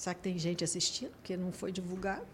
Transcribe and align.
Será 0.00 0.14
que 0.14 0.22
tem 0.22 0.38
gente 0.38 0.64
assistindo? 0.64 1.10
Porque 1.10 1.36
não 1.36 1.52
foi 1.52 1.70
divulgado. 1.70 2.24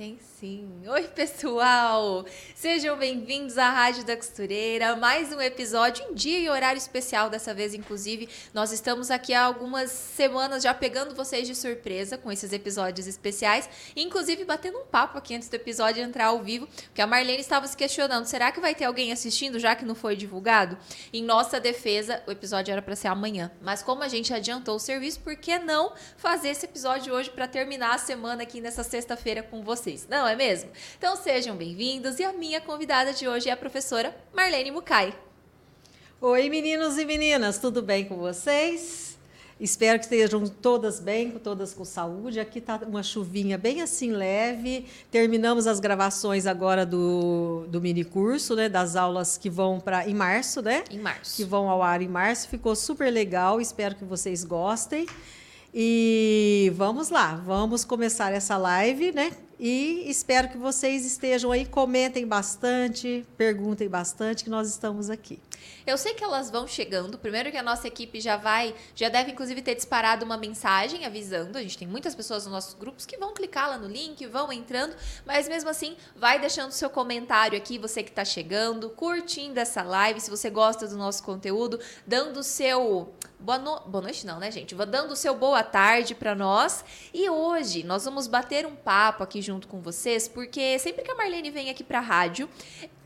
Tem 0.00 0.18
sim. 0.40 0.66
Oi, 0.88 1.02
pessoal! 1.08 2.24
Sejam 2.54 2.96
bem-vindos 2.96 3.58
à 3.58 3.68
Rádio 3.68 4.02
da 4.02 4.16
Costureira. 4.16 4.96
Mais 4.96 5.30
um 5.30 5.38
episódio 5.42 6.02
em 6.06 6.14
dia 6.14 6.38
e 6.38 6.48
horário 6.48 6.78
especial 6.78 7.28
dessa 7.28 7.52
vez, 7.52 7.74
inclusive. 7.74 8.26
Nós 8.54 8.72
estamos 8.72 9.10
aqui 9.10 9.34
há 9.34 9.42
algumas 9.42 9.90
semanas 9.90 10.62
já 10.62 10.72
pegando 10.72 11.14
vocês 11.14 11.46
de 11.46 11.54
surpresa 11.54 12.16
com 12.16 12.32
esses 12.32 12.50
episódios 12.50 13.06
especiais, 13.06 13.68
inclusive 13.94 14.42
batendo 14.42 14.78
um 14.78 14.86
papo 14.86 15.18
aqui 15.18 15.34
antes 15.34 15.50
do 15.50 15.54
episódio 15.56 16.02
entrar 16.02 16.28
ao 16.28 16.42
vivo, 16.42 16.66
porque 16.84 17.02
a 17.02 17.06
Marlene 17.06 17.42
estava 17.42 17.66
se 17.66 17.76
questionando: 17.76 18.24
será 18.24 18.50
que 18.50 18.58
vai 18.58 18.74
ter 18.74 18.84
alguém 18.84 19.12
assistindo 19.12 19.58
já 19.58 19.76
que 19.76 19.84
não 19.84 19.94
foi 19.94 20.16
divulgado? 20.16 20.78
Em 21.12 21.22
nossa 21.22 21.60
defesa, 21.60 22.22
o 22.26 22.30
episódio 22.30 22.72
era 22.72 22.80
para 22.80 22.96
ser 22.96 23.08
amanhã, 23.08 23.50
mas 23.60 23.82
como 23.82 24.02
a 24.02 24.08
gente 24.08 24.32
adiantou 24.32 24.76
o 24.76 24.80
serviço, 24.80 25.20
por 25.20 25.36
que 25.36 25.58
não 25.58 25.92
fazer 26.16 26.48
esse 26.48 26.64
episódio 26.64 27.12
hoje 27.12 27.28
para 27.28 27.46
terminar 27.46 27.96
a 27.96 27.98
semana 27.98 28.44
aqui 28.44 28.62
nessa 28.62 28.82
sexta-feira 28.82 29.42
com 29.42 29.62
vocês? 29.62 29.89
Vocês, 29.90 30.06
não 30.08 30.26
é 30.26 30.36
mesmo? 30.36 30.70
Então 30.96 31.16
sejam 31.16 31.56
bem-vindos 31.56 32.18
e 32.18 32.24
a 32.24 32.32
minha 32.32 32.60
convidada 32.60 33.12
de 33.12 33.26
hoje 33.26 33.48
é 33.48 33.52
a 33.52 33.56
professora 33.56 34.14
Marlene 34.32 34.70
Mucay. 34.70 35.12
Oi, 36.20 36.48
meninos 36.48 36.98
e 36.98 37.04
meninas, 37.04 37.58
tudo 37.58 37.82
bem 37.82 38.04
com 38.04 38.16
vocês? 38.16 39.18
Espero 39.58 39.98
que 39.98 40.04
estejam 40.04 40.46
todas 40.46 41.00
bem, 41.00 41.32
todas 41.32 41.74
com 41.74 41.84
saúde. 41.84 42.40
Aqui 42.40 42.60
está 42.60 42.76
uma 42.86 43.02
chuvinha 43.02 43.58
bem 43.58 43.82
assim 43.82 44.10
leve. 44.10 44.86
Terminamos 45.10 45.66
as 45.66 45.78
gravações 45.80 46.46
agora 46.46 46.86
do, 46.86 47.66
do 47.68 47.78
mini 47.78 48.02
curso, 48.02 48.56
né? 48.56 48.70
Das 48.70 48.96
aulas 48.96 49.36
que 49.36 49.50
vão 49.50 49.78
para 49.78 50.08
em 50.08 50.14
março, 50.14 50.62
né? 50.62 50.82
Em 50.90 50.98
março. 50.98 51.36
Que 51.36 51.44
vão 51.44 51.68
ao 51.68 51.82
ar 51.82 52.00
em 52.00 52.08
março. 52.08 52.48
Ficou 52.48 52.74
super 52.74 53.10
legal. 53.10 53.60
Espero 53.60 53.94
que 53.96 54.04
vocês 54.04 54.44
gostem. 54.44 55.06
E 55.74 56.72
vamos 56.74 57.10
lá, 57.10 57.34
vamos 57.44 57.84
começar 57.84 58.32
essa 58.32 58.56
live, 58.56 59.12
né? 59.12 59.30
E 59.62 60.08
espero 60.08 60.48
que 60.48 60.56
vocês 60.56 61.04
estejam 61.04 61.52
aí, 61.52 61.66
comentem 61.66 62.26
bastante, 62.26 63.26
perguntem 63.36 63.90
bastante, 63.90 64.42
que 64.42 64.48
nós 64.48 64.66
estamos 64.70 65.10
aqui. 65.10 65.38
Eu 65.86 65.96
sei 65.96 66.14
que 66.14 66.22
elas 66.22 66.50
vão 66.50 66.66
chegando. 66.66 67.18
Primeiro 67.18 67.50
que 67.50 67.56
a 67.56 67.62
nossa 67.62 67.88
equipe 67.88 68.20
já 68.20 68.36
vai, 68.36 68.74
já 68.94 69.08
deve 69.08 69.32
inclusive 69.32 69.62
ter 69.62 69.74
disparado 69.74 70.24
uma 70.24 70.36
mensagem 70.36 71.04
avisando. 71.04 71.58
A 71.58 71.62
gente 71.62 71.78
tem 71.78 71.88
muitas 71.88 72.14
pessoas 72.14 72.44
nos 72.44 72.52
nossos 72.52 72.74
grupos 72.74 73.06
que 73.06 73.16
vão 73.16 73.32
clicar 73.34 73.68
lá 73.68 73.78
no 73.78 73.88
link, 73.88 74.24
vão 74.26 74.52
entrando, 74.52 74.94
mas 75.24 75.48
mesmo 75.48 75.70
assim, 75.70 75.96
vai 76.14 76.38
deixando 76.38 76.72
seu 76.72 76.90
comentário 76.90 77.56
aqui, 77.56 77.78
você 77.78 78.02
que 78.02 78.10
está 78.10 78.24
chegando, 78.24 78.90
curtindo 78.90 79.58
essa 79.58 79.82
live, 79.82 80.20
se 80.20 80.30
você 80.30 80.50
gosta 80.50 80.86
do 80.86 80.96
nosso 80.96 81.22
conteúdo, 81.22 81.80
dando 82.06 82.40
o 82.40 82.42
seu 82.42 83.12
Boa, 83.40 83.58
no... 83.58 83.80
boa 83.80 84.02
noite, 84.02 84.26
não, 84.26 84.38
né, 84.38 84.50
gente? 84.50 84.74
Vou 84.74 84.84
dando 84.84 85.12
o 85.12 85.16
seu 85.16 85.34
boa 85.34 85.62
tarde 85.62 86.14
para 86.14 86.34
nós. 86.34 86.84
E 87.12 87.28
hoje 87.30 87.82
nós 87.82 88.04
vamos 88.04 88.26
bater 88.26 88.66
um 88.66 88.76
papo 88.76 89.22
aqui 89.22 89.40
junto 89.40 89.66
com 89.66 89.80
vocês, 89.80 90.28
porque 90.28 90.78
sempre 90.78 91.02
que 91.02 91.10
a 91.10 91.14
Marlene 91.14 91.50
vem 91.50 91.70
aqui 91.70 91.82
para 91.82 92.00
a 92.00 92.02
rádio, 92.02 92.50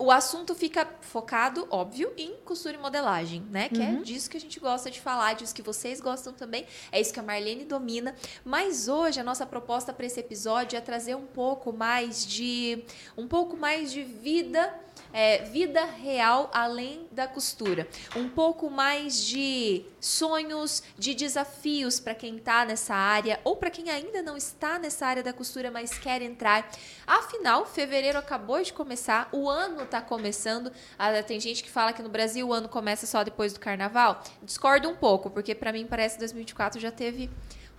o 0.05 0.10
assunto 0.10 0.55
fica 0.55 0.86
focado, 1.00 1.66
óbvio, 1.70 2.12
em 2.19 2.34
costura 2.44 2.77
e 2.77 2.78
modelagem, 2.78 3.41
né? 3.50 3.70
Que 3.70 3.80
é 3.80 3.86
uhum. 3.86 4.00
é 4.00 4.02
disso 4.02 4.28
que 4.28 4.36
a 4.36 4.41
gente 4.41 4.60
gosta 4.60 4.91
de 4.91 5.00
falar, 5.00 5.33
disso 5.33 5.55
que 5.55 5.62
vocês 5.62 5.98
gostam 5.98 6.34
também. 6.34 6.66
É 6.92 7.00
isso 7.00 7.10
que 7.10 7.19
a 7.19 7.22
Marlene 7.22 7.64
domina. 7.64 8.14
Mas 8.44 8.86
hoje 8.86 9.19
a 9.19 9.25
nossa 9.25 9.47
proposta 9.47 9.94
para 9.94 10.05
esse 10.05 10.20
episódio 10.20 10.77
é 10.77 10.80
trazer 10.82 11.14
um 11.14 11.25
pouco 11.25 11.72
mais 11.72 12.27
de 12.27 12.84
um 13.16 13.27
pouco 13.27 13.56
mais 13.56 13.91
de 13.91 14.02
vida 14.02 14.75
é, 15.14 15.44
vida 15.44 15.84
real 15.84 16.50
além 16.52 17.06
da 17.12 17.28
costura. 17.28 17.86
Um 18.16 18.28
pouco 18.28 18.68
mais 18.68 19.24
de 19.24 19.84
sonhos, 20.00 20.82
de 20.98 21.14
desafios 21.14 22.00
para 22.00 22.16
quem 22.16 22.36
está 22.36 22.64
nessa 22.64 22.94
área 22.94 23.40
ou 23.44 23.54
para 23.54 23.70
quem 23.70 23.88
ainda 23.90 24.20
não 24.20 24.36
está 24.36 24.76
nessa 24.76 25.06
área 25.06 25.22
da 25.22 25.32
costura, 25.32 25.70
mas 25.70 25.96
quer 25.96 26.20
entrar. 26.20 26.68
Afinal, 27.06 27.64
fevereiro 27.64 28.18
acabou 28.18 28.60
de 28.60 28.72
começar, 28.72 29.28
o 29.30 29.48
ano 29.48 29.84
está 29.84 30.02
começando. 30.02 30.72
Ah, 30.98 31.22
tem 31.22 31.38
gente 31.38 31.62
que 31.62 31.70
fala 31.70 31.92
que 31.92 32.03
no 32.03 32.08
Brasil 32.08 32.48
o 32.48 32.53
ano 32.53 32.69
começa 32.69 33.06
só 33.06 33.22
depois 33.22 33.53
do 33.53 33.60
carnaval. 33.60 34.20
Discordo 34.42 34.88
um 34.88 34.97
pouco, 34.97 35.30
porque 35.30 35.54
para 35.54 35.72
mim 35.72 35.86
parece 35.86 36.16
que 36.16 36.20
2024 36.20 36.80
já 36.80 36.91
teve 36.91 37.30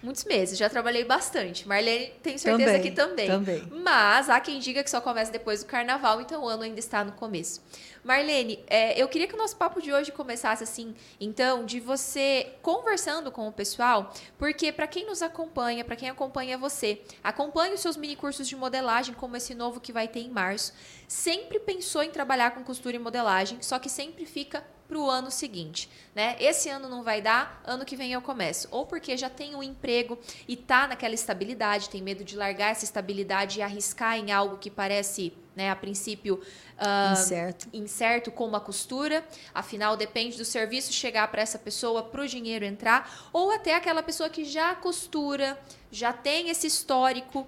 muitos 0.06 0.24
meses, 0.24 0.58
já 0.58 0.70
trabalhei 0.70 1.04
bastante. 1.04 1.68
Marlene, 1.68 2.14
tenho 2.22 2.38
certeza 2.40 2.72
também, 2.72 2.82
que 2.82 2.92
também. 2.92 3.28
Também. 3.28 3.68
Mas 3.84 4.30
há 4.30 4.40
quem 4.40 4.60
diga 4.60 4.84
que 4.84 4.90
só 4.90 5.02
começa 5.02 5.32
depois 5.32 5.64
do 5.64 5.66
carnaval, 5.66 6.22
então 6.22 6.44
o 6.44 6.48
ano 6.48 6.64
ainda 6.64 6.80
está 6.80 7.04
no 7.04 7.12
começo. 7.14 7.62
Marlene, 8.04 8.64
é, 8.68 9.02
eu 9.02 9.08
queria 9.08 9.28
que 9.28 9.34
o 9.34 9.38
nosso 9.38 9.58
papo 9.58 9.82
de 9.82 9.92
hoje 9.92 10.12
começasse 10.12 10.64
assim, 10.64 10.96
então, 11.20 11.66
de 11.66 11.80
você 11.80 12.54
conversando 12.62 13.32
com 13.32 13.48
o 13.48 13.52
pessoal, 13.52 14.14
porque 14.38 14.72
para 14.72 14.86
quem 14.86 15.08
nos 15.08 15.24
acompanha, 15.24 15.84
para 15.84 15.96
quem 15.96 16.10
acompanha 16.10 16.56
você, 16.56 17.02
acompanha 17.24 17.74
os 17.74 17.80
seus 17.80 17.98
mini 17.98 18.16
cursos 18.16 18.48
de 18.48 18.56
modelagem, 18.56 19.16
como 19.16 19.36
esse 19.36 19.56
novo 19.56 19.80
que 19.80 19.92
vai 19.92 20.08
ter 20.08 20.20
em 20.20 20.30
março, 20.30 20.72
sempre 21.08 21.60
pensou 21.60 22.04
em 22.04 22.12
trabalhar 22.12 22.52
com 22.52 22.64
costura 22.64 22.96
e 22.96 23.00
modelagem, 23.00 23.58
só 23.62 23.80
que 23.80 23.90
sempre 23.90 24.26
fica 24.26 24.64
para 24.88 24.98
o 24.98 25.10
ano 25.10 25.32
seguinte, 25.32 25.90
né? 26.14 26.36
Esse 26.40 26.70
ano 26.70 26.88
não 26.88 27.04
vai 27.04 27.22
dar, 27.22 27.62
ano 27.66 27.86
que 27.86 27.96
vem 27.96 28.14
eu 28.14 28.22
começo. 28.22 28.68
Ou 28.72 28.86
porque 28.86 29.18
já 29.18 29.30
tem 29.30 29.56
um 29.56 29.64
emprego 29.64 30.18
e 30.48 30.56
tá 30.56 30.88
naquela 30.88 31.16
estabilidade, 31.16 31.90
tem 31.90 32.02
medo 32.02 32.24
de 32.24 32.36
largar 32.36 32.72
essa 32.72 32.86
estabilidade 32.86 33.60
e 33.60 33.62
arriscar 33.62 34.18
em 34.18 34.32
algo 34.32 34.58
que 34.58 34.70
parece, 34.70 35.34
né, 35.56 35.70
a 35.70 35.76
princípio 35.76 36.36
uh, 36.36 37.14
incerto. 37.14 37.68
incerto, 37.74 38.32
como 38.32 38.56
a 38.56 38.62
costura. 38.62 39.26
Afinal, 39.54 39.98
depende 39.98 40.38
do 40.38 40.46
serviço 40.46 40.94
chegar 40.94 41.28
para 41.30 41.42
essa 41.42 41.58
pessoa, 41.58 42.04
para 42.04 42.22
o 42.22 42.28
dinheiro 42.28 42.64
entrar, 42.64 43.30
ou 43.34 43.52
até 43.52 43.76
aquela 43.76 44.04
pessoa 44.04 44.30
que 44.30 44.46
já 44.46 44.76
costura, 44.76 45.60
já 45.92 46.14
tem 46.14 46.50
esse 46.50 46.68
histórico 46.68 47.48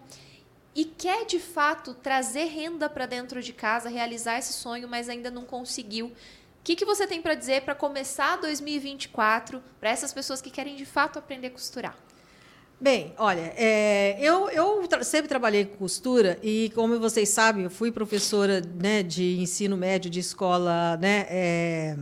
e 0.77 0.85
quer 0.85 1.25
de 1.25 1.39
fato 1.39 1.95
trazer 1.95 2.45
renda 2.45 2.87
para 2.87 3.07
dentro 3.07 3.41
de 3.41 3.51
casa, 3.51 3.89
realizar 3.89 4.37
esse 4.37 4.53
sonho, 4.53 4.87
mas 4.87 5.09
ainda 5.09 5.31
não 5.31 5.43
conseguiu 5.43 6.11
que, 6.67 6.75
que 6.75 6.83
você 6.83 7.07
tem 7.07 7.22
para 7.22 7.33
dizer 7.33 7.61
para 7.61 7.73
começar 7.73 8.35
2024 8.35 9.63
para 9.79 9.89
essas 9.89 10.13
pessoas 10.13 10.41
que 10.41 10.50
querem 10.50 10.75
de 10.75 10.85
fato 10.85 11.17
aprender 11.17 11.47
a 11.47 11.51
costurar? 11.51 11.97
Bem, 12.79 13.13
olha, 13.17 13.53
é, 13.55 14.17
eu, 14.19 14.50
eu 14.50 14.85
tra 14.85 15.01
sempre 15.01 15.29
trabalhei 15.29 15.63
com 15.63 15.77
costura 15.77 16.38
e, 16.44 16.69
como 16.75 17.00
vocês 17.00 17.29
sabem, 17.29 17.63
eu 17.63 17.69
fui 17.69 17.89
professora 17.89 18.61
né, 18.61 19.01
de 19.01 19.39
ensino 19.39 19.77
médio 19.77 20.11
de 20.11 20.19
escola 20.19 20.97
né, 20.97 21.25
é, 21.29 21.97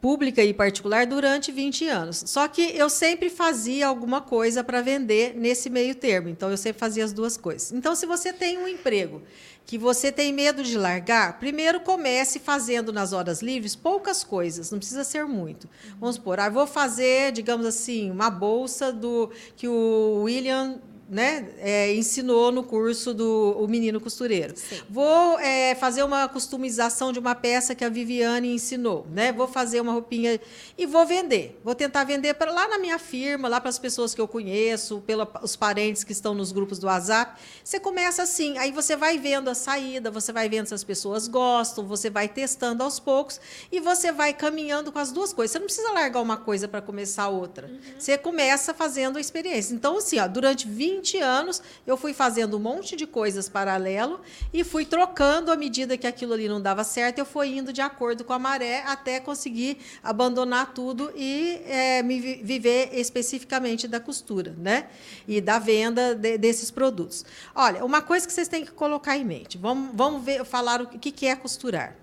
pública 0.00 0.42
e 0.42 0.54
particular 0.54 1.06
durante 1.06 1.52
20 1.52 1.86
anos. 1.86 2.24
Só 2.26 2.48
que 2.48 2.62
eu 2.62 2.88
sempre 2.88 3.28
fazia 3.28 3.86
alguma 3.86 4.22
coisa 4.22 4.64
para 4.64 4.80
vender 4.80 5.36
nesse 5.36 5.68
meio 5.68 5.94
termo. 5.94 6.30
Então, 6.30 6.50
eu 6.50 6.56
sempre 6.56 6.80
fazia 6.80 7.04
as 7.04 7.12
duas 7.12 7.36
coisas. 7.36 7.72
Então, 7.72 7.94
se 7.94 8.06
você 8.06 8.32
tem 8.32 8.56
um 8.56 8.66
emprego 8.66 9.22
que 9.70 9.78
você 9.78 10.10
tem 10.10 10.32
medo 10.32 10.64
de 10.64 10.76
largar, 10.76 11.38
primeiro 11.38 11.78
comece 11.78 12.40
fazendo 12.40 12.92
nas 12.92 13.12
horas 13.12 13.40
livres 13.40 13.76
poucas 13.76 14.24
coisas, 14.24 14.72
não 14.72 14.80
precisa 14.80 15.04
ser 15.04 15.26
muito. 15.26 15.68
Vamos 16.00 16.16
supor, 16.16 16.40
ah, 16.40 16.48
vou 16.48 16.66
fazer, 16.66 17.30
digamos 17.30 17.64
assim, 17.64 18.10
uma 18.10 18.28
bolsa 18.28 18.92
do 18.92 19.30
que 19.56 19.68
o 19.68 20.22
William 20.24 20.80
né, 21.10 21.48
é, 21.58 21.92
ensinou 21.92 22.52
no 22.52 22.62
curso 22.62 23.12
do 23.12 23.56
o 23.58 23.66
Menino 23.66 24.00
Costureiro. 24.00 24.54
Sim. 24.56 24.80
Vou 24.88 25.38
é, 25.40 25.74
fazer 25.74 26.04
uma 26.04 26.28
customização 26.28 27.12
de 27.12 27.18
uma 27.18 27.34
peça 27.34 27.74
que 27.74 27.84
a 27.84 27.88
Viviane 27.88 28.54
ensinou. 28.54 29.04
Né? 29.10 29.32
Vou 29.32 29.48
fazer 29.48 29.80
uma 29.80 29.92
roupinha 29.92 30.40
e 30.78 30.86
vou 30.86 31.04
vender. 31.04 31.60
Vou 31.64 31.74
tentar 31.74 32.04
vender 32.04 32.34
para 32.34 32.52
lá 32.52 32.68
na 32.68 32.78
minha 32.78 32.96
firma, 32.96 33.48
lá 33.48 33.60
para 33.60 33.70
as 33.70 33.78
pessoas 33.78 34.14
que 34.14 34.20
eu 34.20 34.28
conheço, 34.28 35.00
pelos 35.00 35.56
parentes 35.56 36.04
que 36.04 36.12
estão 36.12 36.32
nos 36.32 36.52
grupos 36.52 36.78
do 36.78 36.86
WhatsApp. 36.86 37.40
Você 37.64 37.80
começa 37.80 38.22
assim, 38.22 38.56
aí 38.58 38.70
você 38.70 38.94
vai 38.94 39.18
vendo 39.18 39.50
a 39.50 39.54
saída, 39.54 40.12
você 40.12 40.32
vai 40.32 40.48
vendo 40.48 40.66
se 40.66 40.74
as 40.74 40.84
pessoas 40.84 41.26
gostam, 41.26 41.84
você 41.84 42.08
vai 42.08 42.28
testando 42.28 42.84
aos 42.84 43.00
poucos 43.00 43.40
e 43.72 43.80
você 43.80 44.12
vai 44.12 44.32
caminhando 44.32 44.92
com 44.92 44.98
as 45.00 45.10
duas 45.10 45.32
coisas. 45.32 45.50
Você 45.50 45.58
não 45.58 45.66
precisa 45.66 45.90
largar 45.90 46.20
uma 46.20 46.36
coisa 46.36 46.68
para 46.68 46.80
começar 46.80 47.28
outra. 47.28 47.66
Uhum. 47.66 47.80
Você 47.98 48.16
começa 48.16 48.72
fazendo 48.72 49.16
a 49.18 49.20
experiência. 49.20 49.74
Então, 49.74 49.96
assim, 49.96 50.20
ó, 50.20 50.28
durante 50.28 50.68
20 50.68 50.99
20 51.00 51.18
anos, 51.18 51.62
eu 51.86 51.96
fui 51.96 52.12
fazendo 52.12 52.56
um 52.56 52.60
monte 52.60 52.94
de 52.94 53.06
coisas 53.06 53.48
paralelo 53.48 54.20
e 54.52 54.62
fui 54.62 54.84
trocando 54.84 55.50
à 55.50 55.56
medida 55.56 55.96
que 55.96 56.06
aquilo 56.06 56.34
ali 56.34 56.46
não 56.48 56.60
dava 56.60 56.84
certo, 56.84 57.18
eu 57.18 57.24
fui 57.24 57.56
indo 57.56 57.72
de 57.72 57.80
acordo 57.80 58.22
com 58.22 58.34
a 58.34 58.38
maré 58.38 58.82
até 58.86 59.18
conseguir 59.18 59.78
abandonar 60.02 60.74
tudo 60.74 61.10
e 61.16 61.60
é, 61.64 62.02
me 62.02 62.20
viver 62.20 62.90
especificamente 62.92 63.88
da 63.88 63.98
costura, 63.98 64.54
né? 64.58 64.88
E 65.26 65.40
da 65.40 65.58
venda 65.58 66.14
de, 66.14 66.36
desses 66.36 66.70
produtos. 66.70 67.24
Olha, 67.54 67.84
uma 67.84 68.02
coisa 68.02 68.26
que 68.26 68.32
vocês 68.32 68.48
têm 68.48 68.64
que 68.64 68.72
colocar 68.72 69.16
em 69.16 69.24
mente. 69.24 69.56
Vamos, 69.56 69.90
vamos 69.94 70.22
ver, 70.22 70.44
falar 70.44 70.82
o 70.82 70.86
que, 70.86 71.10
que 71.10 71.26
é 71.26 71.34
costurar. 71.34 71.96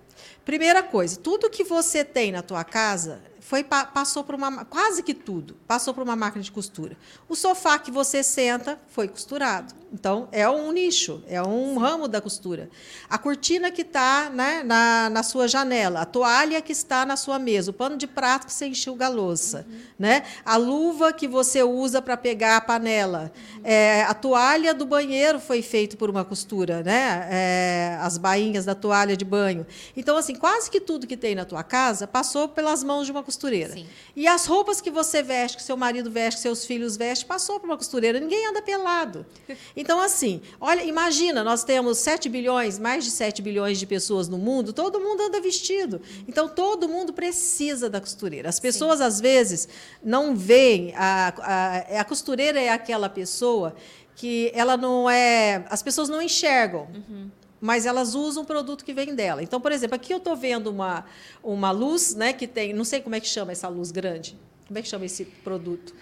Primeira 0.44 0.82
coisa, 0.82 1.18
tudo 1.20 1.48
que 1.48 1.62
você 1.62 2.04
tem 2.04 2.32
na 2.32 2.42
tua 2.42 2.64
casa 2.64 3.20
foi 3.48 3.64
passou 3.64 4.22
por 4.22 4.34
uma 4.34 4.66
quase 4.66 5.02
que 5.02 5.14
tudo 5.14 5.56
passou 5.66 5.94
por 5.94 6.02
uma 6.02 6.14
máquina 6.14 6.42
de 6.44 6.52
costura. 6.52 6.98
O 7.26 7.34
sofá 7.34 7.78
que 7.78 7.90
você 7.90 8.22
senta 8.22 8.78
foi 8.88 9.08
costurado. 9.08 9.74
Então 9.92 10.28
é 10.30 10.48
um 10.48 10.70
nicho, 10.70 11.22
é 11.28 11.42
um 11.42 11.74
Sim. 11.74 11.78
ramo 11.78 12.08
da 12.08 12.20
costura. 12.20 12.68
A 13.08 13.16
cortina 13.16 13.70
que 13.70 13.82
está 13.82 14.30
né, 14.30 14.62
na, 14.62 15.08
na 15.08 15.22
sua 15.22 15.48
janela, 15.48 16.02
a 16.02 16.04
toalha 16.04 16.60
que 16.60 16.72
está 16.72 17.06
na 17.06 17.16
sua 17.16 17.38
mesa, 17.38 17.70
o 17.70 17.74
pano 17.74 17.96
de 17.96 18.06
prato 18.06 18.46
que 18.46 18.52
você 18.52 18.66
enxuga 18.66 19.06
a 19.06 19.08
louça, 19.08 19.66
uhum. 19.68 19.78
né? 19.98 20.24
A 20.44 20.56
luva 20.56 21.12
que 21.12 21.26
você 21.26 21.62
usa 21.62 22.02
para 22.02 22.16
pegar 22.16 22.56
a 22.56 22.60
panela, 22.60 23.32
uhum. 23.54 23.60
é, 23.64 24.02
a 24.02 24.12
toalha 24.12 24.74
do 24.74 24.84
banheiro 24.84 25.40
foi 25.40 25.62
feito 25.62 25.96
por 25.96 26.10
uma 26.10 26.24
costura, 26.24 26.82
né? 26.82 27.28
É, 27.30 27.98
as 28.00 28.18
bainhas 28.18 28.66
da 28.66 28.74
toalha 28.74 29.16
de 29.16 29.24
banho. 29.24 29.66
Então 29.96 30.16
assim, 30.16 30.34
quase 30.34 30.70
que 30.70 30.80
tudo 30.80 31.06
que 31.06 31.16
tem 31.16 31.34
na 31.34 31.46
tua 31.46 31.62
casa 31.62 32.06
passou 32.06 32.48
pelas 32.48 32.84
mãos 32.84 33.06
de 33.06 33.12
uma 33.12 33.22
costureira. 33.22 33.72
Sim. 33.72 33.86
E 34.14 34.26
as 34.26 34.44
roupas 34.44 34.80
que 34.80 34.90
você 34.90 35.22
veste, 35.22 35.56
que 35.56 35.62
seu 35.62 35.76
marido 35.76 36.10
veste, 36.10 36.36
que 36.36 36.42
seus 36.42 36.64
filhos 36.64 36.96
vestem, 36.96 37.26
passou 37.26 37.58
por 37.58 37.66
uma 37.66 37.76
costureira. 37.76 38.20
Ninguém 38.20 38.46
anda 38.48 38.60
pelado. 38.60 39.24
Então, 39.80 40.00
assim, 40.00 40.42
olha, 40.60 40.82
imagina, 40.82 41.44
nós 41.44 41.62
temos 41.62 41.98
7 41.98 42.28
bilhões, 42.28 42.80
mais 42.80 43.04
de 43.04 43.12
7 43.12 43.40
bilhões 43.40 43.78
de 43.78 43.86
pessoas 43.86 44.28
no 44.28 44.36
mundo, 44.36 44.72
todo 44.72 44.98
mundo 44.98 45.22
anda 45.22 45.40
vestido. 45.40 46.00
Então, 46.26 46.48
todo 46.48 46.88
mundo 46.88 47.12
precisa 47.12 47.88
da 47.88 48.00
costureira. 48.00 48.48
As 48.48 48.58
pessoas, 48.58 48.98
Sim. 48.98 49.04
às 49.04 49.20
vezes, 49.20 49.68
não 50.02 50.34
veem. 50.34 50.92
A, 50.96 51.32
a, 51.38 52.00
a 52.00 52.04
costureira 52.04 52.60
é 52.60 52.70
aquela 52.70 53.08
pessoa 53.08 53.76
que 54.16 54.50
ela 54.52 54.76
não 54.76 55.08
é. 55.08 55.64
As 55.70 55.80
pessoas 55.80 56.08
não 56.08 56.20
enxergam. 56.20 56.88
Uhum 56.92 57.30
mas 57.60 57.86
elas 57.86 58.14
usam 58.14 58.44
o 58.44 58.46
produto 58.46 58.84
que 58.84 58.94
vem 58.94 59.16
dela. 59.16 59.42
Então, 59.42 59.60
por 59.60 59.72
exemplo, 59.72 59.96
aqui 59.96 60.14
eu 60.14 60.18
estou 60.18 60.36
vendo 60.36 60.68
uma, 60.68 61.04
uma 61.42 61.72
luz, 61.72 62.14
né, 62.14 62.32
que 62.32 62.46
tem, 62.46 62.72
não 62.72 62.84
sei 62.84 63.00
como 63.00 63.16
é 63.16 63.20
que 63.20 63.26
chama 63.26 63.50
essa 63.50 63.66
luz 63.66 63.90
grande. 63.90 64.38
Como 64.68 64.78
é 64.78 64.82
que 64.82 64.86
chama 64.86 65.06
esse 65.06 65.24
produto? 65.24 65.92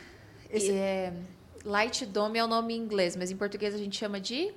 Esse... 0.50 0.70
É, 0.70 1.14
Light 1.66 2.06
Dome 2.06 2.38
é 2.38 2.44
o 2.44 2.46
nome 2.46 2.74
em 2.74 2.78
inglês, 2.78 3.16
mas 3.16 3.30
em 3.30 3.36
português 3.36 3.74
a 3.74 3.78
gente 3.78 3.98
chama 3.98 4.20
de 4.20 4.54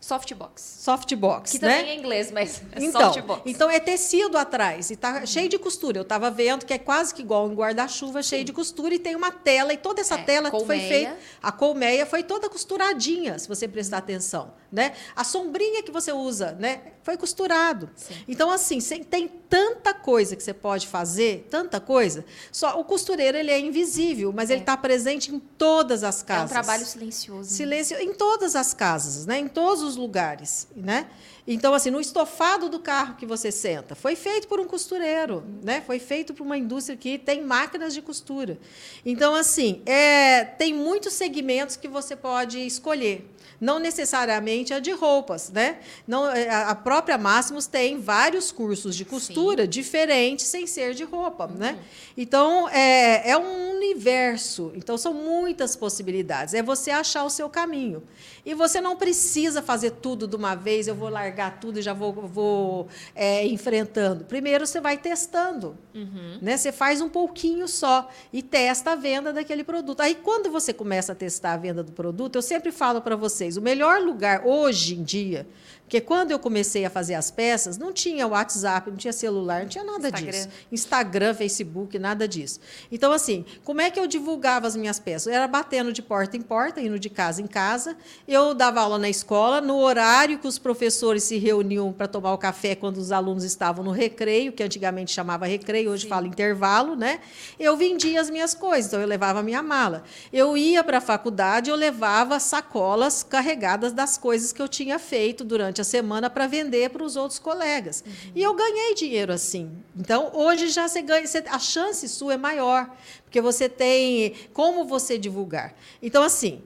softbox. 0.00 0.60
Softbox, 0.80 1.52
que 1.52 1.60
né? 1.60 1.78
também 1.78 1.92
é 1.92 1.94
inglês, 1.96 2.30
mas 2.30 2.62
é 2.72 2.84
então, 2.84 3.00
softbox. 3.00 3.42
Então 3.46 3.68
é 3.70 3.80
tecido 3.80 4.36
atrás 4.38 4.90
e 4.90 4.96
tá 4.96 5.20
uhum. 5.20 5.26
cheio 5.26 5.48
de 5.48 5.58
costura. 5.58 5.98
Eu 5.98 6.02
estava 6.02 6.30
vendo 6.30 6.64
que 6.64 6.72
é 6.72 6.78
quase 6.78 7.14
que 7.14 7.22
igual 7.22 7.46
um 7.46 7.54
guarda-chuva 7.54 8.22
cheio 8.22 8.44
de 8.44 8.52
costura 8.52 8.94
e 8.94 8.98
tem 8.98 9.14
uma 9.16 9.30
tela 9.30 9.72
e 9.72 9.76
toda 9.76 10.00
essa 10.00 10.16
é, 10.16 10.22
tela 10.22 10.50
colmeia. 10.50 10.80
foi 10.80 10.88
feita, 10.88 11.16
a 11.42 11.52
colmeia 11.52 12.06
foi 12.06 12.22
toda 12.22 12.48
costuradinha, 12.48 13.38
se 13.38 13.48
você 13.48 13.66
prestar 13.66 13.98
atenção, 13.98 14.52
né? 14.72 14.94
A 15.14 15.22
sombrinha 15.22 15.82
que 15.82 15.92
você 15.92 16.12
usa, 16.12 16.52
né, 16.52 16.80
foi 17.02 17.16
costurado. 17.18 17.90
Sim. 17.94 18.14
Então 18.26 18.50
assim, 18.50 18.80
tem 18.80 19.28
tanta 19.28 19.92
coisa 19.92 20.34
que 20.34 20.42
você 20.42 20.54
pode 20.54 20.88
fazer, 20.88 21.46
tanta 21.50 21.78
coisa. 21.78 22.24
Só 22.50 22.80
o 22.80 22.84
costureiro 22.84 23.36
ele 23.36 23.50
é 23.50 23.60
invisível, 23.60 24.32
mas 24.32 24.48
é. 24.48 24.54
ele 24.54 24.62
está 24.62 24.76
presente 24.76 25.30
em 25.30 25.38
todas 25.38 26.02
as 26.02 26.22
casas. 26.22 26.50
É 26.50 26.58
um 26.58 26.62
trabalho 26.62 26.86
silencioso. 26.86 27.50
Né? 27.50 27.56
Silêncio 27.56 27.98
em 28.00 28.14
todas 28.14 28.56
as 28.56 28.72
casas, 28.72 29.26
né? 29.26 29.38
Em 29.38 29.48
todos 29.48 29.82
os 29.82 29.96
lugares, 29.96 30.66
né? 30.74 31.06
Então, 31.46 31.74
assim, 31.74 31.90
no 31.90 32.00
estofado 32.00 32.68
do 32.68 32.78
carro 32.78 33.16
que 33.16 33.26
você 33.26 33.50
senta, 33.50 33.96
foi 33.96 34.14
feito 34.14 34.46
por 34.46 34.60
um 34.60 34.64
costureiro, 34.64 35.44
né? 35.62 35.82
Foi 35.84 35.98
feito 35.98 36.32
por 36.32 36.44
uma 36.44 36.56
indústria 36.56 36.96
que 36.96 37.18
tem 37.18 37.42
máquinas 37.42 37.92
de 37.92 38.00
costura. 38.00 38.58
Então, 39.04 39.34
assim, 39.34 39.82
é, 39.84 40.44
tem 40.44 40.72
muitos 40.72 41.14
segmentos 41.14 41.76
que 41.76 41.88
você 41.88 42.14
pode 42.14 42.64
escolher 42.64 43.28
não 43.62 43.78
necessariamente 43.78 44.74
a 44.74 44.80
de 44.80 44.90
roupas, 44.90 45.48
né? 45.48 45.78
Não, 46.04 46.28
é, 46.28 46.50
a 46.50 46.74
própria 46.74 47.16
Máximos 47.16 47.68
tem 47.68 48.00
vários 48.00 48.50
cursos 48.50 48.96
de 48.96 49.04
costura 49.04 49.62
Sim. 49.62 49.68
diferentes 49.68 50.46
sem 50.46 50.66
ser 50.66 50.94
de 50.94 51.04
roupa, 51.04 51.46
né? 51.46 51.52
uhum. 51.52 51.58
né? 51.58 51.78
Então 52.16 52.68
é, 52.70 53.30
é 53.30 53.38
um 53.38 53.70
universo. 53.76 54.72
Então 54.74 54.98
são 54.98 55.14
muitas 55.14 55.76
possibilidades. 55.76 56.54
É 56.54 56.62
você 56.62 56.90
achar 56.90 57.22
o 57.22 57.30
seu 57.30 57.48
caminho. 57.48 58.02
E 58.44 58.52
você 58.52 58.80
não 58.80 58.96
precisa 58.96 59.62
fazer 59.62 59.92
tudo 59.92 60.26
de 60.26 60.34
uma 60.34 60.56
vez. 60.56 60.88
Eu 60.88 60.96
vou 60.96 61.08
largar 61.08 61.60
tudo 61.60 61.78
e 61.78 61.82
já 61.82 61.92
vou, 61.92 62.12
vou 62.12 62.88
é, 63.14 63.46
enfrentando. 63.46 64.24
Primeiro 64.24 64.66
você 64.66 64.80
vai 64.80 64.98
testando, 64.98 65.76
uhum. 65.94 66.38
né? 66.42 66.56
Você 66.56 66.72
faz 66.72 67.00
um 67.00 67.08
pouquinho 67.08 67.68
só 67.68 68.10
e 68.32 68.42
testa 68.42 68.92
a 68.92 68.96
venda 68.96 69.32
daquele 69.32 69.62
produto. 69.62 70.00
Aí 70.00 70.16
quando 70.16 70.50
você 70.50 70.72
começa 70.72 71.12
a 71.12 71.14
testar 71.14 71.52
a 71.52 71.56
venda 71.56 71.84
do 71.84 71.92
produto, 71.92 72.34
eu 72.34 72.42
sempre 72.42 72.72
falo 72.72 73.00
para 73.00 73.14
vocês 73.14 73.51
vocês, 73.52 73.56
o 73.56 73.62
melhor 73.62 74.00
lugar 74.00 74.46
hoje 74.46 74.94
em 74.94 75.02
dia, 75.02 75.46
porque 75.92 76.00
quando 76.00 76.30
eu 76.30 76.38
comecei 76.38 76.86
a 76.86 76.90
fazer 76.90 77.12
as 77.12 77.30
peças, 77.30 77.76
não 77.76 77.92
tinha 77.92 78.26
WhatsApp, 78.26 78.88
não 78.90 78.96
tinha 78.96 79.12
celular, 79.12 79.60
não 79.60 79.68
tinha 79.68 79.84
nada 79.84 80.08
Instagram. 80.08 80.30
disso. 80.30 80.48
Instagram, 80.72 81.34
Facebook, 81.34 81.98
nada 81.98 82.26
disso. 82.26 82.60
Então, 82.90 83.12
assim, 83.12 83.44
como 83.62 83.82
é 83.82 83.90
que 83.90 84.00
eu 84.00 84.06
divulgava 84.06 84.66
as 84.66 84.74
minhas 84.74 84.98
peças? 84.98 85.26
Eu 85.26 85.34
era 85.34 85.46
batendo 85.46 85.92
de 85.92 86.00
porta 86.00 86.34
em 86.34 86.40
porta, 86.40 86.80
indo 86.80 86.98
de 86.98 87.10
casa 87.10 87.42
em 87.42 87.46
casa. 87.46 87.94
Eu 88.26 88.54
dava 88.54 88.80
aula 88.80 88.98
na 88.98 89.10
escola, 89.10 89.60
no 89.60 89.76
horário 89.76 90.38
que 90.38 90.46
os 90.46 90.58
professores 90.58 91.24
se 91.24 91.36
reuniam 91.36 91.92
para 91.92 92.08
tomar 92.08 92.32
o 92.32 92.38
café 92.38 92.74
quando 92.74 92.96
os 92.96 93.12
alunos 93.12 93.44
estavam 93.44 93.84
no 93.84 93.90
recreio, 93.90 94.50
que 94.50 94.62
antigamente 94.62 95.12
chamava 95.12 95.44
recreio, 95.44 95.90
hoje 95.90 96.04
Sim. 96.04 96.08
fala 96.08 96.26
intervalo, 96.26 96.96
né? 96.96 97.20
Eu 97.60 97.76
vendia 97.76 98.18
as 98.18 98.30
minhas 98.30 98.54
coisas, 98.54 98.86
então 98.86 99.00
eu 99.00 99.06
levava 99.06 99.40
a 99.40 99.42
minha 99.42 99.62
mala. 99.62 100.04
Eu 100.32 100.56
ia 100.56 100.82
para 100.82 100.98
a 100.98 101.02
faculdade, 101.02 101.68
eu 101.68 101.76
levava 101.76 102.40
sacolas 102.40 103.22
carregadas 103.22 103.92
das 103.92 104.16
coisas 104.16 104.52
que 104.52 104.62
eu 104.62 104.68
tinha 104.68 104.98
feito 104.98 105.44
durante 105.44 105.71
a 105.80 105.84
semana 105.84 106.28
para 106.28 106.46
vender 106.46 106.90
para 106.90 107.02
os 107.02 107.16
outros 107.16 107.38
colegas. 107.38 108.04
Uhum. 108.06 108.32
E 108.34 108.42
eu 108.42 108.54
ganhei 108.54 108.94
dinheiro 108.94 109.32
assim. 109.32 109.70
Então, 109.96 110.30
hoje 110.34 110.68
já 110.68 110.88
você 110.88 111.02
ganha, 111.02 111.26
você, 111.26 111.42
a 111.46 111.58
chance 111.58 112.08
sua 112.08 112.34
é 112.34 112.36
maior, 112.36 112.94
porque 113.24 113.40
você 113.40 113.68
tem 113.68 114.34
como 114.52 114.84
você 114.84 115.16
divulgar. 115.16 115.74
Então, 116.02 116.22
assim, 116.22 116.62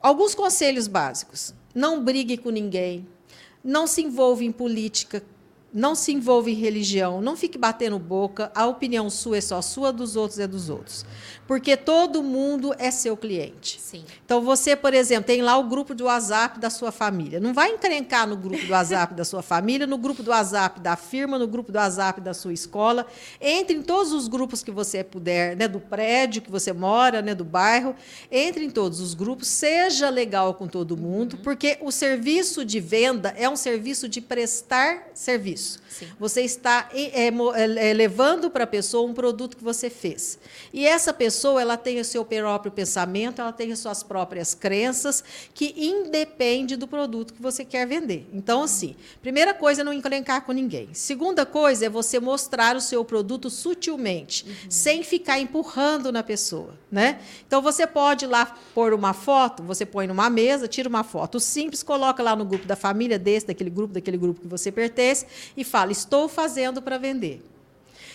alguns 0.00 0.34
conselhos 0.34 0.86
básicos. 0.86 1.54
Não 1.74 2.02
brigue 2.02 2.36
com 2.36 2.50
ninguém. 2.50 3.06
Não 3.62 3.86
se 3.86 4.02
envolva 4.02 4.42
em 4.42 4.50
política 4.50 5.22
não 5.72 5.94
se 5.94 6.12
envolva 6.12 6.50
em 6.50 6.54
religião, 6.54 7.20
não 7.20 7.36
fique 7.36 7.56
batendo 7.56 7.98
boca, 7.98 8.50
a 8.54 8.66
opinião 8.66 9.08
sua 9.08 9.38
é 9.38 9.40
só 9.40 9.62
sua, 9.62 9.92
dos 9.92 10.16
outros 10.16 10.38
é 10.38 10.46
dos 10.46 10.68
outros. 10.68 11.04
Porque 11.46 11.76
todo 11.76 12.22
mundo 12.22 12.72
é 12.78 12.92
seu 12.92 13.16
cliente. 13.16 13.80
Sim. 13.80 14.04
Então, 14.24 14.40
você, 14.40 14.76
por 14.76 14.94
exemplo, 14.94 15.24
tem 15.24 15.42
lá 15.42 15.56
o 15.56 15.64
grupo 15.64 15.94
do 15.94 16.04
WhatsApp 16.04 16.60
da 16.60 16.70
sua 16.70 16.92
família. 16.92 17.40
Não 17.40 17.52
vai 17.52 17.72
encrencar 17.72 18.24
no 18.28 18.36
grupo 18.36 18.64
do 18.64 18.72
WhatsApp 18.72 19.14
da 19.14 19.24
sua 19.24 19.42
família, 19.42 19.84
no 19.84 19.98
grupo 19.98 20.22
do 20.22 20.30
WhatsApp 20.30 20.78
da 20.80 20.94
firma, 20.94 21.40
no 21.40 21.48
grupo 21.48 21.72
do 21.72 21.76
WhatsApp 21.76 22.20
da 22.20 22.32
sua 22.32 22.52
escola. 22.52 23.04
Entre 23.40 23.76
em 23.76 23.82
todos 23.82 24.12
os 24.12 24.28
grupos 24.28 24.62
que 24.62 24.70
você 24.70 25.02
puder, 25.02 25.56
né, 25.56 25.66
do 25.66 25.80
prédio 25.80 26.40
que 26.40 26.50
você 26.50 26.72
mora, 26.72 27.20
né, 27.20 27.34
do 27.34 27.44
bairro. 27.44 27.96
Entre 28.30 28.64
em 28.64 28.70
todos 28.70 29.00
os 29.00 29.12
grupos, 29.14 29.48
seja 29.48 30.08
legal 30.08 30.54
com 30.54 30.68
todo 30.68 30.96
mundo, 30.96 31.34
uhum. 31.34 31.42
porque 31.42 31.78
o 31.80 31.90
serviço 31.90 32.64
de 32.64 32.78
venda 32.78 33.34
é 33.36 33.48
um 33.48 33.56
serviço 33.56 34.08
de 34.08 34.20
prestar 34.20 35.08
serviço. 35.14 35.59
Sim. 35.88 36.06
Você 36.18 36.42
está 36.42 36.88
é, 36.94 37.26
é, 37.28 37.92
levando 37.92 38.50
para 38.50 38.64
a 38.64 38.66
pessoa 38.66 39.08
um 39.08 39.12
produto 39.12 39.56
que 39.56 39.62
você 39.62 39.90
fez. 39.90 40.38
E 40.72 40.86
essa 40.86 41.12
pessoa 41.12 41.60
ela 41.60 41.76
tem 41.76 42.00
o 42.00 42.04
seu 42.04 42.24
próprio 42.24 42.72
pensamento, 42.72 43.40
ela 43.40 43.52
tem 43.52 43.72
as 43.72 43.80
suas 43.80 44.02
próprias 44.02 44.54
crenças, 44.54 45.22
que 45.52 45.74
independe 45.76 46.76
do 46.76 46.88
produto 46.88 47.34
que 47.34 47.42
você 47.42 47.64
quer 47.64 47.86
vender. 47.86 48.26
Então, 48.32 48.62
assim, 48.62 48.94
primeira 49.20 49.52
coisa 49.52 49.82
é 49.82 49.84
não 49.84 49.92
encrencar 49.92 50.42
com 50.42 50.52
ninguém. 50.52 50.88
Segunda 50.92 51.44
coisa 51.44 51.86
é 51.86 51.88
você 51.88 52.18
mostrar 52.18 52.76
o 52.76 52.80
seu 52.80 53.04
produto 53.04 53.50
sutilmente, 53.50 54.44
uhum. 54.46 54.70
sem 54.70 55.02
ficar 55.02 55.38
empurrando 55.38 56.12
na 56.12 56.22
pessoa. 56.22 56.74
Né? 56.90 57.20
Então, 57.46 57.60
você 57.60 57.86
pode 57.86 58.26
lá 58.26 58.56
pôr 58.74 58.94
uma 58.94 59.12
foto, 59.12 59.62
você 59.62 59.84
põe 59.84 60.06
numa 60.06 60.30
mesa, 60.30 60.66
tira 60.66 60.88
uma 60.88 61.04
foto 61.04 61.38
simples, 61.38 61.82
coloca 61.82 62.22
lá 62.22 62.34
no 62.34 62.44
grupo 62.44 62.66
da 62.66 62.76
família, 62.76 63.18
desse, 63.18 63.46
daquele 63.46 63.70
grupo, 63.70 63.94
daquele 63.94 64.16
grupo 64.16 64.40
que 64.40 64.48
você 64.48 64.72
pertence, 64.72 65.26
e 65.56 65.64
fala 65.64 65.92
estou 65.92 66.28
fazendo 66.28 66.80
para 66.80 66.98
vender. 66.98 67.42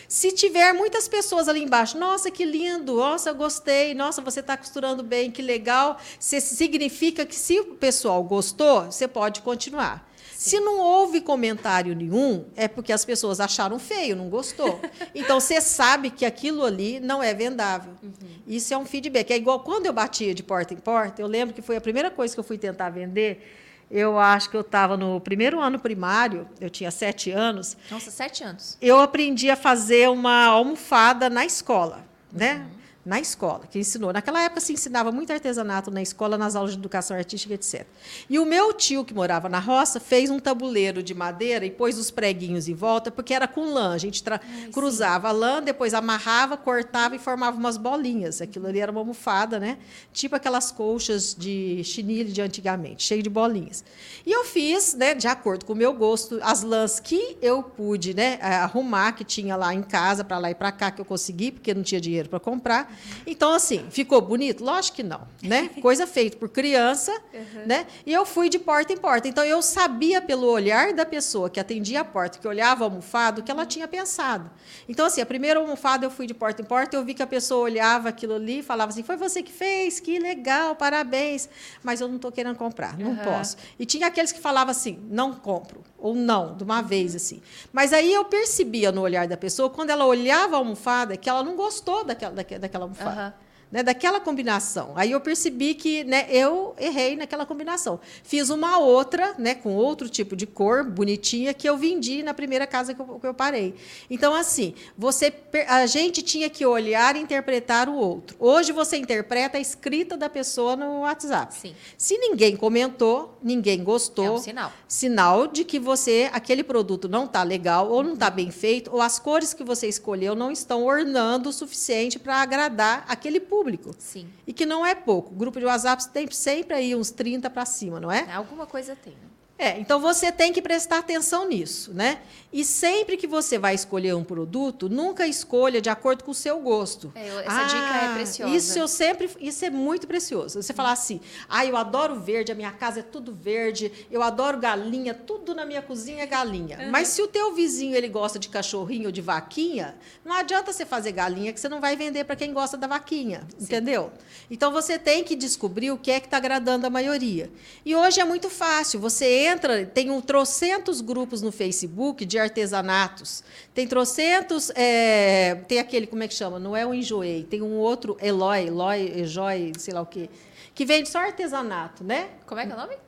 Se 0.07 0.31
tiver 0.31 0.73
muitas 0.73 1.07
pessoas 1.07 1.47
ali 1.47 1.63
embaixo, 1.63 1.97
nossa, 1.97 2.29
que 2.29 2.45
lindo, 2.45 2.95
nossa, 2.95 3.33
gostei, 3.33 3.93
nossa, 3.93 4.21
você 4.21 4.39
está 4.39 4.55
costurando 4.55 5.01
bem, 5.01 5.31
que 5.31 5.41
legal, 5.41 5.97
se 6.19 6.39
significa 6.39 7.25
que 7.25 7.35
se 7.35 7.59
o 7.59 7.75
pessoal 7.75 8.23
gostou, 8.23 8.85
você 8.85 9.07
pode 9.07 9.41
continuar. 9.41 10.07
Sim. 10.31 10.49
Se 10.49 10.59
não 10.59 10.79
houve 10.79 11.21
comentário 11.21 11.95
nenhum, 11.95 12.45
é 12.55 12.67
porque 12.67 12.91
as 12.91 13.05
pessoas 13.05 13.39
acharam 13.39 13.79
feio, 13.79 14.15
não 14.15 14.29
gostou. 14.29 14.79
Então 15.15 15.39
você 15.39 15.61
sabe 15.61 16.09
que 16.09 16.25
aquilo 16.25 16.63
ali 16.65 16.99
não 16.99 17.23
é 17.23 17.33
vendável. 17.33 17.93
Uhum. 18.03 18.11
Isso 18.45 18.73
é 18.73 18.77
um 18.77 18.85
feedback. 18.85 19.31
É 19.31 19.37
igual 19.37 19.61
quando 19.61 19.85
eu 19.85 19.93
batia 19.93 20.35
de 20.35 20.43
porta 20.43 20.73
em 20.73 20.77
porta, 20.77 21.21
eu 21.21 21.27
lembro 21.27 21.55
que 21.55 21.61
foi 21.61 21.77
a 21.77 21.81
primeira 21.81 22.11
coisa 22.11 22.33
que 22.33 22.39
eu 22.39 22.43
fui 22.43 22.57
tentar 22.57 22.89
vender 22.89 23.64
eu 23.89 24.19
acho 24.19 24.49
que 24.49 24.57
eu 24.57 24.61
estava 24.61 24.97
no 24.97 25.19
primeiro 25.21 25.59
ano 25.61 25.79
primário, 25.79 26.47
eu 26.59 26.69
tinha 26.69 26.91
sete 26.91 27.31
anos. 27.31 27.77
Nossa, 27.89 28.11
sete 28.11 28.43
anos. 28.43 28.77
Eu 28.81 28.99
aprendi 28.99 29.49
a 29.49 29.55
fazer 29.55 30.09
uma 30.09 30.45
almofada 30.45 31.29
na 31.29 31.45
escola, 31.45 32.05
né? 32.31 32.55
Uhum. 32.55 32.84
Na 33.05 33.19
escola, 33.19 33.67
que 33.69 33.77
ensinou. 33.77 34.11
Naquela 34.11 34.41
época 34.41 34.59
se 34.59 34.73
ensinava 34.73 35.11
muito 35.11 35.31
artesanato 35.31 35.91
na 35.91 36.01
escola, 36.01 36.37
nas 36.37 36.55
aulas 36.55 36.71
de 36.71 36.79
educação 36.79 37.15
artística, 37.15 37.53
etc. 37.53 37.85
E 38.27 38.39
o 38.39 38.45
meu 38.45 38.73
tio, 38.73 39.05
que 39.05 39.13
morava 39.13 39.47
na 39.47 39.59
roça, 39.59 39.99
fez 39.99 40.31
um 40.31 40.39
tabuleiro 40.39 41.03
de 41.03 41.13
madeira 41.13 41.65
e 41.65 41.69
pôs 41.69 41.99
os 41.99 42.09
preguinhos 42.09 42.67
em 42.67 42.73
volta, 42.73 43.11
porque 43.11 43.33
era 43.33 43.47
com 43.47 43.71
lã. 43.71 43.93
A 43.93 43.97
gente 43.99 44.23
Ai, 44.29 44.39
cruzava 44.71 45.29
sim. 45.29 45.35
a 45.35 45.37
lã, 45.37 45.61
depois 45.61 45.93
amarrava, 45.93 46.57
cortava 46.57 47.15
e 47.15 47.19
formava 47.19 47.55
umas 47.55 47.77
bolinhas. 47.77 48.41
Aquilo 48.41 48.65
ali 48.67 48.79
era 48.79 48.91
uma 48.91 49.01
almofada, 49.01 49.59
né? 49.59 49.77
Tipo 50.11 50.35
aquelas 50.35 50.71
colchas 50.71 51.35
de 51.37 51.83
chinilho 51.83 52.31
de 52.31 52.41
antigamente, 52.41 53.03
cheio 53.03 53.21
de 53.21 53.29
bolinhas. 53.29 53.83
E 54.25 54.31
eu 54.31 54.43
fiz, 54.43 54.95
né, 54.95 55.13
de 55.13 55.27
acordo 55.27 55.65
com 55.65 55.73
o 55.73 55.75
meu 55.75 55.93
gosto, 55.93 56.39
as 56.41 56.63
lãs 56.63 56.99
que 56.99 57.37
eu 57.39 57.61
pude 57.61 58.15
né, 58.15 58.39
arrumar, 58.41 59.11
que 59.11 59.23
tinha 59.23 59.55
lá 59.55 59.73
em 59.73 59.83
casa, 59.83 60.23
para 60.23 60.39
lá 60.39 60.49
e 60.49 60.55
para 60.55 60.71
cá, 60.71 60.89
que 60.89 60.99
eu 60.99 61.05
consegui, 61.05 61.51
porque 61.51 61.71
não 61.71 61.83
tinha 61.83 62.01
dinheiro 62.01 62.29
para 62.29 62.39
comprar. 62.39 62.94
Então, 63.25 63.53
assim, 63.53 63.85
ficou 63.89 64.21
bonito? 64.21 64.63
Lógico 64.63 64.97
que 64.97 65.03
não, 65.03 65.27
né? 65.41 65.69
Coisa 65.81 66.07
feita 66.07 66.37
por 66.37 66.49
criança, 66.49 67.11
uhum. 67.33 67.65
né? 67.65 67.87
E 68.05 68.13
eu 68.13 68.25
fui 68.25 68.49
de 68.49 68.59
porta 68.59 68.93
em 68.93 68.97
porta. 68.97 69.27
Então, 69.27 69.43
eu 69.43 69.61
sabia 69.61 70.21
pelo 70.21 70.47
olhar 70.47 70.93
da 70.93 71.05
pessoa 71.05 71.49
que 71.49 71.59
atendia 71.59 72.01
a 72.01 72.05
porta, 72.05 72.39
que 72.39 72.47
olhava 72.47 72.83
o 72.83 72.85
almofado, 72.85 73.43
que 73.43 73.51
ela 73.51 73.65
tinha 73.65 73.87
pensado. 73.87 74.49
Então, 74.87 75.05
assim, 75.05 75.21
a 75.21 75.25
primeira 75.25 75.59
almofada 75.59 76.05
eu 76.05 76.11
fui 76.11 76.27
de 76.27 76.33
porta 76.33 76.61
em 76.61 76.65
porta, 76.65 76.95
eu 76.95 77.03
vi 77.03 77.13
que 77.13 77.23
a 77.23 77.27
pessoa 77.27 77.63
olhava 77.63 78.09
aquilo 78.09 78.35
ali 78.35 78.59
e 78.59 78.63
falava 78.63 78.91
assim: 78.91 79.03
foi 79.03 79.17
você 79.17 79.41
que 79.41 79.51
fez? 79.51 79.99
Que 79.99 80.19
legal, 80.19 80.75
parabéns. 80.75 81.49
Mas 81.83 82.01
eu 82.01 82.07
não 82.07 82.15
estou 82.15 82.31
querendo 82.31 82.55
comprar, 82.55 82.97
não 82.97 83.11
uhum. 83.11 83.17
posso. 83.17 83.57
E 83.79 83.85
tinha 83.85 84.07
aqueles 84.07 84.31
que 84.31 84.39
falavam 84.39 84.71
assim: 84.71 84.99
não 85.09 85.33
compro, 85.33 85.83
ou 85.97 86.15
não, 86.15 86.55
de 86.55 86.63
uma 86.63 86.81
vez, 86.81 87.15
assim. 87.15 87.41
Mas 87.71 87.93
aí 87.93 88.13
eu 88.13 88.25
percebia 88.25 88.91
no 88.91 89.01
olhar 89.01 89.27
da 89.27 89.37
pessoa, 89.37 89.69
quando 89.69 89.89
ela 89.89 90.05
olhava 90.05 90.55
a 90.55 90.59
almofada, 90.59 91.17
que 91.17 91.29
ela 91.29 91.43
não 91.43 91.55
gostou 91.55 92.03
daquela, 92.03 92.33
daquela 92.33 92.84
almofada. 92.85 93.33
Uhum 93.39 93.44
né, 93.75 93.83
daquela 93.83 94.21
combinação. 94.21 94.93
Aí 94.95 95.11
eu 95.11 95.19
percebi 95.19 95.73
que 95.73 96.05
né, 96.05 96.27
eu 96.29 96.73
errei 96.79 97.17
naquela 97.17 97.45
combinação. 97.45 97.99
Fiz 98.23 98.49
uma 98.49 98.79
outra, 98.79 99.35
né, 99.37 99.53
com 99.53 99.75
outro 99.75 100.07
tipo 100.07 100.33
de 100.33 100.47
cor, 100.47 100.85
bonitinha, 100.85 101.53
que 101.53 101.67
eu 101.67 101.77
vendi 101.77 102.23
na 102.23 102.33
primeira 102.33 102.65
casa 102.65 102.93
que 102.93 103.01
eu, 103.01 103.19
que 103.19 103.27
eu 103.27 103.33
parei. 103.33 103.75
Então, 104.09 104.33
assim, 104.33 104.73
você, 104.97 105.33
a 105.67 105.85
gente 105.87 106.21
tinha 106.21 106.49
que 106.49 106.65
olhar 106.65 107.17
e 107.17 107.19
interpretar 107.19 107.89
o 107.89 107.95
outro. 107.95 108.37
Hoje 108.39 108.71
você 108.71 108.95
interpreta 108.95 109.57
a 109.57 109.61
escrita 109.61 110.15
da 110.15 110.29
pessoa 110.29 110.77
no 110.77 111.01
WhatsApp. 111.01 111.53
Sim. 111.53 111.75
Se 111.97 112.17
ninguém 112.17 112.55
comentou, 112.55 113.37
ninguém 113.43 113.83
gostou. 113.83 114.23
É 114.23 114.31
um 114.31 114.37
sinal. 114.37 114.71
Sinal 114.87 115.47
de 115.47 115.65
que 115.65 115.79
você, 115.79 116.29
aquele 116.31 116.63
produto 116.63 117.09
não 117.09 117.25
está 117.25 117.43
legal, 117.43 117.91
ou 117.91 118.01
não 118.01 118.13
está 118.13 118.29
bem 118.29 118.51
feito, 118.51 118.89
ou 118.93 119.01
as 119.01 119.19
cores 119.19 119.53
que 119.53 119.65
você 119.65 119.85
escolheu 119.85 120.33
não 120.33 120.49
estão 120.49 120.85
ornando 120.85 121.49
o 121.49 121.51
suficiente 121.51 122.17
para 122.17 122.37
agradar 122.37 123.03
aquele 123.09 123.41
público 123.41 123.64
público. 123.65 123.95
Sim. 123.97 124.27
E 124.45 124.53
que 124.53 124.65
não 124.65 124.85
é 124.85 124.93
pouco. 124.93 125.33
O 125.33 125.35
grupo 125.35 125.59
de 125.59 125.65
WhatsApp 125.65 126.07
tem 126.09 126.29
sempre 126.29 126.75
aí 126.75 126.95
uns 126.95 127.09
30 127.09 127.49
para 127.49 127.65
cima, 127.65 127.99
não 127.99 128.11
é? 128.11 128.31
Alguma 128.31 128.67
coisa 128.67 128.95
tem. 128.95 129.15
É, 129.57 129.79
então 129.79 130.01
você 130.01 130.33
tem 130.33 130.51
que 130.51 130.61
prestar 130.61 130.97
atenção 130.97 131.47
nisso, 131.47 131.93
né? 131.93 132.19
E 132.51 132.63
sempre 132.65 133.15
que 133.15 133.25
você 133.25 133.57
vai 133.57 133.73
escolher 133.73 134.13
um 134.13 134.23
produto, 134.23 134.89
nunca 134.89 135.25
escolha 135.27 135.81
de 135.81 135.89
acordo 135.89 136.25
com 136.25 136.31
o 136.31 136.35
seu 136.35 136.59
gosto. 136.59 137.11
É, 137.15 137.27
essa 137.27 137.61
ah, 137.61 137.63
dica 137.63 138.05
é 138.05 138.13
preciosa. 138.13 138.55
Isso 138.55 138.79
eu 138.79 138.87
sempre, 138.87 139.29
isso 139.39 139.63
é 139.63 139.69
muito 139.69 140.07
precioso. 140.07 140.61
Você 140.61 140.73
falar 140.73 140.91
assim: 140.91 141.21
"Ah, 141.47 141.65
eu 141.65 141.77
adoro 141.77 142.19
verde, 142.19 142.51
a 142.51 142.55
minha 142.55 142.71
casa 142.71 142.99
é 142.99 143.03
tudo 143.03 143.33
verde, 143.33 143.91
eu 144.11 144.21
adoro 144.21 144.57
galinha, 144.57 145.13
tudo 145.13 145.55
na 145.55 145.65
minha 145.65 145.81
cozinha 145.81 146.23
é 146.23 146.25
galinha". 146.25 146.77
Uhum. 146.77 146.91
Mas 146.91 147.09
se 147.09 147.21
o 147.21 147.27
teu 147.27 147.53
vizinho 147.53 147.95
ele 147.95 148.09
gosta 148.09 148.37
de 148.37 148.49
cachorrinho 148.49 149.05
ou 149.05 149.11
de 149.11 149.21
vaquinha, 149.21 149.95
não 150.23 150.33
adianta 150.33 150.73
você 150.73 150.85
fazer 150.85 151.13
galinha 151.13 151.53
que 151.53 151.59
você 151.59 151.69
não 151.69 151.79
vai 151.79 151.95
vender 151.95 152.25
para 152.25 152.35
quem 152.35 152.51
gosta 152.51 152.75
da 152.75 152.87
vaquinha, 152.87 153.47
Sim. 153.57 153.63
entendeu? 153.65 154.11
Então 154.51 154.71
você 154.71 154.99
tem 154.99 155.23
que 155.23 155.35
descobrir 155.35 155.91
o 155.91 155.97
que 155.97 156.11
é 156.11 156.19
que 156.19 156.27
está 156.27 156.37
agradando 156.37 156.85
a 156.85 156.89
maioria. 156.89 157.49
E 157.85 157.95
hoje 157.95 158.19
é 158.19 158.25
muito 158.25 158.49
fácil, 158.49 158.99
você 158.99 159.44
entra, 159.45 159.85
tem 159.85 160.09
um 160.11 160.21
trocentos 160.21 161.01
grupos 161.01 161.41
no 161.41 161.51
Facebook 161.51 162.25
de 162.25 162.37
artesanatos. 162.37 163.43
Tem 163.73 163.87
trocentos, 163.87 164.71
é, 164.75 165.55
tem 165.67 165.79
aquele, 165.79 166.07
como 166.07 166.23
é 166.23 166.27
que 166.27 166.33
chama? 166.33 166.59
Não 166.59 166.75
é 166.75 166.85
o 166.85 166.93
Enjoei, 166.93 167.43
tem 167.43 167.61
um 167.61 167.77
outro, 167.77 168.17
Eloy, 168.21 168.67
Eloy, 168.67 169.21
Ejoy, 169.21 169.73
sei 169.77 169.93
lá 169.93 170.01
o 170.01 170.05
quê, 170.05 170.29
que 170.73 170.85
vende 170.85 171.09
só 171.09 171.19
artesanato, 171.19 172.03
né? 172.03 172.29
Como 172.45 172.59
é 172.59 172.65
que 172.65 172.71
é 172.71 172.75
o 172.75 172.77
nome? 172.77 173.04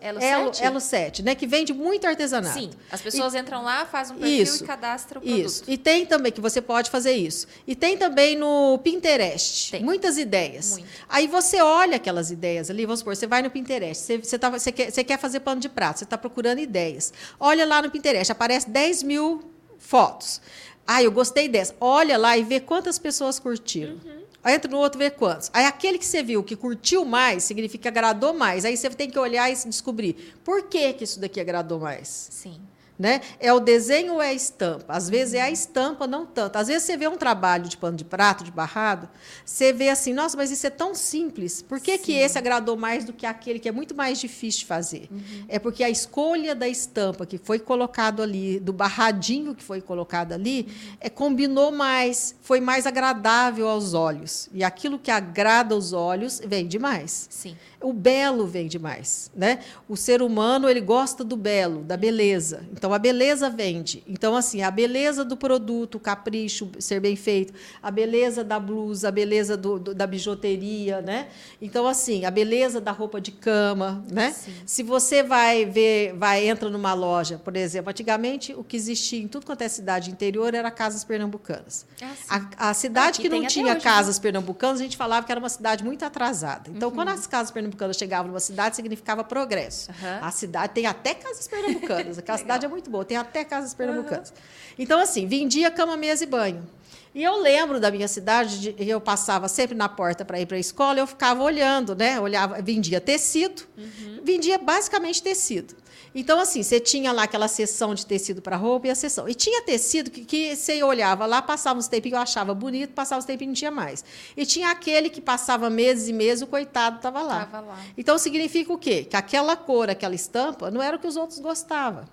Elo 0.00 0.20
7? 0.20 0.64
Elo 0.64 0.80
7, 0.80 1.22
né? 1.22 1.34
Que 1.34 1.46
vende 1.46 1.72
muito 1.72 2.06
artesanato. 2.06 2.58
Sim, 2.58 2.70
as 2.90 3.00
pessoas 3.00 3.34
e, 3.34 3.38
entram 3.38 3.62
lá, 3.62 3.84
fazem 3.86 4.16
um 4.16 4.18
perfil 4.18 4.42
isso, 4.42 4.64
e 4.64 4.66
cadastram 4.66 5.20
o 5.20 5.24
produto. 5.24 5.46
Isso. 5.46 5.64
E 5.66 5.76
tem 5.76 6.06
também, 6.06 6.32
que 6.32 6.40
você 6.40 6.60
pode 6.60 6.90
fazer 6.90 7.12
isso. 7.12 7.46
E 7.66 7.74
tem 7.74 7.96
também 7.96 8.36
no 8.36 8.78
Pinterest. 8.78 9.72
Tem. 9.72 9.82
Muitas 9.82 10.18
ideias. 10.18 10.70
Muito. 10.70 10.88
Aí 11.08 11.26
você 11.26 11.60
olha 11.60 11.96
aquelas 11.96 12.30
ideias 12.30 12.70
ali, 12.70 12.84
vamos 12.84 13.00
supor, 13.00 13.16
você 13.16 13.26
vai 13.26 13.42
no 13.42 13.50
Pinterest, 13.50 14.04
você, 14.04 14.18
você, 14.18 14.38
tá, 14.38 14.50
você, 14.50 14.70
quer, 14.72 14.90
você 14.90 15.02
quer 15.02 15.18
fazer 15.18 15.40
pano 15.40 15.60
de 15.60 15.68
prato, 15.68 15.98
você 15.98 16.04
está 16.04 16.16
procurando 16.18 16.58
ideias. 16.58 17.12
Olha 17.38 17.66
lá 17.66 17.82
no 17.82 17.90
Pinterest, 17.90 18.30
aparece 18.30 18.68
10 18.70 19.02
mil 19.02 19.42
fotos. 19.78 20.40
Ah, 20.86 21.02
eu 21.02 21.12
gostei 21.12 21.48
dessa. 21.48 21.74
Olha 21.80 22.16
lá 22.16 22.36
e 22.38 22.42
vê 22.42 22.60
quantas 22.60 22.98
pessoas 22.98 23.38
curtiram. 23.38 23.92
Uhum 23.92 24.17
entra 24.48 24.70
no 24.70 24.78
outro, 24.78 24.98
vê 24.98 25.10
quantos. 25.10 25.50
Aí 25.52 25.64
aquele 25.64 25.98
que 25.98 26.06
você 26.06 26.22
viu 26.22 26.42
que 26.42 26.56
curtiu 26.56 27.04
mais, 27.04 27.44
significa 27.44 27.82
que 27.82 27.88
agradou 27.88 28.32
mais. 28.32 28.64
Aí 28.64 28.76
você 28.76 28.88
tem 28.90 29.10
que 29.10 29.18
olhar 29.18 29.50
e 29.50 29.54
descobrir 29.54 30.36
por 30.44 30.64
que, 30.68 30.92
que 30.92 31.04
isso 31.04 31.20
daqui 31.20 31.40
agradou 31.40 31.78
mais. 31.78 32.28
Sim. 32.30 32.60
Né? 32.98 33.20
É 33.38 33.52
o 33.52 33.60
desenho 33.60 34.14
ou 34.14 34.22
é 34.22 34.30
a 34.30 34.34
estampa? 34.34 34.92
Às 34.92 35.08
vezes 35.08 35.34
é 35.34 35.40
a 35.40 35.50
estampa, 35.50 36.06
não 36.06 36.26
tanto. 36.26 36.56
Às 36.56 36.66
vezes 36.66 36.82
você 36.82 36.96
vê 36.96 37.06
um 37.06 37.16
trabalho 37.16 37.68
de 37.68 37.76
pano 37.76 37.96
de 37.96 38.04
prato, 38.04 38.42
de 38.42 38.50
barrado, 38.50 39.08
você 39.44 39.72
vê 39.72 39.88
assim, 39.88 40.12
nossa, 40.12 40.36
mas 40.36 40.50
isso 40.50 40.66
é 40.66 40.70
tão 40.70 40.94
simples. 40.94 41.62
Por 41.62 41.80
que, 41.80 41.96
que 41.98 42.12
esse 42.12 42.36
agradou 42.36 42.76
mais 42.76 43.04
do 43.04 43.12
que 43.12 43.24
aquele 43.24 43.60
que 43.60 43.68
é 43.68 43.72
muito 43.72 43.94
mais 43.94 44.18
difícil 44.18 44.60
de 44.60 44.66
fazer? 44.66 45.08
Uhum. 45.10 45.44
É 45.48 45.60
porque 45.60 45.84
a 45.84 45.90
escolha 45.90 46.54
da 46.54 46.68
estampa 46.68 47.24
que 47.24 47.38
foi 47.38 47.60
colocado 47.60 48.20
ali, 48.20 48.58
do 48.58 48.72
barradinho 48.72 49.54
que 49.54 49.62
foi 49.62 49.80
colocado 49.80 50.32
ali, 50.32 50.62
uhum. 50.68 50.96
é, 51.00 51.08
combinou 51.08 51.70
mais, 51.70 52.34
foi 52.42 52.60
mais 52.60 52.84
agradável 52.84 53.68
aos 53.68 53.94
olhos. 53.94 54.48
E 54.52 54.64
aquilo 54.64 54.98
que 54.98 55.10
agrada 55.10 55.74
aos 55.74 55.92
olhos 55.92 56.40
vende 56.44 56.78
mais. 56.78 57.28
Sim. 57.30 57.56
O 57.80 57.92
belo 57.92 58.44
vende 58.44 58.76
mais, 58.76 59.30
né? 59.34 59.60
O 59.88 59.96
ser 59.96 60.20
humano 60.20 60.68
ele 60.68 60.80
gosta 60.80 61.22
do 61.22 61.36
belo, 61.36 61.84
da 61.84 61.96
beleza. 61.96 62.66
Então 62.72 62.92
a 62.92 62.98
beleza 62.98 63.48
vende. 63.48 64.02
Então 64.06 64.34
assim, 64.34 64.62
a 64.62 64.70
beleza 64.70 65.24
do 65.24 65.36
produto, 65.36 65.94
o 65.94 66.00
capricho, 66.00 66.68
ser 66.80 66.98
bem 66.98 67.14
feito, 67.14 67.52
a 67.80 67.90
beleza 67.90 68.42
da 68.42 68.58
blusa, 68.58 69.08
a 69.08 69.12
beleza 69.12 69.56
do, 69.56 69.78
do, 69.78 69.94
da 69.94 70.08
bijuteria, 70.08 71.00
né? 71.00 71.28
Então 71.62 71.86
assim, 71.86 72.24
a 72.24 72.30
beleza 72.32 72.80
da 72.80 72.90
roupa 72.90 73.20
de 73.20 73.30
cama, 73.30 74.04
né? 74.10 74.32
Sim. 74.32 74.54
Se 74.66 74.82
você 74.82 75.22
vai 75.22 75.64
ver, 75.64 76.14
vai 76.14 76.48
entra 76.48 76.68
numa 76.68 76.94
loja, 76.94 77.38
por 77.38 77.54
exemplo, 77.56 77.90
antigamente 77.90 78.52
o 78.54 78.64
que 78.64 78.76
existia 78.76 79.22
em 79.22 79.28
tudo 79.28 79.46
quanto 79.46 79.62
é 79.62 79.68
cidade 79.68 80.10
interior 80.10 80.52
era 80.52 80.70
casas 80.70 81.04
pernambucanas. 81.04 81.86
Ah, 82.28 82.48
a, 82.58 82.70
a, 82.70 82.74
cidade 82.74 83.20
que 83.20 83.28
não 83.28 83.46
tinha 83.46 83.66
hoje, 83.66 83.74
né? 83.74 83.80
casas 83.80 84.16
né? 84.16 84.22
pernambucanas, 84.22 84.80
a 84.80 84.82
gente 84.82 84.96
falava 84.96 85.24
que 85.24 85.30
era 85.30 85.38
uma 85.38 85.48
cidade 85.48 85.84
muito 85.84 86.04
atrasada. 86.04 86.70
Então 86.74 86.88
uhum. 86.88 86.94
quando 86.94 87.10
as 87.10 87.26
casas 87.26 87.52
pernambucanas 87.52 87.67
pernambucana 87.68 87.92
chegava 87.92 88.28
numa 88.28 88.40
cidade, 88.40 88.76
significava 88.76 89.22
progresso. 89.22 89.90
Uhum. 89.90 90.18
A 90.26 90.30
cidade 90.30 90.72
tem 90.72 90.86
até 90.86 91.14
casas 91.14 91.46
pernambucanas. 91.46 92.18
Aquela 92.18 92.38
cidade 92.38 92.64
é 92.64 92.68
muito 92.68 92.90
boa, 92.90 93.04
tem 93.04 93.16
até 93.16 93.44
casas 93.44 93.74
pernambucanas. 93.74 94.30
Uhum. 94.30 94.36
Então, 94.78 95.00
assim, 95.00 95.26
vendia 95.26 95.70
cama, 95.70 95.96
mesa 95.96 96.24
e 96.24 96.26
banho. 96.26 96.66
E 97.14 97.22
eu 97.22 97.40
lembro 97.40 97.80
da 97.80 97.90
minha 97.90 98.06
cidade, 98.06 98.72
de, 98.72 98.88
eu 98.88 99.00
passava 99.00 99.48
sempre 99.48 99.76
na 99.76 99.88
porta 99.88 100.24
para 100.24 100.40
ir 100.40 100.46
para 100.46 100.56
a 100.56 100.60
escola, 100.60 100.98
eu 100.98 101.06
ficava 101.06 101.42
olhando, 101.42 101.94
né? 101.94 102.20
Olhava, 102.20 102.60
vendia 102.60 103.00
tecido, 103.00 103.62
uhum. 103.76 104.20
vendia 104.22 104.58
basicamente 104.58 105.22
tecido. 105.22 105.74
Então, 106.14 106.40
assim, 106.40 106.62
você 106.62 106.80
tinha 106.80 107.12
lá 107.12 107.24
aquela 107.24 107.48
seção 107.48 107.94
de 107.94 108.04
tecido 108.04 108.40
para 108.40 108.56
roupa 108.56 108.86
e 108.86 108.90
a 108.90 108.94
seção. 108.94 109.28
E 109.28 109.34
tinha 109.34 109.62
tecido 109.62 110.10
que, 110.10 110.24
que 110.24 110.56
você 110.56 110.82
olhava 110.82 111.26
lá, 111.26 111.42
passava 111.42 111.78
uns 111.78 111.88
tempos 111.88 112.10
que 112.10 112.14
eu 112.14 112.20
achava 112.20 112.54
bonito, 112.54 112.92
passava 112.92 113.18
uns 113.18 113.24
tempos 113.24 113.44
e 113.44 113.46
não 113.46 113.54
tinha 113.54 113.70
mais. 113.70 114.04
E 114.36 114.46
tinha 114.46 114.70
aquele 114.70 115.10
que 115.10 115.20
passava 115.20 115.68
meses 115.68 116.08
e 116.08 116.12
meses, 116.12 116.42
o 116.42 116.46
coitado 116.46 116.96
estava 116.96 117.20
lá. 117.22 117.48
lá. 117.52 117.78
Então, 117.96 118.18
significa 118.18 118.72
o 118.72 118.78
quê? 118.78 119.04
Que 119.04 119.16
aquela 119.16 119.56
cor, 119.56 119.90
aquela 119.90 120.14
estampa, 120.14 120.70
não 120.70 120.82
era 120.82 120.96
o 120.96 120.98
que 120.98 121.06
os 121.06 121.16
outros 121.16 121.38
gostavam. 121.38 122.04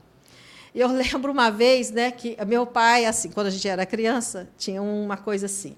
Eu 0.74 0.90
lembro 0.92 1.32
uma 1.32 1.50
vez, 1.50 1.90
né, 1.90 2.12
que 2.12 2.38
meu 2.46 2.68
pai, 2.68 3.06
assim, 3.06 3.32
quando 3.32 3.48
a 3.48 3.50
gente 3.50 3.68
era 3.68 3.86
criança, 3.86 4.50
tinha 4.58 4.82
uma 4.82 5.16
coisa 5.16 5.46
assim. 5.46 5.76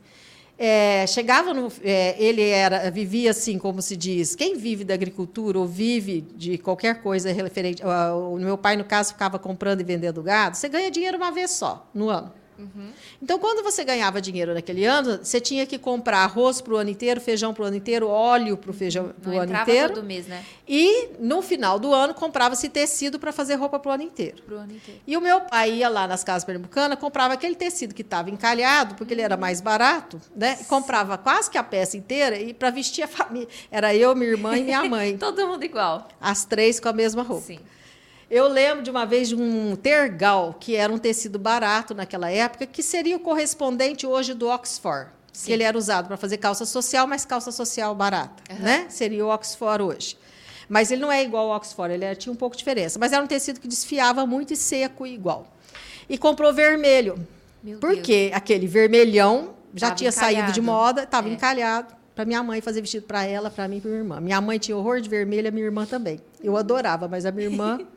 É, 0.60 1.06
chegava 1.06 1.54
no, 1.54 1.72
é, 1.84 2.16
ele 2.18 2.42
era 2.42 2.90
vivia 2.90 3.30
assim 3.30 3.60
como 3.60 3.80
se 3.80 3.96
diz 3.96 4.36
quem 4.36 4.58
vive 4.58 4.84
da 4.84 4.96
agricultura 4.96 5.60
ou 5.60 5.68
vive 5.68 6.22
de 6.36 6.58
qualquer 6.58 7.00
coisa 7.04 7.32
referente 7.32 7.84
o 7.86 8.38
meu 8.40 8.58
pai 8.58 8.76
no 8.76 8.84
caso 8.84 9.14
ficava 9.14 9.38
comprando 9.38 9.82
e 9.82 9.84
vendendo 9.84 10.24
gado 10.24 10.58
você 10.58 10.68
ganha 10.68 10.90
dinheiro 10.90 11.16
uma 11.18 11.32
vez 11.32 11.52
só 11.52 11.88
no 11.94 12.10
ano 12.10 12.34
Uhum. 12.58 12.92
Então, 13.22 13.38
quando 13.40 13.64
você 13.64 13.84
ganhava 13.84 14.20
dinheiro 14.20 14.54
naquele 14.54 14.86
ano, 14.86 15.20
você 15.24 15.40
tinha 15.40 15.66
que 15.66 15.78
comprar 15.78 16.20
arroz 16.20 16.60
para 16.62 16.74
o 16.74 16.78
ano 16.78 16.90
inteiro, 16.90 17.22
feijão 17.22 17.54
para 17.54 17.64
o 17.64 17.66
ano 17.66 17.76
inteiro, 17.76 18.08
óleo 18.08 18.58
para 18.58 18.72
o 18.72 18.74
feijão 18.74 19.14
para 19.22 19.32
o 19.32 19.40
ano 19.40 19.56
inteiro. 19.56 19.94
todo 19.94 20.04
mês, 20.04 20.28
né? 20.28 20.44
E 20.68 21.10
no 21.20 21.42
final 21.42 21.80
do 21.80 21.94
ano 21.94 22.14
comprava-se 22.14 22.68
tecido 22.70 23.20
para 23.20 23.32
fazer 23.32 23.56
roupa 23.56 23.80
para 23.80 23.90
o 23.90 23.94
ano 23.94 24.04
inteiro. 24.04 24.42
Pro 24.44 24.58
ano 24.58 24.74
inteiro. 24.74 25.00
E 25.06 25.16
o 25.16 25.22
meu 25.22 25.42
pai 25.42 25.72
ia 25.76 25.90
lá 25.90 26.08
nas 26.08 26.24
casas 26.24 26.44
pernambucanas, 26.44 27.00
comprava 27.00 27.34
aquele 27.34 27.56
tecido 27.56 27.94
que 27.94 28.02
estava 28.02 28.30
encalhado, 28.30 28.96
porque 28.96 29.14
ele 29.14 29.22
era 29.22 29.38
mais 29.38 29.62
barato, 29.62 30.20
né? 30.36 30.58
E 30.62 30.66
comprava 30.66 31.18
quase 31.18 31.50
que 31.50 31.58
a 31.58 31.64
peça 31.64 31.96
inteira 31.98 32.38
e 32.40 32.54
para 32.54 32.70
vestir 32.70 33.04
a 33.04 33.08
família. 33.08 33.48
Era 33.72 33.96
eu, 33.96 34.16
minha 34.16 34.32
irmã 34.32 34.58
e 34.58 34.64
minha 34.64 34.84
mãe. 34.84 35.16
todo 35.20 35.48
mundo 35.48 35.64
igual. 35.64 36.08
As 36.20 36.46
três 36.46 36.80
com 36.80 36.90
a 36.90 36.94
mesma 36.94 37.24
roupa. 37.24 37.46
Sim. 37.46 37.60
Eu 38.30 38.48
lembro 38.48 38.84
de 38.84 38.90
uma 38.90 39.06
vez 39.06 39.30
de 39.30 39.36
um 39.36 39.76
tergal, 39.76 40.56
que 40.60 40.76
era 40.76 40.92
um 40.92 40.98
tecido 40.98 41.40
barato 41.40 41.96
naquela 41.96 42.30
época, 42.30 42.66
que 42.66 42.84
seria 42.84 43.16
o 43.16 43.20
correspondente 43.20 44.06
hoje 44.06 44.34
do 44.34 44.50
Oxford. 44.50 45.10
Sim. 45.32 45.46
Que 45.46 45.54
ele 45.54 45.64
era 45.64 45.78
usado 45.78 46.08
para 46.08 46.18
fazer 46.18 46.38
calça 46.38 46.66
social, 46.66 47.08
mas 47.08 47.24
calça 47.24 47.52
social 47.52 47.96
barata. 47.96 48.44
Uhum. 48.52 48.60
Né? 48.60 48.86
Seria 48.90 49.26
o 49.26 49.30
Oxford 49.30 49.82
hoje. 49.82 50.18
Mas 50.68 50.92
ele 50.92 51.02
não 51.02 51.12
é 51.12 51.24
igual 51.24 51.50
ao 51.52 51.58
Oxford, 51.58 51.94
ele 51.94 52.16
tinha 52.16 52.34
um 52.34 52.36
pouco 52.36 52.56
de 52.56 52.60
diferença. 52.60 53.00
Mas 53.00 53.14
era 53.14 53.24
um 53.24 53.28
tecido 53.28 53.62
que 53.62 53.68
desfiava 53.68 54.26
muito 54.26 54.52
e 54.52 54.58
seco 54.58 55.06
e 55.06 55.14
igual. 55.14 55.48
E 56.10 56.18
comprou 56.18 56.54
vermelho. 56.54 57.26
Meu 57.64 57.80
porque 57.80 58.26
Deus. 58.26 58.34
aquele 58.34 58.68
vermelhão 58.68 59.54
já 59.74 59.88
tava 59.88 59.98
tinha 59.98 60.10
encalhado. 60.10 60.36
saído 60.36 60.52
de 60.52 60.62
moda, 60.62 61.04
estava 61.04 61.30
é. 61.30 61.32
encalhado 61.32 61.96
para 62.14 62.26
minha 62.26 62.42
mãe 62.42 62.60
fazer 62.60 62.82
vestido 62.82 63.06
para 63.06 63.24
ela, 63.24 63.52
para 63.52 63.68
mim 63.68 63.78
e 63.78 63.82
para 63.82 63.90
minha 63.90 64.02
irmã. 64.02 64.20
Minha 64.20 64.42
mãe 64.42 64.58
tinha 64.58 64.76
horror 64.76 65.00
de 65.00 65.08
vermelho, 65.08 65.48
a 65.48 65.52
minha 65.52 65.66
irmã 65.66 65.86
também. 65.86 66.20
Eu 66.44 66.58
adorava, 66.58 67.08
mas 67.08 67.26
a 67.26 67.32
minha 67.32 67.48
irmã. 67.48 67.80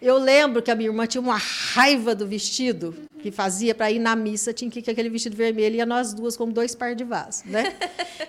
Eu 0.00 0.18
lembro 0.18 0.60
que 0.60 0.70
a 0.70 0.74
minha 0.74 0.88
irmã 0.88 1.06
tinha 1.06 1.20
uma 1.20 1.36
raiva 1.36 2.14
do 2.14 2.26
vestido 2.26 2.94
que 3.20 3.30
fazia 3.30 3.72
para 3.72 3.90
ir 3.90 4.00
na 4.00 4.16
missa, 4.16 4.52
tinha 4.52 4.68
que 4.68 4.80
ir 4.80 4.82
com 4.82 4.90
aquele 4.90 5.08
vestido 5.08 5.36
vermelho, 5.36 5.80
e 5.80 5.86
nós 5.86 6.12
duas 6.12 6.36
como 6.36 6.52
dois 6.52 6.74
par 6.74 6.94
de 6.94 7.04
vasos. 7.04 7.44
Né? 7.44 7.74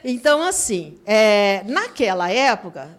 Então, 0.05 0.43
assim, 0.43 0.98
é, 1.05 1.63
naquela 1.65 2.29
época, 2.29 2.89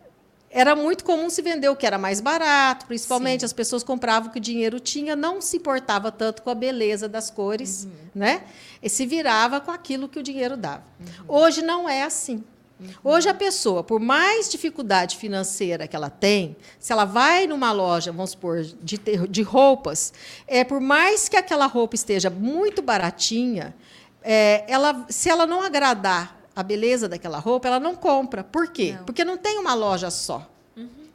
era 0.51 0.75
muito 0.75 1.05
comum 1.05 1.29
se 1.29 1.43
vender 1.43 1.69
o 1.69 1.77
que 1.77 1.85
era 1.85 1.99
mais 1.99 2.21
barato, 2.21 2.87
principalmente 2.87 3.41
Sim. 3.41 3.47
as 3.47 3.53
pessoas 3.53 3.83
compravam 3.83 4.31
o 4.31 4.33
que 4.33 4.39
o 4.39 4.41
dinheiro 4.41 4.81
tinha, 4.81 5.15
não 5.15 5.41
se 5.41 5.59
importava 5.59 6.11
tanto 6.11 6.43
com 6.43 6.49
a 6.49 6.55
beleza 6.55 7.07
das 7.07 7.29
cores, 7.29 7.85
uhum. 7.85 7.91
né? 8.15 8.45
E 8.83 8.89
se 8.89 9.05
virava 9.05 9.61
com 9.61 9.71
aquilo 9.71 10.09
que 10.09 10.19
o 10.19 10.23
dinheiro 10.23 10.57
dava. 10.57 10.85
Uhum. 10.99 11.25
Hoje 11.29 11.61
não 11.61 11.89
é 11.89 12.05
assim. 12.05 12.43
Uhum. 12.81 12.89
Hoje 13.05 13.29
a 13.29 13.35
pessoa, 13.35 13.85
por 13.85 14.01
mais 14.01 14.49
dificuldade 14.49 15.17
financeira 15.17 15.87
que 15.87 15.95
ela 15.95 16.11
tem, 16.11 16.57
se 16.79 16.93
ela 16.93 17.05
vai 17.05 17.47
numa 17.47 17.73
loja, 17.73 18.11
vamos 18.11 18.31
supor, 18.31 18.63
de, 18.63 18.99
de 19.29 19.43
roupas, 19.43 20.13
é 20.47 20.65
por 20.65 20.81
mais 20.81 21.29
que 21.29 21.37
aquela 21.37 21.67
roupa 21.67 21.95
esteja 21.95 22.31
muito 22.31 22.83
baratinha, 22.83 23.75
é, 24.23 24.65
ela, 24.67 25.07
se 25.09 25.29
ela 25.29 25.47
não 25.47 25.63
agradar 25.63 26.41
a 26.57 26.63
beleza 26.63 27.09
daquela 27.09 27.39
roupa, 27.39 27.69
ela 27.69 27.81
não 27.81 27.95
compra. 27.95 28.45
Por 28.45 28.69
quê? 28.69 28.95
Não. 28.97 29.05
Porque 29.05 29.25
não 29.25 29.37
tem 29.37 29.59
uma 29.59 29.75
loja 29.75 30.11
só. 30.11 30.49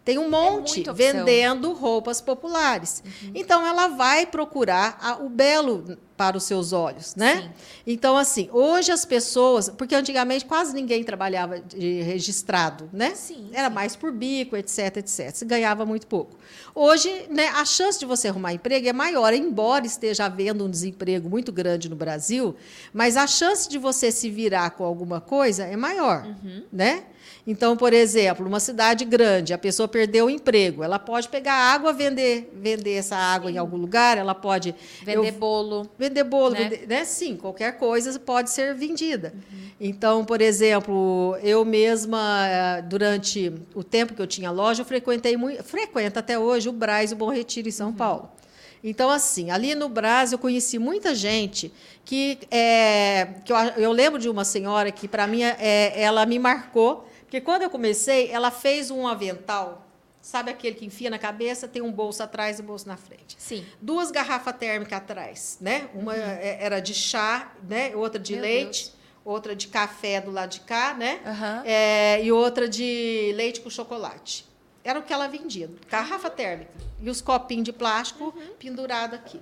Tem 0.04 0.18
um 0.18 0.30
monte 0.30 0.90
é 0.90 0.94
vendendo 0.94 1.74
roupas 1.74 2.22
populares. 2.22 3.04
Uhum. 3.06 3.32
Então, 3.36 3.66
ela 3.66 3.88
vai 3.88 4.26
procurar 4.26 4.98
a, 5.02 5.18
o 5.18 5.30
belo 5.30 5.98
para 6.20 6.36
os 6.36 6.44
seus 6.44 6.74
olhos, 6.74 7.16
né? 7.16 7.44
Sim. 7.44 7.50
Então, 7.88 8.18
assim, 8.18 8.50
hoje 8.52 8.92
as 8.92 9.06
pessoas, 9.06 9.70
porque 9.70 9.96
antigamente 9.96 10.44
quase 10.44 10.74
ninguém 10.74 11.02
trabalhava 11.02 11.62
de 11.62 12.02
registrado, 12.02 12.90
né? 12.92 13.16
Sim, 13.16 13.50
Era 13.54 13.70
sim. 13.70 13.74
mais 13.74 13.96
por 13.96 14.12
bico, 14.12 14.58
etc, 14.58 14.98
etc. 14.98 15.34
Se 15.34 15.46
ganhava 15.46 15.86
muito 15.86 16.08
pouco. 16.08 16.38
Hoje, 16.76 17.10
né, 17.30 17.48
a 17.48 17.64
chance 17.64 17.98
de 17.98 18.06
você 18.06 18.28
arrumar 18.28 18.52
emprego 18.52 18.90
é 18.90 18.92
maior, 18.92 19.34
embora 19.34 19.86
esteja 19.86 20.26
havendo 20.26 20.66
um 20.66 20.70
desemprego 20.70 21.30
muito 21.30 21.54
grande 21.54 21.88
no 21.88 21.96
Brasil, 21.96 22.54
mas 22.94 23.16
a 23.16 23.26
chance 23.26 23.70
de 23.70 23.78
você 23.78 24.12
se 24.12 24.30
virar 24.30 24.72
com 24.72 24.84
alguma 24.84 25.22
coisa 25.22 25.64
é 25.64 25.78
maior, 25.78 26.26
uhum. 26.26 26.64
né? 26.70 27.06
Então, 27.50 27.76
por 27.76 27.94
exemplo, 27.94 28.46
uma 28.46 28.60
cidade 28.60 29.04
grande, 29.04 29.56
a 29.56 29.58
pessoa 29.58 29.88
perdeu 29.88 30.28
o 30.28 30.30
emprego, 30.30 30.84
ela 30.84 31.00
pode 31.00 31.28
pegar 31.30 31.56
água, 31.56 31.92
vender, 31.92 32.48
vender 32.54 32.94
essa 32.94 33.16
água 33.16 33.50
Sim. 33.50 33.56
em 33.56 33.58
algum 33.58 33.76
lugar, 33.76 34.20
ela 34.20 34.36
pode 34.36 34.76
vender 35.04 35.30
eu, 35.30 35.32
bolo, 35.32 35.90
vender 35.98 36.24
bolo, 36.26 36.54
né? 36.54 36.70
Vender, 36.70 36.88
né? 36.88 37.04
Sim, 37.06 37.36
qualquer 37.36 37.80
coisa 37.80 38.20
pode 38.20 38.52
ser 38.52 38.76
vendida. 38.76 39.34
Uhum. 39.34 39.60
Então, 39.82 40.24
por 40.24 40.42
exemplo, 40.42 41.36
eu 41.42 41.66
mesma 41.66 42.46
eh, 42.48 42.82
durante 42.84 43.52
o 43.74 43.84
tempo 43.84 44.14
que 44.14 44.22
eu 44.22 44.28
tinha 44.28 44.52
loja, 44.52 44.84
eu 44.84 44.86
frequentei 44.86 45.36
muito, 45.36 45.64
frequento 45.64 46.20
até 46.20 46.38
hoje 46.38 46.70
o 46.70 46.72
Braz 46.72 47.12
o 47.12 47.16
Bom 47.16 47.32
Retiro 47.32 47.68
em 47.68 47.72
São 47.72 47.88
uhum. 47.88 47.96
Paulo. 47.96 48.30
Então, 48.84 49.10
assim, 49.10 49.50
ali 49.50 49.74
no 49.74 49.90
Brasil 49.90 50.36
eu 50.36 50.40
conheci 50.40 50.78
muita 50.78 51.16
gente 51.16 51.74
que, 52.06 52.38
é, 52.52 53.28
que 53.44 53.52
eu, 53.52 53.58
eu 53.76 53.92
lembro 53.92 54.20
de 54.20 54.30
uma 54.30 54.46
senhora 54.46 54.92
que, 54.92 55.08
para 55.08 55.26
mim, 55.26 55.42
é, 55.42 56.00
ela 56.00 56.28
me 56.28 56.38
marcou 56.38 57.09
porque 57.30 57.42
quando 57.42 57.62
eu 57.62 57.70
comecei, 57.70 58.32
ela 58.32 58.50
fez 58.50 58.90
um 58.90 59.08
avental. 59.08 59.86
Sabe 60.20 60.50
aquele 60.50 60.76
que 60.76 60.84
enfia 60.84 61.12
na 61.12 61.20
cabeça, 61.20 61.68
tem 61.68 61.80
um 61.80 61.92
bolso 61.92 62.24
atrás 62.24 62.58
e 62.58 62.64
um 62.64 62.66
bolso 62.66 62.88
na 62.88 62.98
frente. 62.98 63.36
Sim. 63.38 63.64
Duas 63.80 64.10
garrafas 64.10 64.58
térmicas 64.58 64.98
atrás, 64.98 65.58
né? 65.62 65.90
Uma 65.94 66.14
uhum. 66.14 66.20
era 66.20 66.80
de 66.80 66.96
chá, 66.96 67.54
né? 67.62 67.96
Outra 67.96 68.20
de 68.20 68.34
Meu 68.34 68.42
leite. 68.42 68.86
Deus. 68.86 69.00
Outra 69.24 69.56
de 69.56 69.68
café 69.68 70.20
do 70.20 70.32
lado 70.32 70.50
de 70.50 70.62
cá, 70.62 70.96
né? 70.96 71.20
Uhum. 71.24 71.62
É, 71.66 72.24
e 72.24 72.32
outra 72.32 72.68
de 72.68 73.32
leite 73.36 73.62
com 73.62 73.70
chocolate. 73.70 74.44
Era 74.84 74.98
o 74.98 75.04
que 75.04 75.14
ela 75.14 75.28
vendia. 75.28 75.70
Garrafa 75.88 76.32
térmica. 76.32 76.72
E 77.00 77.12
os 77.12 77.22
copinhos 77.22 77.66
de 77.66 77.72
plástico 77.72 78.34
uhum. 78.36 78.56
pendurado 78.58 79.14
aqui. 79.14 79.40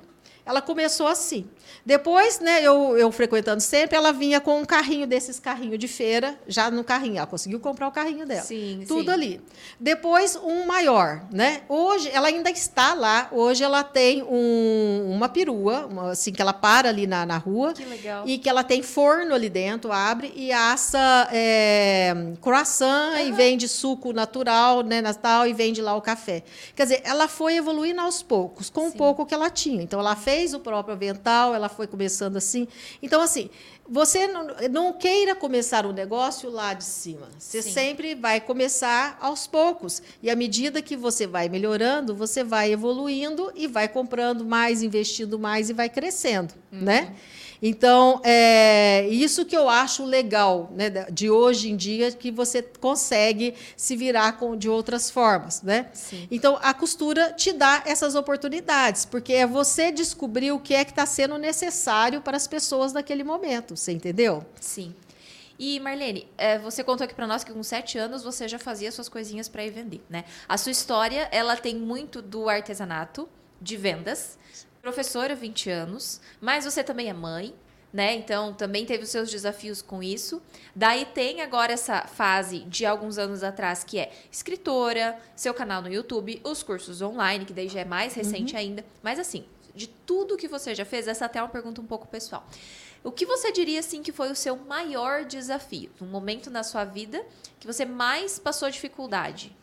Ela 0.47 0.61
começou 0.61 1.07
assim. 1.07 1.47
Depois, 1.85 2.39
né, 2.39 2.61
eu, 2.61 2.97
eu 2.97 3.11
frequentando 3.11 3.61
sempre, 3.61 3.95
ela 3.95 4.11
vinha 4.11 4.41
com 4.41 4.59
um 4.59 4.65
carrinho 4.65 5.07
desses 5.07 5.39
carrinhos 5.39 5.79
de 5.79 5.87
feira, 5.87 6.37
já 6.47 6.69
no 6.69 6.83
carrinho. 6.83 7.17
Ela 7.17 7.27
conseguiu 7.27 7.59
comprar 7.59 7.87
o 7.87 7.91
carrinho 7.91 8.25
dela. 8.25 8.41
Sim, 8.41 8.83
Tudo 8.87 9.05
sim. 9.05 9.11
ali. 9.11 9.41
Depois, 9.79 10.35
um 10.35 10.65
maior. 10.65 11.23
Né? 11.31 11.61
Hoje, 11.67 12.09
ela 12.13 12.27
ainda 12.27 12.49
está 12.49 12.93
lá. 12.93 13.29
Hoje, 13.31 13.63
ela 13.63 13.83
tem 13.83 14.23
um, 14.23 15.11
uma 15.13 15.29
perua, 15.29 15.85
uma, 15.85 16.11
assim, 16.11 16.31
que 16.31 16.41
ela 16.41 16.53
para 16.53 16.89
ali 16.89 17.07
na, 17.07 17.25
na 17.25 17.37
rua. 17.37 17.73
Que 17.73 17.85
legal. 17.85 18.27
E 18.27 18.37
que 18.37 18.49
ela 18.49 18.63
tem 18.63 18.81
forno 18.81 19.33
ali 19.33 19.49
dentro, 19.49 19.91
abre 19.91 20.33
e 20.35 20.51
assa 20.51 21.29
é, 21.31 22.13
croissant 22.41 23.13
uhum. 23.13 23.27
e 23.27 23.31
vende 23.31 23.67
suco 23.67 24.13
natural, 24.13 24.81
né, 24.83 25.01
natal, 25.01 25.47
e 25.47 25.53
vende 25.53 25.81
lá 25.81 25.95
o 25.95 26.01
café. 26.01 26.43
Quer 26.75 26.83
dizer, 26.83 27.01
ela 27.03 27.27
foi 27.27 27.55
evoluindo 27.55 28.01
aos 28.01 28.21
poucos, 28.21 28.69
com 28.69 28.87
o 28.87 28.91
pouco 28.91 29.25
que 29.25 29.33
ela 29.33 29.49
tinha. 29.49 29.81
Então, 29.81 29.99
ela 29.99 30.15
fez 30.15 30.36
fez 30.37 30.53
o 30.53 30.59
próprio 30.59 30.93
avental, 30.93 31.55
ela 31.55 31.67
foi 31.67 31.87
começando 31.87 32.37
assim. 32.37 32.67
Então, 33.01 33.19
assim, 33.21 33.49
você 33.89 34.27
não, 34.27 34.47
não 34.69 34.93
queira 34.93 35.33
começar 35.33 35.85
um 35.85 35.91
negócio 35.91 36.49
lá 36.49 36.75
de 36.75 36.83
cima. 36.83 37.27
Você 37.39 37.63
Sim. 37.63 37.71
sempre 37.71 38.13
vai 38.13 38.39
começar 38.39 39.17
aos 39.19 39.47
poucos. 39.47 40.01
E 40.21 40.29
à 40.29 40.35
medida 40.35 40.79
que 40.79 40.95
você 40.95 41.25
vai 41.25 41.49
melhorando, 41.49 42.13
você 42.13 42.43
vai 42.43 42.71
evoluindo 42.71 43.51
e 43.55 43.65
vai 43.65 43.87
comprando 43.87 44.45
mais, 44.45 44.83
investindo 44.83 45.39
mais 45.39 45.71
e 45.71 45.73
vai 45.73 45.89
crescendo, 45.89 46.53
uhum. 46.71 46.81
né? 46.81 47.15
Então, 47.61 48.21
é 48.23 49.07
isso 49.09 49.45
que 49.45 49.55
eu 49.55 49.67
acho 49.67 50.05
legal 50.05 50.71
né, 50.73 50.89
de 51.11 51.29
hoje 51.29 51.69
em 51.69 51.75
dia, 51.75 52.11
que 52.11 52.31
você 52.31 52.61
consegue 52.61 53.55
se 53.75 53.95
virar 53.95 54.33
com, 54.33 54.55
de 54.55 54.69
outras 54.69 55.09
formas. 55.09 55.61
Né? 55.61 55.89
Sim. 55.93 56.27
Então, 56.29 56.59
a 56.61 56.73
costura 56.73 57.33
te 57.33 57.51
dá 57.51 57.83
essas 57.85 58.15
oportunidades, 58.15 59.05
porque 59.05 59.33
é 59.33 59.47
você 59.47 59.91
descobrir 59.91 60.51
o 60.51 60.59
que 60.59 60.73
é 60.73 60.85
que 60.85 60.91
está 60.91 61.05
sendo 61.05 61.37
necessário 61.37 62.21
para 62.21 62.37
as 62.37 62.47
pessoas 62.47 62.93
naquele 62.93 63.23
momento. 63.23 63.75
Você 63.75 63.91
entendeu? 63.91 64.45
Sim. 64.59 64.93
E 65.59 65.79
Marlene, 65.79 66.27
é, 66.37 66.59
você 66.59 66.83
contou 66.83 67.05
aqui 67.05 67.15
para 67.15 67.25
nós 67.25 67.43
que 67.43 67.51
com 67.51 67.63
sete 67.63 67.97
anos 67.97 68.23
você 68.23 68.47
já 68.47 68.59
fazia 68.59 68.91
suas 68.91 69.09
coisinhas 69.09 69.49
para 69.49 69.65
ir 69.65 69.71
vender, 69.71 70.01
né? 70.07 70.23
A 70.47 70.55
sua 70.55 70.71
história, 70.71 71.27
ela 71.31 71.57
tem 71.57 71.75
muito 71.75 72.21
do 72.21 72.47
artesanato, 72.47 73.27
de 73.59 73.75
vendas, 73.75 74.37
professora 74.87 75.35
20 75.35 75.69
anos, 75.69 76.21
mas 76.39 76.63
você 76.63 76.81
também 76.81 77.09
é 77.09 77.13
mãe, 77.13 77.53
né? 77.91 78.15
Então 78.15 78.53
também 78.53 78.85
teve 78.85 79.03
os 79.03 79.09
seus 79.09 79.29
desafios 79.29 79.81
com 79.81 80.01
isso. 80.01 80.41
Daí 80.73 81.05
tem 81.05 81.41
agora 81.41 81.73
essa 81.73 82.03
fase 82.03 82.59
de 82.59 82.85
alguns 82.85 83.17
anos 83.17 83.43
atrás 83.43 83.83
que 83.83 83.99
é 83.99 84.13
escritora, 84.31 85.19
seu 85.35 85.53
canal 85.53 85.81
no 85.81 85.91
YouTube, 85.91 86.39
os 86.41 86.63
cursos 86.63 87.01
online, 87.01 87.43
que 87.43 87.51
daí 87.51 87.67
já 87.67 87.81
é 87.81 87.85
mais 87.85 88.13
recente 88.13 88.53
uhum. 88.53 88.59
ainda. 88.59 88.85
Mas 89.03 89.19
assim, 89.19 89.43
de 89.75 89.87
tudo 89.87 90.37
que 90.37 90.47
você 90.47 90.73
já 90.73 90.85
fez, 90.85 91.05
essa 91.05 91.25
até 91.25 91.39
é 91.39 91.41
uma 91.41 91.49
pergunta 91.49 91.81
um 91.81 91.85
pouco 91.85 92.07
pessoal. 92.07 92.47
O 93.03 93.11
que 93.11 93.25
você 93.25 93.51
diria 93.51 93.81
assim 93.81 94.01
que 94.01 94.13
foi 94.13 94.31
o 94.31 94.35
seu 94.35 94.55
maior 94.55 95.25
desafio, 95.25 95.91
um 96.01 96.05
momento 96.05 96.49
na 96.49 96.63
sua 96.63 96.85
vida 96.85 97.25
que 97.59 97.67
você 97.67 97.83
mais 97.83 98.39
passou 98.39 98.69
dificuldade? 98.69 99.53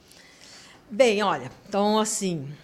Bem, 0.90 1.22
olha, 1.22 1.50
então 1.66 1.98
assim, 1.98 2.54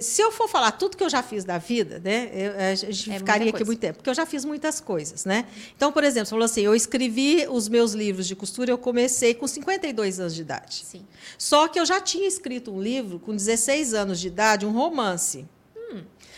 se 0.00 0.22
eu 0.22 0.32
for 0.32 0.48
falar 0.48 0.72
tudo 0.72 0.96
que 0.96 1.04
eu 1.04 1.10
já 1.10 1.22
fiz 1.22 1.44
da 1.44 1.58
vida, 1.58 2.00
né, 2.02 2.30
eu, 2.32 2.72
a 2.72 2.74
gente 2.74 3.12
é 3.12 3.18
ficaria 3.18 3.50
aqui 3.50 3.64
muito 3.64 3.78
tempo, 3.78 3.98
porque 3.98 4.08
eu 4.08 4.14
já 4.14 4.24
fiz 4.24 4.44
muitas 4.44 4.80
coisas, 4.80 5.24
né? 5.24 5.46
Então, 5.76 5.92
por 5.92 6.02
exemplo, 6.02 6.26
você 6.26 6.30
falou 6.30 6.44
assim, 6.44 6.62
eu 6.62 6.74
escrevi 6.74 7.46
os 7.48 7.68
meus 7.68 7.92
livros 7.92 8.26
de 8.26 8.34
costura, 8.34 8.70
eu 8.70 8.78
comecei 8.78 9.34
com 9.34 9.46
52 9.46 10.20
anos 10.20 10.34
de 10.34 10.40
idade. 10.40 10.82
Sim. 10.84 11.06
Só 11.36 11.68
que 11.68 11.78
eu 11.78 11.84
já 11.84 12.00
tinha 12.00 12.26
escrito 12.26 12.72
um 12.72 12.80
livro 12.80 13.18
com 13.18 13.34
16 13.34 13.94
anos 13.94 14.18
de 14.18 14.28
idade, 14.28 14.64
um 14.64 14.72
romance. 14.72 15.46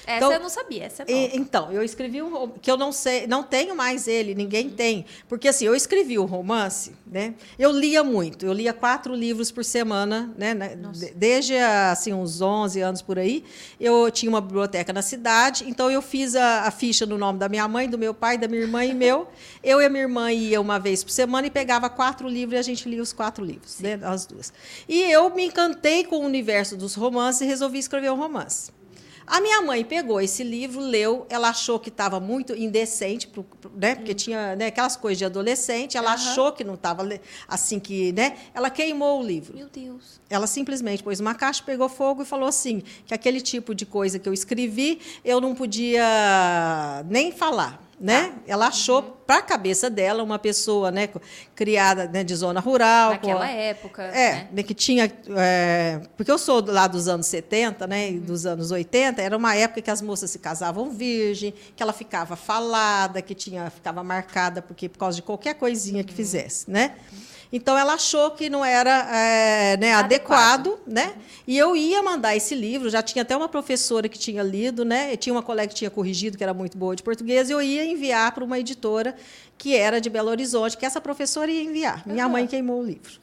Essa 0.06 0.16
Então, 0.16 0.32
eu 0.32 0.40
não 0.40 0.48
sabia, 0.48 0.84
essa 0.84 1.02
é 1.02 1.06
E- 1.08 1.36
então, 1.36 1.70
eu 1.70 1.82
escrevi 1.82 2.20
um 2.22 2.48
que 2.48 2.70
eu 2.70 2.76
não 2.76 2.90
sei, 2.90 3.26
não 3.26 3.42
tenho 3.42 3.74
mais 3.76 4.08
ele, 4.08 4.34
ninguém 4.34 4.68
tem, 4.68 5.04
porque 5.28 5.46
assim, 5.48 5.64
eu 5.64 5.74
escrevi 5.74 6.18
o 6.18 6.24
romance, 6.24 6.92
né? 7.06 7.34
Eu 7.58 7.70
lia 7.70 8.02
muito, 8.02 8.44
eu 8.44 8.52
lia 8.52 8.72
quatro 8.72 9.14
livros 9.14 9.50
por 9.52 9.64
semana, 9.64 10.32
né? 10.36 10.54
de- 10.92 11.12
Desde 11.14 11.56
assim 11.56 12.12
uns 12.12 12.40
11 12.40 12.80
anos 12.80 13.00
por 13.00 13.18
aí, 13.18 13.44
eu 13.78 14.10
tinha 14.10 14.28
uma 14.28 14.40
biblioteca 14.40 14.92
na 14.92 15.02
cidade, 15.02 15.64
então 15.68 15.90
eu 15.90 16.02
fiz 16.02 16.34
a, 16.34 16.62
a 16.62 16.70
ficha 16.70 17.06
no 17.06 17.16
nome 17.16 17.38
da 17.38 17.48
minha 17.48 17.68
mãe, 17.68 17.88
do 17.88 17.96
meu 17.98 18.12
pai, 18.12 18.36
da 18.36 18.48
minha 18.48 18.62
irmã 18.62 18.84
e 18.84 18.94
meu. 18.94 19.28
Eu 19.62 19.80
e 19.80 19.84
a 19.84 19.88
minha 19.88 20.02
irmã 20.02 20.32
ia 20.32 20.60
uma 20.60 20.80
vez 20.80 21.04
por 21.04 21.10
semana 21.10 21.46
e 21.46 21.50
pegava 21.50 21.88
quatro 21.88 22.26
livros 22.28 22.54
e 22.56 22.58
a 22.58 22.62
gente 22.62 22.88
lia 22.88 23.00
os 23.00 23.12
quatro 23.12 23.44
livros, 23.44 23.78
né? 23.78 23.98
As 24.02 24.26
duas. 24.26 24.52
E 24.88 25.00
eu 25.02 25.30
me 25.32 25.44
encantei 25.46 26.02
com 26.04 26.16
o 26.16 26.24
universo 26.24 26.76
dos 26.76 26.94
romances 26.96 27.42
e 27.42 27.44
resolvi 27.44 27.78
escrever 27.78 28.10
um 28.10 28.16
romance. 28.16 28.72
A 29.26 29.40
minha 29.40 29.62
mãe 29.62 29.84
pegou 29.84 30.20
esse 30.20 30.42
livro, 30.42 30.80
leu, 30.80 31.26
ela 31.30 31.48
achou 31.50 31.78
que 31.78 31.88
estava 31.88 32.18
muito 32.18 32.54
indecente, 32.56 33.26
pro- 33.28 33.44
pro- 33.44 33.70
né? 33.76 33.94
Porque 33.94 34.14
tinha 34.14 34.56
né, 34.56 34.66
aquelas 34.66 34.96
coisas 34.96 35.18
de 35.18 35.24
adolescente, 35.24 35.96
ela 35.96 36.12
Aham. 36.12 36.14
achou 36.30 36.52
que 36.52 36.64
não 36.64 36.74
estava 36.74 37.08
assim 37.46 37.78
que, 37.78 38.12
né? 38.12 38.36
Ela 38.52 38.68
queimou 38.70 39.20
o 39.20 39.26
livro. 39.26 39.56
Meu 39.56 39.68
Deus. 39.68 40.20
Ela 40.28 40.46
simplesmente 40.46 41.02
pôs 41.02 41.20
uma 41.20 41.34
caixa, 41.34 41.62
pegou 41.64 41.88
fogo 41.88 42.22
e 42.22 42.24
falou 42.24 42.48
assim: 42.48 42.82
que 43.06 43.14
aquele 43.14 43.40
tipo 43.40 43.74
de 43.74 43.86
coisa 43.86 44.18
que 44.18 44.28
eu 44.28 44.32
escrevi, 44.32 45.00
eu 45.24 45.40
não 45.40 45.54
podia 45.54 47.04
nem 47.08 47.30
falar. 47.32 47.82
Né? 48.02 48.32
Ela 48.48 48.66
achou, 48.66 49.00
para 49.00 49.36
a 49.36 49.42
cabeça 49.42 49.88
dela, 49.88 50.24
uma 50.24 50.36
pessoa 50.36 50.90
né, 50.90 51.08
criada 51.54 52.08
né, 52.08 52.24
de 52.24 52.34
zona 52.34 52.58
rural. 52.58 53.10
Naquela 53.10 53.48
época, 53.48 54.02
é, 54.02 54.32
né? 54.32 54.48
né, 54.54 54.62
que 54.64 54.74
tinha. 54.74 55.04
é, 55.36 56.00
porque 56.16 56.32
eu 56.32 56.36
sou 56.36 56.60
lá 56.66 56.88
dos 56.88 57.06
anos 57.06 57.28
70, 57.28 57.86
né? 57.86 58.10
E 58.10 58.18
dos 58.18 58.44
anos 58.44 58.72
80, 58.72 59.22
era 59.22 59.36
uma 59.36 59.54
época 59.54 59.82
que 59.82 59.90
as 59.90 60.02
moças 60.02 60.32
se 60.32 60.40
casavam 60.40 60.90
virgem, 60.90 61.54
que 61.76 61.80
ela 61.80 61.92
ficava 61.92 62.34
falada, 62.34 63.22
que 63.22 63.36
tinha, 63.36 63.70
ficava 63.70 64.02
marcada 64.02 64.60
porque, 64.60 64.88
por 64.88 64.98
causa 64.98 65.14
de 65.14 65.22
qualquer 65.22 65.54
coisinha 65.54 66.02
que 66.02 66.12
fizesse, 66.12 66.68
né? 66.68 66.96
Então 67.52 67.76
ela 67.76 67.94
achou 67.94 68.30
que 68.30 68.48
não 68.48 68.64
era 68.64 68.90
é, 69.14 69.76
né, 69.76 69.92
Adequado. 69.92 70.68
adequado, 70.68 70.80
né? 70.86 71.12
E 71.46 71.58
eu 71.58 71.76
ia 71.76 72.02
mandar 72.02 72.34
esse 72.34 72.54
livro, 72.54 72.88
já 72.88 73.02
tinha 73.02 73.22
até 73.22 73.36
uma 73.36 73.48
professora 73.48 74.08
que 74.08 74.18
tinha 74.18 74.42
lido, 74.42 74.84
né? 74.84 75.12
E 75.12 75.16
tinha 75.16 75.34
uma 75.34 75.42
colega 75.42 75.68
que 75.68 75.74
tinha 75.74 75.90
corrigido, 75.90 76.38
que 76.38 76.42
era 76.42 76.54
muito 76.54 76.78
boa 76.78 76.96
de 76.96 77.02
português, 77.02 77.50
e 77.50 77.52
eu 77.52 77.60
ia 77.60 77.84
enviar 77.84 78.32
para 78.32 78.42
uma 78.42 78.58
editora 78.58 79.14
que 79.58 79.76
era 79.76 80.00
de 80.00 80.08
Belo 80.08 80.30
Horizonte, 80.30 80.76
que 80.76 80.86
essa 80.86 81.00
professora 81.00 81.50
ia 81.50 81.62
enviar. 81.62 82.02
Minha 82.06 82.24
Aham. 82.24 82.32
mãe 82.32 82.46
queimou 82.46 82.80
o 82.80 82.84
livro. 82.84 83.20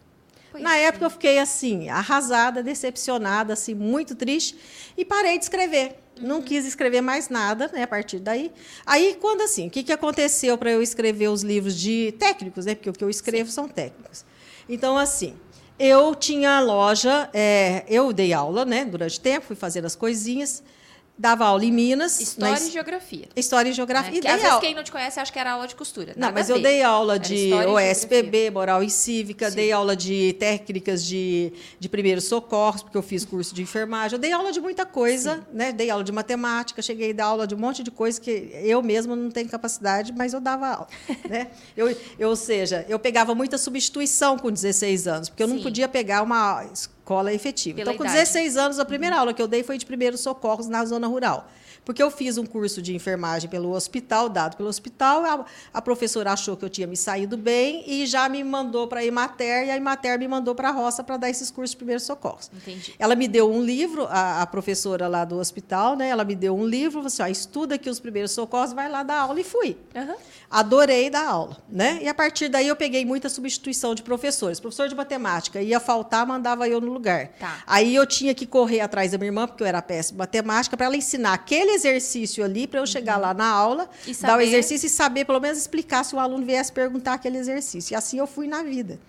Pois 0.51 0.63
Na 0.63 0.77
é. 0.77 0.83
época 0.85 1.05
eu 1.05 1.09
fiquei 1.09 1.39
assim, 1.39 1.89
arrasada, 1.89 2.61
decepcionada, 2.63 3.53
assim, 3.53 3.73
muito 3.73 4.15
triste 4.15 4.57
e 4.97 5.03
parei 5.05 5.37
de 5.37 5.43
escrever. 5.45 5.95
Não 6.19 6.41
quis 6.41 6.65
escrever 6.65 7.01
mais 7.01 7.29
nada, 7.29 7.69
né, 7.73 7.83
a 7.83 7.87
partir 7.87 8.19
daí. 8.19 8.51
Aí 8.85 9.17
quando 9.19 9.41
assim, 9.41 9.67
o 9.67 9.69
que 9.69 9.83
que 9.83 9.91
aconteceu 9.91 10.57
para 10.57 10.71
eu 10.71 10.81
escrever 10.81 11.29
os 11.29 11.43
livros 11.43 11.75
de 11.75 12.13
técnicos, 12.19 12.65
né? 12.65 12.75
Porque 12.75 12.89
o 12.89 12.93
que 12.93 13.03
eu 13.03 13.09
escrevo 13.09 13.49
são 13.49 13.67
técnicos. 13.67 14.25
Então 14.67 14.97
assim, 14.97 15.35
eu 15.79 16.13
tinha 16.13 16.59
loja, 16.59 17.29
é, 17.33 17.85
eu 17.87 18.11
dei 18.11 18.33
aula, 18.33 18.65
né, 18.65 18.83
durante 18.83 19.19
tempo, 19.19 19.47
fui 19.47 19.55
fazendo 19.55 19.85
as 19.85 19.95
coisinhas, 19.95 20.61
dava 21.19 21.45
aula 21.45 21.65
em 21.65 21.71
Minas, 21.71 22.21
História 22.21 22.63
e 22.63 22.71
geografia. 22.71 23.27
história 23.35 23.69
e 23.69 23.73
geografia. 23.73 24.11
né? 24.13 24.17
E 24.17 24.21
Que, 24.21 24.27
às 24.27 24.41
vezes 24.41 24.59
quem 24.59 24.73
não 24.73 24.83
te 24.83 24.91
conhece 24.91 25.19
acha 25.19 25.31
que 25.31 25.37
era 25.37 25.51
aula 25.51 25.67
de 25.67 25.75
costura. 25.75 26.13
não, 26.15 26.31
mas 26.31 26.49
eu 26.49 26.61
dei 26.61 26.81
aula 26.81 27.19
de 27.19 27.51
OSPB, 27.53 28.49
moral 28.51 28.81
e 28.81 28.89
cívica, 28.89 29.49
Sim. 29.49 29.55
dei 29.57 29.71
aula 29.73 29.97
de 29.97 30.33
técnicas 30.39 31.05
de, 31.05 31.51
de 31.77 31.89
primeiros 31.89 32.23
socorros, 32.23 32.81
porque 32.81 32.97
eu 32.97 33.01
fiz 33.01 33.25
curso 33.25 33.53
de 33.53 33.61
enfermagem. 33.61 34.15
Eu 34.15 34.19
dei 34.21 34.31
aula 34.31 34.53
de 34.53 34.61
muita 34.61 34.85
coisa, 34.85 35.45
né? 35.51 35.73
Dei 35.73 35.89
aula 35.89 36.05
de 36.05 36.11
matemática, 36.13 36.81
cheguei 36.81 37.11
a 37.11 37.13
dar 37.13 37.25
aula 37.25 37.45
de 37.45 37.53
um 37.53 37.57
monte 37.57 37.83
de 37.83 37.91
coisa 37.91 38.19
que 38.21 38.51
eu 38.63 38.81
mesma 38.81 39.13
não 39.13 39.29
tenho 39.29 39.49
capacidade, 39.49 40.13
mas 40.13 40.33
eu 40.33 40.39
dava 40.39 40.67
aula. 40.69 40.87
né? 41.29 41.47
eu, 41.75 41.93
eu, 42.17 42.29
ou 42.29 42.35
seja, 42.37 42.85
eu 42.87 42.97
pegava 42.97 43.35
muita 43.35 43.57
substituição 43.57 44.37
com 44.37 44.49
16 44.49 45.05
anos, 45.07 45.27
porque 45.29 45.43
eu 45.43 45.47
não 45.47 45.57
Sim. 45.57 45.63
podia 45.63 45.87
pegar 45.89 46.21
uma 46.23 46.65
escola 47.09 47.33
efetiva. 47.33 47.77
Pela 47.77 47.91
então, 47.91 47.97
com 47.97 48.03
idade. 48.03 48.19
16 48.19 48.57
anos, 48.57 48.79
a 48.79 48.85
primeira 48.85 49.17
aula 49.17 49.33
que 49.33 49.41
eu 49.41 49.47
dei 49.47 49.63
foi 49.63 49.77
de 49.79 49.85
primeiros 49.85 50.19
socorros 50.19 50.67
na 50.67 50.85
zona 50.85 51.07
rural. 51.07 51.49
Porque 51.89 52.03
eu 52.03 52.11
fiz 52.11 52.37
um 52.37 52.45
curso 52.45 52.83
de 52.83 52.93
enfermagem 52.93 53.49
pelo 53.49 53.71
hospital, 53.71 54.29
dado 54.29 54.55
pelo 54.55 54.69
hospital, 54.69 55.25
a, 55.25 55.43
a 55.73 55.81
professora 55.81 56.31
achou 56.31 56.55
que 56.55 56.63
eu 56.63 56.69
tinha 56.69 56.85
me 56.85 56.95
saído 56.95 57.35
bem 57.35 57.83
e 57.87 58.05
já 58.05 58.29
me 58.29 58.43
mandou 58.43 58.87
para 58.87 58.99
a 58.99 59.03
Imater, 59.03 59.65
e 59.65 59.71
a 59.71 59.75
Imater 59.75 60.19
me 60.19 60.27
mandou 60.27 60.53
para 60.53 60.69
a 60.69 60.71
roça 60.71 61.03
para 61.03 61.17
dar 61.17 61.31
esses 61.31 61.49
cursos 61.49 61.71
de 61.71 61.77
primeiros 61.77 62.03
socorros. 62.03 62.51
Entendi. 62.55 62.93
Ela 62.99 63.15
me 63.15 63.27
deu 63.27 63.51
um 63.51 63.63
livro, 63.63 64.05
a, 64.05 64.43
a 64.43 64.45
professora 64.45 65.07
lá 65.07 65.25
do 65.25 65.39
hospital, 65.39 65.95
né? 65.95 66.09
Ela 66.09 66.23
me 66.23 66.35
deu 66.35 66.55
um 66.55 66.63
livro, 66.63 66.99
falou 66.99 67.07
assim, 67.07 67.23
ó, 67.23 67.27
estuda 67.27 67.73
aqui 67.73 67.89
os 67.89 67.99
primeiros 67.99 68.33
socorros, 68.33 68.71
vai 68.71 68.87
lá 68.87 69.01
dar 69.01 69.21
aula 69.21 69.41
e 69.41 69.43
fui. 69.43 69.75
Aham. 69.95 70.15
Adorei 70.51 71.09
dar 71.09 71.27
aula, 71.27 71.57
né? 71.67 71.99
E 72.03 72.07
a 72.07 72.13
partir 72.13 72.49
daí 72.49 72.67
eu 72.67 72.75
peguei 72.75 73.03
muita 73.03 73.29
substituição 73.29 73.95
de 73.95 74.03
professores. 74.03 74.59
Professor 74.59 74.87
de 74.89 74.95
matemática 74.95 75.59
ia 75.59 75.79
faltar, 75.79 76.25
mandava 76.25 76.67
eu 76.67 76.79
no 76.79 76.91
lugar. 76.91 77.29
Tá. 77.39 77.63
Aí 77.65 77.95
eu 77.95 78.05
tinha 78.05 78.35
que 78.35 78.45
correr 78.45 78.81
atrás 78.81 79.11
da 79.11 79.17
minha 79.17 79.29
irmã, 79.29 79.47
porque 79.47 79.63
eu 79.63 79.67
era 79.67 79.81
péssima 79.81 80.17
em 80.17 80.19
matemática, 80.19 80.77
para 80.77 80.85
ela 80.85 80.95
ensinar 80.95 81.33
aquele 81.33 81.78
exercício 81.79 82.43
ali, 82.43 82.67
para 82.67 82.79
eu 82.79 82.85
chegar 82.85 83.17
lá 83.17 83.33
na 83.33 83.47
aula, 83.47 83.89
dar 84.21 84.37
o 84.37 84.41
exercício 84.41 84.87
e 84.87 84.89
saber, 84.89 85.25
pelo 85.25 85.39
menos, 85.39 85.57
explicar 85.57 86.03
se 86.03 86.15
o 86.15 86.19
aluno 86.19 86.45
viesse 86.45 86.71
perguntar 86.71 87.13
aquele 87.13 87.37
exercício. 87.37 87.93
E 87.93 87.95
assim 87.95 88.17
eu 88.19 88.27
fui 88.27 88.47
na 88.47 88.61
vida. 88.63 88.99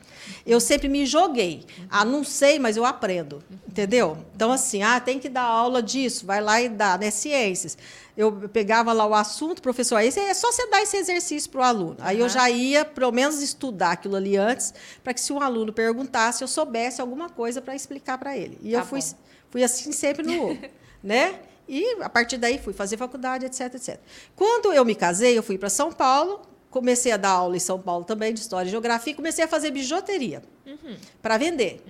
Eu 0.46 0.60
sempre 0.60 0.88
me 0.88 1.04
joguei. 1.06 1.64
Ah, 1.90 2.04
não 2.04 2.22
sei, 2.22 2.58
mas 2.58 2.76
eu 2.76 2.84
aprendo. 2.84 3.42
Entendeu? 3.68 4.18
Então, 4.34 4.52
assim, 4.52 4.82
ah, 4.82 5.00
tem 5.00 5.18
que 5.18 5.28
dar 5.28 5.42
aula 5.42 5.82
disso, 5.82 6.26
vai 6.26 6.40
lá 6.40 6.60
e 6.60 6.68
dá, 6.68 6.96
né? 6.98 7.10
Ciências. 7.10 7.76
Eu 8.16 8.32
pegava 8.52 8.92
lá 8.92 9.06
o 9.06 9.14
assunto, 9.14 9.62
professor, 9.62 9.96
aí 9.96 10.08
é 10.08 10.34
só 10.34 10.52
você 10.52 10.66
dar 10.68 10.82
esse 10.82 10.96
exercício 10.96 11.48
para 11.50 11.60
o 11.60 11.64
aluno. 11.64 11.96
Aí 12.00 12.18
eu 12.18 12.26
Aham. 12.26 12.34
já 12.34 12.50
ia, 12.50 12.84
pelo 12.84 13.12
menos, 13.12 13.40
estudar 13.40 13.92
aquilo 13.92 14.16
ali 14.16 14.36
antes, 14.36 14.74
para 15.02 15.14
que 15.14 15.20
se 15.20 15.32
um 15.32 15.40
aluno 15.40 15.72
perguntasse, 15.72 16.42
eu 16.44 16.48
soubesse 16.48 17.00
alguma 17.00 17.30
coisa 17.30 17.62
para 17.62 17.74
explicar 17.74 18.18
para 18.18 18.36
ele. 18.36 18.58
E 18.62 18.72
eu 18.74 18.80
Tá 18.80 18.86
fui, 18.86 19.00
bom. 19.00 19.06
fui 19.50 19.64
assim 19.64 19.90
sempre 19.92 20.22
no. 20.26 20.58
né? 21.02 21.34
E 21.72 22.02
a 22.02 22.08
partir 22.08 22.36
daí 22.36 22.58
fui 22.58 22.72
fazer 22.72 22.96
faculdade, 22.96 23.46
etc, 23.46 23.72
etc. 23.72 24.00
Quando 24.34 24.72
eu 24.72 24.84
me 24.84 24.96
casei, 24.96 25.38
eu 25.38 25.42
fui 25.42 25.56
para 25.56 25.70
São 25.70 25.92
Paulo, 25.92 26.42
comecei 26.68 27.12
a 27.12 27.16
dar 27.16 27.30
aula 27.30 27.56
em 27.56 27.60
São 27.60 27.80
Paulo 27.80 28.04
também 28.04 28.34
de 28.34 28.40
História 28.40 28.66
e 28.66 28.70
Geografia 28.72 29.12
e 29.12 29.14
comecei 29.14 29.44
a 29.44 29.46
fazer 29.46 29.70
bijuteria 29.70 30.42
para 31.22 31.36
vender. 31.38 31.82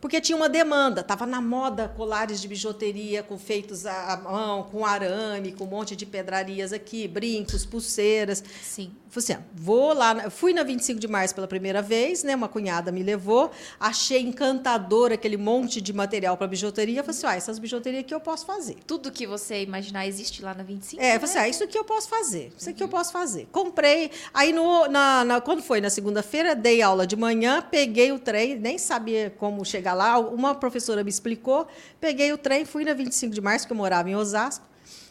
Porque 0.00 0.20
tinha 0.20 0.36
uma 0.36 0.48
demanda, 0.48 1.00
estava 1.00 1.26
na 1.26 1.40
moda 1.40 1.88
colares 1.96 2.40
de 2.40 2.48
bijuteria 2.48 3.22
com 3.22 3.38
feitos 3.38 3.86
à 3.86 4.16
mão, 4.22 4.64
com 4.64 4.84
arame, 4.84 5.52
com 5.52 5.64
um 5.64 5.68
monte 5.68 5.94
de 5.96 6.06
pedrarias 6.06 6.72
aqui, 6.72 7.06
brincos, 7.08 7.64
pulseiras. 7.64 8.42
Sim. 8.62 8.92
Falei 9.08 9.24
assim, 9.24 9.32
ah, 9.34 9.40
vou 9.54 9.94
lá, 9.94 10.28
fui 10.28 10.52
na 10.52 10.62
25 10.62 11.00
de 11.00 11.08
março 11.08 11.34
pela 11.34 11.48
primeira 11.48 11.80
vez, 11.80 12.22
né? 12.22 12.34
Uma 12.34 12.48
cunhada 12.48 12.92
me 12.92 13.02
levou, 13.02 13.50
achei 13.80 14.20
encantador 14.20 15.10
aquele 15.10 15.38
monte 15.38 15.80
de 15.80 15.92
material 15.92 16.36
para 16.36 16.46
bijuteria. 16.46 17.02
Falei 17.02 17.16
assim, 17.18 17.26
ah, 17.26 17.34
essas 17.34 17.58
bijuterias 17.58 18.00
aqui 18.04 18.12
eu 18.14 18.20
posso 18.20 18.44
fazer. 18.44 18.76
Tudo 18.86 19.10
que 19.10 19.26
você 19.26 19.62
imaginar 19.62 20.06
existe 20.06 20.42
lá 20.42 20.52
na 20.52 20.62
25. 20.62 21.02
É, 21.02 21.12
né? 21.14 21.18
falei 21.18 21.24
assim, 21.30 21.38
ah, 21.38 21.48
isso 21.48 21.64
aqui 21.64 21.78
eu 21.78 21.84
posso 21.84 22.08
fazer, 22.08 22.52
isso 22.58 22.68
aqui 22.68 22.82
eu 22.82 22.88
posso 22.88 23.10
fazer. 23.10 23.48
Comprei, 23.50 24.10
aí 24.34 24.52
no, 24.52 24.86
na, 24.88 25.24
na- 25.24 25.40
quando 25.40 25.62
foi 25.62 25.80
na 25.80 25.88
segunda-feira, 25.88 26.54
dei 26.54 26.82
aula 26.82 27.06
de 27.06 27.16
manhã, 27.16 27.62
peguei 27.62 28.12
o 28.12 28.18
trem, 28.26 28.56
nem 28.56 28.76
sabia 28.76 29.32
como 29.38 29.64
chegar 29.64 29.94
lá, 29.94 30.18
uma 30.18 30.52
professora 30.52 31.04
me 31.04 31.10
explicou, 31.10 31.68
peguei 32.00 32.32
o 32.32 32.38
trem, 32.38 32.64
fui 32.64 32.84
na 32.84 32.92
25 32.92 33.32
de 33.32 33.40
março, 33.40 33.68
que 33.68 33.72
eu 33.72 33.76
morava 33.76 34.10
em 34.10 34.16
Osasco, 34.16 34.66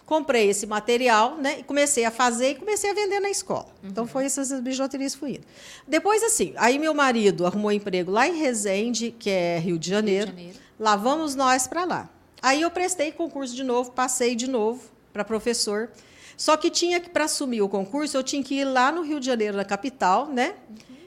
comprei 0.05 0.49
esse 0.49 0.67
material, 0.67 1.37
né, 1.37 1.59
e 1.59 1.63
comecei 1.63 2.03
a 2.03 2.11
fazer 2.11 2.51
e 2.51 2.55
comecei 2.55 2.91
a 2.91 2.93
vender 2.93 3.21
na 3.21 3.29
escola. 3.29 3.67
Então, 3.81 4.05
foi 4.05 4.25
essas 4.25 4.51
bijuterias 4.59 5.13
que 5.13 5.19
fui 5.19 5.29
indo. 5.35 5.45
Depois, 5.87 6.21
assim, 6.23 6.53
aí 6.57 6.77
meu 6.77 6.93
marido 6.93 7.45
arrumou 7.45 7.71
emprego 7.71 8.11
lá 8.11 8.27
em 8.27 8.37
Resende, 8.37 9.15
que 9.17 9.29
é 9.29 9.57
Rio 9.59 9.79
de 9.79 9.89
Janeiro, 9.89 10.27
Janeiro. 10.27 10.59
lá 10.77 10.97
vamos 10.97 11.35
nós 11.35 11.67
para 11.67 11.85
lá. 11.85 12.09
Aí 12.41 12.61
eu 12.61 12.69
prestei 12.69 13.13
concurso 13.13 13.55
de 13.55 13.63
novo, 13.63 13.91
passei 13.91 14.35
de 14.35 14.47
novo 14.47 14.83
para 15.13 15.23
professor. 15.23 15.89
Só 16.37 16.57
que 16.57 16.69
tinha 16.69 16.99
que, 16.99 17.09
para 17.09 17.23
assumir 17.23 17.61
o 17.61 17.69
concurso, 17.69 18.17
eu 18.17 18.23
tinha 18.23 18.43
que 18.43 18.55
ir 18.55 18.65
lá 18.65 18.91
no 18.91 19.01
Rio 19.01 19.21
de 19.21 19.25
Janeiro, 19.25 19.55
na 19.55 19.63
capital, 19.63 20.27
né? 20.27 20.55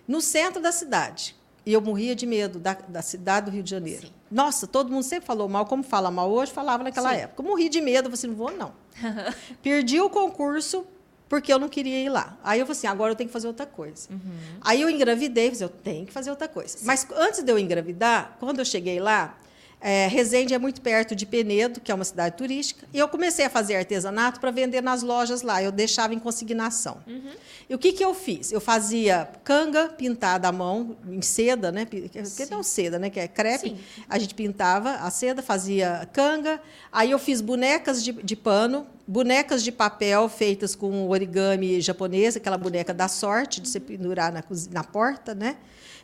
No 0.07 0.23
centro 0.23 0.61
da 0.61 0.73
cidade. 0.73 1.37
E 1.69 1.73
eu 1.75 1.83
morria 1.83 2.17
de 2.17 2.25
medo 2.25 2.59
da, 2.59 2.73
da 2.73 3.03
cidade 3.03 3.51
do 3.51 3.53
Rio 3.53 3.63
de 3.63 3.69
Janeiro. 3.69 4.07
Sim. 4.07 4.13
Nossa, 4.31 4.67
todo 4.67 4.91
mundo 4.91 5.03
sempre 5.03 5.27
falou 5.27 5.47
mal, 5.51 5.67
como 5.67 5.83
fala 5.83 6.11
mal 6.11 6.31
hoje, 6.31 6.51
falava 6.51 6.83
naquela 6.83 7.11
Sim. 7.11 7.21
época. 7.21 7.43
Eu 7.43 7.47
morri 7.47 7.69
de 7.69 7.79
medo, 7.83 8.09
eu 8.09 8.11
falei 8.11 8.15
assim, 8.15 8.27
não 8.29 8.35
vou 8.35 8.51
não. 8.51 8.73
Perdi 9.63 10.01
o 10.01 10.09
concurso 10.09 10.87
porque 11.29 11.53
eu 11.53 11.59
não 11.59 11.69
queria 11.69 12.03
ir 12.03 12.09
lá. 12.09 12.39
Aí 12.43 12.59
eu 12.59 12.65
falei 12.65 12.79
assim, 12.79 12.87
agora 12.87 13.13
eu 13.13 13.17
tenho 13.17 13.29
que 13.29 13.33
fazer 13.35 13.49
outra 13.49 13.67
coisa. 13.67 14.09
Uhum. 14.11 14.19
Aí 14.63 14.81
eu 14.81 14.89
engravidei, 14.89 15.51
falei, 15.51 15.65
eu 15.67 15.69
tenho 15.69 16.07
que 16.07 16.13
fazer 16.13 16.31
outra 16.31 16.49
coisa. 16.49 16.79
Mas 16.85 17.07
antes 17.15 17.43
de 17.43 17.53
eu 17.53 17.59
engravidar, 17.59 18.39
quando 18.41 18.61
eu 18.61 18.65
cheguei 18.65 18.99
lá, 18.99 19.39
É, 19.81 20.09
Resende 20.09 20.55
é 20.55 20.59
muito 20.59 20.81
perto 20.81 21.15
de 21.15 21.25
Penedo, 21.25 21.81
que 21.81 21.93
é 21.93 21.95
uma 21.95 22.05
cidade 22.05 22.37
turística, 22.37 22.87
e 22.93 22.99
eu 22.99 23.09
comecei 23.09 23.45
a 23.45 23.51
fazer 23.51 23.77
artesanato 23.77 24.41
para 24.41 24.51
vender 24.51 24.83
nas 24.83 25.03
lojas 25.03 25.43
lá. 25.43 25.63
Eu 25.63 25.71
deixava 25.71 26.13
em 26.15 26.19
consignação. 26.19 26.99
Uhum. 27.07 27.31
E 27.69 27.75
o 27.75 27.79
que, 27.79 27.93
que 27.93 28.05
eu 28.05 28.13
fiz? 28.15 28.51
Eu 28.51 28.61
fazia 28.61 29.29
canga 29.45 29.89
pintada 29.89 30.49
à 30.49 30.53
mão, 30.53 30.97
em 31.09 31.23
seda, 31.23 31.71
né? 31.71 31.87
Que 31.87 32.47
não 32.51 32.63
seda, 32.63 32.99
né? 32.99 33.09
Que 33.11 33.21
é 33.21 33.29
crepe. 33.29 33.71
Sim. 33.71 33.79
A 34.09 34.19
gente 34.19 34.35
pintava 34.35 34.95
a 34.97 35.11
seda, 35.11 35.43
fazia 35.43 36.09
canga. 36.13 36.61
Aí 36.91 37.11
eu 37.11 37.19
fiz 37.19 37.41
bonecas 37.41 38.03
de, 38.03 38.13
de 38.13 38.35
pano, 38.35 38.87
bonecas 39.09 39.65
de 39.65 39.73
papel 39.73 40.29
feitas 40.29 40.75
com 40.75 41.09
origami 41.09 41.81
japonês, 41.81 42.37
aquela 42.37 42.59
boneca 42.59 42.93
da 42.93 43.09
sorte, 43.09 43.61
de 43.61 43.69
se 43.69 43.81
pendurar 43.81 44.31
na, 44.31 44.45
na 44.71 44.85
porta, 44.85 45.35
né? 45.35 45.57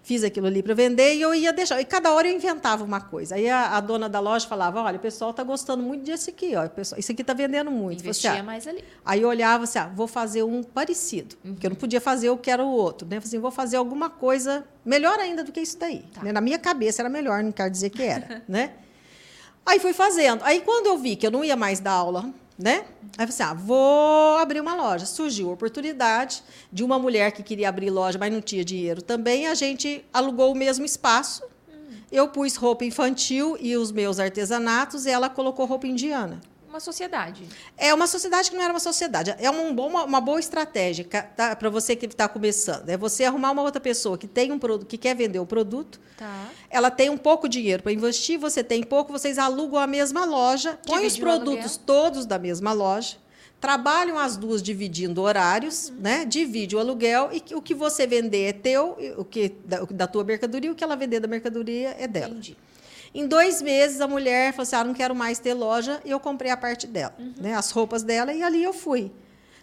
fiz 0.04 0.22
aquilo 0.22 0.46
ali 0.46 0.62
para 0.62 0.74
vender 0.74 1.14
e 1.14 1.22
eu 1.22 1.34
ia 1.34 1.52
deixar. 1.52 1.80
E 1.80 1.84
cada 1.84 2.12
hora 2.12 2.28
eu 2.28 2.36
inventava 2.36 2.84
uma 2.84 3.00
coisa. 3.00 3.34
Aí 3.34 3.48
a, 3.48 3.76
a 3.76 3.80
dona 3.80 4.08
da 4.08 4.20
loja 4.20 4.46
falava: 4.46 4.82
olha, 4.82 4.96
o 4.96 5.00
pessoal 5.00 5.30
está 5.30 5.42
gostando 5.42 5.82
muito 5.82 6.04
desse 6.04 6.30
aqui, 6.30 6.54
ó. 6.54 6.68
Pessoal, 6.68 7.00
isso 7.00 7.10
aqui 7.10 7.22
está 7.22 7.32
vendendo 7.32 7.70
muito. 7.70 8.00
Investia 8.00 8.32
Você, 8.32 8.38
ah, 8.38 8.42
mais 8.42 8.68
ali. 8.68 8.84
Aí 9.04 9.22
eu 9.22 9.28
olhava 9.28 9.64
assim: 9.64 9.78
ah, 9.78 9.90
vou 9.92 10.06
fazer 10.06 10.42
um 10.42 10.62
parecido. 10.62 11.36
Uhum. 11.42 11.54
Porque 11.54 11.66
eu 11.66 11.70
não 11.70 11.76
podia 11.76 12.00
fazer 12.00 12.28
o 12.28 12.36
que 12.36 12.50
era 12.50 12.62
o 12.62 12.70
outro. 12.70 13.08
Né? 13.08 13.16
Assim, 13.16 13.38
vou 13.38 13.50
fazer 13.50 13.78
alguma 13.78 14.10
coisa 14.10 14.64
melhor 14.84 15.18
ainda 15.18 15.42
do 15.42 15.50
que 15.50 15.60
isso 15.60 15.78
daí. 15.78 16.04
Tá. 16.12 16.22
Né? 16.22 16.32
Na 16.32 16.40
minha 16.42 16.58
cabeça 16.58 17.00
era 17.00 17.08
melhor, 17.08 17.42
não 17.42 17.52
quero 17.52 17.70
dizer 17.70 17.88
que 17.88 18.02
era. 18.02 18.42
né? 18.46 18.72
Aí 19.64 19.80
fui 19.80 19.94
fazendo. 19.94 20.42
Aí 20.44 20.60
quando 20.60 20.86
eu 20.86 20.98
vi 20.98 21.16
que 21.16 21.26
eu 21.26 21.30
não 21.30 21.42
ia 21.42 21.56
mais 21.56 21.80
dar 21.80 21.92
aula 21.92 22.30
né? 22.58 22.84
Aí 23.18 23.26
você, 23.26 23.42
ah, 23.42 23.54
vou 23.54 24.36
abrir 24.38 24.60
uma 24.60 24.74
loja. 24.74 25.06
Surgiu 25.06 25.50
a 25.50 25.52
oportunidade 25.52 26.42
de 26.72 26.82
uma 26.82 26.98
mulher 26.98 27.32
que 27.32 27.42
queria 27.42 27.68
abrir 27.68 27.90
loja, 27.90 28.18
mas 28.18 28.32
não 28.32 28.40
tinha 28.40 28.64
dinheiro 28.64 29.02
também. 29.02 29.46
A 29.46 29.54
gente 29.54 30.04
alugou 30.12 30.52
o 30.52 30.54
mesmo 30.54 30.84
espaço. 30.84 31.42
Eu 32.10 32.28
pus 32.28 32.56
roupa 32.56 32.84
infantil 32.84 33.56
e 33.60 33.76
os 33.76 33.90
meus 33.90 34.20
artesanatos, 34.20 35.04
e 35.04 35.10
ela 35.10 35.28
colocou 35.28 35.66
roupa 35.66 35.86
indiana 35.86 36.40
uma 36.74 36.80
sociedade. 36.80 37.44
É 37.78 37.94
uma 37.94 38.06
sociedade 38.06 38.50
que 38.50 38.56
não 38.56 38.62
era 38.64 38.72
uma 38.72 38.80
sociedade. 38.80 39.34
É 39.38 39.48
uma, 39.48 39.62
uma, 39.62 40.04
uma 40.04 40.20
boa 40.20 40.40
estratégia 40.40 41.06
tá, 41.36 41.54
para 41.54 41.70
você 41.70 41.94
que 41.94 42.06
está 42.06 42.28
começando. 42.28 42.88
É 42.88 42.96
você 42.96 43.24
arrumar 43.24 43.52
uma 43.52 43.62
outra 43.62 43.80
pessoa 43.80 44.18
que 44.18 44.26
tem 44.26 44.50
um 44.50 44.58
produto, 44.58 44.88
que 44.88 44.98
quer 44.98 45.14
vender 45.14 45.38
o 45.38 45.46
produto. 45.46 46.00
Tá. 46.16 46.48
Ela 46.68 46.90
tem 46.90 47.08
um 47.10 47.16
pouco 47.16 47.48
de 47.48 47.58
dinheiro 47.58 47.82
para 47.82 47.92
investir, 47.92 48.38
você 48.38 48.64
tem 48.64 48.82
pouco, 48.82 49.12
vocês 49.12 49.38
alugam 49.38 49.78
a 49.78 49.86
mesma 49.86 50.24
loja, 50.24 50.76
põem 50.84 51.06
os 51.06 51.16
produtos 51.16 51.76
todos 51.76 52.26
da 52.26 52.38
mesma 52.38 52.72
loja 52.72 53.22
trabalham 53.60 54.18
as 54.18 54.36
duas 54.36 54.62
dividindo 54.62 55.22
horários, 55.22 55.88
uhum. 55.88 55.96
né? 56.00 56.24
Divide 56.26 56.76
o 56.76 56.78
aluguel 56.78 57.30
e 57.32 57.54
o 57.54 57.62
que 57.62 57.74
você 57.74 58.06
vender 58.06 58.42
é 58.42 58.52
teu, 58.52 58.98
o 59.16 59.24
que 59.24 59.54
da, 59.64 59.80
da 59.84 60.06
tua 60.06 60.22
mercadoria, 60.22 60.70
o 60.70 60.74
que 60.74 60.84
ela 60.84 60.94
vender 60.94 61.18
da 61.18 61.26
mercadoria 61.26 61.96
é 61.98 62.06
dela. 62.06 62.32
Entendi. 62.32 62.58
Em 63.14 63.28
dois 63.28 63.62
meses, 63.62 64.00
a 64.00 64.08
mulher 64.08 64.52
falou 64.52 64.64
assim: 64.64 64.76
ah, 64.76 64.84
não 64.84 64.92
quero 64.92 65.14
mais 65.14 65.38
ter 65.38 65.54
loja, 65.54 66.00
e 66.04 66.10
eu 66.10 66.18
comprei 66.18 66.50
a 66.50 66.56
parte 66.56 66.86
dela, 66.86 67.14
uhum. 67.18 67.34
né, 67.38 67.54
as 67.54 67.70
roupas 67.70 68.02
dela, 68.02 68.32
e 68.32 68.42
ali 68.42 68.62
eu 68.62 68.72
fui. 68.72 69.12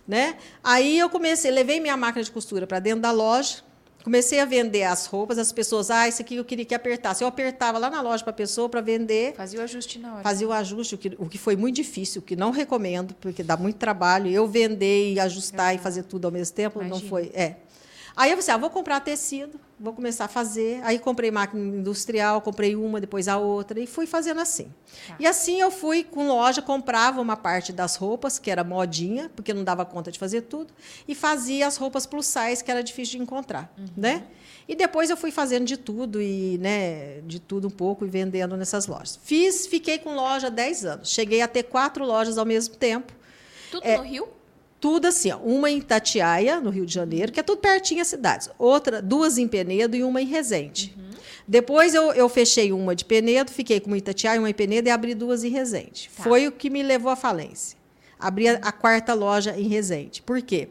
Né? 0.07 0.37
Aí 0.63 0.97
eu 0.97 1.09
comecei, 1.09 1.51
levei 1.51 1.79
minha 1.79 1.95
máquina 1.95 2.23
de 2.23 2.31
costura 2.31 2.65
para 2.65 2.79
dentro 2.79 3.01
da 3.01 3.11
loja, 3.11 3.57
comecei 4.03 4.39
a 4.39 4.45
vender 4.45 4.83
as 4.83 5.05
roupas, 5.05 5.37
as 5.37 5.51
pessoas, 5.51 5.91
ah, 5.91 6.07
isso 6.07 6.21
aqui 6.21 6.35
eu 6.35 6.45
queria 6.45 6.65
que 6.65 6.73
apertasse. 6.73 7.23
Eu 7.23 7.27
apertava 7.27 7.77
lá 7.77 7.89
na 7.89 8.01
loja 8.01 8.23
para 8.23 8.31
a 8.31 8.35
pessoa 8.35 8.67
para 8.67 8.81
vender. 8.81 9.33
Fazia 9.35 9.59
o 9.59 9.63
ajuste 9.63 9.99
na 9.99 10.13
hora. 10.13 10.23
Fazia 10.23 10.47
o 10.47 10.51
ajuste, 10.51 10.95
o 10.95 10.97
que, 10.97 11.15
o 11.17 11.29
que 11.29 11.37
foi 11.37 11.55
muito 11.55 11.75
difícil, 11.75 12.21
o 12.21 12.23
que 12.23 12.35
não 12.35 12.51
recomendo, 12.51 13.13
porque 13.21 13.43
dá 13.43 13.55
muito 13.55 13.77
trabalho. 13.77 14.29
Eu 14.29 14.47
vender 14.47 15.13
e 15.13 15.19
ajustar 15.19 15.75
e 15.75 15.77
fazer 15.77 16.03
tudo 16.03 16.25
ao 16.25 16.31
mesmo 16.31 16.55
tempo, 16.55 16.79
Imagina. 16.79 16.99
não 16.99 17.07
foi. 17.07 17.31
É. 17.33 17.57
Aí 18.15 18.31
eu 18.31 18.37
pensei, 18.37 18.53
ah, 18.53 18.57
vou 18.57 18.69
comprar 18.69 18.99
tecido, 18.99 19.59
vou 19.81 19.93
começar 19.93 20.25
a 20.25 20.27
fazer. 20.27 20.79
Aí 20.83 20.99
comprei 20.99 21.31
máquina 21.31 21.77
industrial, 21.77 22.39
comprei 22.41 22.75
uma, 22.75 23.01
depois 23.01 23.27
a 23.27 23.37
outra, 23.37 23.79
e 23.79 23.87
fui 23.87 24.05
fazendo 24.05 24.39
assim. 24.39 24.71
Tá. 25.07 25.15
E 25.19 25.25
assim 25.25 25.59
eu 25.59 25.71
fui 25.71 26.03
com 26.03 26.27
loja, 26.27 26.61
comprava 26.61 27.19
uma 27.19 27.35
parte 27.35 27.73
das 27.73 27.95
roupas, 27.95 28.37
que 28.37 28.51
era 28.51 28.63
modinha, 28.63 29.29
porque 29.35 29.53
não 29.53 29.63
dava 29.63 29.83
conta 29.83 30.11
de 30.11 30.19
fazer 30.19 30.41
tudo, 30.41 30.71
e 31.07 31.15
fazia 31.15 31.65
as 31.65 31.77
roupas 31.77 32.05
plus 32.05 32.27
size, 32.27 32.63
que 32.63 32.69
era 32.69 32.83
difícil 32.83 33.17
de 33.17 33.23
encontrar. 33.23 33.73
Uhum. 33.77 33.85
Né? 33.97 34.23
E 34.67 34.75
depois 34.75 35.09
eu 35.09 35.17
fui 35.17 35.31
fazendo 35.31 35.65
de 35.65 35.75
tudo, 35.75 36.21
e 36.21 36.57
né, 36.59 37.21
de 37.21 37.39
tudo 37.39 37.67
um 37.67 37.71
pouco, 37.71 38.05
e 38.05 38.07
vendendo 38.07 38.55
nessas 38.55 38.85
lojas. 38.85 39.19
Fiz, 39.23 39.65
fiquei 39.65 39.97
com 39.97 40.13
loja 40.13 40.49
10 40.49 40.85
anos. 40.85 41.11
Cheguei 41.11 41.41
a 41.41 41.47
ter 41.47 41.63
quatro 41.63 42.05
lojas 42.05 42.37
ao 42.37 42.45
mesmo 42.45 42.75
tempo. 42.75 43.11
Tudo 43.71 43.85
é, 43.85 43.97
no 43.97 44.03
Rio? 44.03 44.29
Tudo 44.81 45.05
assim, 45.05 45.31
ó, 45.31 45.37
uma 45.37 45.69
em 45.69 45.79
Tatiaia, 45.79 46.59
no 46.59 46.71
Rio 46.71 46.87
de 46.87 46.93
Janeiro, 46.93 47.31
que 47.31 47.39
é 47.39 47.43
tudo 47.43 47.61
pertinho 47.61 48.01
as 48.01 48.07
cidades. 48.07 48.49
Outra, 48.57 48.99
duas 48.99 49.37
em 49.37 49.47
Penedo 49.47 49.95
e 49.95 50.03
uma 50.03 50.19
em 50.19 50.25
Resende. 50.25 50.95
Uhum. 50.97 51.11
Depois 51.47 51.93
eu, 51.93 52.11
eu 52.13 52.27
fechei 52.27 52.73
uma 52.73 52.95
de 52.95 53.05
Penedo, 53.05 53.51
fiquei 53.51 53.79
com 53.79 53.91
uma 53.91 53.95
em 53.95 53.99
Itatiaia, 53.99 54.39
uma 54.39 54.49
em 54.49 54.53
Penedo 54.53 54.87
e 54.87 54.91
abri 54.91 55.13
duas 55.13 55.43
em 55.43 55.49
Resende. 55.49 56.09
Tá. 56.17 56.23
Foi 56.23 56.47
o 56.47 56.51
que 56.51 56.67
me 56.67 56.81
levou 56.81 57.11
à 57.11 57.15
falência. 57.15 57.77
Abri 58.19 58.49
a, 58.49 58.53
a, 58.53 58.71
quarta 58.71 59.13
loja 59.13 59.55
em 59.55 59.67
Resende. 59.67 60.23
Por 60.23 60.41
quê? 60.41 60.67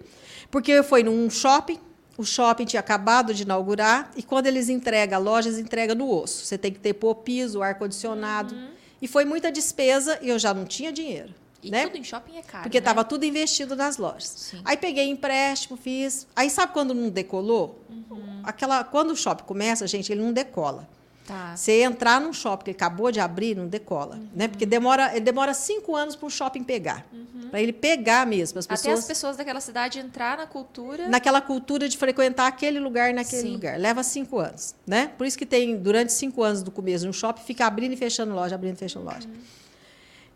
Porque 0.50 0.82
foi 0.82 1.04
num 1.04 1.30
shopping, 1.30 1.78
o 2.18 2.24
shopping 2.24 2.64
tinha 2.64 2.80
acabado 2.80 3.32
de 3.32 3.44
inaugurar, 3.44 4.10
e 4.16 4.24
quando 4.24 4.48
eles 4.48 4.68
entregam 4.68 5.20
a 5.20 5.22
loja, 5.22 5.48
eles 5.48 5.60
entregam 5.60 5.94
no 5.94 6.10
osso. 6.12 6.44
Você 6.44 6.58
tem 6.58 6.72
que 6.72 6.80
ter 6.80 6.94
pôr 6.94 7.14
piso, 7.14 7.62
ar-condicionado. 7.62 8.56
Uhum. 8.56 8.70
E 9.00 9.06
foi 9.06 9.24
muita 9.24 9.52
despesa 9.52 10.18
e 10.20 10.28
eu 10.28 10.38
já 10.38 10.52
não 10.52 10.64
tinha 10.64 10.92
dinheiro. 10.92 11.32
E 11.62 11.70
né? 11.70 11.86
tudo 11.86 11.98
em 11.98 12.04
shopping 12.04 12.36
é 12.36 12.42
caro. 12.42 12.62
Porque 12.64 12.78
estava 12.78 13.02
né? 13.02 13.08
tudo 13.08 13.24
investido 13.24 13.76
nas 13.76 13.96
lojas. 13.96 14.28
Sim. 14.28 14.60
Aí 14.64 14.76
peguei 14.76 15.08
empréstimo, 15.08 15.76
fiz. 15.76 16.26
Aí 16.34 16.48
sabe 16.48 16.72
quando 16.72 16.94
não 16.94 17.08
decolou? 17.10 17.78
Uhum. 17.88 18.40
Aquela, 18.44 18.82
quando 18.84 19.10
o 19.10 19.16
shopping 19.16 19.44
começa, 19.44 19.86
gente, 19.86 20.10
ele 20.10 20.22
não 20.22 20.32
decola. 20.32 20.88
Tá. 21.26 21.54
Você 21.54 21.82
entrar 21.82 22.20
num 22.20 22.32
shopping 22.32 22.64
que 22.64 22.70
acabou 22.72 23.12
de 23.12 23.20
abrir, 23.20 23.56
não 23.56 23.68
decola. 23.68 24.16
Uhum. 24.16 24.28
Né? 24.34 24.48
Porque 24.48 24.66
demora, 24.66 25.20
demora 25.20 25.54
cinco 25.54 25.94
anos 25.94 26.16
para 26.16 26.26
o 26.26 26.30
shopping 26.30 26.64
pegar. 26.64 27.06
Uhum. 27.12 27.50
Para 27.50 27.60
ele 27.60 27.72
pegar 27.72 28.26
mesmo. 28.26 28.58
As 28.58 28.66
pessoas, 28.66 28.86
Até 28.86 29.00
as 29.00 29.06
pessoas 29.06 29.36
daquela 29.36 29.60
cidade 29.60 30.00
entrar 30.00 30.38
na 30.38 30.46
cultura. 30.46 31.08
Naquela 31.08 31.40
cultura 31.40 31.88
de 31.88 31.96
frequentar 31.96 32.48
aquele 32.48 32.80
lugar 32.80 33.14
naquele 33.14 33.42
Sim. 33.42 33.52
lugar. 33.52 33.78
Leva 33.78 34.02
cinco 34.02 34.40
anos. 34.40 34.74
Né? 34.86 35.12
Por 35.16 35.24
isso 35.24 35.38
que 35.38 35.46
tem, 35.46 35.76
durante 35.76 36.12
cinco 36.12 36.42
anos 36.42 36.62
do 36.62 36.70
começo 36.70 37.04
de 37.04 37.10
um 37.10 37.12
shopping, 37.12 37.42
fica 37.42 37.64
abrindo 37.64 37.92
e 37.92 37.96
fechando 37.96 38.34
loja, 38.34 38.56
abrindo 38.56 38.74
e 38.74 38.78
fechando 38.78 39.04
loja. 39.04 39.28
Uhum. 39.28 39.59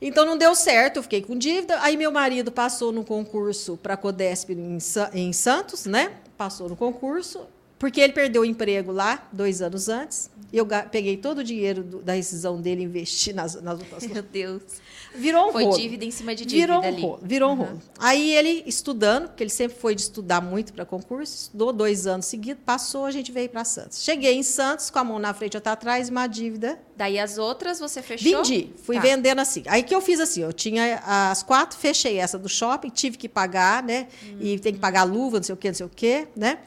Então 0.07 0.27
não 0.27 0.37
deu 0.37 0.55
certo, 0.55 0.99
eu 0.99 1.03
fiquei 1.03 1.23
com 1.23 1.35
dívida. 1.35 1.81
Aí 1.81 1.97
meu 1.97 2.13
marido 2.13 2.53
passou 2.53 2.93
no 2.93 3.03
concurso 3.03 3.79
para 3.79 3.95
a 3.95 3.97
Codesp 3.97 4.51
em, 4.51 4.77
em 5.15 5.33
Santos, 5.33 5.87
né? 5.87 6.13
Passou 6.37 6.69
no 6.69 6.77
concurso, 6.77 7.47
porque 7.79 8.01
ele 8.01 8.13
perdeu 8.13 8.43
o 8.43 8.45
emprego 8.45 8.93
lá 8.93 9.29
dois 9.33 9.61
anos 9.61 9.89
antes. 9.89 10.31
Eu 10.53 10.67
peguei 10.91 11.17
todo 11.17 11.39
o 11.39 11.45
dinheiro 11.45 11.83
do, 11.83 11.99
da 12.01 12.13
rescisão 12.13 12.61
dele 12.61 12.83
e 12.83 12.85
investi 12.85 13.33
nas, 13.33 13.61
nas 13.61 13.79
outras 13.79 14.07
Meu 14.09 14.23
Deus. 14.23 14.63
Virou 15.17 15.49
um 15.49 15.53
foi 15.53 15.65
rolo. 15.65 15.77
dívida 15.77 16.05
em 16.05 16.11
cima 16.11 16.35
de 16.35 16.45
dívida 16.45 16.67
virou 16.67 16.83
um 16.83 16.87
ali. 16.87 17.03
Rolo, 17.03 17.21
virou 17.23 17.51
uhum. 17.51 17.57
um 17.57 17.65
rolo. 17.67 17.83
Aí 17.99 18.33
ele 18.35 18.65
estudando, 18.67 19.29
porque 19.29 19.45
ele 19.45 19.51
sempre 19.51 19.79
foi 19.79 19.95
de 19.95 20.03
estudar 20.03 20.41
muito 20.41 20.73
para 20.73 20.85
concurso, 20.85 21.35
estudou 21.35 21.73
dois 21.73 22.07
anos 22.07 22.27
seguidos, 22.27 22.63
passou, 22.65 23.05
a 23.05 23.13
gente 23.13 23.31
veio 23.31 23.49
para 23.49 23.65
Santos. 23.65 24.03
Cheguei 24.03 24.35
em 24.35 24.43
Santos 24.43 24.91
com 24.91 24.99
a 24.99 25.05
mão 25.05 25.19
na 25.21 25.33
frente 25.33 25.57
outra 25.57 25.73
atrás, 25.73 26.09
uma 26.09 26.27
dívida. 26.27 26.79
Daí 26.97 27.19
as 27.19 27.39
outras 27.39 27.79
você 27.79 28.03
fechou? 28.03 28.43
Vendi, 28.43 28.71
fui 28.83 28.97
tá. 28.97 29.03
vendendo 29.03 29.41
assim. 29.41 29.63
Aí 29.67 29.83
que 29.83 29.95
eu 29.95 30.01
fiz 30.01 30.19
assim, 30.19 30.43
eu 30.43 30.53
tinha 30.53 31.01
as 31.05 31.43
quatro, 31.43 31.79
fechei 31.79 32.17
essa 32.19 32.37
do 32.37 32.49
shopping, 32.49 32.91
tive 32.91 33.17
que 33.17 33.29
pagar, 33.29 33.83
né? 33.83 34.09
Uhum. 34.25 34.39
E 34.41 34.59
tem 34.59 34.73
que 34.73 34.81
pagar 34.81 35.05
luva, 35.05 35.37
não 35.37 35.45
sei 35.45 35.55
o 35.55 35.59
quê, 35.59 35.69
não 35.69 35.75
sei 35.75 35.87
o 35.87 35.91
quê, 35.95 36.29
né? 36.35 36.59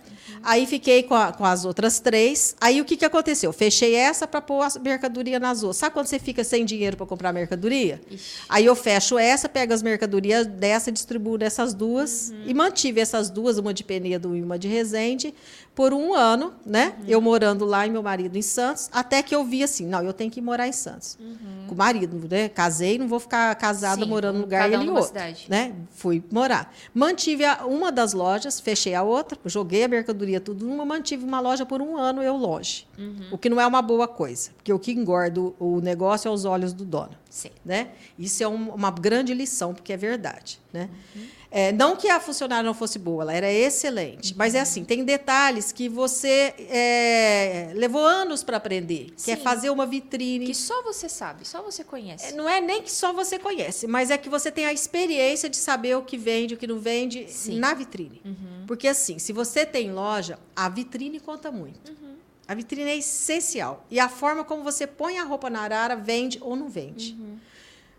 Aí 0.44 0.66
fiquei 0.66 1.04
com, 1.04 1.16
a, 1.16 1.32
com, 1.32 1.46
as 1.46 1.66
outras 1.66 2.00
três. 2.00 2.56
Aí 2.60 2.80
o 2.82 2.86
que, 2.86 2.98
que 2.98 3.06
aconteceu? 3.06 3.52
Fechei 3.52 3.96
essa 3.96 4.28
para 4.28 4.42
pôr 4.42 4.62
a 4.62 4.80
mercadoria 4.80 5.40
nas 5.40 5.64
outras. 5.64 5.78
Sabe 5.78 5.94
quando 5.94 6.08
você 6.08 6.20
fica 6.20 6.44
sem 6.44 6.66
dinheiro 6.66 6.98
para 6.98 7.06
comprar 7.06 7.34
mercadoria? 7.34 8.02
Ixi. 8.10 8.42
Aí 8.50 8.66
eu 8.66 8.76
fecho 8.76 9.18
essa, 9.18 9.50
pego 9.50 9.74
as 9.74 9.82
mercadorias 9.82 10.48
dessa, 10.48 10.92
distribuo 10.92 11.38
nessas 11.38 11.74
duas 11.74 12.30
uhum. 12.30 12.44
e 12.46 12.54
mantive 12.54 13.00
essas 13.00 13.30
duas, 13.30 13.58
uma 13.58 13.74
de 13.74 13.84
Penedo 13.84 14.36
e 14.36 14.42
uma 14.42 14.58
de 14.58 14.68
Resende, 14.68 15.34
por 15.78 15.94
um 15.94 16.16
ano, 16.16 16.56
né? 16.66 16.96
Uhum. 16.98 17.06
Eu 17.08 17.22
morando 17.22 17.64
lá 17.64 17.86
e 17.86 17.90
meu 17.92 18.02
marido 18.02 18.36
em 18.36 18.42
Santos, 18.42 18.90
até 18.92 19.22
que 19.22 19.36
eu 19.36 19.46
vi 19.46 19.62
assim, 19.62 19.86
não, 19.86 20.02
eu 20.02 20.12
tenho 20.12 20.32
que 20.32 20.42
morar 20.42 20.68
em 20.68 20.72
Santos. 20.72 21.16
Uhum. 21.20 21.68
Com 21.68 21.76
o 21.76 21.78
marido, 21.78 22.28
né? 22.28 22.50
Casei, 22.50 22.98
não 22.98 23.08
vou 23.08 23.20
ficar 23.20 23.54
casada 23.54 24.02
Sim, 24.02 24.10
morando 24.10 24.38
num 24.38 24.42
lugar 24.42 24.68
e 24.72 24.74
ele 24.74 24.90
outro, 24.90 25.04
cidade. 25.04 25.46
né? 25.48 25.76
Fui 25.92 26.24
morar. 26.32 26.74
Mantive 26.96 27.46
a, 27.46 27.64
uma 27.68 27.92
das 27.92 28.14
lojas, 28.14 28.60
fechei 28.60 28.96
a 28.96 29.04
outra, 29.04 29.38
joguei 29.46 29.84
a 29.84 29.88
mercadoria 29.88 30.42
tudo 30.42 30.66
numa, 30.66 30.84
mantive 30.84 31.24
uma 31.24 31.40
loja 31.40 31.64
por 31.64 31.80
um 31.80 31.96
ano 31.96 32.24
eu 32.24 32.36
longe. 32.36 32.88
Uhum. 32.98 33.28
O 33.30 33.38
que 33.38 33.48
não 33.48 33.62
é 33.62 33.68
uma 33.68 33.84
boa 33.84 34.08
coisa, 34.08 34.50
porque 34.58 34.74
o 34.74 34.80
que 34.80 34.92
engorda 34.92 35.40
o 35.60 35.80
negócio 35.80 36.28
é 36.28 36.32
os 36.32 36.44
olhos 36.44 36.74
do 36.74 36.86
dono. 36.86 37.12
Sim. 37.30 37.52
Né? 37.64 37.90
Isso 38.18 38.42
é 38.42 38.48
um, 38.48 38.70
uma 38.70 38.90
grande 38.90 39.32
lição, 39.32 39.76
porque 39.76 39.94
é 39.94 39.98
verdade, 39.98 40.60
né? 40.74 40.90
Uhum. 41.16 41.37
É, 41.50 41.72
não 41.72 41.96
que 41.96 42.10
a 42.10 42.20
funcionária 42.20 42.64
não 42.64 42.74
fosse 42.74 43.00
boa, 43.00 43.24
ela 43.24 43.34
era 43.34 43.52
excelente. 43.52 44.36
Mas 44.36 44.54
é 44.54 44.60
assim, 44.60 44.84
tem 44.84 45.04
detalhes 45.04 45.72
que 45.72 45.88
você 45.88 46.54
é, 46.70 47.72
levou 47.74 48.06
anos 48.06 48.44
para 48.44 48.58
aprender. 48.58 49.14
Sim. 49.16 49.26
Que 49.26 49.32
é 49.32 49.36
fazer 49.38 49.70
uma 49.70 49.86
vitrine. 49.86 50.46
Que 50.46 50.54
só 50.54 50.84
você 50.84 51.08
sabe, 51.08 51.48
só 51.48 51.62
você 51.62 51.84
conhece. 51.84 52.28
É, 52.28 52.32
não 52.34 52.48
é 52.48 52.60
nem 52.60 52.82
que 52.82 52.92
só 52.92 53.14
você 53.14 53.40
conhece, 53.40 53.88
mas 53.88 54.12
é 54.12 54.18
que 54.18 54.30
você 54.30 54.52
tem 54.52 54.66
a 54.66 54.74
experiência 54.74 55.50
de 55.50 55.58
saber 55.58 55.96
o 55.96 56.02
que 56.02 56.18
vende, 56.18 56.54
o 56.54 56.58
que 56.58 56.68
não 56.68 56.80
vende 56.80 57.28
Sim. 57.30 57.60
na 57.60 57.74
vitrine. 57.74 58.22
Uhum. 58.26 58.66
Porque 58.68 58.88
assim, 58.88 59.18
se 59.18 59.32
você 59.32 59.66
tem 59.66 59.92
loja, 59.92 60.38
a 60.56 60.68
vitrine 60.68 61.20
conta 61.20 61.52
muito. 61.52 61.92
Uhum. 61.92 62.16
A 62.48 62.56
vitrine 62.56 62.90
é 62.90 62.98
essencial. 62.98 63.86
E 63.90 64.00
a 64.00 64.08
forma 64.08 64.44
como 64.44 64.64
você 64.64 64.88
põe 64.88 65.18
a 65.18 65.24
roupa 65.24 65.50
na 65.50 65.62
arara 65.62 65.96
vende 65.96 66.38
ou 66.42 66.56
não 66.56 66.70
vende. 66.70 67.16
Uhum. 67.20 67.38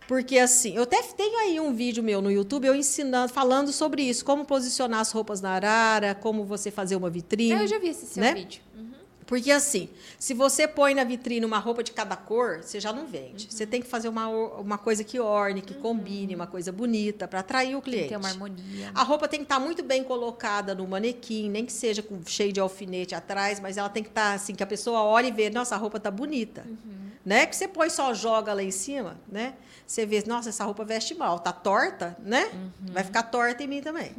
Porque 0.08 0.38
assim, 0.38 0.74
eu 0.74 0.84
até 0.84 1.02
tenho 1.02 1.38
aí 1.38 1.60
um 1.60 1.74
vídeo 1.74 2.02
meu 2.02 2.22
no 2.22 2.30
YouTube 2.30 2.64
eu 2.66 2.74
ensinando, 2.74 3.30
falando 3.30 3.70
sobre 3.70 4.02
isso, 4.02 4.24
como 4.24 4.42
posicionar 4.42 5.00
as 5.00 5.12
roupas 5.12 5.42
na 5.42 5.50
arara, 5.50 6.14
como 6.14 6.46
você 6.46 6.70
fazer 6.70 6.96
uma 6.96 7.10
vitrine. 7.10 7.52
Ah, 7.52 7.62
eu 7.62 7.66
já 7.66 7.78
vi 7.78 7.88
esse 7.88 8.06
seu 8.06 8.22
né? 8.22 8.32
vídeo. 8.32 8.62
Uhum. 8.74 8.88
Porque 9.26 9.50
assim, 9.50 9.90
se 10.18 10.32
você 10.32 10.66
põe 10.66 10.94
na 10.94 11.04
vitrine 11.04 11.44
uma 11.44 11.58
roupa 11.58 11.82
de 11.82 11.92
cada 11.92 12.16
cor, 12.16 12.62
você 12.62 12.80
já 12.80 12.90
não 12.90 13.06
vende. 13.06 13.44
Uhum. 13.44 13.50
Você 13.50 13.66
tem 13.66 13.82
que 13.82 13.86
fazer 13.86 14.08
uma, 14.08 14.28
uma 14.28 14.78
coisa 14.78 15.04
que 15.04 15.20
orne, 15.20 15.60
que 15.60 15.74
combine, 15.74 16.34
uma 16.34 16.46
coisa 16.46 16.72
bonita 16.72 17.28
para 17.28 17.40
atrair 17.40 17.76
o 17.76 17.82
Tem 17.82 17.92
cliente. 17.92 18.08
ter 18.08 18.16
uma 18.16 18.30
harmonia. 18.30 18.90
A 18.94 19.02
roupa 19.02 19.28
tem 19.28 19.40
que 19.40 19.44
estar 19.44 19.60
muito 19.60 19.82
bem 19.82 20.02
colocada 20.02 20.74
no 20.74 20.88
manequim, 20.88 21.50
nem 21.50 21.66
que 21.66 21.72
seja 21.72 22.02
com, 22.02 22.18
cheio 22.24 22.50
de 22.50 22.60
alfinete 22.60 23.14
atrás, 23.14 23.60
mas 23.60 23.76
ela 23.76 23.90
tem 23.90 24.02
que 24.02 24.08
estar 24.08 24.32
assim, 24.32 24.54
que 24.54 24.62
a 24.62 24.66
pessoa 24.66 25.02
olhe 25.02 25.28
e 25.28 25.32
vê, 25.32 25.50
nossa, 25.50 25.74
a 25.74 25.78
roupa 25.78 26.00
tá 26.00 26.10
bonita. 26.10 26.64
Né? 27.26 27.44
Que 27.44 27.54
você 27.54 27.68
põe 27.68 27.90
só 27.90 28.14
joga 28.14 28.54
lá 28.54 28.62
em 28.62 28.70
cima, 28.70 29.20
né? 29.30 29.52
Você 29.88 30.04
vê, 30.04 30.22
nossa, 30.26 30.50
essa 30.50 30.66
roupa 30.66 30.84
veste 30.84 31.14
mal, 31.14 31.38
tá 31.38 31.50
torta, 31.50 32.14
né? 32.20 32.50
Vai 32.92 33.02
ficar 33.02 33.22
torta 33.22 33.62
em 33.62 33.66
mim 33.66 33.80
também. 33.80 34.14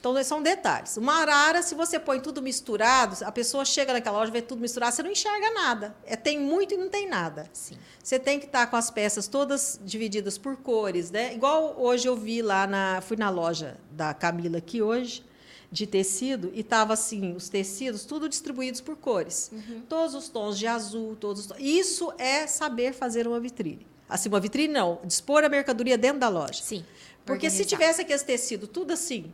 Então, 0.00 0.20
são 0.24 0.42
detalhes. 0.42 0.96
Uma 0.96 1.20
arara, 1.20 1.62
se 1.62 1.76
você 1.76 1.96
põe 1.96 2.18
tudo 2.18 2.42
misturado, 2.42 3.24
a 3.24 3.30
pessoa 3.30 3.64
chega 3.64 3.92
naquela 3.92 4.18
loja, 4.18 4.32
vê 4.32 4.42
tudo 4.42 4.60
misturado, 4.60 4.96
você 4.96 5.00
não 5.00 5.12
enxerga 5.12 5.48
nada. 5.52 5.94
É, 6.04 6.16
tem 6.16 6.40
muito 6.40 6.74
e 6.74 6.76
não 6.76 6.88
tem 6.88 7.08
nada. 7.08 7.48
Sim. 7.52 7.78
Você 8.02 8.18
tem 8.18 8.40
que 8.40 8.46
estar 8.46 8.66
com 8.66 8.74
as 8.74 8.90
peças 8.90 9.28
todas 9.28 9.78
divididas 9.84 10.36
por 10.36 10.56
cores, 10.56 11.12
né? 11.12 11.32
Igual 11.32 11.76
hoje 11.78 12.08
eu 12.08 12.16
vi 12.16 12.42
lá 12.42 12.66
na. 12.66 13.00
Fui 13.00 13.16
na 13.16 13.30
loja 13.30 13.76
da 13.92 14.12
Camila 14.12 14.58
aqui 14.58 14.82
hoje, 14.82 15.24
de 15.70 15.86
tecido, 15.86 16.50
e 16.52 16.64
tava 16.64 16.94
assim, 16.94 17.36
os 17.36 17.48
tecidos, 17.48 18.04
tudo 18.04 18.28
distribuídos 18.28 18.80
por 18.80 18.96
cores. 18.96 19.52
Todos 19.88 20.16
os 20.16 20.28
tons 20.28 20.58
de 20.58 20.66
azul, 20.66 21.14
todos 21.14 21.42
os 21.42 21.46
tons. 21.46 21.60
Isso 21.60 22.12
é 22.18 22.48
saber 22.48 22.92
fazer 22.92 23.28
uma 23.28 23.38
vitrine. 23.38 23.91
Assim, 24.12 24.28
uma 24.28 24.40
vitrine 24.40 24.72
não, 24.72 25.00
dispor 25.04 25.42
a 25.44 25.48
mercadoria 25.48 25.96
dentro 25.96 26.18
da 26.18 26.28
loja. 26.28 26.62
Sim. 26.62 26.84
Porque 27.24 27.48
se 27.48 27.62
Organizar. 27.62 27.78
tivesse 27.78 28.00
aquele 28.02 28.18
tecido 28.18 28.66
tudo 28.66 28.92
assim, 28.92 29.32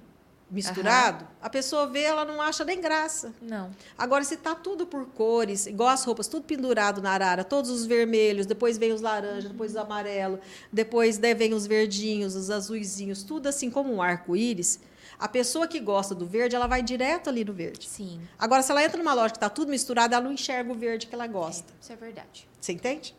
misturado, 0.51 1.27
a 1.43 1.51
pessoa 1.51 1.87
vê, 1.87 2.03
ela 2.03 2.25
não 2.25 2.41
acha 2.41 2.65
nem 2.65 2.81
graça. 2.81 3.35
Não. 3.41 3.71
Agora, 3.97 4.25
se 4.25 4.37
tá 4.37 4.55
tudo 4.55 4.87
por 4.87 5.07
cores, 5.07 5.67
igual 5.67 5.89
as 5.89 6.05
roupas, 6.05 6.27
tudo 6.27 6.45
pendurado 6.45 7.03
na 7.03 7.11
arara, 7.11 7.45
todos 7.45 7.71
os 7.71 7.85
vermelhos, 7.87 8.47
depois 8.47 8.79
vem 8.79 8.93
os 8.93 9.01
laranjas, 9.01 9.51
depois 9.51 9.73
os 9.73 9.77
amarelos, 9.77 10.41
depois 10.73 11.19
né, 11.19 11.35
vem 11.35 11.53
os 11.55 11.67
verdinhos, 11.67 12.35
os 12.35 12.51
azuizinhos, 12.51 13.23
tudo 13.23 13.49
assim 13.49 13.71
como 13.71 13.93
um 13.93 14.03
arco-íris. 14.03 14.81
A 15.19 15.27
pessoa 15.27 15.67
que 15.67 15.81
gosta 15.81 16.15
do 16.15 16.25
verde, 16.25 16.55
ela 16.55 16.69
vai 16.69 16.81
direto 16.81 17.29
ali 17.29 17.45
no 17.45 17.53
verde. 17.53 17.89
Sim. 17.89 18.21
Agora, 18.39 18.63
se 18.63 18.71
ela 18.71 18.85
entra 18.85 18.99
numa 18.99 19.13
loja 19.15 19.31
que 19.31 19.37
está 19.37 19.51
tudo 19.51 19.69
misturado, 19.69 20.15
ela 20.15 20.23
não 20.23 20.33
enxerga 20.33 20.71
o 20.71 20.75
verde 20.77 21.09
que 21.09 21.15
ela 21.15 21.27
gosta. 21.27 21.73
Isso 21.81 21.93
é 21.93 21.97
verdade. 21.97 22.49
Você 22.61 22.73
entende? 22.73 23.17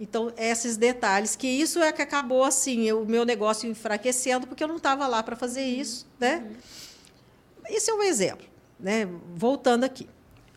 Então, 0.00 0.32
esses 0.36 0.76
detalhes, 0.76 1.34
que 1.34 1.46
isso 1.46 1.80
é 1.82 1.90
que 1.90 2.00
acabou 2.00 2.44
assim, 2.44 2.90
o 2.92 3.04
meu 3.04 3.24
negócio 3.24 3.68
enfraquecendo, 3.68 4.46
porque 4.46 4.62
eu 4.62 4.68
não 4.68 4.76
estava 4.76 5.06
lá 5.08 5.22
para 5.22 5.34
fazer 5.34 5.64
isso, 5.64 6.06
né? 6.20 6.46
Esse 7.68 7.90
é 7.90 7.94
um 7.94 8.02
exemplo, 8.02 8.46
né? 8.78 9.08
Voltando 9.34 9.84
aqui. 9.84 10.08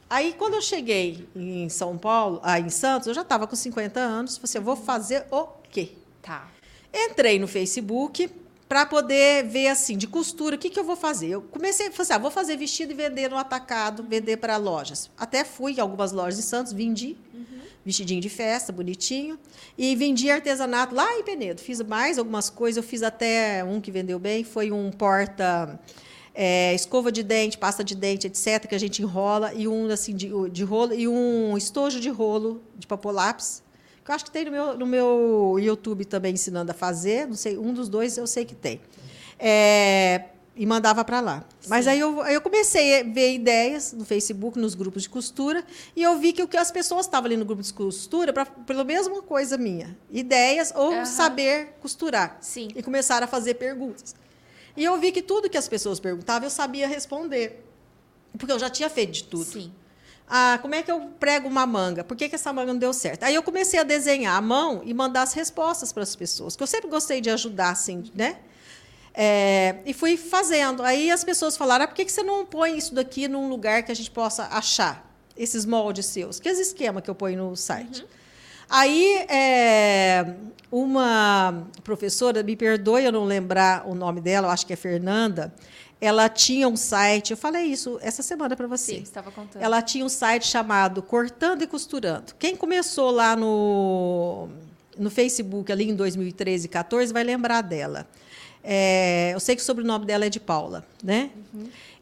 Aí, 0.08 0.36
quando 0.38 0.56
eu 0.56 0.62
cheguei 0.62 1.28
em 1.36 1.70
São 1.70 1.98
Paulo, 1.98 2.40
ah, 2.44 2.60
em 2.60 2.70
Santos, 2.70 3.08
eu 3.08 3.14
já 3.14 3.22
estava 3.22 3.48
com 3.48 3.56
50 3.56 4.00
anos, 4.00 4.38
falei 4.38 4.44
assim, 4.44 4.58
eu 4.58 4.64
vou 4.64 4.76
fazer 4.76 5.26
o 5.32 5.48
quê? 5.70 5.94
Tá. 6.22 6.48
Entrei 6.94 7.40
no 7.40 7.48
Facebook 7.48 8.30
para 8.68 8.86
poder 8.86 9.46
ver 9.48 9.68
assim, 9.70 9.98
de 9.98 10.08
costura, 10.08 10.56
o 10.56 10.60
que, 10.60 10.70
que 10.70 10.80
eu 10.80 10.84
vou 10.84 10.96
fazer? 10.96 11.30
Eu 11.30 11.42
comecei 11.42 11.88
a 11.88 11.92
falar 11.92 12.04
assim, 12.04 12.14
ah, 12.14 12.18
vou 12.20 12.32
fazer 12.32 12.58
vestido 12.58 12.92
e 12.92 12.96
vender 12.96 13.30
no 13.30 13.38
atacado, 13.38 14.04
vender 14.04 14.38
para 14.38 14.56
lojas. 14.58 15.10
Até 15.18 15.44
fui 15.44 15.74
em 15.74 15.80
algumas 15.80 16.12
lojas 16.12 16.38
de 16.38 16.44
Santos, 16.44 16.72
vendi, 16.72 17.18
vestidinho 17.86 18.22
de 18.22 18.30
festa, 18.30 18.72
bonitinho, 18.72 19.39
e 19.78 19.96
vendi 19.96 20.30
artesanato 20.30 20.94
lá 20.94 21.17
em 21.17 21.24
Penedo. 21.24 21.62
Fiz 21.62 21.82
mais 21.82 22.17
algumas 22.17 22.50
coisas, 22.50 22.78
eu 22.78 22.88
fiz 22.88 23.04
até 23.04 23.63
um 23.63 23.82
que 23.82 23.91
vendeu 23.91 24.20
bem, 24.20 24.44
foi 24.44 24.72
um 24.72 24.91
porta 24.91 25.80
é, 26.34 26.74
escova 26.74 27.12
de 27.12 27.24
dente, 27.24 27.58
pasta 27.58 27.84
de 27.84 27.96
dente, 27.96 28.28
etc., 28.28 28.67
que 28.67 28.76
a 28.76 28.80
gente 28.80 29.02
enrola, 29.02 29.54
e 29.54 29.67
um 29.67 29.89
assim 29.89 30.15
de, 30.15 30.30
de 30.50 30.63
rolo, 30.63 30.94
e 30.94 31.08
um 31.08 31.58
estojo 31.58 32.00
de 32.00 32.10
rolo 32.10 32.62
de 32.78 32.88
papolápis, 32.88 33.63
que 34.04 34.12
eu 34.12 34.15
acho 34.15 34.26
que 34.26 34.32
tem 34.32 34.46
no 34.46 34.52
meu, 34.52 34.78
no 34.78 34.86
meu 34.86 35.58
YouTube 35.60 36.06
também 36.06 36.34
ensinando 36.34 36.72
a 36.72 36.74
fazer, 36.74 37.28
não 37.28 37.36
sei, 37.36 37.58
um 37.58 37.74
dos 37.74 37.89
dois 37.89 38.17
eu 38.17 38.26
sei 38.26 38.46
que 38.46 38.56
tem. 38.56 38.80
É, 39.38 40.26
e 40.56 40.66
mandava 40.66 41.04
para 41.04 41.22
lá. 41.22 41.44
Mas 41.68 41.88
aí 41.88 42.00
eu, 42.00 42.22
aí 42.22 42.34
eu 42.34 42.42
comecei 42.42 43.02
a 43.02 43.04
ver 43.04 43.34
ideias 43.34 43.94
no 43.94 44.04
Facebook, 44.04 44.60
nos 44.60 44.76
grupos 44.76 45.04
de 45.04 45.10
costura, 45.10 45.64
e 45.96 46.04
eu 46.04 46.18
vi 46.20 46.34
que 46.34 46.44
o 46.44 46.48
que 46.48 46.58
as 46.58 46.72
pessoas 46.72 47.06
estavam 47.06 47.28
ali 47.28 47.38
no 47.38 47.46
grupo 47.46 47.62
de 47.62 47.74
costura, 47.74 48.34
pra, 48.34 48.46
pela 48.46 48.84
mesma 48.84 49.22
coisa 49.22 49.58
minha, 49.58 49.98
ideias 50.12 50.74
ou 50.76 50.92
Aham. 50.92 51.06
saber 51.06 51.78
costurar. 51.82 52.38
Sim. 52.42 52.68
E 52.76 52.84
começaram 52.84 53.26
a 53.26 53.28
fazer 53.28 53.56
perguntas. 53.56 54.14
E 54.76 54.84
eu 54.84 55.00
vi 55.00 55.12
que 55.12 55.22
tudo 55.22 55.50
que 55.50 55.58
as 55.58 55.68
pessoas 55.68 56.00
perguntavam, 56.00 56.46
eu 56.46 56.50
sabia 56.50 56.88
responder. 56.88 57.66
Porque 58.38 58.52
eu 58.52 58.60
já 58.60 58.70
tinha 58.70 58.90
feito 58.90 59.12
de 59.12 59.24
tudo. 59.26 59.46
Sim. 59.46 59.72
Ah, 60.28 60.60
como 60.62 60.74
é 60.74 60.82
que 60.82 60.90
eu 60.90 61.12
prego 61.20 61.50
uma 61.50 61.66
manga? 61.66 62.06
Por 62.06 62.16
que, 62.16 62.30
que 62.30 62.36
essa 62.36 62.54
manga 62.54 62.72
não 62.72 62.80
deu 62.80 62.94
certo? 62.94 63.24
Aí 63.24 63.36
eu 63.36 63.44
comecei 63.44 63.78
a 63.78 63.84
desenhar 63.84 64.38
à 64.38 64.42
mão 64.42 64.82
e 64.86 64.94
mandar 64.94 65.24
as 65.24 65.34
respostas 65.34 65.92
para 65.92 66.04
as 66.04 66.16
pessoas, 66.16 66.56
que 66.56 66.64
eu 66.64 66.68
sempre 66.68 66.90
gostei 66.90 67.20
de 67.20 67.30
ajudar, 67.30 67.72
assim, 67.72 68.10
né? 68.16 68.38
É, 69.13 69.78
e 69.86 69.93
fui 69.93 70.17
fazendo. 70.17 70.84
Aí 70.84 71.12
as 71.12 71.24
pessoas 71.24 71.58
falaram: 71.58 71.86
ah, 71.86 71.88
por 71.88 71.95
que, 71.95 72.06
que 72.06 72.12
você 72.12 72.24
não 72.24 72.45
põe 72.45 72.78
isso 72.78 72.93
daqui 72.93 73.28
num 73.28 73.50
lugar 73.50 73.84
que 73.84 73.91
a 73.91 73.95
gente 73.95 74.12
possa 74.12 74.43
achar 74.45 75.10
esses 75.36 75.65
moldes 75.65 76.06
seus? 76.06 76.39
Que 76.39 76.50
esse 76.50 76.62
esquema 76.62 77.02
que 77.02 77.10
eu 77.10 77.15
ponho 77.15 77.50
no 77.50 77.56
site. 77.56 78.06
Aí, 78.74 79.26
é, 79.28 80.34
uma 80.71 81.67
professora, 81.84 82.41
me 82.41 82.56
perdoe 82.56 83.04
eu 83.04 83.12
não 83.12 83.26
lembrar 83.26 83.86
o 83.86 83.93
nome 83.93 84.21
dela, 84.21 84.47
eu 84.47 84.52
acho 84.52 84.65
que 84.65 84.71
é 84.71 84.78
Fernanda, 84.78 85.54
ela 86.00 86.30
tinha 86.30 86.69
um 86.69 86.78
site, 86.78 87.32
eu 87.32 87.38
falei 87.38 87.65
isso 87.65 88.00
essa 88.02 88.24
semana 88.24 88.56
para 88.56 88.67
você. 88.67 88.95
Sim, 88.95 89.02
estava 89.02 89.30
contando. 89.30 89.62
Ela 89.62 89.82
tinha 89.82 90.06
um 90.06 90.10
site 90.10 90.47
chamado 90.47 91.04
Cortando 91.04 91.62
e 91.63 91.67
Costurando. 91.67 92.34
Quem 92.39 92.56
começou 92.56 93.12
lá 93.12 93.36
no, 93.36 94.47
no 94.97 95.12
Facebook, 95.12 95.69
ali 95.69 95.89
em 95.89 95.95
2013, 95.95 96.69
14, 96.69 97.12
vai 97.12 97.26
lembrar 97.26 97.62
dela. 97.62 98.08
É, 98.63 99.32
eu 99.34 99.39
sei 99.39 99.56
que 99.56 99.62
o 99.62 99.65
sobrenome 99.65 100.06
dela 100.06 100.26
é 100.26 100.30
de 100.30 100.39
Paula, 100.39 100.86
né? 101.04 101.32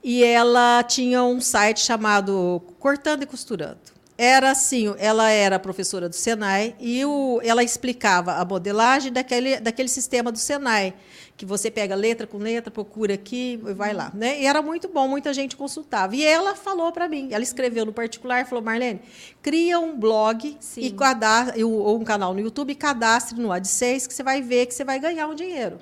E 0.03 0.23
ela 0.23 0.83
tinha 0.83 1.23
um 1.23 1.41
site 1.41 1.81
chamado 1.81 2.61
Cortando 2.79 3.23
e 3.23 3.25
Costurando. 3.25 3.99
Era 4.21 4.51
assim, 4.51 4.93
ela 4.97 5.29
era 5.29 5.57
professora 5.57 6.09
do 6.09 6.15
Senai 6.15 6.75
e 6.77 7.05
o, 7.05 7.39
ela 7.41 7.63
explicava 7.63 8.33
a 8.33 8.43
modelagem 8.43 9.13
daquele, 9.13 9.61
daquele 9.61 9.87
sistema 9.87 10.29
do 10.29 10.37
Senai, 10.37 10.93
que 11.37 11.45
você 11.45 11.71
pega 11.71 11.95
letra 11.95 12.27
com 12.27 12.37
letra, 12.37 12.69
procura 12.69 13.13
aqui 13.13 13.53
e 13.53 13.73
vai 13.73 13.93
lá. 13.93 14.11
Né? 14.13 14.41
E 14.41 14.45
era 14.45 14.61
muito 14.61 14.89
bom, 14.89 15.07
muita 15.07 15.33
gente 15.33 15.55
consultava. 15.55 16.13
E 16.17 16.21
ela 16.21 16.53
falou 16.53 16.91
para 16.91 17.07
mim, 17.07 17.29
ela 17.31 17.41
escreveu 17.41 17.85
no 17.85 17.93
particular, 17.93 18.45
falou, 18.45 18.61
Marlene, 18.61 18.99
cria 19.41 19.79
um 19.79 19.97
blog 19.97 20.57
Sim. 20.59 20.81
e 20.81 20.91
cadastre, 20.91 21.63
ou 21.63 21.97
um 21.97 22.03
canal 22.03 22.33
no 22.33 22.41
YouTube 22.41 22.71
e 22.71 22.75
cadastre 22.75 23.39
no 23.39 23.53
AdSense 23.53 24.05
que 24.05 24.13
você 24.13 24.21
vai 24.21 24.41
ver 24.41 24.65
que 24.65 24.73
você 24.73 24.83
vai 24.83 24.99
ganhar 24.99 25.27
um 25.27 25.33
dinheiro. 25.33 25.79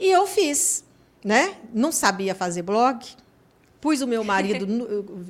E 0.00 0.10
eu 0.10 0.26
fiz, 0.26 0.82
né? 1.22 1.54
Não 1.74 1.92
sabia 1.92 2.34
fazer 2.34 2.62
blog. 2.62 3.04
Pus 3.80 4.02
o 4.02 4.06
meu 4.06 4.22
marido, 4.22 4.66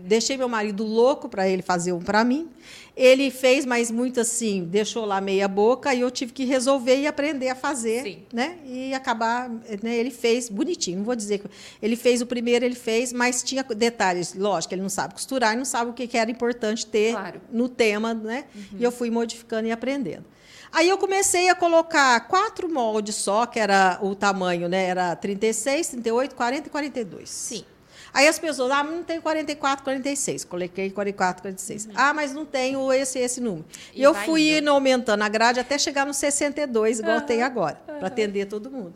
deixei 0.03 0.37
meu 0.37 0.49
marido 0.49 0.83
louco 0.85 1.29
para 1.29 1.49
ele 1.49 1.63
fazer 1.63 1.93
um 1.93 2.01
para 2.01 2.25
mim. 2.25 2.49
Ele 2.97 3.31
fez, 3.31 3.65
mas 3.65 3.93
muito 3.93 4.19
assim, 4.21 4.65
deixou 4.65 5.05
lá 5.05 5.21
meia 5.21 5.47
boca 5.47 5.95
e 5.95 6.01
eu 6.01 6.11
tive 6.11 6.33
que 6.33 6.45
resolver 6.45 6.97
e 7.01 7.07
aprender 7.07 7.49
a 7.49 7.55
fazer, 7.55 8.03
Sim. 8.03 8.19
né? 8.33 8.59
E 8.67 8.93
acabar, 8.93 9.49
né? 9.49 9.97
Ele 9.97 10.11
fez 10.11 10.49
bonitinho, 10.49 10.99
não 10.99 11.05
vou 11.05 11.15
dizer 11.15 11.39
que 11.39 11.47
ele 11.81 11.95
fez 11.95 12.21
o 12.21 12.27
primeiro, 12.27 12.65
ele 12.65 12.75
fez, 12.75 13.13
mas 13.13 13.41
tinha 13.45 13.63
detalhes, 13.63 14.35
lógico, 14.35 14.75
ele 14.75 14.83
não 14.83 14.89
sabe 14.89 15.15
costurar, 15.15 15.55
e 15.55 15.57
não 15.57 15.65
sabe 15.65 15.91
o 15.93 15.95
que 15.95 16.19
era 16.19 16.31
importante 16.31 16.85
ter 16.85 17.13
Claro. 17.13 17.41
no 17.53 17.69
tema, 17.69 18.13
né? 18.13 18.47
E 18.77 18.83
eu 18.83 18.91
fui 18.91 19.11
modificando 19.11 19.69
e 19.69 19.71
aprendendo. 19.73 20.25
Aí 20.73 20.89
eu 20.89 20.97
comecei 20.99 21.49
a 21.49 21.55
colocar 21.55 22.21
quatro 22.29 22.69
moldes 22.69 23.17
só, 23.17 23.45
que 23.47 23.59
era 23.59 23.99
o 24.03 24.15
tamanho, 24.15 24.69
né? 24.69 24.85
Era 24.87 25.17
36, 25.17 25.89
38, 25.89 26.35
40 26.35 26.67
e 26.69 26.71
42. 26.71 27.29
Sim. 27.29 27.65
Aí 28.13 28.27
as 28.27 28.39
pessoas, 28.39 28.71
ah, 28.73 28.83
não 28.83 29.03
tem 29.05 29.21
44, 29.21 29.85
46. 29.85 30.45
Coloquei 30.45 30.91
44, 30.91 31.43
46. 31.43 31.89
Ah, 31.95 32.13
mas 32.13 32.33
não 32.33 32.45
tenho 32.45 32.93
esse 32.93 33.19
esse 33.19 33.41
número. 33.41 33.65
E, 33.71 33.97
Uhum. 33.97 34.01
E 34.01 34.03
eu 34.03 34.15
fui 34.15 34.59
indo. 34.59 34.71
aumentando 34.71 35.23
a 35.23 35.29
grade 35.29 35.61
até 35.61 35.79
chegar 35.79 36.05
no 36.07 36.15
62, 36.15 36.99
igual 37.01 37.19
Aham, 37.19 37.27
tem 37.27 37.43
agora, 37.43 37.77
para 37.87 38.07
atender 38.07 38.47
todo 38.47 38.71
mundo. 38.71 38.95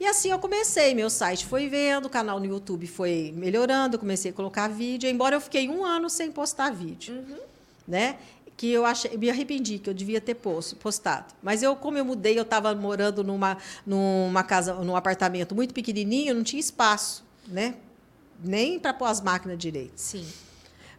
E 0.00 0.06
assim 0.06 0.30
eu 0.30 0.38
comecei, 0.38 0.94
meu 0.94 1.08
site 1.08 1.46
foi 1.46 1.68
vendo, 1.68 2.06
o 2.06 2.10
canal 2.10 2.40
no 2.40 2.46
YouTube 2.46 2.86
foi 2.86 3.32
melhorando, 3.36 3.98
comecei 3.98 4.30
a 4.30 4.34
colocar 4.34 4.68
vídeo, 4.68 5.08
embora 5.08 5.36
eu 5.36 5.40
fiquei 5.40 5.68
um 5.68 5.84
ano 5.84 6.10
sem 6.10 6.32
postar 6.32 6.70
vídeo, 6.72 7.14
Uhum. 7.14 7.36
né? 7.86 8.16
Que 8.56 8.70
eu 8.70 8.86
achei, 8.86 9.16
me 9.16 9.28
arrependi 9.28 9.78
que 9.78 9.90
eu 9.90 9.94
devia 9.94 10.20
ter 10.20 10.34
posto, 10.34 10.76
postado. 10.76 11.34
Mas 11.42 11.62
eu, 11.62 11.74
como 11.74 11.98
eu 11.98 12.04
mudei, 12.04 12.38
eu 12.38 12.42
estava 12.42 12.74
morando 12.74 13.24
numa, 13.24 13.58
numa 13.84 14.42
casa, 14.44 14.74
num 14.74 14.94
apartamento 14.94 15.54
muito 15.54 15.74
pequenininho, 15.74 16.34
não 16.34 16.44
tinha 16.44 16.60
espaço, 16.60 17.24
né? 17.48 17.74
Nem 18.42 18.78
para 18.78 18.92
pôr 18.94 19.06
as 19.06 19.20
máquinas 19.20 19.58
direito. 19.58 19.92
Sim. 19.96 20.26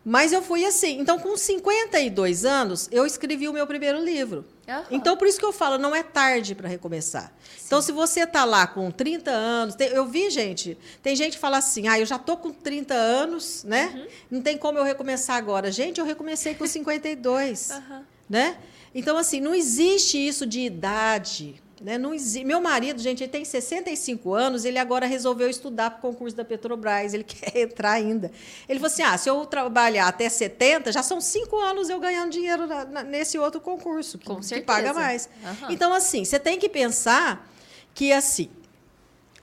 Mas 0.08 0.32
eu 0.32 0.40
fui 0.42 0.64
assim. 0.64 1.00
Então, 1.00 1.18
com 1.18 1.36
52 1.36 2.46
anos, 2.46 2.88
eu 2.92 3.08
escrevi 3.08 3.48
o 3.50 3.54
meu 3.54 3.66
primeiro 3.66 4.00
livro. 4.00 4.46
Aham. 4.68 4.86
Então, 4.92 5.18
por 5.18 5.28
isso 5.28 5.40
que 5.40 5.46
eu 5.46 5.52
falo, 5.52 5.80
não 5.80 5.96
é 5.96 6.04
tarde 6.04 6.54
para 6.54 6.70
recomeçar. 6.70 7.34
Então, 7.66 7.82
se 7.82 7.92
você 7.92 8.22
está 8.22 8.46
lá 8.46 8.68
com 8.68 8.92
30 8.92 9.32
anos, 9.32 9.74
tem- 9.74 9.88
eu 9.90 10.06
vi, 10.06 10.30
gente, 10.30 10.78
tem 11.02 11.16
gente 11.16 11.34
que 11.34 11.40
fala 11.40 11.58
assim, 11.58 11.88
ah, 11.88 12.00
eu 12.00 12.06
já 12.06 12.20
tô 12.20 12.38
com 12.38 12.52
30 12.52 12.94
anos, 12.94 13.64
né? 13.64 13.92
Uhum. 13.96 14.08
Não 14.32 14.42
tem 14.42 14.58
como 14.58 14.78
eu 14.78 14.84
recomeçar 14.84 15.38
agora. 15.38 15.72
Gente, 15.72 16.00
eu 16.00 16.06
recomecei 16.06 16.54
com 16.54 16.68
52, 16.68 17.72
Aham. 17.72 18.06
né? 18.30 18.58
Então, 18.94 19.18
assim, 19.18 19.42
não 19.42 19.56
existe 19.56 20.18
isso 20.18 20.46
de 20.46 20.60
idade. 20.62 21.62
Né? 21.82 21.98
Não. 21.98 22.12
Meu 22.46 22.62
marido, 22.62 23.02
gente, 23.02 23.22
ele 23.24 23.32
tem 23.32 23.44
65 23.44 24.34
anos, 24.34 24.64
ele 24.64 24.78
agora 24.80 25.06
resolveu 25.06 25.50
estudar 25.50 25.90
para 25.92 25.98
o 26.00 26.02
concurso 26.02 26.36
da 26.36 26.46
Petrobras, 26.46 27.14
ele 27.14 27.24
quer 27.28 27.58
entrar 27.58 27.92
ainda. 27.92 28.32
Ele 28.68 28.80
falou 28.80 28.92
assim: 28.92 29.04
ah, 29.04 29.18
se 29.18 29.30
eu 29.30 29.46
trabalhar 29.46 30.08
até 30.08 30.30
70, 30.30 30.92
já 30.92 31.04
são 31.04 31.20
cinco 31.20 31.58
anos 31.60 31.90
eu 31.90 32.00
ganhando 32.00 32.32
dinheiro 32.32 32.66
na- 32.66 32.86
na- 32.86 33.04
nesse 33.04 33.38
outro 33.38 33.60
concurso, 33.60 34.18
que, 34.18 34.26
que 34.56 34.62
paga 34.62 34.94
mais. 35.02 35.30
Aham. 35.44 35.72
Então, 35.72 35.94
assim, 35.94 36.24
você 36.24 36.40
tem 36.40 36.58
que 36.58 36.70
pensar 36.70 37.46
que 37.94 38.12
assim, 38.14 38.50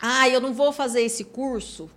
ah, 0.01 0.27
eu 0.29 0.41
não 0.41 0.55
vou 0.55 0.73
fazer 0.73 1.03
esse 1.03 1.25
curso 1.25 1.91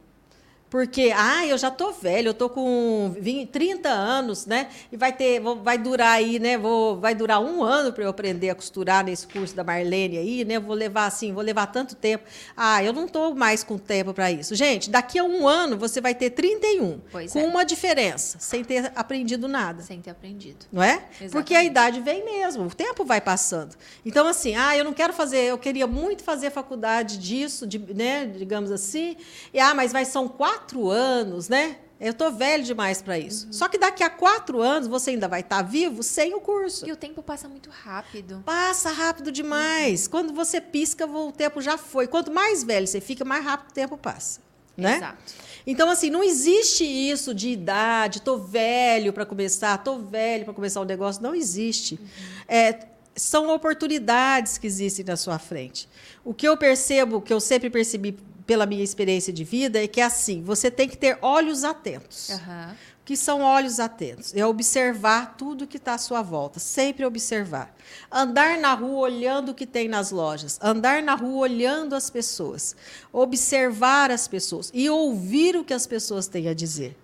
porque, 0.75 1.13
ah, 1.15 1.47
eu 1.47 1.57
já 1.57 1.71
tô 1.71 1.93
velho, 1.93 2.27
eu 2.27 2.33
tô 2.33 2.49
com 2.49 3.15
20, 3.17 3.47
30 3.47 3.87
anos, 3.87 4.45
né? 4.45 4.67
E 4.91 4.97
vai 4.97 5.13
ter, 5.13 5.39
vai 5.39 5.77
durar 5.77 6.17
aí, 6.17 6.37
né? 6.37 6.57
Vou, 6.57 6.99
vai 6.99 7.15
durar 7.15 7.41
um 7.41 7.63
ano 7.63 7.93
para 7.93 8.03
eu 8.03 8.09
aprender 8.09 8.49
a 8.49 8.55
costurar 8.55 9.01
nesse 9.01 9.25
curso 9.25 9.55
da 9.55 9.63
Marlene 9.63 10.17
aí, 10.17 10.43
né? 10.43 10.59
Vou 10.59 10.75
levar 10.75 11.05
assim, 11.05 11.31
vou 11.31 11.41
levar 11.41 11.67
tanto 11.67 11.95
tempo. 11.95 12.25
Ah, 12.57 12.83
eu 12.83 12.91
não 12.91 13.07
tô 13.07 13.33
mais 13.33 13.63
com 13.63 13.77
tempo 13.77 14.13
para 14.13 14.29
isso. 14.29 14.53
Gente, 14.53 14.89
daqui 14.89 15.17
a 15.17 15.23
um 15.23 15.47
ano 15.47 15.77
você 15.77 16.01
vai 16.01 16.13
ter 16.13 16.31
31, 16.31 16.99
Pois 17.09 17.31
com 17.31 17.39
é. 17.39 17.45
uma 17.45 17.63
diferença, 17.63 18.37
sem 18.41 18.61
ter 18.61 18.91
aprendido 18.97 19.47
nada 19.47 19.81
Sem 19.81 20.01
ter 20.01 20.09
aprendido. 20.09 20.65
não 20.73 20.83
é? 20.83 20.95
Exatamente. 20.95 21.31
Porque 21.31 21.55
a 21.55 21.63
idade 21.63 22.01
vem 22.01 22.25
mesmo, 22.25 22.65
o 22.65 22.75
tempo 22.75 23.05
vai 23.05 23.21
passando. 23.21 23.77
Então, 24.05 24.27
assim, 24.27 24.57
ah, 24.57 24.75
eu 24.75 24.83
não 24.83 24.91
quero 24.91 25.13
fazer, 25.13 25.37
eu 25.45 25.57
queria 25.57 25.87
muito 25.87 26.21
fazer 26.21 26.49
faculdade 26.49 27.17
disso, 27.17 27.65
de, 27.65 27.79
né, 27.79 28.25
digamos 28.25 28.71
assim, 28.71 29.15
e 29.53 29.59
ah, 29.61 29.73
mas 29.73 29.93
vai 29.93 30.03
são 30.03 30.27
quatro 30.27 30.64
anos, 30.89 31.49
né? 31.49 31.77
Eu 31.99 32.13
tô 32.13 32.29
velho 32.29 32.63
demais 32.63 33.01
para 33.01 33.17
isso. 33.17 33.47
Só 33.51 33.69
que 33.69 33.77
daqui 33.77 34.03
a 34.03 34.09
quatro 34.09 34.61
anos 34.61 34.87
você 34.87 35.11
ainda 35.11 35.27
vai 35.27 35.39
estar 35.39 35.61
vivo 35.61 36.03
sem 36.03 36.33
o 36.33 36.41
curso. 36.41 36.85
E 36.87 36.91
o 36.91 36.95
tempo 36.95 37.23
passa 37.23 37.47
muito 37.47 37.69
rápido. 37.69 38.43
Passa 38.45 38.91
rápido 38.91 39.31
demais. 39.31 40.07
Quando 40.07 40.33
você 40.33 40.59
pisca, 40.59 41.07
o 41.07 41.31
tempo 41.31 41.61
já 41.61 41.77
foi. 41.77 42.05
Quanto 42.07 42.31
mais 42.31 42.63
velho 42.63 42.85
você 42.85 42.99
fica, 42.99 43.23
mais 43.23 43.43
rápido 43.45 43.69
o 43.69 43.73
tempo 43.73 43.97
passa. 43.97 44.41
Né? 44.75 44.97
Exato. 44.97 45.33
Então, 45.65 45.89
assim, 45.89 46.09
não 46.09 46.21
existe 46.21 46.83
isso 46.83 47.33
de 47.33 47.49
idade, 47.49 48.21
tô 48.21 48.37
velho 48.37 49.13
para 49.13 49.25
começar, 49.25 49.77
tô 49.77 49.97
velho 49.97 50.43
para 50.43 50.53
começar 50.53 50.81
um 50.81 50.85
negócio. 50.85 51.23
Não 51.23 51.33
existe. 51.33 51.97
É, 52.45 52.77
são 53.15 53.49
oportunidades 53.49 54.57
que 54.57 54.67
existem 54.67 55.05
na 55.05 55.15
sua 55.15 55.39
frente. 55.39 55.87
O 56.25 56.33
que 56.33 56.47
eu 56.47 56.57
percebo, 56.57 57.21
que 57.21 57.33
eu 57.33 57.39
sempre 57.39 57.69
percebi 57.69 58.17
pela 58.45 58.65
minha 58.65 58.83
experiência 58.83 59.33
de 59.33 59.43
vida, 59.43 59.83
é 59.83 59.87
que 59.87 60.01
é 60.01 60.03
assim: 60.03 60.41
você 60.41 60.69
tem 60.69 60.87
que 60.87 60.97
ter 60.97 61.17
olhos 61.21 61.63
atentos. 61.63 62.29
Aham. 62.29 62.75
O 63.01 63.05
que 63.05 63.15
são 63.15 63.41
olhos 63.41 63.79
atentos? 63.79 64.35
É 64.35 64.43
observar 64.43 65.35
tudo 65.37 65.67
que 65.67 65.77
está 65.77 65.93
à 65.93 65.97
sua 65.97 66.23
volta, 66.23 66.59
sempre 66.59 67.05
observar. 67.05 67.75
Andar 68.11 68.57
na 68.57 68.73
rua 68.73 69.01
olhando 69.01 69.49
o 69.49 69.53
que 69.53 69.67
tem 69.67 69.87
nas 69.87 70.09
lojas, 70.09 70.57
andar 70.59 71.03
na 71.03 71.13
rua 71.13 71.41
olhando 71.41 71.93
as 71.93 72.09
pessoas, 72.09 72.75
observar 73.13 74.09
as 74.09 74.27
pessoas 74.27 74.71
e 74.73 74.89
ouvir 74.89 75.55
o 75.55 75.63
que 75.63 75.73
as 75.73 75.85
pessoas 75.85 76.25
têm 76.27 76.47
a 76.47 76.53
dizer. 76.55 76.97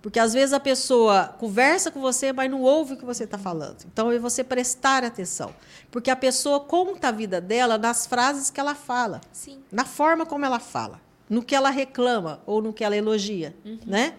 Porque 0.00 0.18
às 0.18 0.32
vezes 0.32 0.52
a 0.52 0.60
pessoa 0.60 1.34
conversa 1.38 1.90
com 1.90 2.00
você, 2.00 2.32
mas 2.32 2.50
não 2.50 2.62
ouve 2.62 2.94
o 2.94 2.96
que 2.96 3.04
você 3.04 3.24
está 3.24 3.36
falando. 3.36 3.84
Então 3.92 4.10
é 4.10 4.18
você 4.18 4.44
prestar 4.44 5.04
atenção. 5.04 5.54
Porque 5.90 6.10
a 6.10 6.16
pessoa 6.16 6.60
conta 6.60 7.08
a 7.08 7.12
vida 7.12 7.40
dela 7.40 7.76
nas 7.76 8.06
frases 8.06 8.50
que 8.50 8.60
ela 8.60 8.74
fala 8.74 9.20
Sim. 9.32 9.58
na 9.72 9.84
forma 9.84 10.24
como 10.24 10.44
ela 10.44 10.60
fala, 10.60 11.00
no 11.28 11.42
que 11.42 11.54
ela 11.54 11.70
reclama 11.70 12.40
ou 12.46 12.62
no 12.62 12.72
que 12.72 12.84
ela 12.84 12.96
elogia, 12.96 13.54
né? 13.86 14.14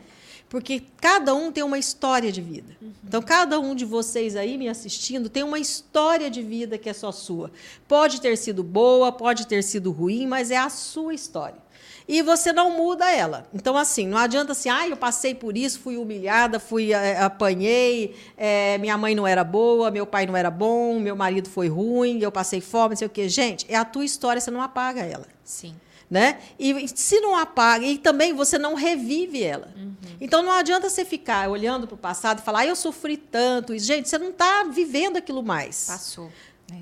Porque 0.50 0.82
cada 1.00 1.36
um 1.36 1.52
tem 1.52 1.64
uma 1.64 1.78
história 1.78 2.32
de 2.32 2.42
vida. 2.42 2.76
Então, 3.04 3.22
cada 3.22 3.60
um 3.60 3.76
de 3.76 3.86
vocês 3.86 4.36
aí 4.36 4.58
me 4.58 4.68
assistindo 4.68 5.30
tem 5.30 5.44
uma 5.44 5.60
história 5.60 6.28
de 6.28 6.42
vida 6.42 6.76
que 6.76 6.90
é 6.90 6.94
só 6.94 7.12
sua. 7.12 7.52
Pode 7.88 8.20
ter 8.20 8.36
sido 8.36 8.64
boa, 8.64 9.12
pode 9.12 9.46
ter 9.46 9.64
sido 9.64 9.92
ruim, 9.92 10.26
mas 10.26 10.50
é 10.50 10.58
a 10.58 10.70
sua 10.70 11.14
história. 11.14 11.69
E 12.10 12.24
você 12.24 12.52
não 12.52 12.76
muda 12.76 13.08
ela. 13.12 13.46
Então, 13.54 13.78
assim, 13.78 14.08
não 14.08 14.18
adianta 14.18 14.54
assim, 14.54 14.68
ah, 14.68 14.88
eu 14.88 14.98
passei 14.98 15.36
por 15.36 15.56
isso, 15.56 15.80
fui 15.80 15.96
humilhada, 15.96 16.60
fui, 16.60 16.92
eh, 16.92 17.22
apanhei, 17.22 18.16
eh, 18.36 18.80
minha 18.80 18.98
mãe 18.98 19.14
não 19.14 19.28
era 19.28 19.44
boa, 19.44 19.92
meu 19.92 20.08
pai 20.08 20.26
não 20.26 20.36
era 20.36 20.50
bom, 20.50 21.00
meu 21.00 21.16
marido 21.16 21.48
foi 21.48 21.68
ruim, 21.68 22.18
eu 22.20 22.32
passei 22.32 22.62
fome, 22.62 22.90
não 22.90 22.96
sei 22.96 23.06
o 23.06 23.12
quê. 23.12 23.30
Gente, 23.30 23.64
é 23.70 23.76
a 23.76 23.86
tua 23.86 24.04
história, 24.04 24.42
você 24.42 24.50
não 24.50 24.60
apaga 24.60 25.02
ela 25.02 25.28
Sim. 25.44 25.76
né? 26.10 26.40
E 26.58 26.88
se 26.88 27.22
não 27.22 27.36
apaga, 27.36 27.86
e 27.86 28.00
também 28.00 28.34
você 28.34 28.58
não 28.58 28.74
revive 28.74 29.44
ela. 29.44 29.72
Então 30.20 30.42
não 30.42 30.52
adianta 30.52 30.90
você 30.90 31.06
ficar 31.06 31.48
olhando 31.48 31.86
para 31.86 31.94
o 31.94 31.98
passado 31.98 32.40
e 32.40 32.42
falar, 32.42 32.62
ah, 32.62 32.66
eu 32.66 32.76
sofri 32.76 33.18
tanto. 33.18 33.72
E, 33.72 33.78
gente, 33.78 34.10
você 34.10 34.18
não 34.18 34.30
está 34.30 34.64
vivendo 34.64 35.18
aquilo 35.18 35.44
mais. 35.44 35.86
Passou. 35.86 36.32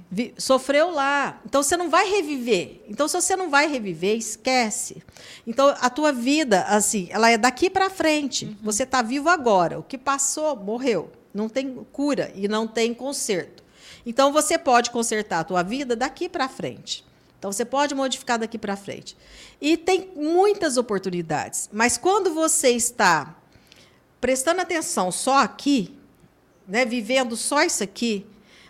Vi- 0.09 0.33
sofreu 0.37 0.91
lá. 0.91 1.41
Então 1.45 1.61
você 1.63 1.77
não 1.77 1.89
vai 1.89 2.09
reviver. 2.09 2.81
Então, 2.87 3.07
se 3.07 3.19
você 3.19 3.35
não 3.35 3.49
vai 3.49 3.67
reviver, 3.67 4.17
esquece. 4.17 5.03
Então, 5.45 5.75
a 5.79 5.89
tua 5.89 6.11
vida, 6.11 6.63
assim, 6.63 7.07
ela 7.11 7.29
é 7.29 7.37
daqui 7.37 7.69
para 7.69 7.89
frente. 7.89 8.57
Você 8.61 8.83
está 8.83 9.01
vivo 9.01 9.29
agora. 9.29 9.79
O 9.79 9.83
que 9.83 9.97
passou, 9.97 10.55
morreu. 10.55 11.11
Não 11.33 11.47
tem 11.49 11.73
cura 11.91 12.31
e 12.35 12.47
não 12.47 12.67
tem 12.67 12.93
conserto. 12.93 13.63
Então, 14.05 14.31
você 14.31 14.57
pode 14.57 14.89
consertar 14.91 15.39
a 15.39 15.43
tua 15.43 15.63
vida 15.63 15.95
daqui 15.95 16.27
para 16.29 16.47
frente. 16.47 17.05
Então, 17.37 17.51
você 17.51 17.63
pode 17.65 17.93
modificar 17.93 18.39
daqui 18.39 18.57
para 18.57 18.75
frente. 18.75 19.15
E 19.61 19.77
tem 19.77 20.11
muitas 20.15 20.77
oportunidades. 20.77 21.69
Mas 21.71 21.97
quando 21.97 22.33
você 22.33 22.69
está 22.71 23.35
prestando 24.19 24.61
atenção 24.61 25.11
só 25.11 25.39
aqui, 25.39 25.95
né, 26.67 26.83
vivendo 26.85 27.35
só 27.37 27.61
isso 27.63 27.83
aqui, 27.83 28.25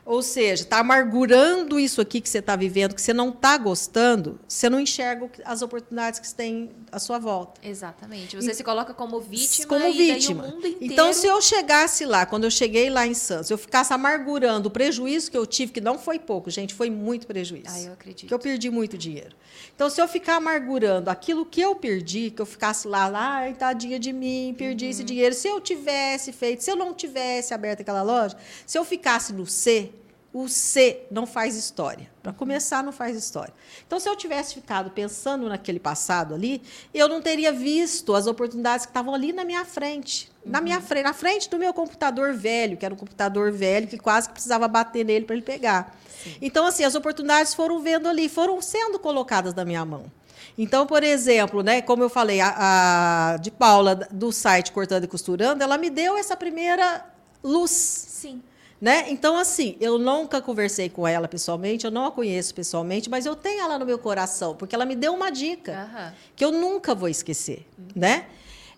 ou 0.08 0.24
seja, 0.24 0.64
está 0.64 0.80
amargurando 0.80 1.78
isso 1.78 2.00
aqui 2.00 2.22
que 2.22 2.30
você 2.30 2.38
está 2.40 2.56
vivendo, 2.56 2.96
que 2.96 3.02
você 3.02 3.14
não 3.14 3.30
está 3.30 3.58
gostando, 3.58 4.40
você 4.48 4.70
não 4.70 4.80
enxerga 4.80 5.30
as 5.44 5.62
oportunidades 5.62 6.20
que 6.20 6.28
você 6.28 6.36
tem 6.36 6.70
à 6.92 6.98
sua 6.98 7.20
volta. 7.20 7.60
Exatamente. 7.62 8.36
Você 8.36 8.54
se 8.54 8.64
coloca 8.64 8.94
como 8.94 9.20
vítima 9.20 9.68
Como 9.68 9.86
e 9.86 9.92
vítima. 10.14 10.44
o 10.46 10.48
mundo 10.48 10.66
inteiro... 10.66 10.94
Então, 10.94 11.12
se 11.12 11.28
eu 11.28 11.42
chegasse 11.42 12.06
lá, 12.06 12.26
quando 12.26 12.46
eu 12.46 12.52
cheguei 12.52 12.90
lá 12.90 13.06
em 13.06 13.14
Santos, 13.14 13.50
eu 13.50 13.58
ficasse 13.58 13.92
amargurando 13.94 14.70
o 14.70 14.72
prejuízo 14.72 15.30
que 15.30 15.38
eu 15.38 15.46
tive, 15.46 15.74
que 15.74 15.82
não 15.82 16.00
foi 16.00 16.18
pouco, 16.18 16.50
gente, 16.50 16.74
foi 16.74 16.90
muito 16.90 17.28
prejuízo. 17.28 17.68
Ah, 17.68 17.82
eu 17.82 17.92
acredito. 17.94 18.28
Que 18.30 18.34
eu 18.34 18.40
perdi 18.40 18.70
muito 18.70 18.98
dinheiro. 18.98 19.36
Então, 19.76 19.90
se 19.90 20.02
eu 20.02 20.08
ficar 20.08 20.38
amargurando 20.38 21.10
aquilo 21.10 21.46
que 21.46 21.60
eu 21.60 21.76
perdi, 21.76 22.32
que 22.32 22.42
eu 22.42 22.46
ficasse 22.46 22.88
lá, 22.88 23.08
lá, 23.10 23.40
ai, 23.40 23.54
tadinha 23.54 24.00
de 24.00 24.14
mim, 24.14 24.56
perdi 24.58 24.86
Uhum. 24.86 24.92
esse 24.92 25.04
dinheiro. 25.04 25.36
Se 25.36 25.48
eu 25.50 25.60
tivesse 25.60 26.32
feito, 26.32 26.64
se 26.64 26.72
eu 26.72 26.76
não 26.78 26.94
tivesse 26.94 27.54
aberto 27.54 27.82
aquela 27.82 28.02
loja, 28.02 28.38
se 28.66 28.78
eu 28.78 28.86
ficasse 28.86 29.34
no 29.34 29.46
C, 29.46 29.92
o 30.34 30.48
C 30.48 31.06
não 31.10 31.26
faz 31.26 31.56
história. 31.56 32.10
Para 32.22 32.34
começar, 32.34 32.84
não 32.84 32.92
faz 32.92 33.18
história. 33.18 33.54
Então, 33.86 34.00
se 34.00 34.10
eu 34.10 34.16
tivesse 34.16 34.54
ficado 34.54 34.92
pensando 34.92 35.48
naquele 35.48 35.80
passado 35.80 36.36
ali, 36.36 36.62
eu 36.94 37.08
não 37.08 37.22
teria 37.22 37.52
visto 37.52 38.14
as 38.14 38.28
oportunidades 38.28 38.86
que 38.86 38.90
estavam 38.90 39.16
ali 39.16 39.32
na 39.32 39.44
minha 39.44 39.64
frente. 39.66 40.32
Na 40.46 40.62
minha 40.62 40.82
frente, 40.82 41.04
na 41.04 41.14
frente 41.14 41.50
do 41.50 41.58
meu 41.58 41.74
computador 41.74 42.34
velho, 42.34 42.78
que 42.78 42.86
era 42.86 42.94
um 42.94 42.98
computador 42.98 43.52
velho 43.52 43.88
que 43.88 43.98
quase 43.98 44.28
que 44.28 44.34
precisava 44.34 44.68
bater 44.68 45.06
nele 45.06 45.26
para 45.26 45.36
ele 45.36 45.46
pegar. 45.46 45.96
Então, 46.42 46.66
assim, 46.66 46.84
as 46.84 46.96
oportunidades 46.96 47.54
foram 47.54 47.80
vendo 47.80 48.08
ali, 48.08 48.28
foram 48.30 48.62
sendo 48.62 49.00
colocadas 49.00 49.54
na 49.54 49.64
minha 49.64 49.84
mão. 49.86 50.12
Então, 50.58 50.88
por 50.88 51.04
exemplo, 51.04 51.62
né, 51.62 51.82
como 51.82 52.04
eu 52.04 52.10
falei, 52.10 52.42
a, 52.42 53.34
a 53.34 53.38
de 53.38 53.52
Paula, 53.52 53.96
do 53.96 54.32
site 54.32 54.72
Cortando 54.72 55.04
e 55.04 55.08
Costurando, 55.08 55.64
ela 55.64 55.78
me 55.78 55.90
deu 55.90 56.18
essa 56.18 56.36
primeira 56.36 57.06
luz. 57.44 57.72
Sim. 57.72 58.42
Né? 58.80 59.06
Então, 59.10 59.38
assim, 59.38 59.76
eu 59.80 59.98
nunca 59.98 60.40
conversei 60.40 60.88
com 60.88 61.08
ela 61.08 61.28
pessoalmente, 61.28 61.86
eu 61.86 61.92
não 61.92 62.06
a 62.06 62.12
conheço 62.12 62.54
pessoalmente, 62.54 63.10
mas 63.10 63.26
eu 63.26 63.36
tenho 63.36 63.62
ela 63.62 63.80
no 63.80 63.86
meu 63.86 63.98
coração, 63.98 64.56
porque 64.56 64.76
ela 64.76 64.86
me 64.86 64.96
deu 64.96 65.14
uma 65.14 65.32
dica 65.32 65.90
Aham. 65.92 66.14
que 66.36 66.46
eu 66.46 66.52
nunca 66.52 66.94
vou 66.94 67.10
esquecer, 67.10 67.66
né? 67.96 68.28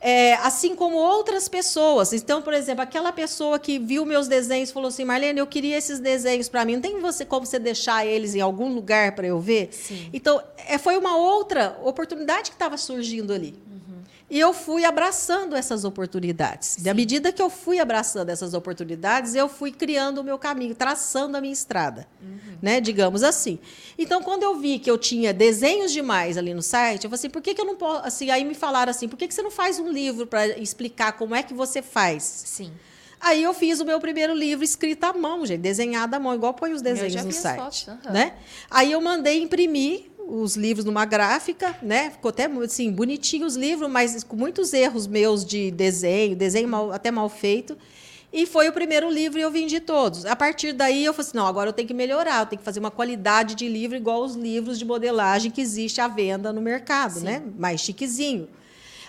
É, 0.02 0.36
assim 0.36 0.76
como 0.76 0.96
outras 0.96 1.50
pessoas. 1.50 2.14
Então, 2.14 2.42
por 2.42 2.54
exemplo, 2.54 2.82
aquela 2.82 3.12
pessoa 3.12 3.60
que 3.60 3.78
viu 3.78 4.06
meus 4.06 4.30
desenhos 4.30 4.72
falou 4.72 4.88
assim, 4.88 5.04
Marlene, 5.04 5.40
eu 5.40 5.48
queria 5.48 5.78
esses 5.78 6.00
desenhos 6.00 6.48
para 6.48 6.64
mim. 6.64 6.76
Não 6.76 6.82
tem 6.82 7.02
você 7.02 7.26
como 7.26 7.46
você 7.46 7.60
deixar 7.60 8.06
eles 8.06 8.34
em 8.34 8.40
algum 8.40 8.74
lugar 8.74 9.14
para 9.14 9.28
eu 9.28 9.42
ver? 9.42 9.68
Sim. 9.74 10.10
Então, 10.14 10.42
é, 10.70 10.78
foi 10.78 10.96
uma 10.96 11.18
outra 11.18 11.78
oportunidade 11.84 12.50
que 12.50 12.56
estava 12.56 12.78
surgindo 12.78 13.34
ali. 13.34 13.54
E 14.30 14.40
eu 14.40 14.54
fui 14.54 14.86
abraçando 14.86 15.56
essas 15.56 15.84
oportunidades. 15.84 16.78
Sim. 16.80 16.90
À 16.90 16.94
medida 16.94 17.32
que 17.32 17.42
eu 17.42 17.50
fui 17.50 17.80
abraçando 17.80 18.30
essas 18.30 18.54
oportunidades, 18.54 19.34
eu 19.34 19.50
fui 19.50 19.72
criando 19.72 20.20
o 20.20 20.24
meu 20.24 20.38
caminho, 20.38 20.76
traçando 20.76 21.36
a 21.36 21.42
minha 21.42 21.54
estrada, 21.54 22.08
uhum. 22.22 22.58
né? 22.62 22.80
Digamos 22.80 23.24
assim. 23.24 23.58
Então, 23.98 24.22
quando 24.22 24.44
eu 24.44 24.56
vi 24.60 24.78
que 24.78 24.90
eu 24.90 24.98
tinha 24.98 25.34
desenhos 25.34 25.92
demais 25.92 26.38
ali 26.38 26.54
no 26.54 26.62
site, 26.62 27.06
eu 27.06 27.10
falei 27.10 27.20
assim, 27.20 27.30
por 27.30 27.42
que, 27.42 27.56
que 27.56 27.62
eu 27.62 27.66
não 27.66 27.76
posso... 27.76 28.06
Assim, 28.06 28.30
aí 28.30 28.46
me 28.46 28.54
falaram 28.54 28.92
assim, 28.92 29.08
por 29.08 29.18
que, 29.18 29.28
que 29.28 29.34
você 29.34 29.42
não 29.42 29.52
faz 29.52 29.80
um 29.80 29.90
livro 29.90 30.28
para 30.28 30.48
explicar 30.60 31.14
como 31.14 31.34
é 31.34 31.42
que 31.42 31.54
você 31.54 31.82
faz? 31.82 32.24
Sim. 32.24 32.72
Aí 33.20 33.44
eu 33.44 33.54
fiz 33.54 33.80
o 33.80 33.86
meu 33.86 34.00
primeiro 34.00 34.34
livro 34.34 34.64
escrito 34.64 35.04
à 35.04 35.12
mão, 35.12 35.46
gente, 35.46 35.60
desenhado 35.60 36.16
à 36.16 36.20
mão, 36.20 36.34
igual 36.34 36.54
põe 36.54 36.72
os 36.72 36.82
desenhos 36.82 37.26
no 37.26 37.32
site. 37.32 37.90
Uhum. 37.90 38.14
né? 38.14 38.34
Aí 38.70 38.92
eu 38.92 39.02
mandei 39.02 39.42
imprimir 39.42 40.09
os 40.30 40.56
livros 40.56 40.86
numa 40.86 41.06
gráfica, 41.06 41.76
né? 41.82 42.12
Ficou 42.12 42.30
até 42.30 42.46
assim, 42.64 42.92
bonitinho 42.92 43.46
os 43.46 43.56
livros, 43.56 43.90
mas 43.90 44.24
com 44.24 44.36
muitos 44.36 44.74
erros 44.74 45.08
meus 45.08 45.44
de 45.44 45.72
desenho, 45.72 46.36
desenho 46.36 46.68
mal, 46.68 46.92
até 46.92 47.10
mal 47.10 47.28
feito. 47.28 47.78
E 48.32 48.46
foi 48.46 48.70
o 48.70 48.72
primeiro 48.72 49.10
livro 49.10 49.40
e 49.40 49.42
eu 49.42 49.50
vendi 49.50 49.80
todos. 49.80 50.24
A 50.26 50.36
partir 50.36 50.72
daí 50.72 51.04
eu 51.04 51.14
falei 51.14 51.28
assim: 51.28 51.38
não, 51.38 51.48
agora 51.48 51.70
eu 51.70 51.74
tenho 51.74 51.88
que 51.88 51.94
melhorar, 51.94 52.42
eu 52.42 52.46
tenho 52.46 52.60
que 52.60 52.66
fazer 52.66 52.80
uma 52.80 52.92
qualidade 52.92 53.56
de 53.56 53.68
livro 53.68 53.98
igual 53.98 54.24
os 54.24 54.36
livros 54.36 54.78
de 54.78 54.86
modelagem 54.86 55.50
que 55.50 55.60
existe 55.60 56.00
à 56.00 56.08
venda 56.08 56.54
no 56.54 56.62
mercado, 56.62 57.20
Sim. 57.20 57.26
né? 57.26 57.44
Mais 57.58 57.82
chiquezinho. 57.82 58.48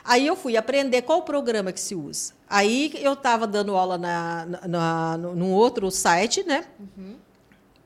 Aí 0.03 0.27
eu 0.27 0.35
fui 0.35 0.57
aprender 0.57 1.03
qual 1.03 1.19
o 1.19 1.23
programa 1.23 1.71
que 1.71 1.81
se 1.81 1.95
usa. 1.95 2.33
Aí 2.49 2.91
eu 3.03 3.13
estava 3.13 3.47
dando 3.47 3.77
aula 3.77 3.99
na, 3.99 4.47
na, 4.47 4.69
na, 4.69 5.19
num 5.19 5.53
outro 5.53 5.91
site, 5.91 6.43
né? 6.43 6.65
Uhum 6.97 7.30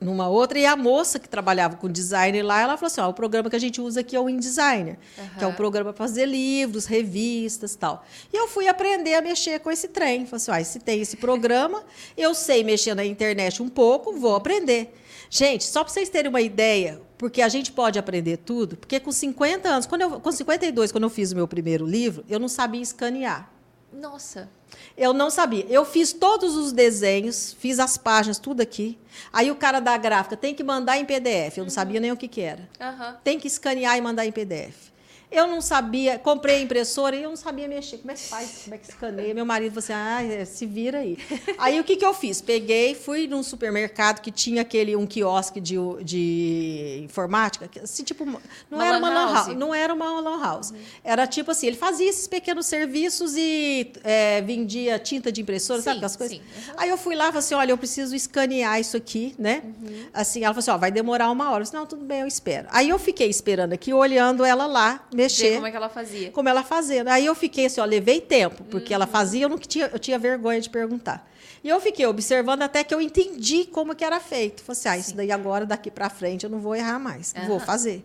numa 0.05 0.28
outra, 0.28 0.59
e 0.59 0.66
a 0.66 0.76
moça 0.76 1.18
que 1.18 1.28
trabalhava 1.28 1.76
com 1.76 1.88
designer 1.88 2.42
lá, 2.42 2.61
ela 2.61 2.76
falou 2.76 2.86
assim: 2.88 3.00
ó, 3.00 3.09
o 3.09 3.14
programa 3.14 3.50
que 3.50 3.57
a 3.57 3.59
gente 3.59 3.80
usa 3.80 4.00
aqui 4.00 4.14
é 4.14 4.20
o 4.20 4.28
InDesigner, 4.28 4.98
uhum. 5.18 5.28
que 5.38 5.44
é 5.44 5.46
um 5.46 5.55
programa 5.55 5.92
para 5.92 6.07
fazer 6.07 6.26
livros, 6.26 6.86
revistas 6.86 7.74
tal. 7.74 8.05
E 8.32 8.36
eu 8.36 8.46
fui 8.46 8.68
aprender 8.68 9.14
a 9.14 9.22
mexer 9.22 9.59
com 9.61 9.70
esse 9.70 9.88
trem. 9.88 10.26
Falei 10.26 10.36
assim: 10.36 10.50
ó, 10.50 10.64
se 10.64 10.78
tem 10.78 11.00
esse 11.00 11.16
programa, 11.16 11.82
eu 12.16 12.34
sei 12.34 12.62
mexer 12.62 12.94
na 12.94 13.05
internet 13.05 13.62
um 13.62 13.68
pouco, 13.68 14.12
vou 14.12 14.36
aprender. 14.36 14.94
Gente, 15.30 15.64
só 15.64 15.82
para 15.82 15.92
vocês 15.92 16.09
terem 16.09 16.28
uma 16.28 16.40
ideia, 16.40 17.00
porque 17.18 17.42
a 17.42 17.48
gente 17.48 17.72
pode 17.72 17.98
aprender 17.98 18.36
tudo, 18.36 18.76
porque 18.76 19.00
com 19.00 19.11
50 19.11 19.68
anos, 19.68 19.86
quando 19.86 20.02
eu, 20.02 20.20
com 20.20 20.30
52, 20.30 20.92
quando 20.92 21.05
eu 21.05 21.11
fiz 21.11 21.32
o 21.32 21.36
meu 21.36 21.48
primeiro 21.48 21.86
livro, 21.86 22.24
eu 22.28 22.38
não 22.38 22.48
sabia 22.48 22.82
escanear. 22.82 23.53
Nossa. 23.95 24.49
Eu 24.97 25.12
não 25.12 25.30
sabia. 25.30 25.64
Eu 25.68 25.84
fiz 25.84 26.12
todos 26.12 26.57
os 26.57 26.72
desenhos, 26.72 27.55
fiz 27.59 27.78
as 27.78 27.97
páginas, 27.97 28.38
tudo 28.38 28.61
aqui. 28.61 28.99
Aí 29.32 29.51
o 29.51 29.57
cara 29.57 29.78
da 29.78 29.97
gráfica 29.97 30.36
tem 30.36 30.55
que 30.55 30.64
mandar 30.64 30.99
em 30.99 31.05
PDF. 31.05 31.57
Eu 31.57 31.62
não 31.62 31.64
uhum. 31.64 31.70
sabia 31.70 32.01
nem 32.01 32.11
o 32.11 32.16
que, 32.16 32.26
que 32.26 32.40
era. 32.40 32.68
Uhum. 32.80 33.14
Tem 33.22 33.38
que 33.38 33.47
escanear 33.47 33.97
e 33.97 34.01
mandar 34.01 34.26
em 34.26 34.32
PDF. 34.32 34.93
Eu 35.31 35.47
não 35.47 35.61
sabia, 35.61 36.18
comprei 36.18 36.57
a 36.57 36.61
impressora 36.61 37.16
e 37.16 37.22
eu 37.22 37.31
não 37.31 37.37
sabia 37.37 37.66
mexer. 37.66 37.99
Como 37.99 38.11
é 38.11 38.14
que 38.14 38.22
faz? 38.22 38.61
Como 38.64 38.75
é 38.75 38.79
que 38.79 38.89
escaneia? 38.89 39.35
Meu 39.35 39.45
marido 39.45 39.81
falou 39.81 39.85
assim: 39.85 40.43
ah, 40.43 40.47
se 40.47 40.66
vira 40.66 40.99
aí. 40.99 41.18
aí 41.59 41.81
o 41.81 41.85
que, 41.85 41.97
que 41.97 42.05
eu 42.05 42.14
fiz? 42.14 42.41
Peguei, 42.41 42.95
fui 42.95 43.27
num 43.27 43.43
supermercado 43.43 44.20
que 44.20 44.31
tinha 44.31 44.62
aquele 44.62 44.95
um 44.95 45.07
quiosque 45.07 45.61
de, 45.61 45.77
de 46.03 47.01
informática, 47.03 47.68
assim, 47.83 48.05
tipo, 48.05 48.25
não 48.25 48.39
uma 48.70 48.87
era 48.87 48.99
uma 48.99 49.09
lan 49.09 49.14
house. 49.14 49.47
house. 49.47 49.57
Não 49.57 49.75
era 49.75 49.95
uma 49.95 50.20
lan 50.20 50.41
house. 50.41 50.70
Uhum. 50.70 50.79
Era 51.03 51.27
tipo 51.27 51.51
assim, 51.51 51.66
ele 51.66 51.77
fazia 51.77 52.09
esses 52.09 52.29
pequenos 52.29 52.66
serviços 52.66 53.35
e 53.37 53.93
é, 54.03 54.41
vendia 54.43 54.99
tinta 54.99 55.33
de 55.33 55.41
impressora, 55.41 55.81
sim, 55.81 55.85
sabe 55.85 55.97
aquelas 55.97 56.16
coisas? 56.16 56.39
Uhum. 56.39 56.75
Aí 56.77 56.89
eu 56.89 56.97
fui 56.97 57.14
lá 57.14 57.25
e 57.25 57.27
falei 57.29 57.39
assim: 57.41 57.55
olha, 57.55 57.72
eu 57.72 57.79
preciso 57.79 58.14
escanear 58.14 58.81
isso 58.81 58.97
aqui, 58.97 59.35
né? 59.39 59.62
Uhum. 59.64 60.07
Assim, 60.12 60.45
ela 60.45 60.55
falou 60.55 60.61
assim: 60.61 60.70
ó, 60.70 60.77
vai 60.77 60.93
demorar 60.93 61.31
uma 61.31 61.51
hora. 61.51 61.61
Eu 61.61 61.62
disse, 61.62 61.75
não, 61.75 61.87
tudo 61.87 62.05
bem, 62.05 62.20
eu 62.20 62.27
espero. 62.27 62.68
Aí 62.70 62.89
eu 62.89 62.99
fiquei 62.99 63.29
esperando 63.29 63.72
aqui, 63.72 63.93
olhando 63.93 64.45
ela 64.45 64.66
lá, 64.66 65.07
mexer. 65.25 65.51
Ver 65.51 65.55
como 65.57 65.66
é 65.66 65.70
que 65.70 65.77
ela 65.77 65.89
fazia. 65.89 66.31
Como 66.31 66.49
ela 66.49 66.62
fazia. 66.62 67.05
Aí 67.07 67.27
eu 67.27 67.35
fiquei 67.35 67.66
assim, 67.66 67.81
ó, 67.81 67.85
levei 67.85 68.20
tempo, 68.20 68.64
porque 68.64 68.93
uhum. 68.93 68.97
ela 68.97 69.07
fazia, 69.07 69.45
eu 69.45 69.49
não 69.49 69.59
tinha, 69.59 69.91
eu 69.93 69.99
tinha 69.99 70.18
vergonha 70.18 70.61
de 70.61 70.70
perguntar. 70.70 71.29
E 71.62 71.68
eu 71.68 71.81
fiquei 71.81 72.07
observando 72.07 72.62
até 72.62 72.85
que 72.85 72.95
eu 72.95 73.01
entendi 73.01 73.64
como 73.64 73.95
que 73.95 74.05
era 74.05 74.20
feito. 74.20 74.62
Falei 74.62 74.79
assim, 74.79 74.89
ah, 74.89 74.99
isso 74.99 75.16
daí 75.16 75.33
agora, 75.33 75.64
daqui 75.64 75.91
para 75.91 76.11
frente, 76.11 76.45
eu 76.45 76.51
não 76.51 76.61
vou 76.61 76.77
errar 76.77 76.99
mais. 76.99 77.33
Uhum. 77.37 77.47
Vou 77.47 77.61
fazer. 77.61 78.05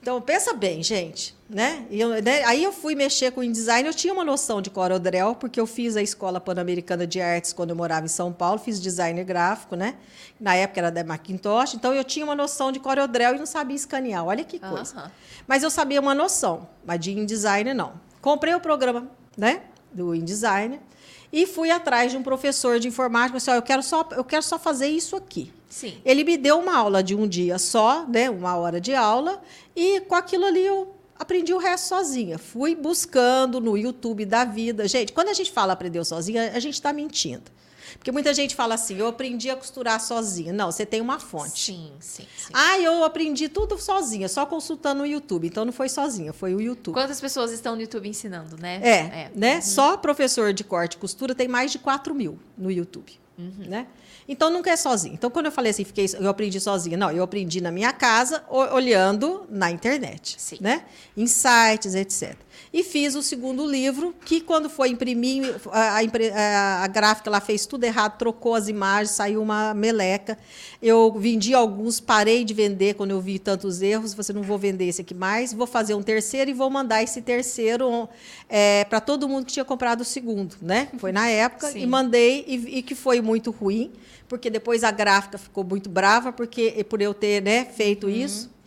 Então, 0.00 0.20
pensa 0.20 0.54
bem, 0.54 0.82
gente. 0.82 1.36
Né? 1.48 1.86
Eu, 1.90 2.22
né? 2.22 2.44
Aí 2.44 2.62
eu 2.62 2.72
fui 2.72 2.94
mexer 2.94 3.32
com 3.32 3.40
o 3.40 3.44
InDesign, 3.44 3.88
eu 3.88 3.94
tinha 3.94 4.12
uma 4.12 4.24
noção 4.24 4.60
de 4.60 4.68
CorelDRAW, 4.68 5.34
porque 5.34 5.58
eu 5.58 5.66
fiz 5.66 5.96
a 5.96 6.02
Escola 6.02 6.38
Pan-Americana 6.38 7.06
de 7.06 7.22
Artes 7.22 7.54
quando 7.54 7.70
eu 7.70 7.76
morava 7.76 8.04
em 8.04 8.08
São 8.08 8.30
Paulo, 8.30 8.58
fiz 8.58 8.78
design 8.78 9.24
gráfico, 9.24 9.74
né? 9.74 9.94
Na 10.38 10.54
época 10.54 10.80
era 10.80 10.90
da 10.90 11.02
Macintosh, 11.02 11.72
então 11.72 11.94
eu 11.94 12.04
tinha 12.04 12.24
uma 12.24 12.34
noção 12.34 12.70
de 12.70 12.78
CorelDRAW 12.78 13.36
e 13.36 13.38
não 13.38 13.46
sabia 13.46 13.76
escanear. 13.76 14.26
Olha 14.26 14.44
que 14.44 14.58
coisa. 14.58 15.10
Mas 15.46 15.62
eu 15.62 15.70
sabia 15.70 16.00
uma 16.00 16.14
noção, 16.14 16.68
mas 16.84 17.00
de 17.00 17.12
InDesign 17.12 17.72
não. 17.72 17.94
Comprei 18.20 18.54
o 18.54 18.60
programa, 18.60 19.10
né, 19.38 19.62
do 19.90 20.14
InDesign 20.14 20.78
e 21.32 21.46
fui 21.46 21.70
atrás 21.70 22.10
de 22.10 22.18
um 22.18 22.22
professor 22.22 22.78
de 22.78 22.88
informática, 22.88 23.38
assim, 23.38 23.50
eu 23.52 23.62
quero 23.62 23.82
só 23.82 24.06
eu 24.12 24.24
quero 24.24 24.42
só 24.42 24.58
fazer 24.58 24.88
isso 24.88 25.16
aqui. 25.16 25.52
Sim. 25.68 25.98
Ele 26.04 26.24
me 26.24 26.36
deu 26.36 26.58
uma 26.58 26.76
aula 26.76 27.02
de 27.02 27.14
um 27.14 27.28
dia 27.28 27.58
só, 27.58 28.06
né, 28.06 28.30
uma 28.30 28.56
hora 28.56 28.80
de 28.80 28.94
aula, 28.94 29.42
e 29.76 30.00
com 30.00 30.14
aquilo 30.14 30.46
ali 30.46 30.64
eu 30.64 30.94
aprendi 31.18 31.52
o 31.52 31.58
resto 31.58 31.88
sozinha. 31.88 32.38
Fui 32.38 32.74
buscando 32.74 33.60
no 33.60 33.76
YouTube 33.76 34.24
da 34.24 34.44
vida. 34.44 34.88
Gente, 34.88 35.12
quando 35.12 35.28
a 35.28 35.34
gente 35.34 35.50
fala 35.50 35.72
aprendeu 35.72 36.04
sozinha, 36.04 36.52
a 36.54 36.60
gente 36.60 36.74
está 36.74 36.92
mentindo. 36.92 37.50
Porque 37.96 38.12
muita 38.12 38.34
gente 38.34 38.54
fala 38.54 38.74
assim, 38.74 38.98
eu 38.98 39.06
aprendi 39.06 39.50
a 39.50 39.56
costurar 39.56 40.00
sozinha. 40.00 40.52
Não, 40.52 40.70
você 40.70 40.84
tem 40.84 41.00
uma 41.00 41.18
fonte. 41.18 41.72
Sim, 41.72 41.92
sim, 42.00 42.26
sim. 42.36 42.52
Ah, 42.52 42.78
eu 42.78 43.02
aprendi 43.02 43.48
tudo 43.48 43.78
sozinha, 43.78 44.28
só 44.28 44.44
consultando 44.44 45.02
o 45.02 45.06
YouTube. 45.06 45.46
Então 45.46 45.64
não 45.64 45.72
foi 45.72 45.88
sozinha, 45.88 46.32
foi 46.32 46.54
o 46.54 46.60
YouTube. 46.60 46.94
Quantas 46.94 47.20
pessoas 47.20 47.50
estão 47.50 47.74
no 47.74 47.80
YouTube 47.80 48.08
ensinando, 48.08 48.56
né? 48.58 48.80
É, 48.82 48.90
é. 48.90 49.30
né? 49.34 49.56
Uhum. 49.56 49.62
Só 49.62 49.96
professor 49.96 50.52
de 50.52 50.64
corte 50.64 50.94
e 50.94 50.98
costura 50.98 51.34
tem 51.34 51.48
mais 51.48 51.72
de 51.72 51.78
4 51.78 52.14
mil 52.14 52.38
no 52.56 52.70
YouTube. 52.70 53.18
Uhum. 53.38 53.68
Né? 53.68 53.86
Então 54.28 54.50
nunca 54.50 54.70
é 54.70 54.76
sozinho. 54.76 55.14
Então 55.14 55.30
quando 55.30 55.46
eu 55.46 55.52
falei 55.52 55.70
assim, 55.70 55.84
fiquei, 55.84 56.06
eu 56.18 56.28
aprendi 56.28 56.60
sozinha, 56.60 56.96
não, 56.96 57.10
eu 57.10 57.22
aprendi 57.22 57.60
na 57.60 57.70
minha 57.70 57.92
casa, 57.92 58.44
olhando 58.48 59.46
na 59.48 59.70
internet, 59.70 60.34
Sim. 60.38 60.58
né? 60.60 60.84
Em 61.16 61.26
sites, 61.26 61.94
etc. 61.94 62.36
E 62.72 62.82
fiz 62.82 63.14
o 63.14 63.22
segundo 63.22 63.66
livro, 63.66 64.14
que 64.24 64.40
quando 64.40 64.68
foi 64.68 64.90
imprimir, 64.90 65.56
a, 65.70 65.98
a, 65.98 66.84
a, 66.84 66.86
gráfica 66.86 67.30
ela 67.30 67.40
fez 67.40 67.64
tudo 67.64 67.84
errado, 67.84 68.18
trocou 68.18 68.54
as 68.54 68.68
imagens, 68.68 69.10
saiu 69.10 69.42
uma 69.42 69.72
meleca. 69.72 70.38
Eu 70.82 71.12
vendi 71.18 71.54
alguns, 71.54 71.98
parei 71.98 72.44
de 72.44 72.52
vender 72.52 72.94
quando 72.94 73.12
eu 73.12 73.20
vi 73.20 73.38
tantos 73.38 73.80
erros. 73.80 74.12
Você 74.12 74.32
não 74.32 74.42
vou 74.42 74.58
vender 74.58 74.86
esse 74.86 75.00
aqui 75.00 75.14
mais, 75.14 75.52
vou 75.52 75.66
fazer 75.66 75.94
um 75.94 76.02
terceiro 76.02 76.50
e 76.50 76.54
vou 76.54 76.68
mandar 76.68 77.02
esse 77.02 77.22
terceiro 77.22 78.08
é, 78.48 78.84
para 78.84 79.00
todo 79.00 79.28
mundo 79.28 79.46
que 79.46 79.52
tinha 79.52 79.64
comprado 79.64 80.02
o 80.02 80.04
segundo, 80.04 80.56
né? 80.60 80.88
Foi 80.98 81.10
na 81.10 81.28
época 81.28 81.68
Sim. 81.72 81.80
e 81.80 81.86
mandei 81.86 82.44
e, 82.46 82.78
e 82.78 82.82
que 82.82 82.94
foi 82.94 83.20
muito 83.20 83.50
ruim 83.50 83.90
porque 84.28 84.50
depois 84.50 84.84
a 84.84 84.90
gráfica 84.90 85.38
ficou 85.38 85.64
muito 85.64 85.88
brava 85.88 86.32
porque 86.32 86.84
por 86.88 87.00
eu 87.00 87.14
ter 87.14 87.42
né, 87.42 87.64
feito 87.64 88.06
uhum. 88.06 88.12
isso. 88.12 88.57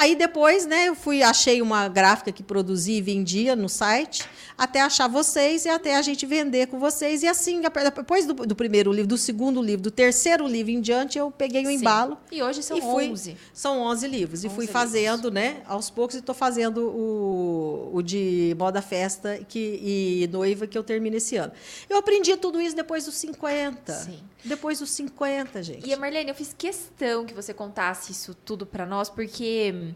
Aí 0.00 0.16
depois, 0.16 0.64
né, 0.64 0.88
eu 0.88 0.94
fui, 0.94 1.22
achei 1.22 1.60
uma 1.60 1.86
gráfica 1.86 2.32
que 2.32 2.42
produzia 2.42 2.96
e 2.96 3.02
vendia 3.02 3.54
no 3.54 3.68
site, 3.68 4.26
até 4.56 4.80
achar 4.80 5.06
vocês 5.08 5.66
e 5.66 5.68
até 5.68 5.94
a 5.94 6.00
gente 6.00 6.24
vender 6.24 6.68
com 6.68 6.78
vocês. 6.78 7.22
E 7.22 7.28
assim, 7.28 7.60
depois 7.60 8.24
do, 8.24 8.32
do 8.32 8.56
primeiro 8.56 8.90
livro, 8.92 9.08
do 9.08 9.18
segundo 9.18 9.60
livro, 9.60 9.82
do 9.82 9.90
terceiro 9.90 10.46
livro 10.46 10.72
em 10.72 10.80
diante, 10.80 11.18
eu 11.18 11.30
peguei 11.30 11.64
o 11.64 11.66
Sim. 11.66 11.74
embalo. 11.74 12.16
E 12.32 12.42
hoje 12.42 12.62
são 12.62 12.78
e 12.78 12.80
fui, 12.80 13.10
11. 13.10 13.36
São 13.52 13.82
11 13.82 14.08
livros. 14.08 14.40
11 14.40 14.46
e 14.46 14.50
fui 14.50 14.66
fazendo, 14.66 15.28
livros. 15.28 15.34
né, 15.34 15.60
aos 15.66 15.90
poucos, 15.90 16.16
e 16.16 16.20
estou 16.20 16.34
fazendo 16.34 16.78
o, 16.88 17.90
o 17.92 18.00
de 18.00 18.56
moda 18.58 18.80
festa 18.80 19.38
que, 19.46 19.58
e 19.82 20.30
noiva 20.32 20.66
que 20.66 20.78
eu 20.78 20.82
termino 20.82 21.18
esse 21.18 21.36
ano. 21.36 21.52
Eu 21.90 21.98
aprendi 21.98 22.34
tudo 22.38 22.58
isso 22.58 22.74
depois 22.74 23.04
dos 23.04 23.16
50. 23.16 23.92
Sim. 23.92 24.18
Depois 24.44 24.78
dos 24.78 24.90
50, 24.90 25.62
gente. 25.62 25.86
E 25.86 25.92
a 25.92 25.96
Marlene, 25.96 26.30
eu 26.30 26.34
fiz 26.34 26.54
questão 26.56 27.26
que 27.26 27.34
você 27.34 27.52
contasse 27.52 28.12
isso 28.12 28.34
tudo 28.34 28.64
para 28.64 28.86
nós, 28.86 29.10
porque 29.10 29.94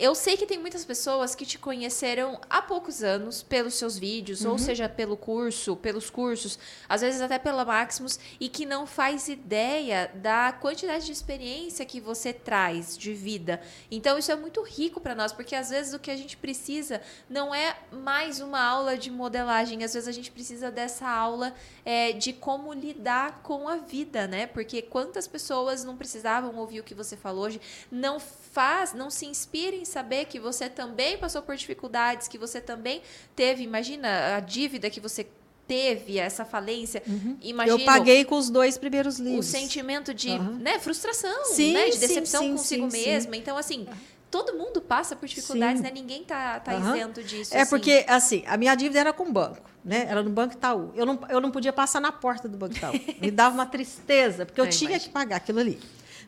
eu 0.00 0.14
sei 0.14 0.34
que 0.34 0.46
tem 0.46 0.58
muitas 0.58 0.82
pessoas 0.82 1.34
que 1.34 1.44
te 1.44 1.58
conheceram 1.58 2.40
há 2.48 2.62
poucos 2.62 3.02
anos 3.02 3.42
pelos 3.42 3.74
seus 3.74 3.98
vídeos, 3.98 4.46
uhum. 4.46 4.52
ou 4.52 4.58
seja, 4.58 4.88
pelo 4.88 5.14
curso, 5.14 5.76
pelos 5.76 6.08
cursos, 6.08 6.58
às 6.88 7.02
vezes 7.02 7.20
até 7.20 7.38
pela 7.38 7.66
Maximus, 7.66 8.18
e 8.40 8.48
que 8.48 8.64
não 8.64 8.86
faz 8.86 9.28
ideia 9.28 10.10
da 10.14 10.52
quantidade 10.52 11.04
de 11.04 11.12
experiência 11.12 11.84
que 11.84 12.00
você 12.00 12.32
traz 12.32 12.96
de 12.96 13.12
vida. 13.12 13.60
Então 13.90 14.16
isso 14.16 14.32
é 14.32 14.36
muito 14.36 14.62
rico 14.62 15.02
para 15.02 15.14
nós, 15.14 15.34
porque 15.34 15.54
às 15.54 15.68
vezes 15.68 15.92
o 15.92 15.98
que 15.98 16.10
a 16.10 16.16
gente 16.16 16.34
precisa 16.34 17.02
não 17.28 17.54
é 17.54 17.76
mais 17.92 18.40
uma 18.40 18.62
aula 18.62 18.96
de 18.96 19.10
modelagem, 19.10 19.84
às 19.84 19.92
vezes 19.92 20.08
a 20.08 20.12
gente 20.12 20.30
precisa 20.30 20.70
dessa 20.70 21.06
aula 21.06 21.52
é, 21.84 22.12
de 22.12 22.32
como 22.32 22.72
lidar 22.72 23.42
com 23.42 23.68
a 23.68 23.76
vida, 23.76 24.26
né? 24.26 24.46
Porque 24.46 24.80
quantas 24.80 25.28
pessoas 25.28 25.84
não 25.84 25.94
precisavam 25.94 26.56
ouvir 26.56 26.80
o 26.80 26.84
que 26.84 26.94
você 26.94 27.18
falou 27.18 27.44
hoje, 27.44 27.60
não 27.90 28.18
faz, 28.18 28.94
não 28.94 29.10
se 29.10 29.26
inspira 29.26 29.76
em 29.76 29.84
saber 29.90 30.24
que 30.26 30.38
você 30.38 30.68
também 30.68 31.18
passou 31.18 31.42
por 31.42 31.54
dificuldades, 31.56 32.28
que 32.28 32.38
você 32.38 32.60
também 32.60 33.02
teve, 33.36 33.62
imagina 33.62 34.36
a 34.36 34.40
dívida 34.40 34.88
que 34.88 35.00
você 35.00 35.26
teve 35.66 36.18
essa 36.18 36.44
falência. 36.44 37.02
Uhum. 37.06 37.36
Imagino, 37.42 37.78
eu 37.78 37.84
paguei 37.84 38.24
com 38.24 38.36
os 38.36 38.50
dois 38.50 38.76
primeiros 38.76 39.18
livros. 39.18 39.46
O 39.46 39.48
sentimento 39.48 40.12
de 40.12 40.30
uhum. 40.30 40.56
né, 40.56 40.78
frustração, 40.78 41.44
sim, 41.44 41.72
né, 41.74 41.90
de 41.90 41.98
decepção 41.98 42.42
sim, 42.42 42.48
sim, 42.48 42.80
consigo 42.80 42.86
mesma. 42.90 43.36
Então, 43.36 43.56
assim, 43.56 43.86
todo 44.30 44.54
mundo 44.54 44.80
passa 44.80 45.16
por 45.16 45.28
dificuldades, 45.28 45.78
Sim. 45.78 45.82
né? 45.82 45.90
Ninguém 45.92 46.24
tá, 46.24 46.60
tá 46.60 46.72
Aham. 46.72 46.96
isento 46.96 47.22
disso. 47.22 47.54
É 47.54 47.62
assim. 47.62 47.70
porque, 47.70 48.04
assim, 48.08 48.44
a 48.46 48.56
minha 48.56 48.74
dívida 48.74 49.00
era 49.00 49.12
com 49.12 49.24
o 49.24 49.32
banco, 49.32 49.68
né? 49.84 50.06
Era 50.08 50.22
no 50.22 50.30
Banco 50.30 50.54
Itaú. 50.54 50.92
Eu 50.94 51.04
não, 51.04 51.18
eu 51.28 51.40
não 51.40 51.50
podia 51.50 51.72
passar 51.72 52.00
na 52.00 52.12
porta 52.12 52.48
do 52.48 52.56
Banco 52.56 52.76
Itaú. 52.76 52.92
Me 53.20 53.30
dava 53.30 53.54
uma 53.54 53.66
tristeza, 53.66 54.46
porque 54.46 54.60
eu, 54.60 54.66
Eu 54.66 54.70
tinha 54.74 54.90
imagino. 54.90 55.08
que 55.08 55.12
pagar 55.12 55.36
aquilo 55.36 55.58
ali. 55.58 55.80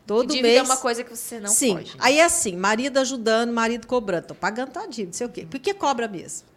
Todo 0.05 0.29
dívida 0.29 0.47
mês. 0.47 0.59
é 0.59 0.63
uma 0.63 0.77
coisa 0.77 1.03
que 1.03 1.15
você 1.15 1.39
não 1.39 1.49
Sim. 1.49 1.75
pode. 1.75 1.89
né? 1.91 1.95
Aí, 1.99 2.21
assim, 2.21 2.55
marido 2.55 2.97
ajudando, 2.99 3.51
marido 3.51 3.87
cobrando. 3.87 4.27
Tô 4.27 4.35
pagando 4.35 4.71
tua 4.71 4.85
dívida, 4.85 5.07
não 5.07 5.13
sei 5.13 5.27
o 5.27 5.29
quê. 5.29 5.45
Por 5.49 5.59
que 5.59 5.73
cobra 5.73 6.07
mesmo? 6.07 6.47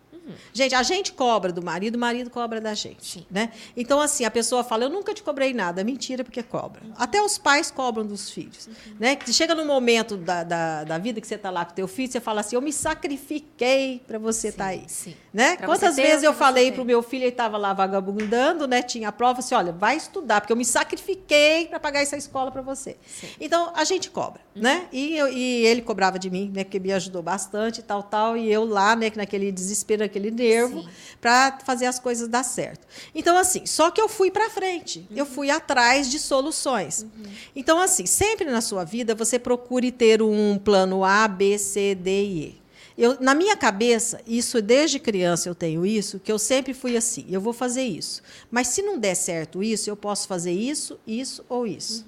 Gente, 0.53 0.75
a 0.75 0.83
gente 0.83 1.13
cobra 1.13 1.53
do 1.53 1.63
marido, 1.63 1.97
o 1.97 1.99
marido 1.99 2.31
cobra 2.31 2.61
da 2.61 2.75
gente. 2.75 3.05
Sim. 3.05 3.27
Né? 3.31 3.51
Então, 3.77 4.01
assim, 4.01 4.25
a 4.25 4.31
pessoa 4.31 4.63
fala, 4.65 4.85
eu 4.85 4.91
nunca 4.91 5.13
te 5.15 5.23
cobrei 5.23 5.53
nada. 5.55 5.83
Mentira, 5.85 6.25
porque 6.25 6.43
cobra. 6.43 6.83
Até 6.97 7.21
os 7.23 7.39
pais 7.39 7.71
cobram 7.71 8.05
dos 8.07 8.31
filhos. 8.31 8.69
Né? 8.99 9.17
Que 9.17 9.33
chega 9.33 9.55
no 9.55 9.65
momento 9.65 10.17
da, 10.17 10.43
da, 10.45 10.85
da 10.85 10.99
vida 10.99 11.21
que 11.21 11.27
você 11.27 11.35
está 11.37 11.51
lá 11.51 11.65
com 11.65 11.75
teu 11.75 11.87
filho, 11.89 12.11
você 12.11 12.21
fala 12.21 12.41
assim, 12.41 12.57
eu 12.57 12.63
me 12.63 12.73
sacrifiquei 12.73 14.03
para 14.07 14.19
você 14.19 14.49
estar 14.49 14.67
aí. 14.67 14.85
Sim. 14.89 15.15
Né? 15.33 15.57
Pra 15.57 15.67
Quantas 15.67 15.97
vezes 15.97 16.23
eu 16.23 16.33
falei 16.33 16.73
para 16.73 16.83
o 16.83 16.85
meu 16.85 17.03
filho, 17.03 17.23
ele 17.25 17.31
estava 17.31 17.57
lá 17.57 17.73
vagabundando, 17.73 18.67
né? 18.67 18.83
tinha 18.83 19.09
a 19.09 19.13
prova, 19.13 19.41
assim, 19.41 19.55
olha, 19.55 19.73
vai 19.73 19.97
estudar, 19.97 20.41
porque 20.41 20.53
eu 20.53 20.57
me 20.57 20.65
sacrifiquei 20.65 21.67
para 21.67 21.79
pagar 21.81 22.01
essa 22.03 22.17
escola 22.17 22.51
para 22.51 22.63
você. 22.63 22.97
Sim. 23.07 23.29
Então, 23.41 23.73
a 23.75 23.85
gente 23.85 24.11
cobra, 24.11 24.41
Uhum. 24.55 24.63
né? 24.63 24.87
E, 24.93 25.17
eu- 25.17 25.29
e 25.29 25.67
ele 25.67 25.83
cobrava 25.83 26.19
de 26.19 26.31
mim, 26.31 26.51
né? 26.55 26.65
Que 26.65 26.79
me 26.79 26.93
ajudou 26.93 27.23
bastante 27.23 27.81
e 27.81 27.83
tal, 27.83 28.03
tal. 28.03 28.37
E 28.37 28.51
eu 28.51 28.65
lá, 28.65 28.95
né? 28.97 29.11
Naquele 29.15 29.51
desespero, 29.53 30.03
naquele 30.17 30.31
nervo, 30.31 30.85
para 31.21 31.59
fazer 31.65 31.87
as 31.87 31.99
coisas 31.99 32.29
dar 32.29 32.43
certo. 32.43 32.87
Então, 33.15 33.37
assim, 33.37 33.67
só 33.67 33.91
que 33.91 34.01
eu 34.01 34.09
fui 34.09 34.31
para 34.31 34.51
frente. 34.51 35.07
Eu 35.15 35.27
fui 35.27 35.51
atrás 35.51 36.11
de 36.11 36.19
soluções. 36.19 37.07
Então, 37.55 37.79
assim, 37.79 38.07
sempre 38.07 38.47
na 38.47 38.61
sua 38.61 38.85
vida, 38.85 39.15
você 39.15 39.39
procure 39.39 39.93
ter 39.93 40.23
um 40.23 40.59
plano 40.59 41.05
A, 41.05 41.29
B, 41.29 41.59
C, 41.59 41.95
D 41.95 42.11
e 42.25 42.39
E. 42.41 42.67
Eu, 42.99 43.19
na 43.21 43.35
minha 43.35 43.55
cabeça, 43.55 44.23
isso 44.27 44.63
desde 44.63 44.99
criança 44.99 45.51
eu 45.51 45.55
tenho 45.55 45.85
isso, 45.85 46.19
que 46.19 46.33
eu 46.33 46.39
sempre 46.39 46.73
fui 46.73 46.97
assim, 46.97 47.27
eu 47.29 47.43
vou 47.43 47.53
fazer 47.53 47.83
isso. 47.83 48.23
Mas 48.51 48.69
se 48.69 48.81
não 48.81 48.99
der 48.99 49.15
certo 49.15 49.63
isso, 49.63 49.91
eu 49.91 49.95
posso 49.95 50.27
fazer 50.27 50.53
isso, 50.53 50.99
isso 51.07 51.45
ou 51.47 51.67
isso. 51.67 52.07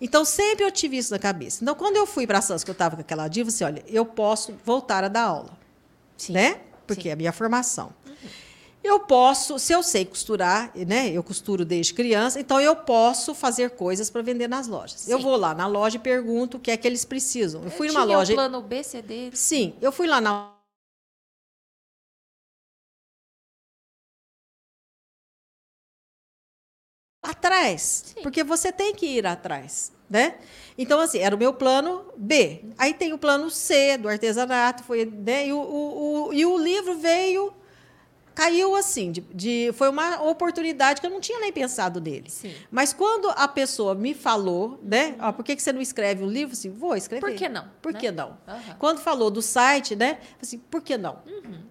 Então 0.00 0.24
sempre 0.24 0.64
eu 0.64 0.70
tive 0.70 0.96
isso 0.96 1.10
na 1.10 1.18
cabeça. 1.18 1.64
Então 1.64 1.74
quando 1.74 1.96
eu 1.96 2.06
fui 2.06 2.28
para 2.28 2.38
a 2.38 2.42
Sans, 2.42 2.62
que 2.62 2.70
eu 2.70 2.74
estava 2.74 2.94
com 2.94 3.00
aquela 3.00 3.26
diva, 3.26 3.48
assim, 3.48 3.64
olha, 3.64 3.82
eu 3.88 4.06
posso 4.06 4.54
voltar 4.64 5.02
a 5.02 5.08
dar 5.08 5.22
aula, 5.22 5.58
Sim. 6.16 6.34
né? 6.34 6.60
Porque 6.94 7.02
Sim. 7.04 7.08
é 7.10 7.12
a 7.12 7.16
minha 7.16 7.32
formação. 7.32 7.92
Eu 8.82 9.00
posso, 9.00 9.58
se 9.58 9.72
eu 9.72 9.82
sei 9.82 10.04
costurar, 10.06 10.72
né? 10.74 11.10
Eu 11.10 11.22
costuro 11.22 11.64
desde 11.66 11.92
criança, 11.92 12.40
então 12.40 12.58
eu 12.60 12.74
posso 12.74 13.34
fazer 13.34 13.70
coisas 13.70 14.08
para 14.08 14.22
vender 14.22 14.48
nas 14.48 14.66
lojas. 14.66 15.06
Eu 15.08 15.18
Sim. 15.18 15.24
vou 15.24 15.36
lá 15.36 15.54
na 15.54 15.66
loja 15.66 15.96
e 15.96 15.98
pergunto 16.00 16.56
o 16.56 16.60
que 16.60 16.70
é 16.70 16.76
que 16.76 16.88
eles 16.88 17.04
precisam. 17.04 17.62
Eu 17.62 17.70
fui 17.70 17.88
Eu 17.88 17.92
numa 17.92 18.06
tinha 18.06 18.16
loja. 18.16 18.32
o 18.32 18.36
plano 18.36 18.62
B, 18.62 18.82
C, 18.82 19.02
D. 19.02 19.30
Sim, 19.34 19.74
eu 19.82 19.92
fui 19.92 20.06
lá 20.06 20.20
na 20.20 20.54
atrás, 27.22 28.14
Sim. 28.16 28.22
porque 28.22 28.42
você 28.42 28.72
tem 28.72 28.94
que 28.94 29.06
ir 29.06 29.26
atrás, 29.26 29.92
né? 30.10 30.34
Então 30.76 30.98
assim, 31.00 31.18
era 31.20 31.34
o 31.34 31.38
meu 31.38 31.52
plano 31.54 32.04
B. 32.16 32.64
Aí 32.76 32.92
tem 32.92 33.12
o 33.12 33.18
plano 33.18 33.48
C 33.50 33.96
do 33.96 34.08
artesanato, 34.08 34.82
foi, 34.82 35.04
né? 35.06 35.46
E 35.46 35.52
o, 35.52 35.58
o- 35.58 36.28
o- 36.28 36.34
e 36.34 36.44
o 36.44 36.58
livro 36.58 36.98
veio 36.98 37.54
caiu 38.34 38.74
assim, 38.74 39.12
de, 39.12 39.20
de- 39.34 39.70
foi 39.74 39.88
uma 39.90 40.22
oportunidade 40.22 41.00
que 41.00 41.06
eu 41.06 41.10
não 41.10 41.20
tinha 41.20 41.38
nem 41.40 41.52
pensado 41.52 42.00
nele. 42.00 42.30
Sim. 42.30 42.54
Mas 42.70 42.92
quando 42.92 43.28
a 43.30 43.46
pessoa 43.46 43.94
me 43.94 44.14
falou, 44.14 44.80
né? 44.82 45.14
Ó, 45.20 45.30
por 45.32 45.44
que, 45.44 45.54
que 45.54 45.62
você 45.62 45.72
não 45.72 45.80
escreve 45.82 46.24
um 46.24 46.28
livro? 46.28 46.54
Assim, 46.54 46.70
vou 46.70 46.96
escrever. 46.96 47.20
Por 47.20 47.34
que 47.34 47.48
não? 47.48 47.68
Por 47.82 47.92
né? 47.92 48.00
que 48.00 48.10
não? 48.10 48.38
Aham. 48.48 48.76
Quando 48.78 49.00
falou 49.00 49.30
do 49.30 49.42
site, 49.42 49.94
né? 49.94 50.18
Assim, 50.40 50.56
por 50.58 50.80
que 50.80 50.96
não? 50.96 51.18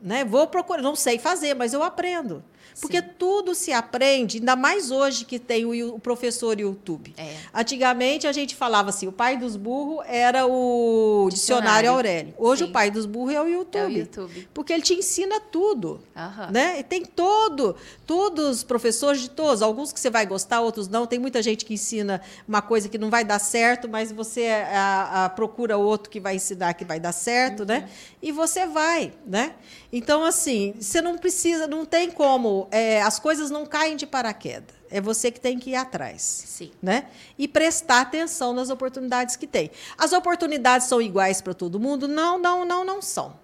Né? 0.02 0.24
Vou 0.24 0.46
procurar, 0.48 0.82
não 0.84 0.96
sei 0.96 1.18
fazer, 1.18 1.56
mas 1.56 1.74
eu 1.74 1.82
aprendo. 1.82 2.44
Porque 2.82 3.00
Sim. 3.02 3.08
tudo 3.18 3.54
se 3.56 3.72
aprende, 3.72 4.38
ainda 4.38 4.56
mais 4.56 4.92
hoje 4.92 5.26
que 5.26 5.38
tem 5.40 5.66
o, 5.66 5.96
o 5.96 6.00
professor 6.00 6.60
YouTube. 6.60 7.14
É. 7.18 7.36
Antigamente 7.54 8.28
a 8.28 8.32
gente 8.32 8.56
falava 8.56 8.90
assim, 8.90 9.08
o 9.08 9.12
pai 9.12 9.38
dos 9.38 9.56
burros 9.56 10.04
era 10.08 10.46
o 10.48 11.28
dicionário, 11.32 11.40
Dicionário. 11.40 11.92
Aurélio. 11.92 12.34
Hoje 12.38 12.64
Sim. 12.64 12.70
o 12.70 12.74
pai 12.74 12.90
dos 12.92 13.06
burros 13.06 13.34
é 13.34 13.42
o 13.42 13.48
YouTube. 13.48 13.80
É 13.82 13.86
o 13.86 13.90
YouTube. 13.92 14.50
Porque 14.54 14.74
ele 14.74 14.82
te 14.84 14.94
ensina 14.94 15.40
tudo. 15.40 16.02
Aham. 16.16 16.52
Né? 16.52 16.80
E 16.80 16.84
tem 16.84 17.04
todo, 17.06 17.76
todos 18.06 18.58
os 18.58 18.64
professores 18.64 19.22
de 19.22 19.30
todos, 19.30 19.62
alguns 19.62 19.92
que 19.92 20.00
você 20.00 20.10
vai 20.10 20.26
gostar, 20.26 20.62
outros 20.62 20.88
não. 20.88 21.06
Tem 21.06 21.20
muita 21.20 21.42
gente 21.42 21.66
que 21.66 21.74
ensina 21.74 22.22
uma 22.48 22.62
coisa 22.62 22.88
que 22.90 22.98
não 22.98 23.10
vai 23.10 23.24
dar 23.24 23.40
certo, 23.40 23.88
mas 23.90 24.12
você 24.12 24.48
a- 24.48 25.26
a- 25.26 25.30
procura 25.30 25.78
outro 25.78 26.10
que 26.10 26.20
vai 26.20 26.36
ensinar 26.36 26.74
que 26.74 26.86
vai 26.86 27.00
dar 27.00 27.12
certo, 27.12 27.66
né? 27.66 27.90
E 28.22 28.32
você 28.32 28.66
vai, 28.66 29.12
né? 29.26 29.54
Então, 29.92 30.24
assim, 30.24 30.74
você 30.80 31.02
não 31.02 31.18
precisa, 31.18 31.66
não 31.68 31.86
tem 31.86 32.12
como, 32.12 32.59
é, 32.72 33.02
as 33.02 33.20
coisas 33.20 33.50
não 33.50 33.66
caem 33.66 33.96
de 33.96 34.06
paraquedas. 34.08 34.79
É 34.92 35.00
você 35.00 35.32
que 35.32 35.40
tem 35.40 35.60
que 35.60 35.72
ir 35.72 35.76
atrás 35.76 36.22
Sim. 36.22 36.72
né? 36.82 37.06
E 37.38 37.48
prestar 37.48 38.02
atenção 38.02 38.54
nas 38.54 38.70
oportunidades 38.70 39.36
que 39.36 39.48
tem. 39.48 39.72
As 39.98 40.14
oportunidades 40.14 40.88
são 40.88 41.02
iguais 41.02 41.42
para 41.42 41.54
todo 41.54 41.80
mundo? 41.80 42.08
Não, 42.08 42.38
não, 42.40 42.66
não, 42.66 42.84
não 42.86 43.02
são. 43.02 43.38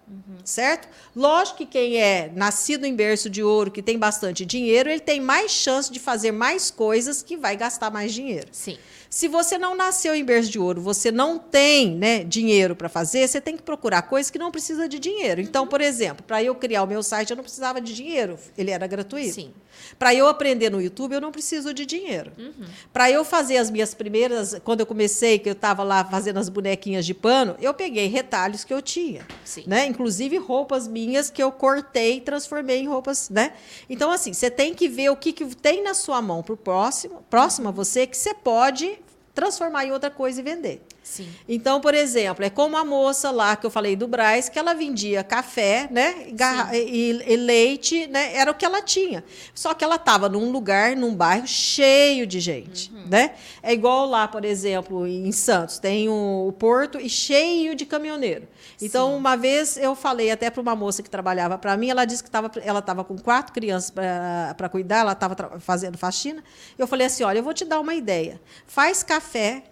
Certo? 0.43 0.87
Lógico 1.15 1.57
que 1.57 1.65
quem 1.65 1.97
é 1.97 2.31
nascido 2.33 2.85
em 2.85 2.95
berço 2.95 3.29
de 3.29 3.41
ouro, 3.41 3.71
que 3.71 3.81
tem 3.81 3.97
bastante 3.97 4.45
dinheiro, 4.45 4.89
ele 4.89 4.99
tem 4.99 5.19
mais 5.19 5.51
chance 5.51 5.91
de 5.91 5.99
fazer 5.99 6.31
mais 6.31 6.69
coisas 6.69 7.23
que 7.23 7.35
vai 7.35 7.57
gastar 7.57 7.89
mais 7.89 8.13
dinheiro. 8.13 8.47
Sim. 8.51 8.77
Se 9.09 9.27
você 9.27 9.57
não 9.57 9.75
nasceu 9.75 10.13
em 10.13 10.23
berço 10.23 10.51
de 10.51 10.59
ouro, 10.59 10.81
você 10.81 11.09
não 11.09 11.39
tem 11.39 11.95
né, 11.95 12.23
dinheiro 12.23 12.75
para 12.75 12.89
fazer, 12.89 13.27
você 13.27 13.39
tem 13.39 13.55
que 13.55 13.63
procurar 13.63 14.01
coisas 14.03 14.29
que 14.29 14.37
não 14.37 14.51
precisa 14.51 14.89
de 14.89 14.99
dinheiro. 14.99 15.41
Então, 15.41 15.65
por 15.65 15.81
exemplo, 15.81 16.23
para 16.25 16.43
eu 16.43 16.53
criar 16.53 16.83
o 16.83 16.87
meu 16.87 17.01
site, 17.01 17.29
eu 17.29 17.37
não 17.37 17.43
precisava 17.43 17.79
de 17.79 17.95
dinheiro, 17.95 18.37
ele 18.57 18.71
era 18.71 18.85
gratuito. 18.85 19.33
Sim. 19.33 19.53
Para 19.97 20.13
eu 20.13 20.27
aprender 20.27 20.69
no 20.69 20.81
YouTube, 20.81 21.13
eu 21.13 21.21
não 21.21 21.31
preciso 21.35 21.73
de 21.73 21.85
dinheiro. 21.85 22.31
Uhum. 22.37 22.65
Para 22.93 23.11
eu 23.11 23.25
fazer 23.25 23.57
as 23.57 23.69
minhas 23.69 23.93
primeiras, 23.93 24.55
quando 24.63 24.79
eu 24.79 24.85
comecei, 24.85 25.37
que 25.37 25.49
eu 25.49 25.53
estava 25.53 25.83
lá 25.83 26.05
fazendo 26.05 26.37
as 26.37 26.47
bonequinhas 26.47 27.05
de 27.05 27.13
pano, 27.13 27.57
eu 27.59 27.73
peguei 27.73 28.07
retalhos 28.07 28.63
que 28.63 28.73
eu 28.73 28.81
tinha, 28.81 29.27
Sim. 29.43 29.65
né? 29.67 29.85
Inclusive 29.85 30.37
roupas 30.37 30.87
minhas 30.87 31.29
que 31.29 31.43
eu 31.43 31.51
cortei 31.51 32.17
e 32.17 32.21
transformei 32.21 32.79
em 32.79 32.87
roupas, 32.87 33.29
né? 33.29 33.51
Então 33.89 34.09
assim, 34.11 34.31
você 34.31 34.49
tem 34.49 34.73
que 34.73 34.87
ver 34.87 35.09
o 35.09 35.17
que, 35.17 35.33
que 35.33 35.43
tem 35.55 35.83
na 35.83 35.93
sua 35.93 36.21
mão 36.21 36.41
para 36.41 36.53
o 36.53 36.57
próximo, 36.57 37.25
próximo 37.29 37.67
a 37.67 37.71
você, 37.71 38.07
que 38.07 38.15
você 38.15 38.33
pode 38.33 38.97
transformar 39.33 39.85
em 39.85 39.91
outra 39.91 40.09
coisa 40.09 40.39
e 40.39 40.43
vender. 40.43 40.81
Sim. 41.05 41.29
Então, 41.47 41.79
por 41.79 41.93
exemplo, 41.93 42.43
é 42.43 42.49
como 42.49 42.75
a 42.75 42.83
moça 42.83 43.29
lá 43.29 43.55
que 43.55 43.63
eu 43.63 43.69
falei 43.69 43.95
do 43.95 44.07
Braz, 44.07 44.49
que 44.49 44.57
ela 44.57 44.73
vendia 44.73 45.23
café, 45.23 45.87
né? 45.91 46.25
e 46.73 47.11
E, 47.27 47.35
leite, 47.37 48.07
né? 48.07 48.35
Era 48.35 48.49
o 48.49 48.55
que 48.55 48.65
ela 48.65 48.81
tinha. 48.81 49.23
Só 49.53 49.75
que 49.75 49.83
ela 49.83 49.97
estava 49.97 50.27
num 50.27 50.51
lugar, 50.51 50.95
num 50.95 51.13
bairro 51.13 51.45
cheio 51.45 52.25
de 52.25 52.39
gente, 52.39 52.91
né? 53.07 53.35
É 53.61 53.71
igual 53.71 54.07
lá, 54.07 54.27
por 54.27 54.43
exemplo, 54.43 55.05
em 55.05 55.31
Santos, 55.31 55.77
tem 55.77 56.09
o, 56.09 56.47
o 56.47 56.51
porto 56.51 56.99
e 56.99 57.07
cheio 57.07 57.75
de 57.75 57.85
caminhoneiro. 57.85 58.47
Então, 58.81 59.11
Sim. 59.11 59.17
uma 59.17 59.37
vez 59.37 59.77
eu 59.77 59.95
falei 59.95 60.31
até 60.31 60.49
para 60.49 60.59
uma 60.59 60.75
moça 60.75 61.03
que 61.03 61.09
trabalhava 61.09 61.55
para 61.55 61.77
mim, 61.77 61.87
ela 61.87 62.03
disse 62.03 62.23
que 62.23 62.31
tava, 62.31 62.51
ela 62.63 62.79
estava 62.79 63.03
com 63.03 63.15
quatro 63.15 63.53
crianças 63.53 63.91
para 63.91 64.69
cuidar, 64.69 65.01
ela 65.01 65.11
estava 65.11 65.59
fazendo 65.59 65.99
faxina. 65.99 66.43
Eu 66.79 66.87
falei 66.87 67.05
assim: 67.05 67.23
olha, 67.23 67.37
eu 67.37 67.43
vou 67.43 67.53
te 67.53 67.63
dar 67.63 67.79
uma 67.79 67.93
ideia. 67.93 68.41
Faz 68.65 69.03
café 69.03 69.63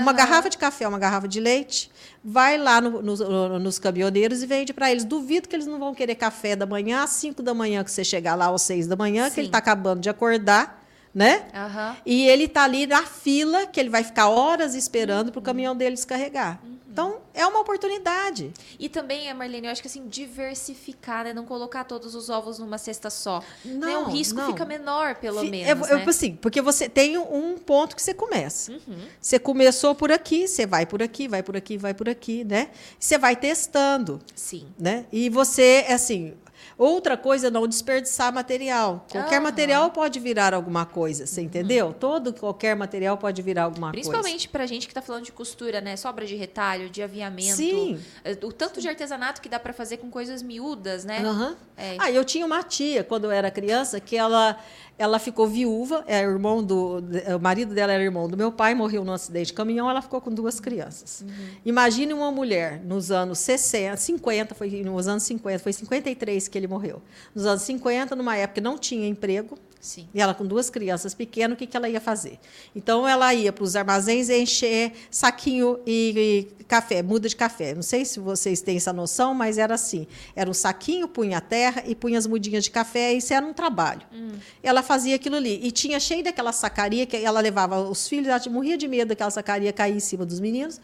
uma 0.00 0.12
garrafa 0.12 0.48
de 0.50 0.58
café, 0.58 0.86
uma 0.86 0.98
garrafa 0.98 1.26
de 1.28 1.40
leite, 1.40 1.90
vai 2.24 2.56
lá 2.58 2.80
no- 2.80 3.02
nos- 3.02 3.20
no- 3.20 3.58
nos 3.58 3.78
caminhoneiros 3.78 4.42
e 4.42 4.46
vende 4.46 4.72
para 4.72 4.90
eles. 4.90 5.04
Duvido 5.04 5.48
que 5.48 5.56
eles 5.56 5.66
não 5.66 5.78
vão 5.78 5.94
querer 5.94 6.14
café 6.14 6.54
da 6.56 6.66
manhã 6.66 7.02
às 7.02 7.10
5 7.10 7.42
da 7.42 7.54
manhã, 7.54 7.82
que 7.84 7.90
você 7.90 8.04
chegar 8.04 8.34
lá 8.34 8.48
às 8.52 8.62
6 8.62 8.86
da 8.86 8.96
manhã, 8.96 9.30
que 9.30 9.40
ele 9.40 9.46
Sim. 9.46 9.48
está 9.48 9.58
acabando 9.58 10.00
de 10.00 10.08
acordar, 10.08 10.82
né? 11.14 11.46
Aham. 11.54 11.96
E 12.04 12.26
ele 12.28 12.44
está 12.44 12.64
ali 12.64 12.86
na 12.86 13.02
fila, 13.04 13.66
que 13.66 13.78
ele 13.80 13.88
vai 13.90 14.04
ficar 14.04 14.28
horas 14.28 14.74
esperando 14.74 15.30
para 15.32 15.38
o 15.38 15.42
caminhão 15.42 15.74
dele 15.76 15.94
descarregar. 15.94 16.58
Uhum. 16.64 16.76
Então, 16.96 17.20
é 17.34 17.46
uma 17.46 17.60
oportunidade. 17.60 18.54
E 18.78 18.88
também, 18.88 19.30
Marlene, 19.34 19.66
eu 19.66 19.70
acho 19.70 19.82
que 19.82 19.86
assim, 19.86 20.08
diversificar, 20.08 21.24
né? 21.24 21.34
Não 21.34 21.44
colocar 21.44 21.84
todos 21.84 22.14
os 22.14 22.30
ovos 22.30 22.58
numa 22.58 22.78
cesta 22.78 23.10
só. 23.10 23.40
né? 23.62 23.98
O 23.98 24.02
Não, 24.02 24.10
risco 24.10 24.38
não. 24.38 24.46
fica 24.46 24.64
menor, 24.64 25.16
pelo 25.16 25.44
menos. 25.44 25.90
é, 25.90 25.92
é, 25.92 25.96
né? 25.98 26.04
assim, 26.08 26.36
porque 26.36 26.62
você 26.62 26.88
tem 26.88 27.18
um 27.18 27.58
ponto 27.58 27.94
que 27.94 28.00
você 28.00 28.14
começa. 28.14 28.72
Uhum. 28.72 28.98
Você 29.20 29.38
começou 29.38 29.94
por 29.94 30.10
aqui, 30.10 30.48
você 30.48 30.64
vai 30.64 30.86
por 30.86 31.02
aqui, 31.02 31.28
vai 31.28 31.42
por 31.42 31.54
aqui, 31.54 31.76
vai 31.76 31.92
por 31.92 32.08
aqui, 32.08 32.44
né? 32.44 32.70
Você 32.98 33.18
vai 33.18 33.36
testando. 33.36 34.18
Sim. 34.34 34.66
né? 34.78 35.04
E 35.12 35.28
você, 35.28 35.84
assim, 35.90 36.32
outra 36.78 37.16
coisa 37.16 37.48
é 37.48 37.50
não 37.50 37.66
desperdiçar 37.66 38.32
material. 38.32 39.06
Qualquer 39.10 39.36
Aham. 39.36 39.44
material 39.44 39.90
pode 39.90 40.20
virar 40.20 40.54
alguma 40.54 40.84
coisa, 40.84 41.26
você 41.26 41.40
entendeu? 41.42 41.92
Todo 41.92 42.32
qualquer 42.32 42.76
material 42.76 43.16
pode 43.16 43.40
virar 43.42 43.64
alguma 43.64 43.92
coisa. 43.92 44.08
Principalmente 44.10 44.48
pra 44.48 44.66
gente 44.66 44.86
que 44.86 44.94
tá 44.94 45.00
falando 45.02 45.24
de 45.24 45.32
costura, 45.32 45.80
né? 45.80 45.96
Sobra 45.96 46.26
de 46.26 46.34
retalho, 46.36 46.90
de 46.90 47.02
aviamento. 47.02 47.56
Sim. 47.56 48.00
eh, 48.24 48.36
O 48.42 48.52
tanto 48.52 48.80
de 48.80 48.88
artesanato 48.88 49.40
que 49.40 49.48
dá 49.48 49.58
pra 49.58 49.72
fazer 49.72 49.96
com 49.98 50.10
coisas 50.10 50.42
miúdas, 50.42 51.04
né? 51.04 51.20
Aham. 51.20 51.56
É. 51.76 51.96
Ah, 51.98 52.10
eu 52.10 52.24
tinha 52.24 52.44
uma 52.46 52.62
tia, 52.62 53.04
quando 53.04 53.24
eu 53.24 53.30
era 53.30 53.50
criança, 53.50 54.00
que 54.00 54.16
ela, 54.16 54.58
Ela 54.98 55.18
ficou 55.18 55.46
viúva, 55.46 56.04
é 56.06 56.20
irmão 56.20 56.62
do, 56.62 56.98
o 57.36 57.40
marido 57.40 57.74
dela 57.74 57.92
era 57.92 58.02
irmão 58.02 58.28
do 58.28 58.36
meu 58.36 58.50
pai, 58.50 58.74
morreu 58.74 59.04
num 59.04 59.12
acidente 59.12 59.48
de 59.48 59.52
caminhão, 59.52 59.90
ela 59.90 60.00
ficou 60.00 60.20
com 60.20 60.30
duas 60.30 60.58
crianças. 60.58 61.20
Uhum. 61.20 61.46
Imagine 61.64 62.14
uma 62.14 62.32
mulher 62.32 62.82
nos 62.84 63.10
anos 63.10 63.38
60, 63.40 63.96
50, 63.96 64.54
foi 64.54 64.82
nos 64.82 65.06
anos 65.06 65.22
50, 65.24 65.58
foi 65.58 65.72
53 65.72 66.48
que 66.48 66.56
ele 66.56 66.66
morreu. 66.66 67.02
Nos 67.34 67.44
anos 67.44 67.62
50, 67.62 68.16
numa 68.16 68.36
época 68.36 68.54
que 68.54 68.60
não 68.60 68.78
tinha 68.78 69.06
emprego, 69.06 69.58
Sim. 69.86 70.08
E 70.12 70.20
ela 70.20 70.34
com 70.34 70.44
duas 70.44 70.68
crianças 70.68 71.14
pequenas, 71.14 71.54
o 71.54 71.56
que, 71.56 71.64
que 71.64 71.76
ela 71.76 71.88
ia 71.88 72.00
fazer? 72.00 72.40
Então 72.74 73.06
ela 73.06 73.32
ia 73.32 73.52
para 73.52 73.62
os 73.62 73.76
armazéns 73.76 74.28
encher 74.28 74.92
saquinho 75.10 75.78
e, 75.86 76.48
e, 76.58 76.64
café, 76.64 77.02
muda 77.04 77.28
de 77.28 77.36
café. 77.36 77.72
Não 77.72 77.82
sei 77.82 78.04
se 78.04 78.18
vocês 78.18 78.60
têm 78.60 78.78
essa 78.78 78.92
noção, 78.92 79.32
mas 79.32 79.58
era 79.58 79.74
assim: 79.74 80.08
era 80.34 80.50
um 80.50 80.54
saquinho, 80.54 81.06
punha 81.06 81.38
a 81.38 81.40
terra 81.40 81.84
e 81.86 81.94
punha 81.94 82.18
as 82.18 82.26
mudinhas 82.26 82.64
de 82.64 82.70
café. 82.72 83.12
Isso 83.12 83.32
era 83.32 83.46
um 83.46 83.52
trabalho. 83.52 84.02
Hum. 84.12 84.32
Ela 84.60 84.82
fazia 84.86 85.16
aquilo 85.16 85.36
ali 85.36 85.60
e 85.62 85.70
tinha 85.70 86.00
cheio 86.00 86.24
daquela 86.24 86.52
sacaria 86.52 87.04
que 87.04 87.16
ela 87.16 87.40
levava 87.40 87.80
os 87.80 88.08
filhos, 88.08 88.28
ela 88.28 88.40
morria 88.48 88.78
de 88.78 88.88
medo 88.88 89.08
daquela 89.08 89.30
sacaria 89.30 89.72
cair 89.72 89.96
em 89.96 90.00
cima 90.00 90.24
dos 90.24 90.40
meninos. 90.40 90.80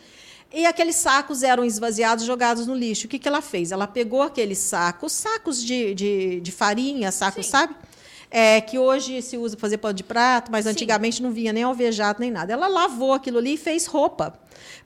E 0.53 0.67
aqueles 0.67 0.97
sacos 0.97 1.43
eram 1.43 1.65
esvaziados, 1.65 2.27
jogados 2.27 2.67
no 2.67 2.75
lixo. 2.75 3.07
O 3.07 3.09
que, 3.09 3.19
que 3.19 3.27
ela 3.27 3.41
fez? 3.41 3.73
Ela 3.73 3.87
pegou 3.87 4.21
aqueles 4.21 4.59
sacos, 4.59 5.13
sacos 5.13 5.65
de, 5.65 5.95
de, 5.95 6.41
de 6.43 6.53
farinha, 6.53 7.11
sacos, 7.11 7.47
Sim. 7.47 7.53
sabe? 7.53 7.75
é, 8.33 8.63
que 8.63 8.79
hoje 8.79 9.21
se 9.21 9.37
usa 9.37 9.55
para 9.55 9.61
fazer 9.61 9.77
pano 9.77 9.93
de 9.93 10.03
prato, 10.03 10.51
mas 10.51 10.65
Sim. 10.65 10.71
antigamente 10.71 11.23
não 11.23 11.31
vinha 11.31 11.53
nem 11.53 11.63
alvejado 11.63 12.19
nem 12.19 12.31
nada. 12.31 12.51
Ela 12.51 12.67
lavou 12.67 13.13
aquilo 13.13 13.37
ali 13.37 13.55
e 13.55 13.59
fez 13.59 13.85
roupa 13.85 14.33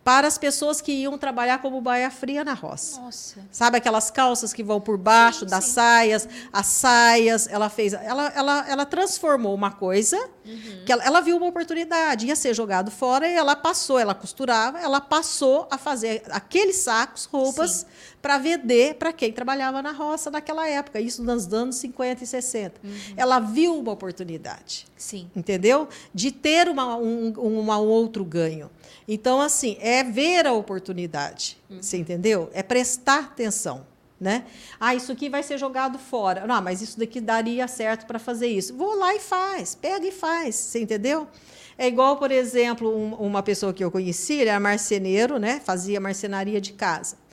para 0.03 0.29
as 0.29 0.39
pessoas 0.39 0.81
que 0.81 0.93
iam 0.93 1.19
trabalhar 1.19 1.59
como 1.59 1.81
baia 1.81 2.11
fria 2.11 2.45
na 2.45 2.55
roça. 2.55 3.01
Nossa. 3.01 3.41
Sabe 3.51 3.79
aquelas 3.79 4.11
calças 4.11 4.53
que 4.53 4.63
vão 4.63 4.81
por 4.81 4.97
baixo 4.97 5.41
sim, 5.41 5.47
das 5.47 5.65
sim. 5.65 5.73
saias, 5.73 6.29
as 6.53 6.67
saias, 6.67 7.49
ela 7.49 7.69
fez, 7.69 7.93
ela, 7.93 8.33
ela, 8.35 8.65
ela 8.69 8.87
transformou 8.87 9.55
uma 9.55 9.71
coisa 9.71 10.17
uhum. 10.45 10.85
que 10.85 10.93
ela, 10.93 11.03
ela, 11.05 11.21
viu 11.21 11.37
uma 11.37 11.47
oportunidade, 11.47 12.27
ia 12.27 12.37
ser 12.37 12.55
jogado 12.55 12.91
fora 12.91 13.29
e 13.29 13.35
ela 13.35 13.57
passou, 13.57 13.99
ela 13.99 14.15
costurava, 14.15 14.79
ela 14.79 15.01
passou 15.01 15.67
a 15.71 15.79
fazer 15.79 16.23
aqueles 16.31 16.77
sacos, 16.77 17.25
roupas 17.25 17.85
para 18.23 18.39
vender 18.39 18.95
para 18.95 19.13
quem 19.13 19.33
trabalhava 19.33 19.81
na 19.83 19.93
roça 19.93 20.31
naquela 20.31 20.69
época, 20.69 21.01
isso 21.01 21.23
nos 21.23 21.53
anos 21.53 21.77
50 21.77 22.25
e 22.25 22.27
60. 22.27 22.81
Uhum. 22.83 22.93
Ela 23.17 23.39
viu 23.39 23.79
uma 23.79 23.93
oportunidade. 23.93 24.87
Sim. 24.97 25.31
Entendeu? 25.35 25.89
De 26.13 26.33
ter 26.33 26.69
uma, 26.69 26.97
um, 26.97 27.31
uma, 27.37 27.79
um 27.79 27.87
outro 27.87 28.25
ganho. 28.25 28.71
Então, 29.09 29.41
assim, 29.41 29.77
é 29.81 30.03
ver 30.03 30.47
a 30.47 30.53
oportunidade. 30.53 31.59
Uhum. 31.71 31.83
Você 31.83 31.97
entendeu? 31.97 32.51
É 32.53 32.63
prestar 32.63 33.21
atenção. 33.21 33.87
Né? 34.19 34.47
Ah, 34.81 34.95
isso 34.95 35.13
aqui 35.13 35.29
vai 35.29 35.43
ser 35.43 35.59
jogado 35.59 35.99
fora. 35.99 36.47
Não, 36.47 36.63
mas 36.63 36.81
isso 36.81 36.99
daqui 36.99 37.21
daria 37.21 37.69
certo 37.69 38.07
para 38.07 38.19
fazer 38.19 38.47
isso. 38.47 38.75
Vou 38.75 38.97
lá 38.97 39.15
e 39.15 39.21
faz, 39.21 39.75
pega 39.75 40.07
e 40.07 40.11
faz, 40.11 40.55
você 40.55 40.81
entendeu? 40.81 41.29
É 41.77 41.87
igual, 41.87 42.17
por 42.17 42.31
exemplo, 42.31 42.91
um, 42.97 43.13
uma 43.17 43.43
pessoa 43.43 43.75
que 43.75 43.85
eu 43.85 43.91
conheci, 43.91 44.33
ele 44.33 44.49
era 44.49 44.59
marceneiro, 44.59 45.39
né? 45.39 45.61
Fazia 45.63 46.01
marcenaria 46.01 46.63
de 46.63 46.73
casa 46.73 47.26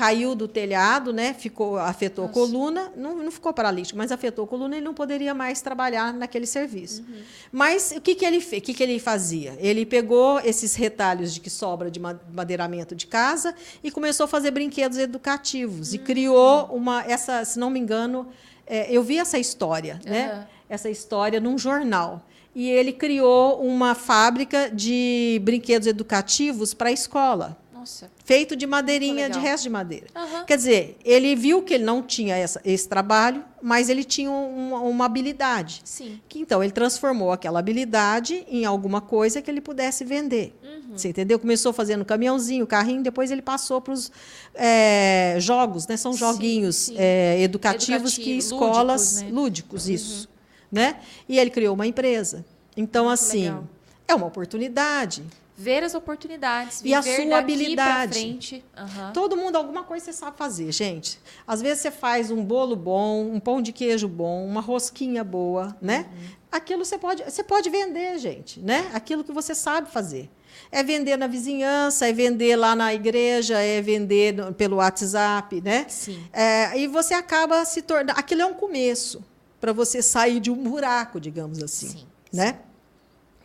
caiu 0.00 0.34
do 0.34 0.48
telhado, 0.48 1.12
né? 1.12 1.34
Ficou, 1.34 1.76
afetou 1.76 2.26
Nossa. 2.26 2.40
a 2.40 2.42
coluna, 2.42 2.92
não, 2.96 3.18
não 3.18 3.30
ficou 3.30 3.52
paralítico, 3.52 3.98
mas 3.98 4.10
afetou 4.10 4.46
a 4.46 4.48
coluna, 4.48 4.74
ele 4.74 4.84
não 4.84 4.94
poderia 4.94 5.34
mais 5.34 5.60
trabalhar 5.60 6.14
naquele 6.14 6.46
serviço. 6.46 7.02
Uhum. 7.02 7.20
Mas 7.52 7.92
o 7.94 8.00
que, 8.00 8.14
que 8.14 8.24
ele 8.24 8.40
fez? 8.40 8.62
O 8.62 8.64
que, 8.64 8.72
que 8.72 8.82
ele 8.82 8.98
fazia? 8.98 9.58
Ele 9.58 9.84
pegou 9.84 10.40
esses 10.40 10.74
retalhos 10.74 11.34
de 11.34 11.40
que 11.40 11.50
sobra 11.50 11.90
de 11.90 12.00
madeiramento 12.00 12.94
de 12.94 13.06
casa 13.06 13.54
e 13.84 13.90
começou 13.90 14.24
a 14.24 14.26
fazer 14.26 14.50
brinquedos 14.52 14.96
educativos 14.96 15.90
uhum. 15.90 15.96
e 15.96 15.98
criou 15.98 16.64
uma 16.72 17.04
essa, 17.06 17.44
se 17.44 17.58
não 17.58 17.68
me 17.68 17.78
engano, 17.78 18.26
é, 18.66 18.90
eu 18.90 19.02
vi 19.02 19.18
essa 19.18 19.38
história, 19.38 20.00
uhum. 20.06 20.10
né? 20.10 20.48
Essa 20.66 20.88
história 20.88 21.38
num 21.38 21.58
jornal 21.58 22.24
e 22.54 22.70
ele 22.70 22.92
criou 22.92 23.60
uma 23.60 23.94
fábrica 23.94 24.70
de 24.70 25.38
brinquedos 25.44 25.86
educativos 25.86 26.72
para 26.72 26.88
a 26.88 26.92
escola. 26.92 27.58
Nossa. 27.80 28.10
Feito 28.26 28.54
de 28.54 28.66
madeirinha, 28.66 29.30
de 29.30 29.38
resto 29.38 29.62
de 29.62 29.70
madeira. 29.70 30.06
Uhum. 30.14 30.44
Quer 30.44 30.56
dizer, 30.58 30.98
ele 31.02 31.34
viu 31.34 31.62
que 31.62 31.72
ele 31.72 31.84
não 31.84 32.02
tinha 32.02 32.36
essa, 32.36 32.60
esse 32.62 32.86
trabalho, 32.86 33.42
mas 33.62 33.88
ele 33.88 34.04
tinha 34.04 34.30
uma, 34.30 34.80
uma, 34.80 35.06
habilidade. 35.06 35.80
Sim. 35.82 36.20
Que, 36.28 36.40
então, 36.40 36.62
ele 36.62 36.72
transformou 36.72 37.32
aquela 37.32 37.58
habilidade 37.58 38.44
em 38.50 38.66
alguma 38.66 39.00
coisa 39.00 39.40
que 39.40 39.50
ele 39.50 39.62
pudesse 39.62 40.04
vender. 40.04 40.54
Uhum. 40.62 40.98
Você 40.98 41.08
entendeu? 41.08 41.38
Começou 41.38 41.72
fazendo 41.72 42.04
caminhãozinho, 42.04 42.66
carrinho, 42.66 43.02
depois 43.02 43.30
ele 43.30 43.40
passou 43.40 43.80
para 43.80 43.94
os 43.94 44.12
é, 44.54 45.36
jogos, 45.38 45.86
né? 45.86 45.96
São 45.96 46.12
joguinhos 46.12 46.76
sim, 46.76 46.92
sim. 46.92 46.98
É, 46.98 47.40
educativos 47.40 48.12
Educativo, 48.12 48.24
que 48.24 48.36
escolas. 48.36 49.12
Lúdicos, 49.12 49.22
né? 49.22 49.30
lúdicos 49.32 49.88
isso. 49.88 50.28
Uhum. 50.28 50.68
Né? 50.70 51.00
E 51.26 51.38
ele 51.38 51.48
criou 51.48 51.74
uma 51.74 51.86
empresa. 51.86 52.44
Então, 52.76 53.06
Muito 53.06 53.14
assim, 53.14 53.44
legal. 53.44 53.64
é 54.06 54.14
uma 54.14 54.26
oportunidade 54.26 55.24
ver 55.60 55.84
as 55.84 55.94
oportunidades, 55.94 56.80
e 56.82 56.94
a 56.94 57.02
sua 57.02 57.38
habilidade. 57.38 58.14
frente. 58.14 58.64
Uhum. 58.76 59.12
Todo 59.12 59.36
mundo 59.36 59.56
alguma 59.56 59.82
coisa 59.82 60.06
você 60.06 60.12
sabe 60.14 60.38
fazer, 60.38 60.72
gente. 60.72 61.20
Às 61.46 61.60
vezes 61.60 61.80
você 61.80 61.90
faz 61.90 62.30
um 62.30 62.42
bolo 62.42 62.74
bom, 62.74 63.30
um 63.30 63.38
pão 63.38 63.60
de 63.60 63.70
queijo 63.70 64.08
bom, 64.08 64.46
uma 64.46 64.62
rosquinha 64.62 65.22
boa, 65.22 65.76
né? 65.80 66.06
Uhum. 66.10 66.28
Aquilo 66.50 66.84
você 66.84 66.96
pode, 66.96 67.22
você 67.22 67.44
pode 67.44 67.68
vender, 67.68 68.18
gente, 68.18 68.58
né? 68.58 68.90
Aquilo 68.94 69.22
que 69.22 69.32
você 69.32 69.54
sabe 69.54 69.90
fazer. 69.90 70.30
É 70.72 70.82
vender 70.82 71.16
na 71.18 71.26
vizinhança, 71.26 72.08
é 72.08 72.12
vender 72.12 72.56
lá 72.56 72.74
na 72.74 72.94
igreja, 72.94 73.58
é 73.58 73.82
vender 73.82 74.32
no, 74.32 74.54
pelo 74.54 74.76
WhatsApp, 74.76 75.60
né? 75.60 75.84
Sim. 75.88 76.24
É, 76.32 76.78
e 76.78 76.86
você 76.86 77.12
acaba 77.12 77.64
se 77.66 77.82
tornando. 77.82 78.18
Aquilo 78.18 78.40
é 78.40 78.46
um 78.46 78.54
começo 78.54 79.22
para 79.60 79.72
você 79.74 80.00
sair 80.00 80.40
de 80.40 80.50
um 80.50 80.56
buraco, 80.56 81.20
digamos 81.20 81.62
assim, 81.62 81.88
sim, 81.88 82.06
né? 82.32 82.52
Sim. 82.52 82.69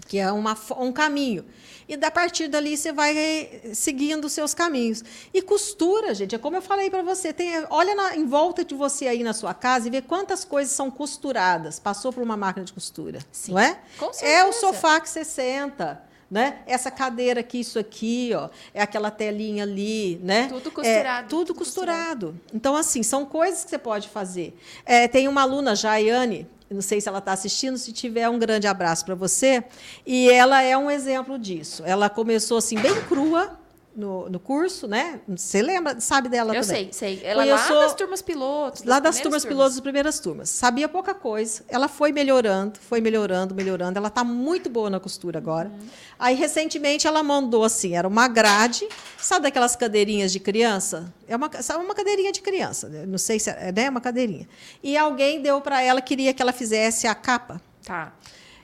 Que 0.07 0.19
é 0.19 0.31
uma, 0.31 0.57
um 0.77 0.91
caminho 0.91 1.45
e 1.87 1.95
da 1.95 2.09
partir 2.09 2.47
dali 2.47 2.75
você 2.75 2.91
vai 2.91 3.61
seguindo 3.73 4.25
os 4.25 4.33
seus 4.33 4.53
caminhos. 4.53 5.03
E 5.33 5.41
costura, 5.41 6.13
gente, 6.13 6.35
é 6.35 6.37
como 6.37 6.55
eu 6.55 6.61
falei 6.61 6.89
para 6.89 7.03
você, 7.03 7.31
tem, 7.31 7.51
olha 7.69 7.93
na, 7.95 8.15
em 8.15 8.25
volta 8.25 8.65
de 8.65 8.73
você 8.73 9.07
aí 9.07 9.23
na 9.23 9.33
sua 9.33 9.53
casa 9.53 9.87
e 9.87 9.91
vê 9.91 10.01
quantas 10.01 10.43
coisas 10.43 10.73
são 10.73 10.89
costuradas. 10.89 11.79
Passou 11.79 12.11
por 12.11 12.23
uma 12.23 12.35
máquina 12.35 12.65
de 12.65 12.73
costura, 12.73 13.19
Sim. 13.31 13.51
não 13.51 13.59
é? 13.59 13.79
Com 13.97 14.11
certeza. 14.11 14.31
É 14.31 14.45
o 14.45 14.53
sofá 14.53 14.99
que 14.99 15.09
você 15.09 15.23
senta. 15.23 16.03
Né? 16.29 16.63
Essa 16.65 16.89
cadeira 16.89 17.41
aqui, 17.41 17.59
isso 17.59 17.77
aqui, 17.77 18.31
ó, 18.35 18.49
é 18.73 18.81
aquela 18.81 19.11
telinha 19.11 19.61
ali, 19.61 20.19
né? 20.23 20.47
Tudo 20.47 20.71
costurado. 20.71 21.25
É, 21.25 21.29
tudo 21.29 21.53
costurado. 21.53 22.27
costurado. 22.31 22.41
Então, 22.51 22.75
assim, 22.75 23.03
são 23.03 23.27
coisas 23.27 23.63
que 23.63 23.69
você 23.69 23.77
pode 23.77 24.09
fazer. 24.09 24.57
É, 24.87 25.07
tem 25.07 25.27
uma 25.27 25.43
aluna, 25.43 25.75
Jaiane, 25.75 26.47
não 26.74 26.82
sei 26.82 26.99
se 26.99 27.07
ela 27.07 27.20
está 27.20 27.32
assistindo, 27.32 27.78
se 27.78 27.91
tiver, 27.91 28.28
um 28.30 28.39
grande 28.39 28.68
abraço 28.68 29.05
para 29.05 29.16
você. 29.16 29.63
E 30.05 30.30
ela 30.30 30.61
é 30.61 30.76
um 30.76 30.89
exemplo 30.89 31.38
disso. 31.38 31.84
Ela 31.86 32.09
começou 32.09 32.57
assim, 32.57 32.78
bem 32.80 32.95
crua, 33.03 33.59
no, 33.95 34.29
no 34.29 34.39
curso, 34.39 34.87
né? 34.87 35.21
Você 35.27 35.61
lembra, 35.61 35.99
sabe 35.99 36.27
dela 36.27 36.53
eu 36.53 36.61
também? 36.61 36.87
Eu 36.87 36.93
sei, 36.93 37.17
sei. 37.17 37.25
Ela 37.25 37.45
é 37.45 37.53
lá 37.53 37.67
das 37.67 37.93
turmas 37.93 38.21
pilotos. 38.21 38.83
Lá 38.83 38.99
das 38.99 39.15
turmas, 39.15 39.41
turmas 39.41 39.45
pilotos, 39.45 39.73
das 39.75 39.81
primeiras 39.81 40.19
turmas. 40.19 40.49
Sabia 40.49 40.89
pouca 40.89 41.13
coisa. 41.13 41.63
Ela 41.69 41.87
foi 41.87 42.11
melhorando, 42.11 42.77
foi 42.79 42.99
melhorando, 42.99 43.55
melhorando. 43.55 43.97
Ela 43.97 44.09
está 44.09 44.23
muito 44.23 44.69
boa 44.69 44.89
na 44.89 44.99
costura 44.99 45.39
agora. 45.39 45.69
Uhum. 45.69 45.87
Aí, 46.19 46.35
recentemente, 46.35 47.07
ela 47.07 47.23
mandou 47.23 47.63
assim, 47.63 47.95
era 47.95 48.07
uma 48.07 48.27
grade, 48.27 48.87
sabe 49.17 49.43
daquelas 49.43 49.75
cadeirinhas 49.75 50.31
de 50.31 50.39
criança? 50.39 51.13
É 51.27 51.35
uma, 51.35 51.49
sabe, 51.61 51.83
uma 51.83 51.95
cadeirinha 51.95 52.31
de 52.31 52.41
criança, 52.41 52.89
né? 52.89 53.05
não 53.05 53.17
sei 53.17 53.39
se 53.39 53.49
é, 53.49 53.71
né? 53.71 53.89
Uma 53.89 54.01
cadeirinha. 54.01 54.47
E 54.83 54.97
alguém 54.97 55.41
deu 55.41 55.61
para 55.61 55.81
ela, 55.81 56.01
queria 56.01 56.33
que 56.33 56.41
ela 56.41 56.53
fizesse 56.53 57.07
a 57.07 57.15
capa. 57.15 57.61
Tá. 57.83 58.13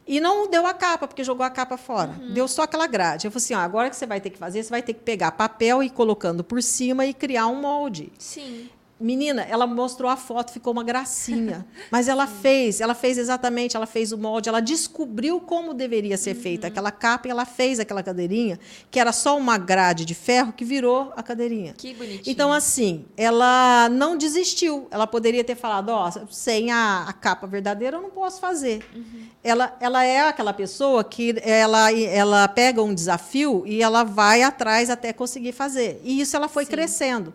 E 0.08 0.20
não 0.20 0.50
deu 0.50 0.66
a 0.66 0.74
capa, 0.74 1.08
porque 1.08 1.24
jogou 1.24 1.46
a 1.46 1.50
capa 1.50 1.78
fora. 1.78 2.12
Uhum. 2.20 2.34
Deu 2.34 2.48
só 2.48 2.64
aquela 2.64 2.88
grade. 2.88 3.28
Eu 3.28 3.32
falei 3.32 3.44
assim: 3.44 3.54
ó, 3.54 3.60
agora 3.60 3.90
que 3.90 3.96
você 3.96 4.06
vai 4.06 4.20
ter 4.20 4.30
que 4.30 4.38
fazer, 4.38 4.64
você 4.64 4.70
vai 4.70 4.82
ter 4.82 4.94
que 4.94 5.02
pegar 5.02 5.32
papel 5.32 5.82
e 5.84 5.88
ir 5.88 5.90
colocando 5.92 6.44
por 6.44 6.62
cima 6.62 7.06
e 7.06 7.14
criar 7.14 7.48
um 7.48 7.56
molde. 7.56 8.12
Sim. 8.18 8.70
Menina, 9.02 9.42
ela 9.44 9.66
mostrou 9.66 10.10
a 10.10 10.16
foto, 10.16 10.52
ficou 10.52 10.72
uma 10.72 10.84
gracinha. 10.84 11.66
Mas 11.90 12.08
ela 12.08 12.28
fez, 12.28 12.80
ela 12.80 12.94
fez 12.94 13.18
exatamente, 13.18 13.76
ela 13.76 13.86
fez 13.86 14.12
o 14.12 14.18
molde, 14.18 14.48
ela 14.48 14.62
descobriu 14.62 15.40
como 15.40 15.74
deveria 15.74 16.18
ser 16.18 16.36
uhum. 16.36 16.42
feita 16.42 16.68
aquela 16.68 16.92
capa 16.92 17.28
e 17.28 17.32
ela 17.32 17.46
fez 17.46 17.80
aquela 17.80 18.04
cadeirinha, 18.04 18.60
que 18.90 19.00
era 19.00 19.12
só 19.12 19.38
uma 19.38 19.58
grade 19.58 20.06
de 20.06 20.14
ferro 20.14 20.54
que 20.54 20.64
virou 20.64 21.12
a 21.16 21.24
cadeirinha. 21.24 21.74
Que 21.78 21.94
bonitinho. 21.94 22.24
Então, 22.26 22.54
assim, 22.54 23.06
ela 23.18 23.90
não 23.90 24.16
desistiu. 24.16 24.88
Ela 24.92 25.08
poderia 25.08 25.44
ter 25.44 25.56
falado, 25.56 25.90
ó, 25.90 26.10
oh, 26.10 26.28
sem 26.32 26.72
a, 26.72 27.06
a, 27.08 27.14
capa 27.14 27.48
verdadeira 27.48 27.98
eu 27.98 28.02
não 28.02 28.10
posso 28.10 28.40
fazer. 28.40 28.86
Uhum. 28.96 29.26
Ela, 29.44 29.76
ela 29.80 30.06
é 30.06 30.28
aquela 30.28 30.54
pessoa 30.54 31.04
que 31.04 31.36
ela, 31.44 31.92
ela 31.92 32.48
pega 32.48 32.82
um 32.82 32.94
desafio 32.94 33.64
e 33.66 33.82
ela 33.82 34.04
vai 34.04 34.44
atrás 34.44 34.90
até 34.90 35.12
conseguir 35.12 35.52
fazer. 35.52 36.00
E 36.04 36.22
isso 36.22 36.36
ela 36.36 36.48
foi 36.48 36.66
Sim. 36.66 36.72
crescendo. 36.72 37.34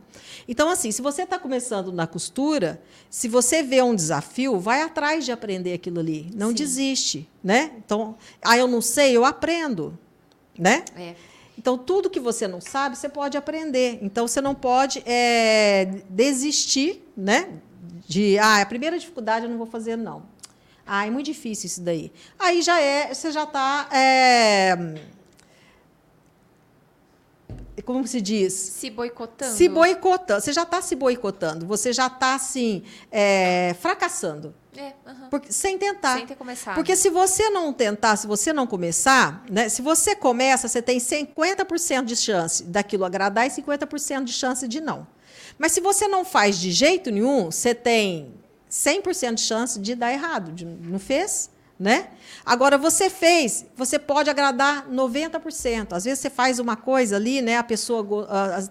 Então, 0.49 0.71
assim, 0.71 0.93
se 0.93 1.03
você 1.03 1.23
está 1.23 1.39
começando 1.39 1.56
na 1.93 2.07
costura, 2.07 2.81
se 3.11 3.29
você 3.29 3.63
vê 3.63 3.83
um 3.83 3.95
desafio, 3.95 4.59
vai 4.59 4.83
atrás 4.83 5.25
de 5.25 5.33
aprender 5.33 5.73
aquilo 5.73 6.01
ali. 6.01 6.31
Não 6.35 6.49
Sim. 6.49 6.55
desiste, 6.55 7.29
né? 7.43 7.73
Então, 7.79 8.17
ah, 8.43 8.57
eu 8.57 8.67
não 8.67 8.81
sei, 8.81 9.17
eu 9.17 9.25
aprendo, 9.25 9.99
né? 10.59 10.85
É. 10.97 11.15
Então, 11.59 11.79
tudo 11.79 12.11
que 12.11 12.21
você 12.21 12.47
não 12.47 12.61
sabe, 12.61 12.97
você 12.97 13.09
pode 13.09 13.37
aprender. 13.37 13.99
Então, 14.03 14.29
você 14.29 14.41
não 14.41 14.55
pode 14.55 15.03
é, 15.07 16.01
desistir, 16.09 17.03
né? 17.17 17.49
De, 18.07 18.39
ah, 18.39 18.61
a 18.61 18.67
primeira 18.67 18.99
dificuldade 18.99 19.47
eu 19.47 19.51
não 19.51 19.59
vou 19.59 19.67
fazer, 19.67 19.97
não. 19.97 20.23
Ah, 20.87 21.07
é 21.07 21.11
muito 21.11 21.27
difícil 21.27 21.67
isso 21.67 21.81
daí. 21.81 22.13
Aí 22.39 22.63
já 22.63 22.81
é, 22.81 23.13
você 23.13 23.33
já 23.33 23.43
está. 23.43 23.89
É, 23.91 24.77
como 27.87 28.07
se 28.07 28.21
diz? 28.21 28.53
Se 28.53 28.91
boicotando. 28.91 29.53
Se 29.53 29.69
boicotando. 29.69 30.43
Você 30.43 30.53
já 30.53 30.65
está 30.65 30.83
se 30.83 30.97
boicotando. 30.97 31.65
Você 31.65 31.93
já 31.93 32.09
está, 32.09 32.35
assim, 32.35 32.83
é, 33.13 33.77
fracassando. 33.81 34.53
É, 34.77 34.93
uhum. 35.07 35.29
Porque, 35.31 35.53
sem 35.53 35.79
tentar. 35.79 36.17
Sem 36.17 36.27
ter 36.27 36.35
começado. 36.35 36.75
Porque 36.75 36.97
se 36.97 37.09
você 37.09 37.49
não 37.49 37.73
tentar, 37.73 38.17
se 38.17 38.27
você 38.27 38.53
não 38.53 38.67
começar, 38.67 39.45
né, 39.49 39.69
se 39.69 39.81
você 39.83 40.17
começa, 40.17 40.67
você 40.67 40.83
tem 40.83 40.99
50% 40.99 42.05
de 42.05 42.17
chance 42.17 42.65
daquilo 42.65 43.05
agradar 43.05 43.47
e 43.47 43.51
50% 43.51 44.25
de 44.25 44.33
chance 44.33 44.67
de 44.67 44.81
não. 44.81 45.07
Mas 45.57 45.71
se 45.71 45.81
você 45.81 46.09
não 46.09 46.25
faz 46.25 46.59
de 46.59 46.73
jeito 46.73 47.13
nenhum, 47.13 47.53
você 47.53 47.73
tem 47.73 48.35
100% 48.69 49.35
de 49.35 49.43
chance 49.43 49.79
de 49.79 49.95
dar 49.95 50.13
errado. 50.13 50.51
De, 50.51 50.65
não 50.65 50.99
fez? 50.99 51.49
Né? 51.79 52.09
Agora, 52.45 52.79
você 52.79 53.11
fez, 53.11 53.67
você 53.77 53.99
pode 53.99 54.31
agradar 54.31 54.89
90%. 54.89 55.93
Às 55.93 56.05
vezes 56.05 56.21
você 56.21 56.31
faz 56.31 56.59
uma 56.59 56.75
coisa 56.75 57.17
ali, 57.17 57.43
né, 57.43 57.59
a 57.59 57.63
pessoa, 57.63 58.03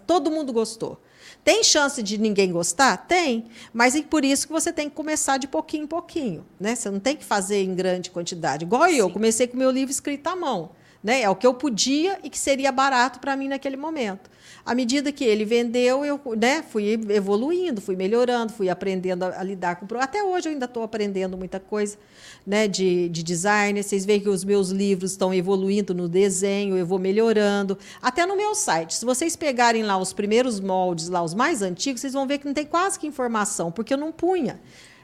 todo 0.07 0.31
mundo 0.31 0.51
gostou. 0.51 0.99
Tem 1.43 1.63
chance 1.63 2.01
de 2.01 2.17
ninguém 2.17 2.51
gostar? 2.51 2.97
Tem. 3.05 3.45
Mas 3.71 3.95
é 3.95 4.01
por 4.01 4.25
isso 4.25 4.47
que 4.47 4.53
você 4.53 4.73
tem 4.73 4.89
que 4.89 4.95
começar 4.95 5.37
de 5.37 5.47
pouquinho 5.47 5.83
em 5.83 5.87
pouquinho. 5.87 6.43
Né? 6.59 6.73
Você 6.73 6.89
não 6.89 6.99
tem 6.99 7.15
que 7.15 7.23
fazer 7.23 7.61
em 7.61 7.75
grande 7.75 8.09
quantidade. 8.09 8.65
Igual 8.65 8.89
Sim. 8.89 8.95
eu, 8.95 9.09
comecei 9.11 9.45
com 9.45 9.55
meu 9.55 9.69
livro 9.69 9.91
escrito 9.91 10.25
à 10.25 10.35
mão. 10.35 10.71
Né? 11.05 11.21
É 11.21 11.29
o 11.29 11.35
que 11.35 11.45
eu 11.45 11.53
podia 11.53 12.17
e 12.23 12.31
que 12.31 12.39
seria 12.39 12.71
barato 12.71 13.19
para 13.19 13.37
mim 13.37 13.47
naquele 13.47 13.77
momento. 13.77 14.27
À 14.65 14.73
medida 14.73 15.11
que 15.11 15.23
ele 15.23 15.45
vendeu, 15.45 16.03
eu 16.03 16.19
né, 16.35 16.63
fui 16.63 16.99
evoluindo, 17.09 17.79
fui 17.79 17.95
melhorando, 17.95 18.51
fui 18.51 18.69
aprendendo 18.69 19.21
a, 19.21 19.39
a 19.39 19.43
lidar 19.43 19.75
com. 19.75 19.85
Até 19.99 20.23
hoje 20.23 20.47
eu 20.47 20.53
ainda 20.53 20.65
estou 20.65 20.81
aprendendo 20.81 21.37
muita 21.37 21.59
coisa 21.59 21.95
né, 22.43 22.67
de, 22.67 23.07
de 23.09 23.21
design. 23.21 23.83
Vocês 23.83 24.03
veem 24.03 24.19
que 24.19 24.29
os 24.29 24.43
meus 24.43 24.71
livros 24.71 25.11
estão 25.11 25.31
evoluindo 25.31 25.93
no 25.93 26.09
desenho, 26.09 26.75
eu 26.75 26.87
vou 26.87 26.97
melhorando. 26.97 27.77
Até 28.01 28.25
no 28.25 28.35
meu 28.35 28.55
site. 28.55 28.95
Se 28.95 29.05
vocês 29.05 29.35
pegarem 29.35 29.83
lá 29.83 29.99
os 29.99 30.11
primeiros 30.11 30.59
moldes, 30.59 31.07
lá 31.07 31.21
os 31.21 31.35
mais 31.35 31.61
antigos, 31.61 32.01
vocês 32.01 32.13
vão 32.13 32.25
ver 32.25 32.39
que 32.39 32.47
não 32.47 32.53
tem 32.55 32.65
quase 32.65 32.97
que 32.97 33.05
informação, 33.05 33.71
porque 33.71 33.93
eu 33.93 33.97
não 33.99 34.11
punha. 34.11 34.59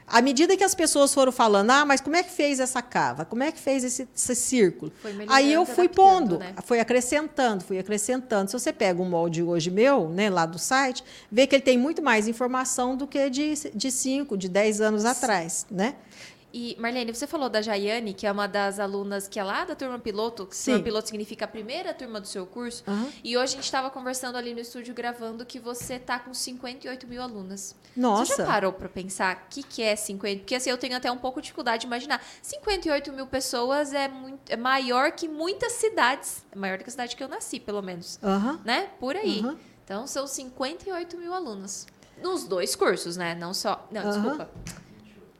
À 0.06 0.20
medida 0.20 0.56
que 0.56 0.64
as 0.64 0.74
pessoas 0.74 1.12
foram 1.14 1.32
falando, 1.32 1.70
ah, 1.70 1.84
mas 1.84 2.00
como 2.00 2.16
é 2.16 2.22
que 2.22 2.30
fez 2.30 2.60
essa 2.60 2.82
cava? 2.82 3.24
Como 3.24 3.42
é 3.42 3.50
que 3.50 3.58
fez 3.58 3.84
esse, 3.84 4.08
esse 4.14 4.34
círculo? 4.34 4.92
Aí 5.28 5.52
eu 5.52 5.64
fui 5.64 5.88
pondo, 5.88 6.38
né? 6.38 6.54
fui 6.64 6.80
acrescentando, 6.80 7.64
fui 7.64 7.78
acrescentando. 7.78 8.50
Se 8.50 8.58
você 8.58 8.72
pega 8.72 9.00
um 9.00 9.08
molde 9.08 9.42
hoje 9.42 9.70
meu, 9.70 10.08
né, 10.08 10.28
lá 10.28 10.44
do 10.44 10.58
site, 10.58 11.02
vê 11.30 11.46
que 11.46 11.54
ele 11.54 11.62
tem 11.62 11.78
muito 11.78 12.02
mais 12.02 12.28
informação 12.28 12.96
do 12.96 13.06
que 13.06 13.30
de 13.30 13.56
5, 13.56 13.76
de, 13.76 13.90
cinco, 13.90 14.36
de 14.36 14.48
10 14.48 14.80
anos 14.80 15.04
Atrás, 15.04 15.66
né? 15.70 15.94
E, 16.52 16.76
Marlene, 16.78 17.14
você 17.14 17.26
falou 17.26 17.48
da 17.48 17.62
Jaiane, 17.62 18.12
que 18.12 18.26
é 18.26 18.32
uma 18.32 18.46
das 18.46 18.78
alunas 18.78 19.26
que 19.26 19.40
é 19.40 19.44
lá 19.44 19.64
da 19.64 19.74
turma 19.74 19.98
piloto. 19.98 20.46
Que 20.46 20.56
turma 20.56 20.80
piloto 20.80 21.08
significa 21.08 21.46
a 21.46 21.48
primeira 21.48 21.94
turma 21.94 22.20
do 22.20 22.26
seu 22.26 22.44
curso. 22.46 22.84
Uhum. 22.86 23.10
E 23.24 23.36
hoje 23.36 23.54
a 23.54 23.56
gente 23.56 23.64
estava 23.64 23.90
conversando 23.90 24.36
ali 24.36 24.52
no 24.52 24.60
estúdio, 24.60 24.94
gravando, 24.94 25.46
que 25.46 25.58
você 25.58 25.94
está 25.94 26.18
com 26.18 26.34
58 26.34 27.06
mil 27.06 27.22
alunas. 27.22 27.74
Nossa! 27.96 28.26
Você 28.26 28.42
já 28.42 28.46
parou 28.46 28.72
para 28.72 28.88
pensar 28.88 29.36
o 29.36 29.48
que, 29.48 29.62
que 29.62 29.82
é 29.82 29.96
50? 29.96 30.40
Porque 30.40 30.54
assim, 30.54 30.68
eu 30.68 30.76
tenho 30.76 30.96
até 30.96 31.10
um 31.10 31.18
pouco 31.18 31.40
de 31.40 31.46
dificuldade 31.46 31.82
de 31.82 31.86
imaginar. 31.86 32.22
58 32.42 33.12
mil 33.12 33.26
pessoas 33.26 33.94
é, 33.94 34.08
muito, 34.08 34.50
é 34.50 34.56
maior 34.56 35.12
que 35.12 35.28
muitas 35.28 35.72
cidades. 35.72 36.44
É 36.52 36.56
maior 36.56 36.76
do 36.76 36.84
que 36.84 36.90
a 36.90 36.92
cidade 36.92 37.16
que 37.16 37.24
eu 37.24 37.28
nasci, 37.28 37.58
pelo 37.60 37.80
menos. 37.80 38.18
Uhum. 38.22 38.58
Né? 38.64 38.90
Por 39.00 39.16
aí. 39.16 39.40
Uhum. 39.40 39.56
Então, 39.84 40.06
são 40.06 40.26
58 40.26 41.16
mil 41.16 41.32
alunos. 41.32 41.86
Nos 42.22 42.44
dois 42.44 42.76
cursos, 42.76 43.16
né? 43.16 43.34
Não 43.34 43.52
só... 43.52 43.86
Não, 43.90 44.08
desculpa. 44.10 44.48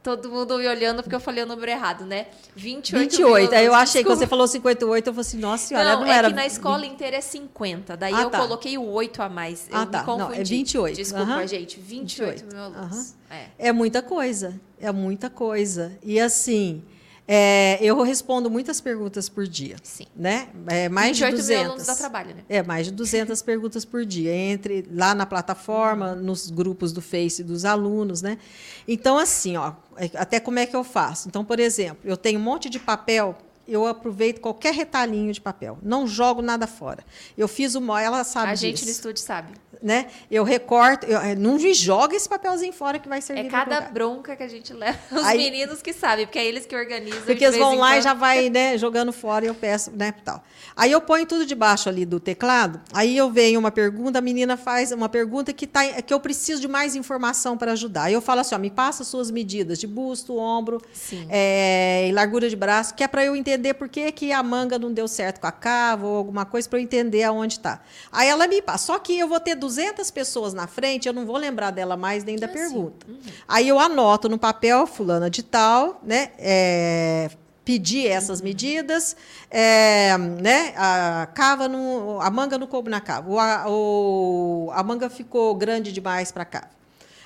Todo 0.03 0.29
mundo 0.29 0.59
me 0.59 0.67
olhando 0.67 1.03
porque 1.03 1.15
eu 1.15 1.21
falei 1.21 1.45
o 1.45 1.47
número 1.47 1.71
errado, 1.71 2.05
né? 2.05 2.27
28 2.57 3.11
28. 3.11 3.55
Aí 3.55 3.65
eu 3.65 3.75
achei 3.75 4.03
que 4.03 4.09
você 4.09 4.27
falou 4.27 4.49
58, 4.49 5.07
eu 5.07 5.13
falei 5.13 5.21
assim, 5.21 5.39
nossa 5.39 5.67
senhora, 5.69 5.93
não, 5.93 6.01
não 6.01 6.07
é 6.07 6.17
era... 6.17 6.29
que 6.29 6.35
na 6.35 6.45
escola 6.45 6.85
inteira 6.85 7.19
é 7.19 7.21
50. 7.21 7.97
Daí 7.97 8.13
ah, 8.13 8.23
eu 8.23 8.31
tá. 8.31 8.39
coloquei 8.41 8.77
o 8.77 8.85
8 8.85 9.23
a 9.23 9.29
mais. 9.29 9.69
Eu 9.71 9.77
ah, 9.77 9.87
tá. 9.87 10.05
Não, 10.05 10.33
é 10.33 10.43
28. 10.43 10.97
Desculpa, 10.97 11.37
uhum. 11.37 11.47
gente. 11.47 11.79
28, 11.79 12.45
28. 12.45 12.47
mil 12.47 12.63
alunos. 12.63 12.97
Uhum. 13.11 13.15
É. 13.31 13.69
é 13.69 13.73
muita 13.73 14.03
coisa. 14.03 14.61
É 14.81 14.91
muita 14.91 15.31
coisa. 15.31 15.97
E 16.03 16.19
assim... 16.19 16.83
É, 17.27 17.79
eu 17.81 18.01
respondo 18.03 18.51
muitas 18.51 18.81
perguntas 18.81 19.29
por 19.29 19.47
dia. 19.47 19.77
Sim. 19.83 20.07
Né? 20.15 20.49
É, 20.67 20.89
mais 20.89 21.19
28 21.19 21.31
de 21.31 21.37
200. 21.37 21.49
mil 21.49 21.71
alunos 21.71 21.87
dá 21.87 21.97
trabalho, 21.97 22.35
né? 22.35 22.43
É, 22.49 22.63
mais 22.63 22.87
de 22.87 22.93
200 22.93 23.41
perguntas 23.43 23.85
por 23.85 24.05
dia. 24.05 24.35
Entre 24.35 24.87
lá 24.93 25.15
na 25.15 25.25
plataforma, 25.25 26.15
nos 26.15 26.51
grupos 26.51 26.93
do 26.93 27.01
Face 27.01 27.43
dos 27.43 27.65
alunos, 27.65 28.23
né? 28.23 28.39
Então, 28.87 29.19
assim, 29.19 29.57
ó, 29.57 29.73
é, 29.97 30.11
até 30.15 30.41
como 30.41 30.59
é 30.59 30.67
que 30.67 30.75
eu 30.75 30.83
faço? 30.83 31.29
Então, 31.29 31.45
por 31.45 31.61
exemplo, 31.61 31.99
eu 32.05 32.17
tenho 32.17 32.41
um 32.41 32.43
monte 32.43 32.69
de 32.69 32.79
papel 32.79 33.37
eu 33.67 33.87
aproveito 33.87 34.41
qualquer 34.41 34.75
retalhinho 34.75 35.33
de 35.33 35.41
papel. 35.41 35.79
Não 35.83 36.07
jogo 36.07 36.43
nada 36.43 36.67
fora. 36.67 37.05
Eu 37.37 37.49
fiz 37.49 37.75
uma, 37.75 38.01
ela 38.01 38.25
sabe 38.25 38.53
A 38.53 38.55
gente 38.55 38.77
disso. 38.77 38.87
no 38.87 38.91
estúdio 38.91 39.23
sabe 39.23 39.53
né? 39.83 40.07
Eu 40.31 40.45
recorto, 40.45 41.05
eu, 41.07 41.19
eh, 41.21 41.35
não 41.35 41.57
me 41.57 41.75
joga 41.75 42.15
esse 42.15 42.29
papelzinho 42.29 42.73
fora 42.73 42.99
que 42.99 43.09
vai 43.09 43.21
servir. 43.21 43.47
É 43.47 43.51
cada 43.51 43.81
bronca 43.81 44.37
que 44.37 44.43
a 44.43 44.49
gente 44.49 44.73
leva. 44.73 44.99
Os 45.11 45.25
aí, 45.25 45.39
meninos 45.39 45.83
que 45.83 45.93
sabem, 45.93 46.25
porque 46.25 46.39
é 46.39 46.47
eles 46.47 46.65
que 46.65 46.77
organizam. 46.77 47.23
Porque 47.23 47.45
eles 47.45 47.57
vão 47.57 47.77
lá 47.77 47.91
quando. 47.91 47.99
e 47.99 48.03
já 48.03 48.15
vai, 48.15 48.49
né, 48.49 48.79
jogando 48.79 49.13
fora 49.13 49.45
e 49.45 49.49
eu 49.49 49.55
peço, 49.55 49.91
né, 49.91 50.15
tal. 50.25 50.43
Aí 50.77 50.93
eu 50.93 51.01
ponho 51.01 51.27
tudo 51.27 51.45
debaixo 51.45 51.89
ali 51.89 52.07
do 52.07 52.21
teclado. 52.21 52.81
Aí 52.93 53.17
eu 53.17 53.31
venho 53.31 53.59
uma 53.59 53.71
pergunta, 53.71 54.19
a 54.19 54.23
menina 54.23 54.57
faz 54.57 54.93
uma 54.93 55.09
pergunta 55.09 55.53
que 55.53 55.67
tá, 55.67 55.85
que 56.03 56.15
eu 56.15 56.21
preciso 56.21 56.61
de 56.61 56.69
mais 56.69 56.95
informação 56.95 57.59
para 57.59 57.73
ajudar. 57.73 58.05
Aí 58.05 58.13
eu 58.15 58.23
falo 58.23 58.41
assim, 58.41 58.55
ó, 58.55 58.59
me 58.59 58.71
passa 58.71 59.03
suas 59.03 59.31
medidas 59.31 59.79
de 59.79 59.87
busto, 59.87 60.37
ombro, 60.37 60.81
é, 61.29 62.07
e 62.09 62.13
largura 62.13 62.49
de 62.49 62.57
braço, 62.57 62.95
que 62.95 63.03
é 63.03 63.09
para 63.09 63.25
eu 63.25 63.35
entender 63.35 63.62
por 63.75 63.89
que, 63.89 64.11
que 64.13 64.33
a 64.33 64.43
manga 64.43 64.79
não 64.79 64.93
deu 64.93 65.07
certo 65.07 65.41
com 65.41 65.47
a 65.47 65.53
cava 65.53 66.07
ou 66.07 66.17
alguma 66.17 66.45
coisa 66.45 66.69
para 66.69 66.79
eu 66.79 66.83
entender 66.83 67.23
aonde 67.25 67.55
está. 67.55 67.83
Aí 68.11 68.29
ela 68.29 68.47
me 68.47 68.63
passa. 68.63 68.87
Só 68.87 68.99
que 68.99 69.19
eu 69.19 69.29
vou 69.29 69.39
ter 69.39 69.55
200 69.55 69.83
200 69.83 70.11
pessoas 70.11 70.55
na 70.55 70.67
frente, 70.67 71.07
eu 71.07 71.13
não 71.13 71.27
vou 71.27 71.37
lembrar 71.37 71.71
dela 71.71 71.97
mais 71.97 72.25
nem 72.25 72.37
da 72.37 72.47
ah, 72.47 72.51
pergunta. 72.51 73.07
Uhum. 73.09 73.19
Aí 73.49 73.69
eu 73.69 73.79
anoto 73.79 74.29
no 74.29 74.39
papel, 74.39 74.87
fulana 74.87 75.29
de 75.29 75.43
tal, 75.43 76.01
né? 76.03 76.31
É, 76.39 77.31
pedir 77.65 78.07
essas 78.07 78.41
uhum. 78.41 78.47
medidas, 78.47 79.17
é, 79.51 80.17
né, 80.19 80.75
a 80.77 81.29
cava 81.33 81.69
no, 81.69 82.21
a 82.21 82.29
manga 82.29 82.59
não 82.59 82.67
coube 82.67 82.91
na 82.91 83.01
cava, 83.01 83.31
o, 83.31 83.39
a, 83.39 83.65
o, 83.69 84.71
a 84.73 84.83
manga 84.83 85.09
ficou 85.09 85.55
grande 85.55 85.93
demais 85.93 86.33
para 86.33 86.45
cá. 86.45 86.69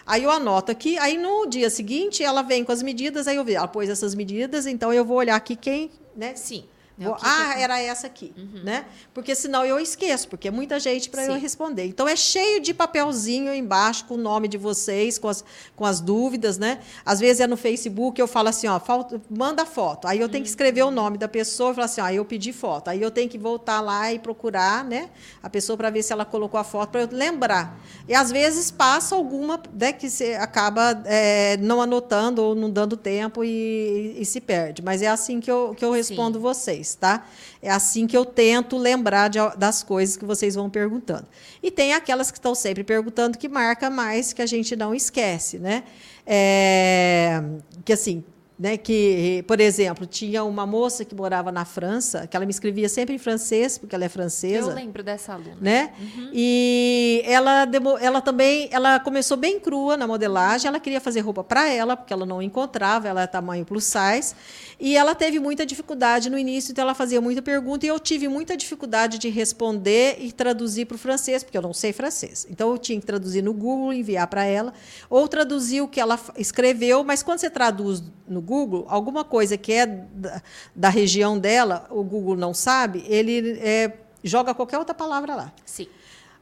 Aí 0.06 0.22
eu 0.22 0.30
anoto 0.30 0.70
aqui, 0.70 0.98
aí 0.98 1.16
no 1.16 1.46
dia 1.46 1.70
seguinte 1.70 2.22
ela 2.22 2.42
vem 2.42 2.64
com 2.64 2.70
as 2.70 2.82
medidas, 2.82 3.26
aí 3.26 3.36
eu 3.36 3.44
vejo, 3.44 3.58
ela 3.58 3.66
pôs 3.66 3.88
essas 3.88 4.14
medidas, 4.14 4.66
então 4.66 4.92
eu 4.92 5.04
vou 5.04 5.16
olhar 5.16 5.36
aqui 5.36 5.56
quem, 5.56 5.90
né? 6.16 6.34
Sim. 6.34 6.64
É 6.98 7.04
ah, 7.20 7.60
era 7.60 7.78
essa 7.78 8.06
aqui, 8.06 8.32
uhum. 8.38 8.62
né? 8.64 8.86
Porque 9.12 9.34
senão 9.34 9.66
eu 9.66 9.78
esqueço, 9.78 10.28
porque 10.28 10.48
é 10.48 10.50
muita 10.50 10.80
gente 10.80 11.10
para 11.10 11.26
eu 11.26 11.34
responder. 11.34 11.84
Então 11.84 12.08
é 12.08 12.16
cheio 12.16 12.58
de 12.58 12.72
papelzinho 12.72 13.54
embaixo 13.54 14.06
com 14.06 14.14
o 14.14 14.16
nome 14.16 14.48
de 14.48 14.56
vocês, 14.56 15.18
com 15.18 15.28
as, 15.28 15.44
com 15.74 15.84
as 15.84 16.00
dúvidas, 16.00 16.56
né? 16.56 16.80
Às 17.04 17.20
vezes 17.20 17.40
é 17.40 17.46
no 17.46 17.56
Facebook, 17.56 18.18
eu 18.18 18.26
falo 18.26 18.48
assim, 18.48 18.66
ó, 18.66 18.80
falta, 18.80 19.20
manda 19.28 19.66
foto. 19.66 20.08
Aí 20.08 20.18
eu 20.18 20.28
tenho 20.28 20.42
que 20.42 20.48
escrever 20.48 20.84
o 20.84 20.90
nome 20.90 21.18
da 21.18 21.28
pessoa 21.28 21.72
e 21.72 21.74
falar 21.74 21.84
assim, 21.84 22.00
ó, 22.00 22.08
eu 22.08 22.24
pedi 22.24 22.50
foto. 22.50 22.88
Aí 22.88 23.02
eu 23.02 23.10
tenho 23.10 23.28
que 23.28 23.36
voltar 23.36 23.82
lá 23.82 24.10
e 24.10 24.18
procurar, 24.18 24.82
né, 24.82 25.10
a 25.42 25.50
pessoa 25.50 25.76
para 25.76 25.90
ver 25.90 26.02
se 26.02 26.14
ela 26.14 26.24
colocou 26.24 26.58
a 26.58 26.64
foto 26.64 26.92
para 26.92 27.02
eu 27.02 27.08
lembrar. 27.12 27.78
E 28.08 28.14
às 28.14 28.32
vezes 28.32 28.70
passa 28.70 29.14
alguma, 29.14 29.60
né, 29.78 29.92
que 29.92 30.08
você 30.08 30.32
acaba 30.32 31.02
é, 31.04 31.58
não 31.58 31.82
anotando 31.82 32.42
ou 32.42 32.54
não 32.54 32.70
dando 32.70 32.96
tempo 32.96 33.44
e, 33.44 34.14
e, 34.16 34.22
e, 34.22 34.24
se 34.24 34.40
perde. 34.40 34.80
Mas 34.80 35.02
é 35.02 35.08
assim 35.08 35.40
que 35.40 35.50
eu, 35.50 35.74
que 35.76 35.84
eu 35.84 35.92
respondo 35.92 36.38
Sim. 36.38 36.42
vocês 36.42 36.85
vocês, 36.86 36.94
tá? 36.94 37.26
É 37.60 37.70
assim 37.70 38.06
que 38.06 38.16
eu 38.16 38.24
tento 38.24 38.76
lembrar 38.76 39.28
de, 39.28 39.38
das 39.56 39.82
coisas 39.82 40.16
que 40.16 40.24
vocês 40.24 40.54
vão 40.54 40.70
perguntando. 40.70 41.26
E 41.62 41.70
tem 41.70 41.92
aquelas 41.92 42.30
que 42.30 42.38
estão 42.38 42.54
sempre 42.54 42.84
perguntando 42.84 43.36
que 43.36 43.48
marca 43.48 43.90
mais, 43.90 44.32
que 44.32 44.40
a 44.40 44.46
gente 44.46 44.76
não 44.76 44.94
esquece, 44.94 45.58
né? 45.58 45.82
É, 46.24 47.42
que 47.84 47.92
assim, 47.92 48.24
né, 48.58 48.78
que, 48.78 49.44
por 49.46 49.60
exemplo, 49.60 50.06
tinha 50.06 50.42
uma 50.42 50.66
moça 50.66 51.04
que 51.04 51.14
morava 51.14 51.52
na 51.52 51.66
França, 51.66 52.26
que 52.26 52.34
ela 52.34 52.46
me 52.46 52.50
escrevia 52.50 52.88
sempre 52.88 53.14
em 53.14 53.18
francês, 53.18 53.76
porque 53.76 53.94
ela 53.94 54.06
é 54.06 54.08
francesa. 54.08 54.70
Eu 54.70 54.74
lembro 54.74 55.02
dessa 55.02 55.34
aluna. 55.34 55.58
Né? 55.60 55.92
Uhum. 55.98 56.30
E 56.32 57.22
ela, 57.26 57.68
ela 58.00 58.20
também 58.22 58.68
ela 58.72 58.98
começou 58.98 59.36
bem 59.36 59.60
crua 59.60 59.96
na 59.96 60.06
modelagem, 60.06 60.68
ela 60.68 60.80
queria 60.80 61.00
fazer 61.00 61.20
roupa 61.20 61.44
para 61.44 61.68
ela, 61.68 61.96
porque 61.96 62.12
ela 62.12 62.24
não 62.24 62.40
encontrava, 62.40 63.06
ela 63.06 63.22
é 63.22 63.26
tamanho 63.26 63.64
plus 63.64 63.84
size. 63.84 64.34
E 64.80 64.96
ela 64.96 65.14
teve 65.14 65.38
muita 65.38 65.66
dificuldade 65.66 66.30
no 66.30 66.38
início, 66.38 66.72
então 66.72 66.82
ela 66.82 66.94
fazia 66.94 67.20
muita 67.20 67.42
pergunta 67.42 67.84
e 67.84 67.88
eu 67.88 68.00
tive 68.00 68.26
muita 68.26 68.56
dificuldade 68.56 69.18
de 69.18 69.28
responder 69.28 70.16
e 70.18 70.32
traduzir 70.32 70.86
para 70.86 70.94
o 70.94 70.98
francês, 70.98 71.42
porque 71.42 71.56
eu 71.56 71.62
não 71.62 71.74
sei 71.74 71.92
francês. 71.92 72.46
Então 72.50 72.70
eu 72.70 72.78
tinha 72.78 72.98
que 72.98 73.06
traduzir 73.06 73.42
no 73.42 73.52
Google, 73.52 73.92
enviar 73.92 74.26
para 74.28 74.44
ela, 74.44 74.72
ou 75.10 75.28
traduzir 75.28 75.82
o 75.82 75.88
que 75.88 76.00
ela 76.00 76.18
escreveu, 76.38 77.04
mas 77.04 77.22
quando 77.22 77.38
você 77.38 77.50
traduz 77.50 78.02
no 78.28 78.45
Google, 78.46 78.86
alguma 78.88 79.24
coisa 79.24 79.58
que 79.58 79.72
é 79.72 79.86
da, 79.86 80.42
da 80.74 80.88
região 80.88 81.38
dela, 81.38 81.86
o 81.90 82.02
Google 82.04 82.36
não 82.36 82.54
sabe, 82.54 83.04
ele 83.06 83.58
é, 83.60 83.92
joga 84.22 84.54
qualquer 84.54 84.78
outra 84.78 84.94
palavra 84.94 85.34
lá. 85.34 85.52
Sim. 85.64 85.88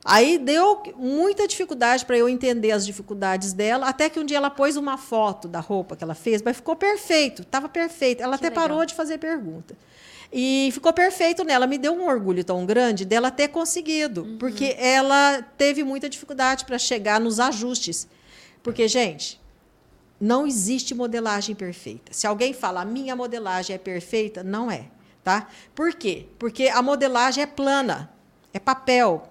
Aí 0.04 0.36
deu 0.36 0.82
muita 0.98 1.48
dificuldade 1.48 2.04
para 2.04 2.18
eu 2.18 2.28
entender 2.28 2.72
as 2.72 2.84
dificuldades 2.84 3.54
dela, 3.54 3.88
até 3.88 4.10
que 4.10 4.20
um 4.20 4.24
dia 4.24 4.36
ela 4.36 4.50
pôs 4.50 4.76
uma 4.76 4.98
foto 4.98 5.48
da 5.48 5.60
roupa 5.60 5.96
que 5.96 6.04
ela 6.04 6.14
fez, 6.14 6.42
mas 6.42 6.56
ficou 6.56 6.76
perfeito, 6.76 7.40
estava 7.40 7.70
perfeito. 7.70 8.22
Ela 8.22 8.36
que 8.36 8.44
até 8.44 8.50
legal. 8.50 8.68
parou 8.68 8.84
de 8.84 8.94
fazer 8.94 9.16
pergunta. 9.16 9.74
E 10.30 10.68
ficou 10.72 10.92
perfeito 10.92 11.42
nela. 11.44 11.66
Me 11.66 11.78
deu 11.78 11.94
um 11.94 12.06
orgulho 12.06 12.44
tão 12.44 12.66
grande 12.66 13.04
dela 13.04 13.30
ter 13.30 13.48
conseguido, 13.48 14.24
uhum. 14.24 14.36
porque 14.36 14.76
ela 14.78 15.40
teve 15.56 15.82
muita 15.82 16.08
dificuldade 16.08 16.66
para 16.66 16.76
chegar 16.76 17.18
nos 17.18 17.40
ajustes. 17.40 18.06
Porque, 18.62 18.88
gente, 18.88 19.40
não 20.20 20.46
existe 20.46 20.94
modelagem 20.94 21.54
perfeita. 21.54 22.12
Se 22.12 22.26
alguém 22.26 22.52
fala 22.52 22.82
a 22.82 22.84
minha 22.84 23.14
modelagem 23.16 23.74
é 23.74 23.78
perfeita, 23.78 24.42
não 24.42 24.70
é. 24.70 24.90
Tá? 25.22 25.48
Por 25.74 25.94
quê? 25.94 26.26
Porque 26.38 26.68
a 26.68 26.82
modelagem 26.82 27.42
é 27.42 27.46
plana, 27.46 28.12
é 28.52 28.58
papel 28.58 29.30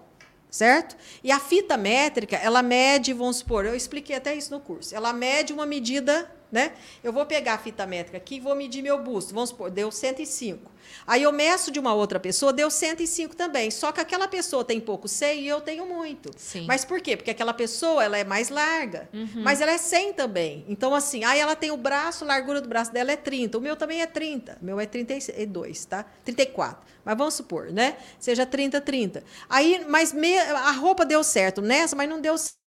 certo? 0.53 0.95
E 1.23 1.31
a 1.31 1.39
fita 1.39 1.75
métrica, 1.75 2.35
ela 2.35 2.61
mede, 2.61 3.11
vamos 3.11 3.37
supor, 3.37 3.65
eu 3.65 3.75
expliquei 3.75 4.15
até 4.15 4.35
isso 4.35 4.53
no 4.53 4.59
curso, 4.59 4.95
ela 4.95 5.11
mede 5.11 5.51
uma 5.51 5.65
medida, 5.65 6.31
né? 6.53 6.73
Eu 7.03 7.11
vou 7.11 7.25
pegar 7.25 7.55
a 7.55 7.57
fita 7.57 7.83
métrica 7.87 8.17
aqui 8.17 8.35
e 8.35 8.39
vou 8.39 8.55
medir 8.55 8.83
meu 8.83 9.01
busto, 9.01 9.33
vamos 9.33 9.49
supor, 9.49 9.71
deu 9.71 9.91
105. 9.91 10.71
Aí 11.07 11.23
eu 11.23 11.31
meço 11.31 11.71
de 11.71 11.79
uma 11.79 11.95
outra 11.95 12.19
pessoa, 12.19 12.53
deu 12.53 12.69
105 12.69 13.35
também. 13.35 13.71
Só 13.71 13.91
que 13.91 13.99
aquela 13.99 14.27
pessoa 14.27 14.63
tem 14.63 14.79
pouco 14.79 15.07
seio 15.07 15.41
e 15.41 15.47
eu 15.47 15.59
tenho 15.59 15.87
muito. 15.87 16.29
Sim. 16.37 16.65
Mas 16.67 16.85
por 16.85 17.01
quê? 17.01 17.17
Porque 17.17 17.31
aquela 17.31 17.55
pessoa 17.55 18.03
ela 18.03 18.17
é 18.17 18.23
mais 18.23 18.49
larga, 18.49 19.09
uhum. 19.11 19.41
mas 19.43 19.61
ela 19.61 19.71
é 19.71 19.77
100 19.79 20.13
também. 20.13 20.63
Então, 20.67 20.93
assim, 20.93 21.23
aí 21.23 21.39
ela 21.39 21.55
tem 21.55 21.71
o 21.71 21.77
braço, 21.77 22.23
a 22.23 22.27
largura 22.27 22.61
do 22.61 22.69
braço 22.69 22.93
dela 22.93 23.11
é 23.11 23.17
30. 23.17 23.57
O 23.57 23.61
meu 23.61 23.75
também 23.75 24.01
é 24.01 24.05
30. 24.05 24.59
O 24.61 24.65
meu 24.65 24.79
é 24.79 24.85
32, 24.85 25.85
tá? 25.85 26.05
34. 26.23 26.85
Mas 27.03 27.17
vamos 27.17 27.33
supor, 27.33 27.71
né? 27.71 27.97
Seja 28.19 28.45
30, 28.45 28.79
30. 28.79 29.23
Aí, 29.49 29.83
mas 29.89 30.13
me, 30.13 30.37
a 30.37 30.71
roupa 30.71 31.03
deu 31.03 31.23
certo 31.23 31.63
nessa, 31.63 31.95
mas 31.95 32.07
não 32.07 32.21
deu 32.21 32.37
certo 32.37 32.62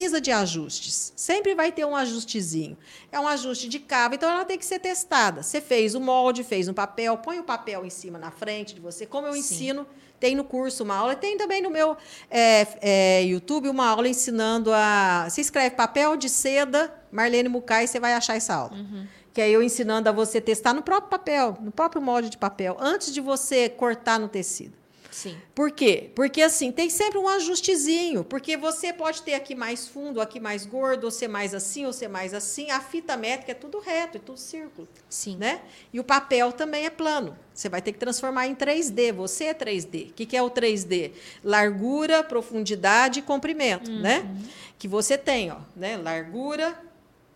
precisa 0.00 0.18
de 0.18 0.32
ajustes. 0.32 1.12
Sempre 1.14 1.54
vai 1.54 1.70
ter 1.70 1.84
um 1.84 1.94
ajustezinho. 1.94 2.76
É 3.12 3.20
um 3.20 3.28
ajuste 3.28 3.68
de 3.68 3.78
cava, 3.78 4.14
então 4.14 4.30
ela 4.30 4.46
tem 4.46 4.56
que 4.56 4.64
ser 4.64 4.78
testada. 4.78 5.42
Você 5.42 5.60
fez 5.60 5.94
o 5.94 6.00
molde, 6.00 6.42
fez 6.42 6.68
um 6.68 6.72
papel, 6.72 7.18
põe 7.18 7.38
o 7.38 7.44
papel 7.44 7.84
em 7.84 7.90
cima 7.90 8.18
na 8.18 8.30
frente 8.30 8.74
de 8.74 8.80
você. 8.80 9.04
Como 9.04 9.26
eu 9.26 9.34
Sim. 9.34 9.40
ensino, 9.40 9.86
tem 10.18 10.34
no 10.34 10.42
curso 10.42 10.84
uma 10.84 10.96
aula, 10.96 11.14
tem 11.14 11.36
também 11.36 11.60
no 11.60 11.68
meu 11.68 11.98
é, 12.30 12.66
é, 12.80 13.24
YouTube 13.24 13.68
uma 13.68 13.86
aula 13.88 14.08
ensinando 14.08 14.72
a. 14.72 15.26
Se 15.28 15.42
escreve 15.42 15.76
papel 15.76 16.16
de 16.16 16.30
seda, 16.30 16.90
Marlene 17.12 17.50
Mucay, 17.50 17.86
você 17.86 18.00
vai 18.00 18.14
achar 18.14 18.36
essa 18.36 18.54
aula. 18.54 18.72
Uhum. 18.72 19.06
Que 19.34 19.42
é 19.42 19.50
eu 19.50 19.62
ensinando 19.62 20.08
a 20.08 20.12
você 20.12 20.40
testar 20.40 20.72
no 20.72 20.82
próprio 20.82 21.10
papel, 21.10 21.58
no 21.60 21.70
próprio 21.70 22.00
molde 22.00 22.30
de 22.30 22.38
papel, 22.38 22.74
antes 22.80 23.12
de 23.12 23.20
você 23.20 23.68
cortar 23.68 24.18
no 24.18 24.28
tecido. 24.28 24.79
Sim. 25.10 25.36
Por 25.54 25.70
quê? 25.70 26.10
Porque 26.14 26.40
assim, 26.40 26.70
tem 26.70 26.88
sempre 26.88 27.18
um 27.18 27.28
ajustezinho, 27.28 28.22
porque 28.22 28.56
você 28.56 28.92
pode 28.92 29.22
ter 29.22 29.34
aqui 29.34 29.54
mais 29.54 29.88
fundo, 29.88 30.20
aqui 30.20 30.38
mais 30.38 30.64
gordo, 30.64 31.04
ou 31.04 31.10
ser 31.10 31.28
mais 31.28 31.54
assim, 31.54 31.84
ou 31.86 31.92
ser 31.92 32.08
mais 32.08 32.32
assim. 32.32 32.70
A 32.70 32.80
fita 32.80 33.16
métrica 33.16 33.52
é 33.52 33.54
tudo 33.54 33.78
reto, 33.80 34.18
é 34.18 34.20
tudo 34.20 34.38
círculo. 34.38 34.88
Sim. 35.08 35.36
Né? 35.36 35.60
E 35.92 35.98
o 35.98 36.04
papel 36.04 36.52
também 36.52 36.86
é 36.86 36.90
plano. 36.90 37.36
Você 37.52 37.68
vai 37.68 37.82
ter 37.82 37.92
que 37.92 37.98
transformar 37.98 38.46
em 38.46 38.54
3D. 38.54 39.12
Você 39.12 39.44
é 39.44 39.54
3D. 39.54 40.10
O 40.10 40.12
que, 40.12 40.36
é 40.36 40.42
o 40.42 40.50
3D? 40.50 41.12
Largura, 41.44 42.22
profundidade 42.22 43.18
e 43.18 43.22
comprimento, 43.22 43.90
né? 43.90 44.20
uhum. 44.20 44.34
né? 44.34 44.42
Que 44.78 44.88
você 44.88 45.18
tem, 45.18 45.50
ó, 45.50 45.58
né? 45.76 45.96
Largura, 45.98 46.80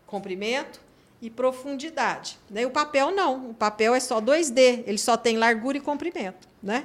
comprimento, 0.07 0.81
e 1.25 1.31
profundidade. 1.31 2.39
Né? 2.51 2.67
O 2.67 2.71
papel 2.71 3.11
não, 3.11 3.51
o 3.51 3.55
papel 3.55 3.95
é 3.95 4.01
só 4.01 4.21
2D, 4.21 4.85
ele 4.87 4.99
só 4.99 5.17
tem 5.17 5.39
largura 5.39 5.79
e 5.79 5.81
comprimento. 5.81 6.47
Né? 6.63 6.85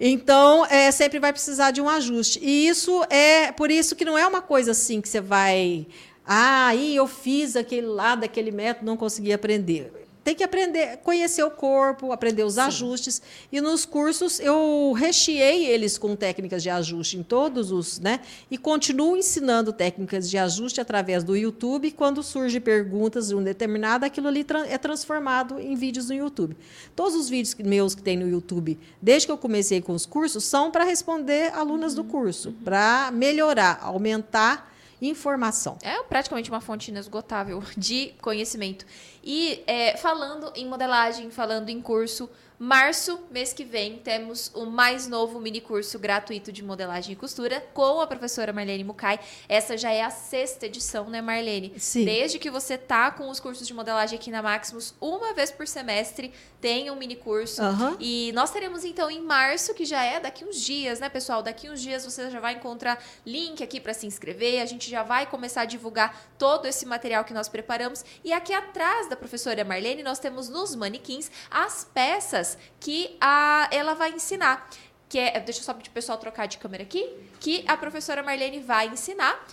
Então, 0.00 0.64
é, 0.66 0.90
sempre 0.90 1.18
vai 1.18 1.32
precisar 1.32 1.70
de 1.70 1.80
um 1.80 1.88
ajuste. 1.88 2.38
E 2.42 2.68
isso 2.68 3.04
é 3.10 3.50
por 3.52 3.70
isso 3.70 3.96
que 3.96 4.04
não 4.04 4.16
é 4.16 4.26
uma 4.26 4.40
coisa 4.40 4.70
assim 4.70 5.00
que 5.00 5.08
você 5.08 5.20
vai. 5.20 5.86
Ah, 6.26 6.68
aí 6.68 6.94
eu 6.94 7.06
fiz 7.06 7.56
aquele 7.56 7.86
lá 7.86 8.14
daquele 8.14 8.50
método, 8.50 8.86
não 8.86 8.96
consegui 8.96 9.32
aprender 9.32 10.07
tem 10.28 10.34
que 10.34 10.44
aprender, 10.44 10.98
conhecer 10.98 11.42
o 11.42 11.50
corpo, 11.50 12.12
aprender 12.12 12.42
os 12.42 12.54
Sim. 12.54 12.60
ajustes. 12.60 13.22
E 13.50 13.62
nos 13.62 13.86
cursos 13.86 14.38
eu 14.38 14.92
recheei 14.92 15.64
eles 15.64 15.96
com 15.96 16.14
técnicas 16.14 16.62
de 16.62 16.68
ajuste 16.68 17.16
em 17.16 17.22
todos 17.22 17.72
os, 17.72 17.98
né? 17.98 18.20
E 18.50 18.58
continuo 18.58 19.16
ensinando 19.16 19.72
técnicas 19.72 20.28
de 20.28 20.36
ajuste 20.36 20.82
através 20.82 21.24
do 21.24 21.34
YouTube. 21.34 21.92
Quando 21.92 22.22
surgem 22.22 22.60
perguntas 22.60 23.28
de 23.28 23.34
um 23.34 23.42
determinado, 23.42 24.04
aquilo 24.04 24.28
ali 24.28 24.44
é 24.68 24.76
transformado 24.76 25.58
em 25.58 25.74
vídeos 25.74 26.10
no 26.10 26.14
YouTube. 26.14 26.54
Todos 26.94 27.14
os 27.14 27.30
vídeos 27.30 27.54
meus 27.54 27.94
que 27.94 28.02
tem 28.02 28.18
no 28.18 28.28
YouTube, 28.28 28.78
desde 29.00 29.28
que 29.28 29.32
eu 29.32 29.38
comecei 29.38 29.80
com 29.80 29.94
os 29.94 30.04
cursos, 30.04 30.44
são 30.44 30.70
para 30.70 30.84
responder 30.84 31.54
alunas 31.54 31.96
uhum. 31.96 32.04
do 32.04 32.10
curso, 32.10 32.52
para 32.62 33.10
melhorar, 33.12 33.78
aumentar 33.80 34.68
informação. 35.00 35.78
É 35.82 36.02
praticamente 36.02 36.50
uma 36.50 36.60
fonte 36.60 36.90
inesgotável 36.90 37.62
de 37.76 38.12
conhecimento. 38.20 38.84
E 39.30 39.62
é, 39.66 39.94
falando 39.98 40.50
em 40.56 40.66
modelagem, 40.66 41.30
falando 41.30 41.68
em 41.68 41.82
curso, 41.82 42.30
Março, 42.58 43.20
mês 43.30 43.52
que 43.52 43.62
vem, 43.62 43.98
temos 43.98 44.50
o 44.52 44.66
mais 44.66 45.06
novo 45.06 45.38
mini 45.38 45.60
curso 45.60 45.96
gratuito 45.96 46.50
de 46.50 46.60
modelagem 46.60 47.12
e 47.12 47.16
costura 47.16 47.64
com 47.72 48.00
a 48.00 48.06
professora 48.06 48.52
Marlene 48.52 48.82
Mukai. 48.82 49.20
Essa 49.48 49.76
já 49.76 49.92
é 49.92 50.02
a 50.02 50.10
sexta 50.10 50.66
edição, 50.66 51.08
né, 51.08 51.22
Marlene? 51.22 51.72
Sim. 51.78 52.04
Desde 52.04 52.36
que 52.36 52.50
você 52.50 52.76
tá 52.76 53.12
com 53.12 53.30
os 53.30 53.38
cursos 53.38 53.64
de 53.64 53.72
modelagem 53.72 54.18
aqui 54.18 54.28
na 54.32 54.42
Maximus, 54.42 54.92
uma 55.00 55.32
vez 55.32 55.52
por 55.52 55.68
semestre 55.68 56.32
tem 56.60 56.90
um 56.90 56.96
mini 56.96 57.14
curso. 57.14 57.62
Uhum. 57.62 57.96
E 58.00 58.32
nós 58.34 58.50
teremos 58.50 58.84
então 58.84 59.08
em 59.08 59.22
março, 59.22 59.72
que 59.72 59.84
já 59.84 60.02
é 60.02 60.18
daqui 60.18 60.44
uns 60.44 60.60
dias, 60.60 60.98
né, 60.98 61.08
pessoal? 61.08 61.44
Daqui 61.44 61.70
uns 61.70 61.80
dias 61.80 62.04
você 62.04 62.28
já 62.28 62.40
vai 62.40 62.54
encontrar 62.54 63.00
link 63.24 63.62
aqui 63.62 63.78
para 63.78 63.94
se 63.94 64.04
inscrever. 64.04 64.60
A 64.60 64.66
gente 64.66 64.90
já 64.90 65.04
vai 65.04 65.26
começar 65.26 65.60
a 65.60 65.64
divulgar 65.64 66.28
todo 66.36 66.66
esse 66.66 66.84
material 66.84 67.24
que 67.24 67.32
nós 67.32 67.48
preparamos. 67.48 68.04
E 68.24 68.32
aqui 68.32 68.52
atrás 68.52 69.08
da 69.08 69.14
professora 69.18 69.64
Marlene, 69.64 70.02
nós 70.02 70.18
temos 70.18 70.48
nos 70.48 70.74
manequins 70.74 71.30
as 71.50 71.84
peças 71.84 72.56
que 72.80 73.16
a, 73.20 73.68
ela 73.70 73.94
vai 73.94 74.10
ensinar. 74.10 74.68
Que 75.08 75.18
é, 75.18 75.40
deixa 75.40 75.60
eu 75.60 75.64
só 75.64 75.74
pedir 75.74 75.90
o 75.90 75.92
pessoal 75.92 76.18
trocar 76.18 76.46
de 76.46 76.58
câmera 76.58 76.82
aqui, 76.82 77.08
que 77.40 77.64
a 77.66 77.76
professora 77.76 78.22
Marlene 78.22 78.60
vai 78.60 78.88
ensinar 78.88 79.44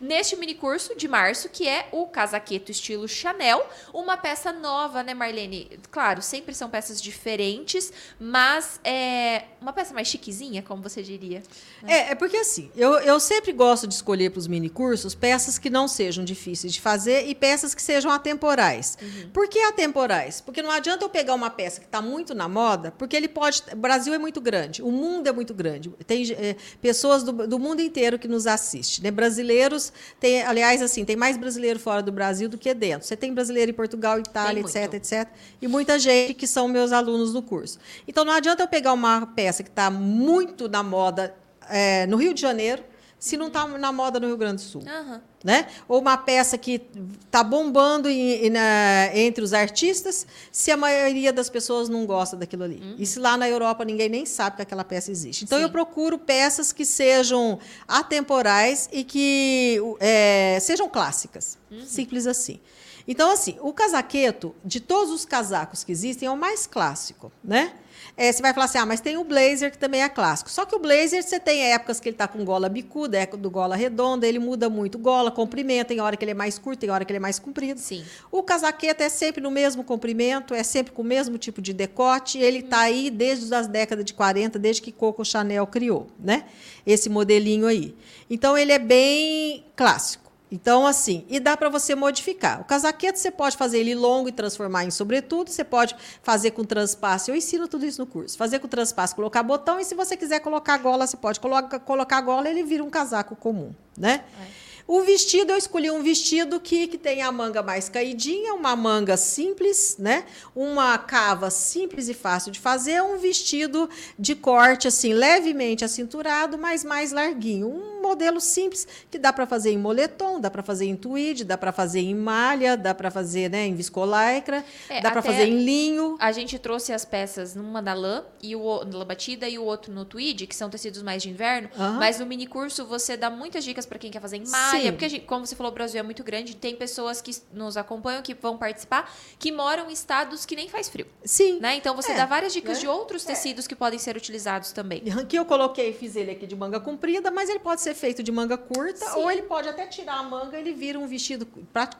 neste 0.00 0.34
mini 0.34 0.54
curso 0.54 0.96
de 0.96 1.06
março, 1.06 1.48
que 1.48 1.68
é 1.68 1.88
o 1.92 2.06
casaqueto 2.06 2.72
estilo 2.72 3.06
Chanel, 3.06 3.64
uma 3.94 4.16
peça 4.16 4.52
nova, 4.52 5.02
né, 5.02 5.14
Marlene? 5.14 5.78
Claro, 5.90 6.20
sempre 6.20 6.54
são 6.54 6.68
peças 6.68 7.00
diferentes, 7.00 7.92
mas 8.18 8.80
é 8.82 9.44
uma 9.62 9.72
peça 9.72 9.94
mais 9.94 10.08
chiquezinha, 10.08 10.62
como 10.62 10.82
você 10.82 11.02
diria. 11.02 11.42
Né? 11.82 11.92
É, 11.92 12.10
é 12.12 12.14
porque 12.14 12.36
assim, 12.36 12.70
eu, 12.76 12.94
eu 12.98 13.18
sempre 13.20 13.52
gosto 13.52 13.86
de 13.86 13.94
escolher 13.94 14.30
para 14.30 14.38
os 14.38 14.46
mini 14.46 14.68
cursos 14.68 15.14
peças 15.14 15.58
que 15.58 15.70
não 15.70 15.88
sejam 15.88 16.24
difíceis 16.24 16.72
de 16.72 16.80
fazer 16.80 17.26
e 17.28 17.34
peças 17.34 17.74
que 17.74 17.82
sejam 17.82 18.10
atemporais. 18.10 18.98
Uhum. 19.00 19.30
Por 19.32 19.48
que 19.48 19.60
atemporais? 19.60 20.40
Porque 20.40 20.62
não 20.62 20.70
adianta 20.70 21.04
eu 21.04 21.08
pegar 21.08 21.34
uma 21.34 21.50
peça 21.50 21.80
que 21.80 21.86
está 21.86 22.02
muito 22.02 22.34
na 22.34 22.48
moda, 22.48 22.92
porque 22.98 23.16
ele 23.16 23.28
pode. 23.28 23.62
O 23.72 23.76
Brasil 23.76 24.12
é 24.12 24.18
muito 24.18 24.40
grande, 24.40 24.82
o 24.82 24.90
mundo 24.90 25.28
é 25.28 25.32
muito 25.32 25.54
grande. 25.54 25.90
Tem 26.06 26.30
é, 26.32 26.56
pessoas 26.80 27.22
do, 27.22 27.46
do 27.46 27.58
mundo 27.58 27.80
inteiro 27.80 28.18
que 28.18 28.28
nos 28.28 28.46
assistem, 28.46 29.04
né? 29.04 29.10
Brasileiros 29.10 29.92
tem, 30.18 30.42
aliás, 30.42 30.82
assim, 30.82 31.04
tem 31.04 31.16
mais 31.16 31.36
brasileiro 31.36 31.78
fora 31.78 32.02
do 32.02 32.12
Brasil 32.12 32.48
do 32.48 32.58
que 32.58 32.72
dentro. 32.74 33.06
Você 33.06 33.16
tem 33.16 33.32
brasileiro 33.32 33.70
em 33.70 33.74
Portugal, 33.74 34.18
Itália, 34.18 34.60
etc, 34.60 34.94
etc. 34.94 35.28
E 35.60 35.68
muita 35.68 35.98
gente 35.98 36.34
que 36.34 36.46
são 36.46 36.68
meus 36.68 36.92
alunos 36.92 37.32
no 37.32 37.42
curso. 37.42 37.78
Então, 38.06 38.24
não 38.24 38.32
adianta 38.32 38.62
eu 38.62 38.68
pegar 38.68 38.92
uma 38.92 39.26
peça 39.26 39.51
que 39.60 39.68
está 39.68 39.90
muito 39.90 40.68
na 40.68 40.82
moda 40.82 41.34
é, 41.68 42.06
no 42.06 42.16
Rio 42.16 42.32
de 42.32 42.40
Janeiro, 42.40 42.84
se 43.22 43.36
não 43.36 43.46
está 43.46 43.66
na 43.68 43.92
moda 43.92 44.18
no 44.18 44.26
Rio 44.26 44.36
Grande 44.36 44.56
do 44.56 44.68
Sul. 44.68 44.82
Uhum. 44.82 45.20
Né? 45.44 45.68
Ou 45.86 46.00
uma 46.00 46.16
peça 46.16 46.58
que 46.58 46.82
está 47.24 47.44
bombando 47.44 48.08
em, 48.08 48.46
em, 48.46 48.50
na, 48.50 49.10
entre 49.14 49.44
os 49.44 49.52
artistas, 49.52 50.26
se 50.50 50.72
a 50.72 50.76
maioria 50.76 51.32
das 51.32 51.48
pessoas 51.48 51.88
não 51.88 52.04
gosta 52.04 52.36
daquilo 52.36 52.64
ali. 52.64 52.80
Uhum. 52.82 52.96
E 52.98 53.06
se 53.06 53.20
lá 53.20 53.36
na 53.36 53.48
Europa 53.48 53.84
ninguém 53.84 54.08
nem 54.08 54.26
sabe 54.26 54.56
que 54.56 54.62
aquela 54.62 54.82
peça 54.82 55.12
existe. 55.12 55.44
Então 55.44 55.58
Sim. 55.58 55.64
eu 55.64 55.70
procuro 55.70 56.18
peças 56.18 56.72
que 56.72 56.84
sejam 56.84 57.60
atemporais 57.86 58.88
e 58.92 59.04
que 59.04 59.80
é, 60.00 60.58
sejam 60.60 60.88
clássicas. 60.88 61.58
Uhum. 61.70 61.86
Simples 61.86 62.26
assim. 62.26 62.58
Então, 63.06 63.30
assim, 63.30 63.56
o 63.60 63.72
casaqueto, 63.72 64.54
de 64.64 64.80
todos 64.80 65.12
os 65.12 65.24
casacos 65.24 65.84
que 65.84 65.92
existem, 65.92 66.26
é 66.26 66.30
o 66.30 66.36
mais 66.36 66.66
clássico, 66.66 67.32
né? 67.42 67.72
É, 68.16 68.30
você 68.30 68.42
vai 68.42 68.52
falar 68.52 68.66
assim, 68.66 68.78
ah, 68.78 68.86
mas 68.86 69.00
tem 69.00 69.16
o 69.16 69.24
blazer 69.24 69.70
que 69.70 69.78
também 69.78 70.02
é 70.02 70.08
clássico. 70.08 70.50
Só 70.50 70.64
que 70.64 70.74
o 70.74 70.78
blazer, 70.78 71.22
você 71.22 71.40
tem 71.40 71.72
épocas 71.72 71.98
que 71.98 72.08
ele 72.08 72.14
está 72.14 72.28
com 72.28 72.44
gola 72.44 72.68
bicuda, 72.68 73.18
é 73.18 73.26
do 73.26 73.50
gola 73.50 73.74
redonda, 73.74 74.26
ele 74.26 74.38
muda 74.38 74.68
muito 74.68 74.98
gola, 74.98 75.30
comprimento, 75.30 75.88
tem 75.88 76.00
hora 76.00 76.16
que 76.16 76.24
ele 76.24 76.32
é 76.32 76.34
mais 76.34 76.58
curto, 76.58 76.80
tem 76.80 76.90
hora 76.90 77.04
que 77.04 77.12
ele 77.12 77.18
é 77.18 77.20
mais 77.20 77.38
comprido. 77.38 77.80
Sim. 77.80 78.04
O 78.30 78.42
casaqueta 78.42 79.04
é 79.04 79.08
sempre 79.08 79.42
no 79.42 79.50
mesmo 79.50 79.82
comprimento, 79.82 80.54
é 80.54 80.62
sempre 80.62 80.92
com 80.92 81.02
o 81.02 81.04
mesmo 81.04 81.38
tipo 81.38 81.62
de 81.62 81.72
decote, 81.72 82.38
ele 82.38 82.58
está 82.58 82.78
hum. 82.78 82.82
aí 82.82 83.10
desde 83.10 83.52
as 83.54 83.66
décadas 83.66 84.04
de 84.04 84.14
40, 84.14 84.58
desde 84.58 84.82
que 84.82 84.92
Coco 84.92 85.24
Chanel 85.24 85.66
criou, 85.66 86.06
né? 86.18 86.44
Esse 86.86 87.08
modelinho 87.08 87.66
aí. 87.66 87.94
Então, 88.28 88.56
ele 88.56 88.72
é 88.72 88.78
bem 88.78 89.64
clássico. 89.74 90.21
Então, 90.52 90.86
assim, 90.86 91.24
e 91.30 91.40
dá 91.40 91.56
para 91.56 91.70
você 91.70 91.94
modificar. 91.94 92.60
O 92.60 92.64
casaquete 92.64 93.18
você 93.18 93.30
pode 93.30 93.56
fazer 93.56 93.78
ele 93.78 93.94
longo 93.94 94.28
e 94.28 94.32
transformar 94.32 94.84
em 94.84 94.90
sobretudo, 94.90 95.48
você 95.48 95.64
pode 95.64 95.96
fazer 96.22 96.50
com 96.50 96.62
transpasse. 96.62 97.30
Eu 97.30 97.34
ensino 97.34 97.66
tudo 97.66 97.86
isso 97.86 97.98
no 97.98 98.06
curso. 98.06 98.36
Fazer 98.36 98.58
com 98.58 98.68
transpasse, 98.68 99.14
colocar 99.14 99.42
botão, 99.42 99.80
e 99.80 99.84
se 99.84 99.94
você 99.94 100.14
quiser 100.14 100.40
colocar 100.40 100.76
gola, 100.76 101.06
você 101.06 101.16
pode 101.16 101.40
colocar, 101.40 101.80
colocar 101.80 102.20
gola, 102.20 102.50
ele 102.50 102.62
vira 102.62 102.84
um 102.84 102.90
casaco 102.90 103.34
comum, 103.34 103.72
né? 103.96 104.24
É. 104.58 104.72
O 104.86 105.00
vestido, 105.00 105.52
eu 105.52 105.56
escolhi 105.56 105.90
um 105.90 106.02
vestido 106.02 106.60
que, 106.60 106.86
que 106.86 106.98
tem 106.98 107.22
a 107.22 107.32
manga 107.32 107.62
mais 107.62 107.88
caidinha, 107.88 108.52
uma 108.52 108.76
manga 108.76 109.16
simples, 109.16 109.96
né? 109.98 110.24
Uma 110.54 110.98
cava 110.98 111.48
simples 111.50 112.08
e 112.08 112.14
fácil 112.14 112.52
de 112.52 112.60
fazer, 112.60 113.02
um 113.02 113.16
vestido 113.16 113.88
de 114.18 114.34
corte 114.34 114.86
assim 114.86 115.14
levemente 115.14 115.82
acinturado, 115.82 116.58
mas 116.58 116.84
mais 116.84 117.10
larguinho. 117.10 117.68
Um 117.68 117.91
modelo 118.02 118.40
simples 118.40 118.86
que 119.10 119.18
dá 119.18 119.32
para 119.32 119.46
fazer 119.46 119.70
em 119.70 119.78
moletom, 119.78 120.40
dá 120.40 120.50
para 120.50 120.62
fazer 120.62 120.86
em 120.86 120.96
tweed, 120.96 121.44
dá 121.44 121.56
para 121.56 121.72
fazer 121.72 122.00
em 122.00 122.14
malha, 122.14 122.76
dá 122.76 122.94
para 122.94 123.10
fazer, 123.10 123.50
né, 123.50 123.66
em 123.66 123.74
viscolaicra, 123.74 124.64
é, 124.88 125.00
dá 125.00 125.10
para 125.10 125.22
fazer 125.22 125.46
em 125.46 125.64
linho. 125.64 126.16
A 126.18 126.32
gente 126.32 126.58
trouxe 126.58 126.92
as 126.92 127.04
peças 127.04 127.54
numa 127.54 127.82
da 127.82 127.94
lã 127.94 128.24
e 128.42 128.56
o 128.56 128.62
lã 128.62 129.06
batida 129.06 129.48
e 129.48 129.58
o 129.58 129.64
outro 129.64 129.92
no 129.92 130.04
tweed, 130.04 130.46
que 130.46 130.54
são 130.54 130.68
tecidos 130.68 131.02
mais 131.02 131.22
de 131.22 131.30
inverno, 131.30 131.68
uhum. 131.76 131.92
mas 131.94 132.18
no 132.18 132.26
mini 132.26 132.46
curso 132.46 132.84
você 132.84 133.16
dá 133.16 133.30
muitas 133.30 133.64
dicas 133.64 133.86
para 133.86 133.98
quem 133.98 134.10
quer 134.10 134.20
fazer 134.20 134.36
em 134.36 134.48
malha 134.48 134.82
Sim. 134.82 134.92
porque, 134.92 135.08
gente, 135.08 135.26
como 135.26 135.46
você 135.46 135.54
falou, 135.54 135.70
o 135.70 135.74
Brasil 135.74 136.00
é 136.00 136.02
muito 136.02 136.22
grande, 136.22 136.54
tem 136.56 136.76
pessoas 136.76 137.20
que 137.20 137.32
nos 137.52 137.76
acompanham, 137.76 138.22
que 138.22 138.34
vão 138.34 138.56
participar, 138.56 139.12
que 139.38 139.50
moram 139.52 139.90
em 139.90 139.92
estados 139.92 140.46
que 140.46 140.56
nem 140.56 140.68
faz 140.68 140.88
frio. 140.88 141.06
Sim. 141.24 141.60
Né? 141.60 141.76
Então, 141.76 141.94
você 141.94 142.12
é, 142.12 142.16
dá 142.16 142.26
várias 142.26 142.52
dicas 142.52 142.78
né? 142.78 142.80
de 142.80 142.88
outros 142.88 143.24
é. 143.24 143.32
tecidos 143.32 143.64
é. 143.64 143.68
que 143.68 143.74
podem 143.74 143.98
ser 143.98 144.16
utilizados 144.16 144.72
também. 144.72 145.02
Aqui 145.18 145.36
eu 145.36 145.44
coloquei, 145.44 145.92
fiz 145.92 146.16
ele 146.16 146.30
aqui 146.30 146.46
de 146.46 146.56
manga 146.56 146.80
comprida, 146.80 147.30
mas 147.30 147.48
ele 147.48 147.58
pode 147.58 147.80
ser 147.80 147.91
feito 147.94 148.22
de 148.22 148.32
manga 148.32 148.56
curta, 148.56 149.06
sim. 149.06 149.18
ou 149.18 149.30
ele 149.30 149.42
pode 149.42 149.68
até 149.68 149.86
tirar 149.86 150.18
a 150.18 150.22
manga 150.22 150.58
ele 150.58 150.72
vira 150.72 150.98
um 150.98 151.06
vestido 151.06 151.46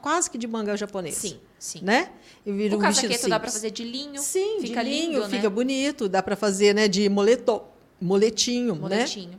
quase 0.01 0.29
que 0.29 0.37
de 0.37 0.47
manga 0.47 0.75
japonês. 0.75 1.15
Sim, 1.15 1.39
sim. 1.57 1.79
Né? 1.81 2.09
E 2.45 2.51
vira 2.51 2.75
o 2.75 2.79
um 2.79 2.81
casaqueto 2.81 3.27
dá 3.29 3.39
para 3.39 3.51
fazer 3.51 3.71
de 3.71 3.83
linho. 3.83 4.21
Sim, 4.21 4.59
fica 4.61 4.83
de 4.83 4.89
linho, 4.89 5.19
lindo, 5.19 5.29
fica 5.29 5.43
né? 5.43 5.49
bonito. 5.49 6.09
Dá 6.09 6.21
para 6.21 6.35
fazer 6.35 6.73
né, 6.73 6.87
de 6.87 7.07
moletom, 7.09 7.67
moletinho, 7.99 8.75
né? 8.75 8.81
moletinho. 8.81 9.31
né? 9.31 9.37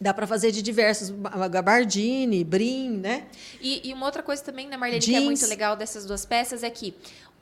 Dá 0.00 0.12
para 0.12 0.26
fazer 0.26 0.50
de 0.50 0.62
diversos, 0.62 1.14
gabardine, 1.48 2.42
brim, 2.42 2.90
né? 2.90 3.26
E, 3.60 3.88
e, 3.88 3.94
uma 3.94 4.04
outra 4.04 4.20
coisa 4.20 4.42
também, 4.42 4.66
né, 4.66 4.76
Marlene, 4.76 5.00
Jeans. 5.00 5.16
que 5.16 5.22
é 5.22 5.24
muito 5.24 5.46
legal 5.46 5.76
dessas 5.76 6.04
duas 6.04 6.26
peças 6.26 6.64
é 6.64 6.70
que 6.70 6.92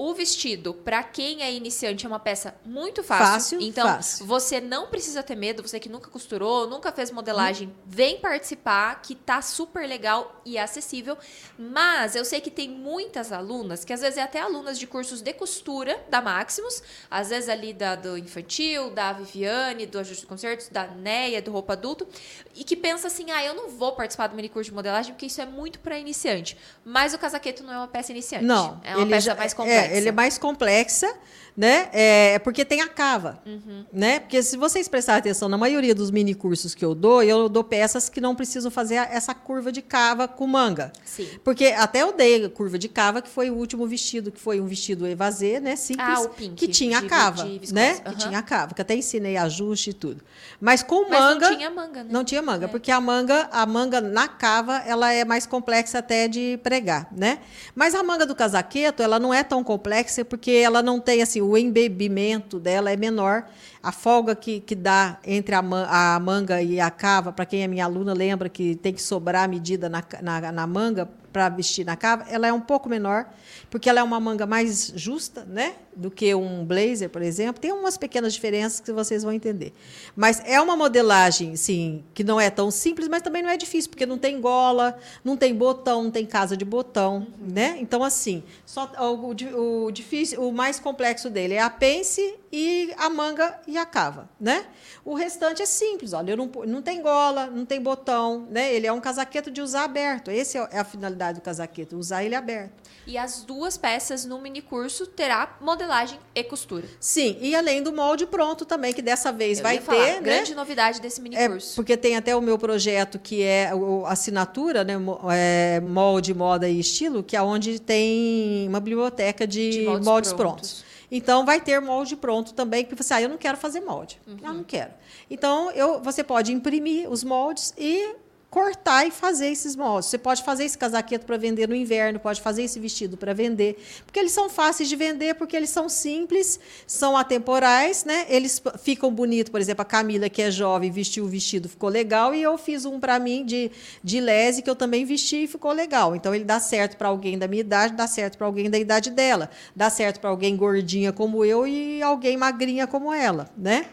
o 0.03 0.15
vestido, 0.15 0.73
para 0.73 1.03
quem 1.03 1.43
é 1.43 1.53
iniciante, 1.53 2.07
é 2.07 2.09
uma 2.09 2.19
peça 2.19 2.55
muito 2.65 3.03
fácil. 3.05 3.27
Fácil, 3.27 3.61
Então, 3.61 3.87
fácil. 3.87 4.25
você 4.25 4.59
não 4.59 4.87
precisa 4.87 5.23
ter 5.23 5.37
medo. 5.37 5.61
Você 5.63 5.79
que 5.79 5.91
nunca 5.91 6.09
costurou, 6.09 6.67
nunca 6.67 6.91
fez 6.91 7.11
modelagem, 7.11 7.69
hum. 7.69 7.73
vem 7.85 8.19
participar, 8.19 9.03
que 9.03 9.15
tá 9.15 9.43
super 9.43 9.87
legal 9.87 10.41
e 10.43 10.57
acessível. 10.57 11.19
Mas 11.59 12.17
eu 12.17 12.25
sei 12.25 12.41
que 12.41 12.51
tem 12.51 12.67
muitas 12.67 13.31
alunas, 13.31 13.85
que 13.85 13.93
às 13.93 14.01
vezes 14.01 14.17
é 14.17 14.23
até 14.23 14.41
alunas 14.41 14.79
de 14.79 14.87
cursos 14.87 15.21
de 15.21 15.35
costura 15.35 16.03
da 16.09 16.23
Maximus, 16.23 16.83
às 17.11 17.29
vezes 17.29 17.51
ali 17.51 17.75
da, 17.75 17.95
do 17.95 18.17
infantil, 18.17 18.89
da 18.89 19.13
Viviane, 19.13 19.85
do 19.85 19.99
Ajuste 19.99 20.23
de 20.23 20.27
Concertos, 20.27 20.71
da 20.71 20.87
Neia, 20.87 21.43
do 21.43 21.53
Roupa 21.53 21.75
Adulto, 21.75 22.09
e 22.57 22.65
que 22.65 22.75
pensa 22.75 23.09
assim: 23.09 23.31
ah, 23.31 23.45
eu 23.45 23.53
não 23.53 23.69
vou 23.69 23.93
participar 23.93 24.29
do 24.29 24.35
mini 24.35 24.49
curso 24.49 24.71
de 24.71 24.75
modelagem 24.75 25.13
porque 25.13 25.27
isso 25.27 25.43
é 25.43 25.47
muito 25.47 25.79
para 25.79 25.99
iniciante. 25.99 26.57
Mas 26.87 27.13
o 27.13 27.19
casaqueto 27.19 27.63
não 27.63 27.75
é 27.75 27.77
uma 27.77 27.89
peça 27.89 28.13
iniciante. 28.13 28.47
Não. 28.47 28.81
É 28.83 28.97
uma 28.97 29.07
peça 29.07 29.27
já, 29.27 29.35
mais 29.35 29.53
complexa. 29.53 29.90
É, 29.90 29.90
ele 29.91 30.09
é 30.09 30.13
mais 30.13 30.39
complexa, 30.39 31.13
né? 31.61 31.91
É, 31.93 32.33
é 32.33 32.39
porque 32.39 32.65
tem 32.65 32.81
a 32.81 32.89
cava, 32.89 33.39
uhum. 33.45 33.85
né? 33.93 34.21
Porque 34.21 34.43
se 34.43 34.57
vocês 34.57 34.89
prestarem 34.89 35.19
atenção 35.19 35.47
na 35.47 35.59
maioria 35.59 35.95
dos 35.95 36.11
mini 36.11 36.35
cursos 36.35 36.75
que 36.75 36.83
eu 36.83 36.95
dou, 36.95 37.23
eu 37.23 37.51
dou 37.51 37.63
peças 37.63 38.09
que 38.09 38.19
não 38.19 38.35
precisam 38.35 38.71
fazer 38.71 38.95
essa 38.95 39.35
curva 39.35 39.71
de 39.71 39.83
cava 39.83 40.27
com 40.27 40.47
manga. 40.47 40.91
Sim. 41.05 41.29
Porque 41.45 41.67
até 41.67 42.01
eu 42.01 42.15
dei 42.15 42.49
curva 42.49 42.79
de 42.79 42.89
cava, 42.89 43.21
que 43.21 43.29
foi 43.29 43.51
o 43.51 43.55
último 43.57 43.87
vestido, 43.87 44.33
que 44.33 44.41
foi 44.41 44.59
um 44.59 44.65
vestido 44.65 45.07
evasê, 45.07 45.61
né? 45.61 45.77
Simples, 45.77 46.09
ah, 46.09 46.23
o 46.23 46.29
pink, 46.31 46.55
que 46.55 46.67
tinha 46.67 46.97
a 46.97 47.03
cava, 47.03 47.45
de 47.45 47.75
né? 47.75 47.93
Uhum. 48.07 48.13
Que 48.13 48.17
tinha 48.17 48.39
a 48.39 48.43
cava, 48.43 48.75
que 48.75 48.81
até 48.81 48.95
ensinei 48.95 49.37
ajuste 49.37 49.91
e 49.91 49.93
tudo. 49.93 50.25
Mas 50.59 50.83
com 50.83 51.11
Mas 51.11 51.21
manga, 51.21 51.51
não 51.51 51.57
tinha 51.59 51.71
manga, 51.71 52.05
né? 52.05 52.11
Não 52.11 52.25
tinha 52.25 52.41
manga, 52.41 52.65
é. 52.65 52.69
porque 52.69 52.91
a 52.91 53.01
manga, 53.03 53.51
a 53.53 53.67
manga 53.67 54.01
na 54.01 54.27
cava, 54.27 54.79
ela 54.87 55.13
é 55.13 55.27
mais 55.27 55.45
complexa 55.45 55.99
até 55.99 56.27
de 56.27 56.59
pregar, 56.63 57.07
né? 57.15 57.41
Mas 57.75 57.95
a 57.95 58.03
manga 58.03 58.25
do 58.25 58.35
casaqueto, 58.35 59.03
ela 59.03 59.19
não 59.19 59.35
é 59.35 59.45
tão 59.45 59.63
complexa 59.63 60.25
porque 60.25 60.53
ela 60.53 60.81
não 60.83 60.99
tem 60.99 61.21
assim 61.21 61.50
o 61.51 61.59
embebimento 61.59 62.59
dela 62.59 62.91
é 62.91 62.97
menor. 62.97 63.45
A 63.83 63.93
folga 63.93 64.35
que, 64.35 64.61
que 64.61 64.75
dá 64.75 65.19
entre 65.27 65.55
a, 65.55 65.63
man, 65.63 65.87
a 65.89 66.21
manga 66.21 66.63
e 66.63 66.79
a 66.81 66.91
cava, 66.91 67.33
para 67.33 67.47
quem 67.47 67.63
é 67.63 67.67
minha 67.67 67.85
aluna, 67.85 68.13
lembra 68.13 68.49
que 68.49 68.77
tem 68.77 68.93
que 68.93 69.03
sobrar 69.03 69.45
a 69.45 69.49
medida 69.49 69.89
na, 69.89 70.03
na, 70.23 70.53
na 70.53 70.67
manga 70.67 71.09
para 71.33 71.49
vestir 71.49 71.85
na 71.85 71.97
cava, 71.97 72.25
ela 72.29 72.47
é 72.47 72.53
um 72.53 72.61
pouco 72.61 72.89
menor, 72.89 73.27
porque 73.71 73.89
ela 73.89 74.01
é 74.01 74.03
uma 74.03 74.19
manga 74.19 74.47
mais 74.47 74.93
justa, 74.97 75.45
né, 75.45 75.75
do 75.95 76.11
que 76.11 76.35
um 76.35 76.65
blazer, 76.65 77.09
por 77.09 77.23
exemplo. 77.23 77.61
Tem 77.61 77.73
umas 77.73 77.97
pequenas 77.97 78.33
diferenças 78.33 78.81
que 78.81 78.93
vocês 78.93 79.23
vão 79.23 79.33
entender. 79.33 79.73
Mas 80.17 80.43
é 80.45 80.61
uma 80.61 80.77
modelagem, 80.77 81.57
sim, 81.57 82.03
que 82.15 82.25
não 82.25 82.41
é 82.41 82.51
tão 82.51 82.71
simples, 82.71 83.09
mas 83.09 83.23
também 83.23 83.43
não 83.43 83.51
é 83.51 83.57
difícil, 83.57 83.91
porque 83.91 84.07
não 84.07 84.19
tem 84.19 84.41
gola, 84.41 84.99
não 85.25 85.37
tem 85.37 85.55
botão, 85.55 86.03
não 86.05 86.11
tem 86.11 86.27
casa 86.27 86.57
de 86.57 86.65
botão, 86.65 87.27
uhum. 87.41 87.49
né? 87.53 87.77
Então 87.81 88.03
assim, 88.03 88.43
só 88.67 88.91
o, 88.99 89.33
o, 89.33 89.85
o 89.87 89.91
difícil, 89.91 90.43
o 90.43 90.53
mais 90.53 90.81
complexo 90.81 91.31
dele 91.31 91.55
é 91.55 91.61
a 91.61 91.71
pence 91.71 92.40
e 92.53 92.93
a 92.97 93.09
manga 93.09 93.61
e 93.67 93.79
a 93.79 93.87
cava, 93.87 94.29
né? 94.41 94.67
O 95.05 95.15
restante 95.15 95.63
é 95.63 95.67
simples, 95.67 96.13
olha, 96.13 96.37
não, 96.37 96.51
não 96.67 96.83
tem 96.83 97.01
gola, 97.01 97.47
não 97.47 97.65
tem 97.65 97.81
botão, 97.81 98.47
né? 98.51 98.75
Ele 98.75 98.87
é 98.87 98.93
um 98.93 99.01
casaqueto 99.01 99.51
de 99.51 99.63
usar 99.63 99.85
aberto. 99.85 100.31
Esse 100.31 100.59
é 100.59 100.79
a 100.79 100.85
finalidade 100.85 101.39
do 101.39 101.43
casaqueto, 101.43 101.97
usar 101.97 102.25
ele 102.25 102.35
aberto. 102.35 102.73
E 103.07 103.17
as 103.17 103.43
duas 103.43 103.79
peças 103.79 104.25
no 104.25 104.41
mini 104.41 104.61
curso 104.61 105.07
terá 105.07 105.57
modelagem 105.61 106.19
e 106.35 106.45
costura. 106.45 106.87
Sim, 106.99 107.39
e 107.41 107.55
além 107.55 107.83
do 107.83 107.93
molde 107.93 108.27
pronto 108.27 108.65
também, 108.65 108.93
que 108.93 109.03
dessa 109.03 109.33
vez 109.33 109.59
Eu 109.59 109.63
vai 109.63 109.79
ter, 109.79 109.85
falar, 109.85 110.07
né? 110.07 110.21
Grande 110.21 110.55
novidade 110.55 111.01
desse 111.01 111.21
mini 111.21 111.37
curso. 111.37 111.73
É, 111.73 111.77
porque 111.77 111.97
tem 111.97 112.17
até 112.17 112.35
o 112.35 112.41
meu 112.41 112.59
projeto 112.59 113.19
que 113.19 113.43
é 113.43 113.71
a 114.05 114.11
assinatura, 114.11 114.83
né? 114.83 114.95
É, 115.33 115.81
molde, 115.81 116.35
moda 116.35 116.69
e 116.69 116.81
estilo, 116.81 117.23
que 117.23 117.37
é 117.37 117.43
onde 117.43 117.81
tem 117.81 118.69
uma 118.69 118.81
biblioteca 118.81 119.47
de, 119.47 119.71
de 119.71 119.85
moldes, 119.85 120.07
moldes 120.07 120.33
prontos. 120.33 120.73
prontos. 120.73 120.90
Então, 121.11 121.45
vai 121.45 121.61
ter 121.61 121.81
molde 121.81 122.17
pronto 122.17 122.55
também, 122.55 122.85
porque 122.85 123.03
você, 123.03 123.15
ah, 123.15 123.23
eu 123.23 123.29
não 123.29 123.37
quero 123.37 123.57
fazer 123.57 123.81
molde. 123.81 124.21
Uhum. 124.27 124.39
Eu 124.43 124.55
não 124.55 124.65
quero. 124.65 124.93
Então, 125.29 125.71
eu, 125.73 126.01
você 126.01 126.23
pode 126.23 126.53
imprimir 126.53 127.11
os 127.11 127.25
moldes 127.25 127.75
e 127.77 128.15
cortar 128.51 129.07
e 129.07 129.11
fazer 129.11 129.49
esses 129.49 129.77
moldes. 129.77 130.11
Você 130.11 130.19
pode 130.19 130.43
fazer 130.43 130.65
esse 130.65 130.77
casaqueto 130.77 131.25
para 131.25 131.37
vender 131.37 131.69
no 131.69 131.75
inverno, 131.75 132.19
pode 132.19 132.41
fazer 132.41 132.65
esse 132.65 132.81
vestido 132.81 133.17
para 133.17 133.33
vender, 133.33 133.79
porque 134.05 134.19
eles 134.19 134.33
são 134.33 134.51
fáceis 134.51 134.89
de 134.89 134.97
vender, 134.97 135.35
porque 135.37 135.57
eles 135.57 135.71
são 135.71 135.89
simples, 135.89 136.59
são 136.87 137.17
atemporais, 137.17 138.05
né? 138.05 138.27
Eles 138.29 138.61
ficam 138.83 139.13
bonitos, 139.13 139.51
por 139.51 139.61
exemplo, 139.61 139.83
a 139.83 139.85
Camila 139.85 140.29
que 140.29 140.43
é 140.43 140.51
jovem 140.51 140.91
vestiu 140.91 141.25
o 141.25 141.29
vestido, 141.29 141.69
ficou 141.69 141.89
legal, 141.89 142.35
e 142.35 142.43
eu 142.43 142.59
fiz 142.59 142.85
um 142.85 142.99
para 142.99 143.19
mim 143.19 143.45
de 143.45 143.71
de 144.03 144.21
lese 144.21 144.63
que 144.63 144.71
eu 144.71 144.75
também 144.75 145.05
vesti 145.05 145.45
e 145.45 145.47
ficou 145.47 145.73
legal. 145.73 146.17
Então 146.17 146.35
ele 146.35 146.45
dá 146.45 146.59
certo 146.59 146.97
para 146.97 147.09
alguém 147.09 147.39
da 147.39 147.47
minha 147.47 147.61
idade, 147.61 147.95
dá 147.95 148.07
certo 148.07 148.37
para 148.37 148.47
alguém 148.47 148.69
da 148.69 148.79
idade 148.79 149.11
dela, 149.11 149.51
dá 149.75 149.89
certo 149.91 150.21
para 150.21 150.31
alguém 150.31 150.57
gordinha 150.57 151.13
como 151.13 151.45
eu 151.45 151.67
e 151.67 152.03
alguém 152.03 152.37
magrinha 152.37 152.87
como 152.87 153.13
ela, 153.13 153.49
né? 153.57 153.87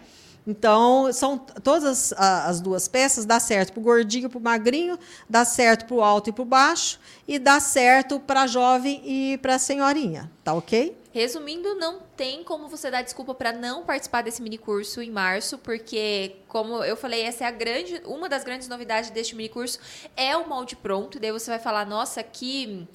Então, 0.47 1.11
são 1.11 1.37
todas 1.37 2.13
as 2.13 2.61
duas 2.61 2.87
peças, 2.87 3.25
dá 3.25 3.37
certo 3.37 3.73
para 3.73 3.81
o 3.81 3.83
gordinho, 3.83 4.29
para 4.29 4.39
o 4.39 4.41
magrinho, 4.41 4.97
dá 5.29 5.43
certo 5.43 5.85
para 5.85 5.95
o 5.95 6.01
alto 6.01 6.29
e 6.29 6.33
para 6.33 6.41
o 6.41 6.45
baixo, 6.45 7.01
e 7.27 7.37
dá 7.37 7.59
certo 7.59 8.17
para 8.17 8.43
a 8.43 8.47
jovem 8.47 9.01
e 9.03 9.37
para 9.39 9.55
a 9.55 9.59
senhorinha, 9.59 10.31
tá 10.45 10.53
ok? 10.53 10.97
Resumindo, 11.11 11.75
não 11.75 11.99
tem 12.15 12.43
como 12.43 12.69
você 12.69 12.89
dar 12.89 13.01
desculpa 13.01 13.33
para 13.33 13.51
não 13.51 13.83
participar 13.83 14.21
desse 14.21 14.41
mini 14.41 14.57
curso 14.57 15.01
em 15.01 15.11
março, 15.11 15.57
porque, 15.57 16.37
como 16.47 16.81
eu 16.83 16.95
falei, 16.95 17.23
essa 17.23 17.43
é 17.43 17.47
a 17.47 17.51
grande, 17.51 18.01
uma 18.05 18.29
das 18.29 18.43
grandes 18.45 18.69
novidades 18.69 19.09
deste 19.09 19.35
mini 19.35 19.49
curso 19.49 19.79
é 20.15 20.37
o 20.37 20.47
molde 20.47 20.75
pronto. 20.75 21.17
E 21.17 21.19
daí 21.19 21.31
você 21.31 21.49
vai 21.49 21.59
falar, 21.59 21.85
nossa, 21.85 22.23
que 22.23 22.87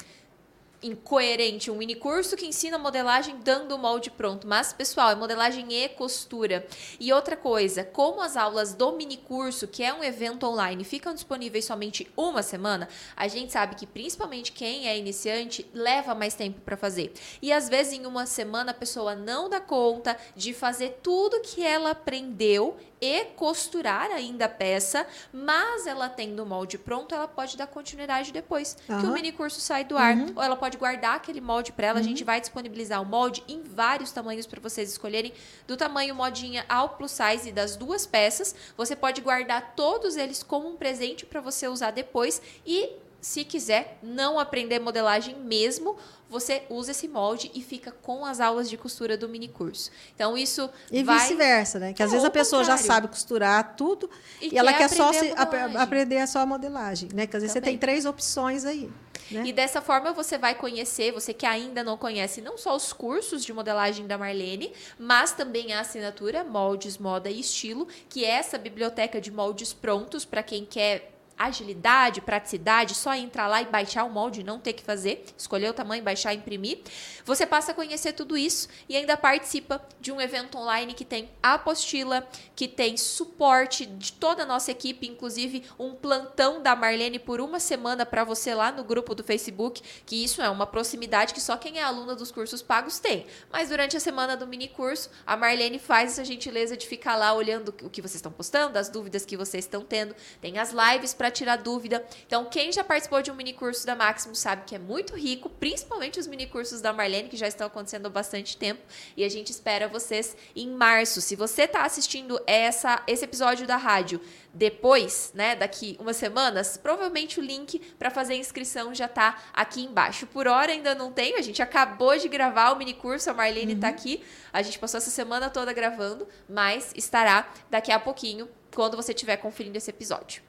incoerente 0.83 1.71
um 1.71 1.77
mini 1.77 1.95
curso 1.95 2.37
que 2.37 2.47
ensina 2.47 2.79
modelagem 2.79 3.37
dando 3.43 3.75
o 3.75 3.79
molde 3.79 4.11
pronto. 4.11 4.47
Mas, 4.47 4.73
pessoal, 4.73 5.11
é 5.11 5.15
modelagem 5.15 5.73
e 5.73 5.89
costura. 5.89 6.67
E 6.99 7.13
outra 7.13 7.37
coisa, 7.37 7.85
como 7.85 8.21
as 8.21 8.37
aulas 8.37 8.75
do 8.75 8.93
mini 8.93 9.17
curso, 9.17 9.69
que 9.69 9.83
é 9.83 9.93
um 9.93 10.03
evento 10.03 10.47
online, 10.47 10.85
ficam 10.85 11.15
disponíveis 11.15 11.65
somente 11.65 12.11
uma 12.17 12.43
semana, 12.43 12.89
a 13.17 13.29
gente 13.29 13.53
sabe 13.53 13.77
que 13.77 13.87
principalmente 13.87 14.53
quem 14.53 14.89
é 14.89 14.99
iniciante 14.99 15.67
leva 15.73 16.15
mais 16.15 16.35
tempo 16.35 16.61
para 16.61 16.77
fazer. 16.77 17.13
E 17.41 17.53
às 17.53 17.69
vezes 17.69 17.93
em 17.93 18.07
uma 18.07 18.27
semana 18.27 18.73
a 18.73 18.75
pessoa 18.75 19.15
não 19.15 19.49
dá 19.49 19.61
conta 19.61 20.17
de 20.35 20.53
fazer 20.53 20.99
tudo 21.03 21.41
que 21.41 21.63
ela 21.63 21.91
aprendeu 21.91 22.77
e 23.03 23.25
costurar 23.35 24.13
ainda 24.13 24.45
a 24.45 24.49
peça, 24.49 25.05
mas 25.33 25.89
ela 25.89 26.09
tendo 26.09 26.45
o 26.45 26.47
molde 26.47 26.79
pronto, 26.79 27.13
ela 27.13 27.27
pode 27.27 27.57
dar 27.57 27.67
continuidade 27.67 28.33
depois 28.33 28.77
uhum. 28.89 29.01
que 29.01 29.07
o 29.07 29.13
mini 29.13 29.33
curso 29.33 29.61
sai 29.61 29.83
do 29.85 29.99
ar. 29.99 30.15
Uhum. 30.15 30.33
Ou 30.37 30.43
ela 30.43 30.55
pode 30.55 30.79
guardar 30.79 31.17
aquele 31.17 31.41
molde 31.41 31.73
para 31.73 31.89
ela. 31.89 31.99
Uhum. 31.99 32.05
A 32.05 32.09
gente 32.09 32.23
vai 32.23 32.41
disponibilizar 32.41 33.03
o 33.03 33.05
molde 33.05 33.43
em 33.49 33.61
vários 33.61 34.13
tamanhos 34.13 34.47
para 34.47 34.61
vocês 34.61 34.93
escolherem, 34.93 35.33
do 35.67 35.77
tamanho 35.77 36.15
modinha 36.15 36.65
ao 36.69 36.91
plus 36.91 37.11
size 37.11 37.51
das 37.51 37.75
duas 37.75 38.07
peças. 38.07 38.55
Você 38.77 38.95
pode 38.95 39.21
guardar 39.21 39.75
todos 39.75 40.17
eles 40.17 40.45
como 40.45 40.69
um 40.69 40.77
presente 40.77 41.27
para 41.27 41.41
você 41.41 41.67
usar 41.67 41.91
depois 41.91 42.41
e 42.65 43.02
se 43.23 43.45
quiser 43.45 43.99
não 44.03 44.37
aprender 44.37 44.81
modelagem 44.81 45.37
mesmo, 45.37 45.97
você 46.29 46.65
usa 46.69 46.91
esse 46.91 47.07
molde 47.07 47.53
e 47.55 47.63
fica 47.63 47.93
com 47.93 48.27
as 48.27 48.41
aulas 48.41 48.69
de 48.69 48.77
costura 48.77 49.17
do 49.17 49.29
mini 49.29 49.47
curso. 49.47 49.93
Então 50.13 50.37
isso 50.37 50.69
e 50.91 51.05
vai... 51.05 51.21
vice-versa, 51.21 51.79
né? 51.79 51.93
Que 51.93 52.03
às 52.03 52.11
vezes 52.11 52.25
a 52.25 52.31
pessoa 52.31 52.65
já 52.65 52.77
sabe 52.77 53.07
costurar 53.07 53.77
tudo 53.77 54.11
e, 54.41 54.55
e 54.55 54.59
ela 54.59 54.73
quer 54.73 54.89
só 54.89 55.13
se, 55.13 55.33
a 55.37 55.83
aprender 55.83 56.19
a 56.19 56.27
só 56.27 56.41
a 56.41 56.47
modelagem, 56.47 57.11
né? 57.15 57.29
Que 57.29 57.37
às 57.37 57.43
vezes 57.43 57.55
Também. 57.55 57.75
você 57.75 57.79
tem 57.79 57.79
três 57.79 58.05
opções 58.05 58.65
aí. 58.65 58.91
Né? 59.31 59.45
E 59.47 59.53
dessa 59.53 59.81
forma 59.81 60.13
você 60.13 60.37
vai 60.37 60.57
conhecer, 60.57 61.13
você 61.13 61.33
que 61.33 61.47
ainda 61.47 61.85
não 61.85 61.97
conhece, 61.97 62.41
não 62.41 62.59
só 62.59 62.75
os 62.75 62.93
cursos 62.93 63.45
de 63.45 63.53
modelagem 63.53 64.05
da 64.05 64.19
Marlene, 64.19 64.73
mas 64.99 65.31
também 65.31 65.73
a 65.73 65.81
assinatura 65.81 66.43
Moldes, 66.43 66.99
Moda 66.99 67.31
e 67.31 67.39
Estilo, 67.39 67.87
que 68.09 68.25
é 68.25 68.31
essa 68.31 68.59
biblioteca 68.59 69.21
de 69.21 69.31
moldes 69.31 69.73
prontos 69.73 70.25
para 70.25 70.43
quem 70.43 70.65
quer 70.65 71.12
agilidade, 71.45 72.21
praticidade, 72.21 72.95
só 72.95 73.15
entrar 73.15 73.47
lá 73.47 73.63
e 73.63 73.67
baixar 73.67 74.05
o 74.05 74.11
molde, 74.11 74.43
não 74.43 74.59
ter 74.59 74.73
que 74.73 74.83
fazer, 74.83 75.25
escolher 75.37 75.71
o 75.71 75.75
tamanho, 75.75 76.03
baixar 76.03 76.35
imprimir. 76.35 76.81
Você 77.25 77.47
passa 77.47 77.73
a 77.73 77.75
conhecer 77.75 78.13
tudo 78.13 78.37
isso 78.37 78.69
e 78.89 78.97
ainda 78.97 79.17
participa 79.17 79.81
de 80.01 80.13
um 80.13 80.21
evento 80.21 80.59
online 80.59 80.95
que 80.95 81.05
tem 81.05 81.31
apostila, 81.43 82.27
que 82.55 82.69
tem 82.69 82.97
suporte 82.97 83.87
de 83.87 84.13
toda 84.13 84.43
a 84.43 84.47
nossa 84.47 84.71
equipe, 84.71 85.07
inclusive 85.07 85.65
um 85.79 85.95
plantão 85.95 86.63
da 86.63 86.77
Marlene 86.77 87.19
por 87.19 87.41
uma 87.41 87.59
semana 87.59 88.05
para 88.07 88.25
você 88.25 88.55
lá 88.55 88.71
no 88.71 88.85
grupo 88.85 89.15
do 89.15 89.25
Facebook, 89.25 89.83
que 90.07 90.23
isso 90.23 90.41
é 90.43 90.49
uma 90.49 90.67
proximidade 90.67 91.35
que 91.35 91.41
só 91.41 91.57
quem 91.57 91.79
é 91.79 91.83
aluna 91.83 92.15
dos 92.15 92.31
cursos 92.31 92.63
pagos 92.63 92.99
tem. 92.99 93.27
Mas 93.51 93.69
durante 93.69 93.97
a 93.97 94.01
semana 94.01 94.37
do 94.37 94.47
mini 94.47 94.69
curso, 94.69 95.11
a 95.27 95.37
Marlene 95.37 95.79
faz 95.79 96.13
essa 96.13 96.25
gentileza 96.25 96.77
de 96.77 96.87
ficar 96.87 97.17
lá 97.17 97.33
olhando 97.33 97.75
o 97.83 97.91
que 97.91 98.01
vocês 98.01 98.17
estão 98.17 98.31
postando, 98.31 98.79
as 98.79 98.89
dúvidas 98.89 99.25
que 99.25 99.37
vocês 99.37 99.65
estão 99.65 99.83
tendo, 99.83 100.15
tem 100.41 100.59
as 100.59 100.73
lives 100.73 101.15
para 101.15 101.32
tirar 101.33 101.57
dúvida. 101.57 102.05
Então, 102.27 102.45
quem 102.45 102.71
já 102.71 102.85
participou 102.85 103.23
de 103.23 103.31
um 103.31 103.35
mini 103.35 103.53
curso 103.53 103.85
da 103.87 103.95
Maximus 103.95 104.39
sabe 104.39 104.63
que 104.67 104.75
é 104.75 104.79
muito 104.79 105.15
rico, 105.15 105.49
principalmente 105.49 106.21
os 106.21 106.27
mini 106.27 106.47
cursos 106.47 106.81
da 106.81 106.93
Marlene, 106.93 107.29
que 107.29 107.37
já 107.37 107.49
estão 107.49 107.67
acontecendo 107.67 108.07
há 108.07 108.11
bastante 108.11 108.57
tempo. 108.57 108.83
E 109.17 109.25
a 109.25 109.29
gente 109.29 109.51
espera 109.51 109.89
vocês 109.89 110.37
em 110.55 110.69
março. 110.69 111.21
Se 111.21 111.35
você 111.35 111.63
está 111.63 111.85
assistindo 111.85 112.41
essa, 112.47 113.03
esse 113.07 113.25
episódio 113.25 113.67
da 113.67 113.77
rádio 113.77 114.21
depois, 114.55 115.33
né, 115.35 115.57
daqui 115.57 115.97
umas 115.99 116.17
semanas, 116.17 116.77
provavelmente 116.77 117.41
o 117.41 117.43
link 117.43 117.79
para 117.99 118.11
fazer 118.11 118.35
a 118.35 118.37
inscrição 118.37 118.95
já 118.95 119.07
está 119.07 119.43
aqui 119.53 119.83
embaixo. 119.83 120.27
Por 120.27 120.47
hora 120.47 120.73
ainda 120.73 120.95
não 120.95 121.11
tem, 121.11 121.37
a 121.37 121.41
gente 121.41 121.63
acabou 121.63 122.17
de 122.19 122.29
gravar 122.29 122.73
o 122.73 122.77
mini 122.77 122.93
curso, 122.93 123.31
a 123.31 123.35
Marlene 123.35 123.73
está 123.73 123.89
uhum. 123.89 123.95
aqui. 123.95 124.23
A 124.53 124.61
gente 124.61 124.79
passou 124.79 124.99
essa 124.99 125.11
semana 125.11 125.49
toda 125.49 125.73
gravando, 125.73 126.29
mas 126.49 126.93
estará 126.95 127.51
daqui 127.71 127.91
a 127.91 127.99
pouquinho 127.99 128.49
quando 128.75 128.97
você 128.97 129.13
estiver 129.13 129.37
conferindo 129.37 129.77
esse 129.77 129.91
episódio. 129.91 130.43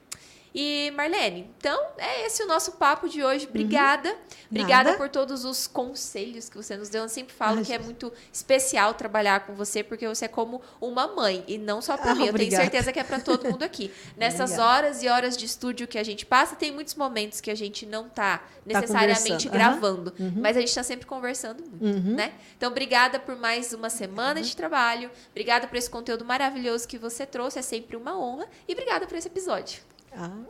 E 0.54 0.92
Marlene, 0.92 1.52
então 1.58 1.76
é 1.98 2.26
esse 2.26 2.40
o 2.44 2.46
nosso 2.46 2.72
papo 2.72 3.08
de 3.08 3.24
hoje. 3.24 3.44
Obrigada. 3.48 4.10
Uhum. 4.10 4.16
Obrigada 4.52 4.90
Nada. 4.90 4.96
por 4.96 5.08
todos 5.08 5.44
os 5.44 5.66
conselhos 5.66 6.48
que 6.48 6.56
você 6.56 6.76
nos 6.76 6.88
deu. 6.88 7.02
Eu 7.02 7.08
sempre 7.08 7.34
falo 7.34 7.58
Ai, 7.58 7.64
que 7.64 7.72
é 7.72 7.78
muito 7.78 8.12
especial 8.32 8.94
trabalhar 8.94 9.46
com 9.46 9.54
você, 9.54 9.82
porque 9.82 10.06
você 10.06 10.26
é 10.26 10.28
como 10.28 10.62
uma 10.80 11.08
mãe. 11.08 11.42
E 11.48 11.58
não 11.58 11.82
só 11.82 11.96
para 11.96 12.12
ah, 12.12 12.14
mim, 12.14 12.28
obrigada. 12.28 12.44
eu 12.44 12.48
tenho 12.50 12.62
certeza 12.62 12.92
que 12.92 13.00
é 13.00 13.02
para 13.02 13.18
todo 13.18 13.50
mundo 13.50 13.64
aqui. 13.64 13.90
Nessas 14.16 14.52
obrigada. 14.52 14.70
horas 14.70 15.02
e 15.02 15.08
horas 15.08 15.36
de 15.36 15.44
estúdio 15.44 15.88
que 15.88 15.98
a 15.98 16.04
gente 16.04 16.24
passa, 16.24 16.54
tem 16.54 16.70
muitos 16.70 16.94
momentos 16.94 17.40
que 17.40 17.50
a 17.50 17.56
gente 17.56 17.84
não 17.84 18.06
está 18.06 18.38
tá 18.38 18.44
necessariamente 18.64 19.48
tá 19.48 19.52
gravando. 19.52 20.14
Uhum. 20.20 20.34
Mas 20.36 20.56
a 20.56 20.60
gente 20.60 20.68
está 20.68 20.84
sempre 20.84 21.04
conversando 21.04 21.64
muito, 21.68 21.84
uhum. 21.84 22.14
né? 22.14 22.32
Então, 22.56 22.70
obrigada 22.70 23.18
por 23.18 23.34
mais 23.34 23.72
uma 23.72 23.90
semana 23.90 24.40
de 24.40 24.54
trabalho. 24.54 25.10
Obrigada 25.32 25.66
por 25.66 25.76
esse 25.76 25.90
conteúdo 25.90 26.24
maravilhoso 26.24 26.86
que 26.86 26.96
você 26.96 27.26
trouxe. 27.26 27.58
É 27.58 27.62
sempre 27.62 27.96
uma 27.96 28.16
honra. 28.16 28.46
E 28.68 28.72
obrigada 28.72 29.04
por 29.04 29.16
esse 29.16 29.26
episódio. 29.26 29.82
Ah, 30.16 30.46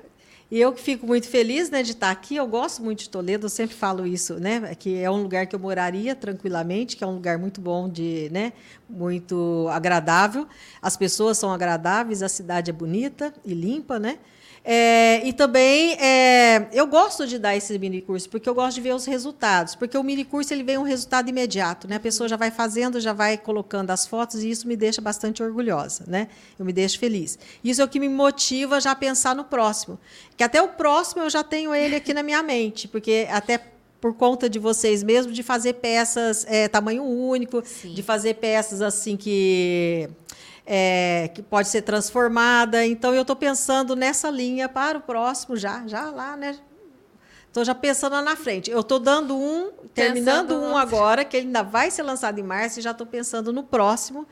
e 0.50 0.60
eu 0.60 0.72
que 0.72 0.80
fico 0.80 1.06
muito 1.06 1.28
feliz 1.28 1.70
né, 1.70 1.82
de 1.82 1.92
estar 1.92 2.10
aqui. 2.10 2.36
Eu 2.36 2.46
gosto 2.46 2.82
muito 2.82 3.00
de 3.00 3.08
Toledo, 3.08 3.46
eu 3.46 3.50
sempre 3.50 3.74
falo 3.74 4.06
isso, 4.06 4.34
né? 4.34 4.74
Que 4.74 4.96
é 5.00 5.10
um 5.10 5.22
lugar 5.22 5.46
que 5.46 5.56
eu 5.56 5.60
moraria 5.60 6.14
tranquilamente, 6.14 6.96
que 6.96 7.02
é 7.02 7.06
um 7.06 7.14
lugar 7.14 7.38
muito 7.38 7.60
bom, 7.60 7.88
de, 7.88 8.28
né, 8.30 8.52
muito 8.88 9.66
agradável. 9.70 10.46
As 10.80 10.96
pessoas 10.96 11.38
são 11.38 11.52
agradáveis, 11.52 12.22
a 12.22 12.28
cidade 12.28 12.70
é 12.70 12.72
bonita 12.72 13.32
e 13.44 13.54
limpa, 13.54 13.98
né? 13.98 14.18
É, 14.66 15.20
e 15.26 15.32
também 15.34 15.92
é, 16.00 16.68
eu 16.72 16.86
gosto 16.86 17.26
de 17.26 17.38
dar 17.38 17.54
esse 17.54 17.78
mini 17.78 18.00
curso 18.00 18.30
porque 18.30 18.48
eu 18.48 18.54
gosto 18.54 18.76
de 18.76 18.80
ver 18.80 18.94
os 18.94 19.04
resultados, 19.04 19.74
porque 19.74 19.96
o 19.98 20.02
mini 20.02 20.24
curso 20.24 20.54
ele 20.54 20.62
vem 20.62 20.78
um 20.78 20.82
resultado 20.82 21.28
imediato, 21.28 21.86
né? 21.86 21.96
A 21.96 22.00
pessoa 22.00 22.26
já 22.26 22.36
vai 22.36 22.50
fazendo, 22.50 22.98
já 22.98 23.12
vai 23.12 23.36
colocando 23.36 23.90
as 23.90 24.06
fotos 24.06 24.42
e 24.42 24.48
isso 24.48 24.66
me 24.66 24.74
deixa 24.74 25.02
bastante 25.02 25.42
orgulhosa, 25.42 26.04
né? 26.06 26.28
Eu 26.58 26.64
me 26.64 26.72
deixo 26.72 26.98
feliz. 26.98 27.38
Isso 27.62 27.82
é 27.82 27.84
o 27.84 27.88
que 27.88 28.00
me 28.00 28.08
motiva 28.08 28.80
já 28.80 28.92
a 28.92 28.96
pensar 28.96 29.36
no 29.36 29.44
próximo, 29.44 29.98
que 30.36 30.44
até 30.44 30.60
o 30.60 30.68
próximo 30.68 31.22
eu 31.22 31.30
já 31.30 31.42
tenho 31.42 31.74
ele 31.74 31.96
aqui 31.96 32.12
na 32.12 32.22
minha 32.22 32.42
mente, 32.42 32.88
porque 32.88 33.26
até 33.30 33.58
por 34.00 34.14
conta 34.14 34.50
de 34.50 34.58
vocês 34.58 35.02
mesmo 35.02 35.32
de 35.32 35.42
fazer 35.42 35.74
peças 35.74 36.44
é, 36.46 36.68
tamanho 36.68 37.04
único, 37.04 37.62
Sim. 37.64 37.94
de 37.94 38.02
fazer 38.02 38.34
peças 38.34 38.82
assim 38.82 39.16
que 39.16 40.10
é, 40.66 41.30
que 41.34 41.42
pode 41.42 41.68
ser 41.68 41.82
transformada. 41.82 42.84
Então, 42.84 43.14
eu 43.14 43.22
estou 43.22 43.36
pensando 43.36 43.94
nessa 43.94 44.30
linha 44.30 44.68
para 44.68 44.98
o 44.98 45.00
próximo 45.00 45.56
já, 45.56 45.86
já 45.86 46.10
lá, 46.10 46.36
né? 46.36 46.56
Estou 47.46 47.64
já 47.64 47.74
pensando 47.74 48.14
lá 48.14 48.22
na 48.22 48.34
frente. 48.34 48.70
Eu 48.70 48.80
estou 48.80 48.98
dando 48.98 49.36
um, 49.36 49.70
terminando 49.94 50.48
pensando 50.48 50.60
um 50.60 50.76
agora, 50.76 51.24
que 51.24 51.36
ele 51.36 51.46
ainda 51.46 51.62
vai 51.62 51.90
ser 51.90 52.02
lançado 52.02 52.38
em 52.38 52.42
março, 52.42 52.80
e 52.80 52.82
já 52.82 52.90
estou 52.90 53.06
pensando 53.06 53.52
no 53.52 53.62
próximo 53.62 54.26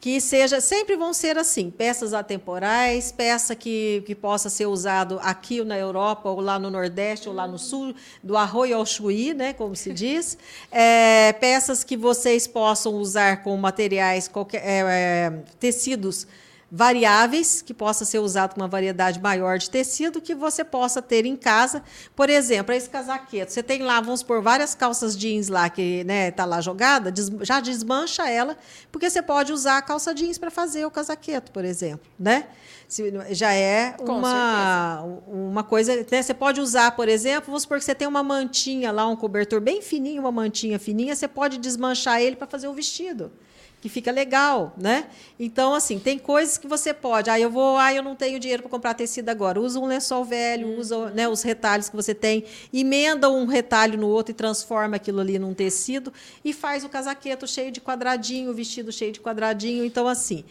que 0.00 0.20
seja 0.20 0.60
sempre 0.60 0.96
vão 0.96 1.12
ser 1.12 1.36
assim 1.36 1.70
peças 1.70 2.14
atemporais 2.14 3.12
peça 3.12 3.54
que, 3.54 4.02
que 4.06 4.14
possa 4.14 4.48
ser 4.48 4.66
usado 4.66 5.20
aqui 5.22 5.62
na 5.62 5.76
Europa 5.76 6.30
ou 6.30 6.40
lá 6.40 6.58
no 6.58 6.70
Nordeste 6.70 7.28
ou 7.28 7.34
lá 7.34 7.46
no 7.46 7.58
Sul 7.58 7.94
do 8.22 8.36
arroio 8.36 8.76
ao 8.76 8.86
chuí 8.86 9.34
né 9.34 9.52
como 9.52 9.76
se 9.76 9.92
diz. 9.92 10.38
É, 10.72 11.32
peças 11.34 11.82
que 11.82 11.96
vocês 11.96 12.46
possam 12.46 12.94
usar 12.94 13.42
com 13.42 13.56
materiais 13.56 14.28
qualquer, 14.28 14.62
é, 14.64 14.80
é, 14.80 15.32
tecidos 15.58 16.26
variáveis, 16.70 17.60
que 17.60 17.74
possa 17.74 18.04
ser 18.04 18.20
usado 18.20 18.54
com 18.54 18.60
uma 18.60 18.68
variedade 18.68 19.20
maior 19.20 19.58
de 19.58 19.68
tecido, 19.68 20.20
que 20.20 20.34
você 20.34 20.62
possa 20.62 21.02
ter 21.02 21.26
em 21.26 21.34
casa. 21.34 21.82
Por 22.14 22.30
exemplo, 22.30 22.72
esse 22.72 22.88
casaqueto. 22.88 23.52
Você 23.52 23.62
tem 23.62 23.82
lá, 23.82 24.00
vamos 24.00 24.22
por 24.22 24.40
várias 24.40 24.74
calças 24.74 25.16
jeans 25.16 25.48
lá 25.48 25.68
que 25.68 25.82
está 25.82 26.04
né, 26.06 26.30
tá 26.30 26.44
lá 26.44 26.60
jogada, 26.60 27.10
des, 27.10 27.28
já 27.42 27.58
desmancha 27.58 28.28
ela, 28.28 28.56
porque 28.92 29.10
você 29.10 29.20
pode 29.20 29.52
usar 29.52 29.78
a 29.78 29.82
calça 29.82 30.14
jeans 30.14 30.38
para 30.38 30.50
fazer 30.50 30.84
o 30.84 30.90
casaqueto, 30.90 31.50
por 31.50 31.64
exemplo. 31.64 32.06
Né? 32.18 32.46
Se, 32.86 33.12
já 33.30 33.52
é 33.52 33.96
uma, 33.98 35.02
uma 35.26 35.64
coisa. 35.64 35.96
Né, 36.10 36.22
você 36.22 36.34
pode 36.34 36.60
usar, 36.60 36.92
por 36.92 37.08
exemplo, 37.08 37.46
vamos 37.46 37.62
supor 37.62 37.78
que 37.78 37.84
você 37.84 37.94
tem 37.96 38.06
uma 38.06 38.22
mantinha 38.22 38.92
lá, 38.92 39.08
um 39.08 39.16
cobertor 39.16 39.60
bem 39.60 39.82
fininho, 39.82 40.22
uma 40.22 40.32
mantinha 40.32 40.78
fininha, 40.78 41.16
você 41.16 41.26
pode 41.26 41.58
desmanchar 41.58 42.20
ele 42.20 42.36
para 42.36 42.46
fazer 42.46 42.68
o 42.68 42.72
vestido 42.72 43.32
que 43.80 43.88
fica 43.88 44.12
legal, 44.12 44.74
né? 44.76 45.06
Então, 45.38 45.72
assim, 45.72 45.98
tem 45.98 46.18
coisas 46.18 46.58
que 46.58 46.68
você 46.68 46.92
pode. 46.92 47.30
Ah, 47.30 47.40
eu 47.40 47.50
vou, 47.50 47.78
ah, 47.78 47.92
eu 47.94 48.02
não 48.02 48.14
tenho 48.14 48.38
dinheiro 48.38 48.62
para 48.62 48.70
comprar 48.70 48.92
tecido 48.92 49.30
agora. 49.30 49.58
Usa 49.58 49.80
um 49.80 49.86
lençol 49.86 50.22
velho, 50.22 50.68
uhum. 50.68 50.78
usa 50.78 51.10
né, 51.10 51.26
os 51.26 51.42
retalhos 51.42 51.88
que 51.88 51.96
você 51.96 52.14
tem, 52.14 52.44
emenda 52.72 53.30
um 53.30 53.46
retalho 53.46 53.98
no 53.98 54.06
outro 54.06 54.32
e 54.32 54.34
transforma 54.34 54.96
aquilo 54.96 55.20
ali 55.20 55.38
num 55.38 55.54
tecido 55.54 56.12
e 56.44 56.52
faz 56.52 56.84
o 56.84 56.90
casaqueto 56.90 57.46
cheio 57.46 57.72
de 57.72 57.80
quadradinho, 57.80 58.50
o 58.50 58.54
vestido 58.54 58.92
cheio 58.92 59.12
de 59.12 59.20
quadradinho. 59.20 59.82
Então, 59.82 60.06
assim, 60.06 60.44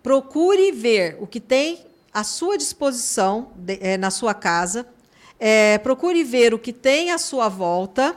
procure 0.00 0.70
ver 0.70 1.16
o 1.20 1.26
que 1.26 1.40
tem 1.40 1.84
à 2.12 2.22
sua 2.22 2.56
disposição 2.56 3.50
de, 3.56 3.78
é, 3.80 3.98
na 3.98 4.12
sua 4.12 4.32
casa. 4.32 4.86
É, 5.40 5.78
procure 5.78 6.22
ver 6.22 6.54
o 6.54 6.58
que 6.58 6.72
tem 6.72 7.10
à 7.10 7.18
sua 7.18 7.48
volta 7.48 8.16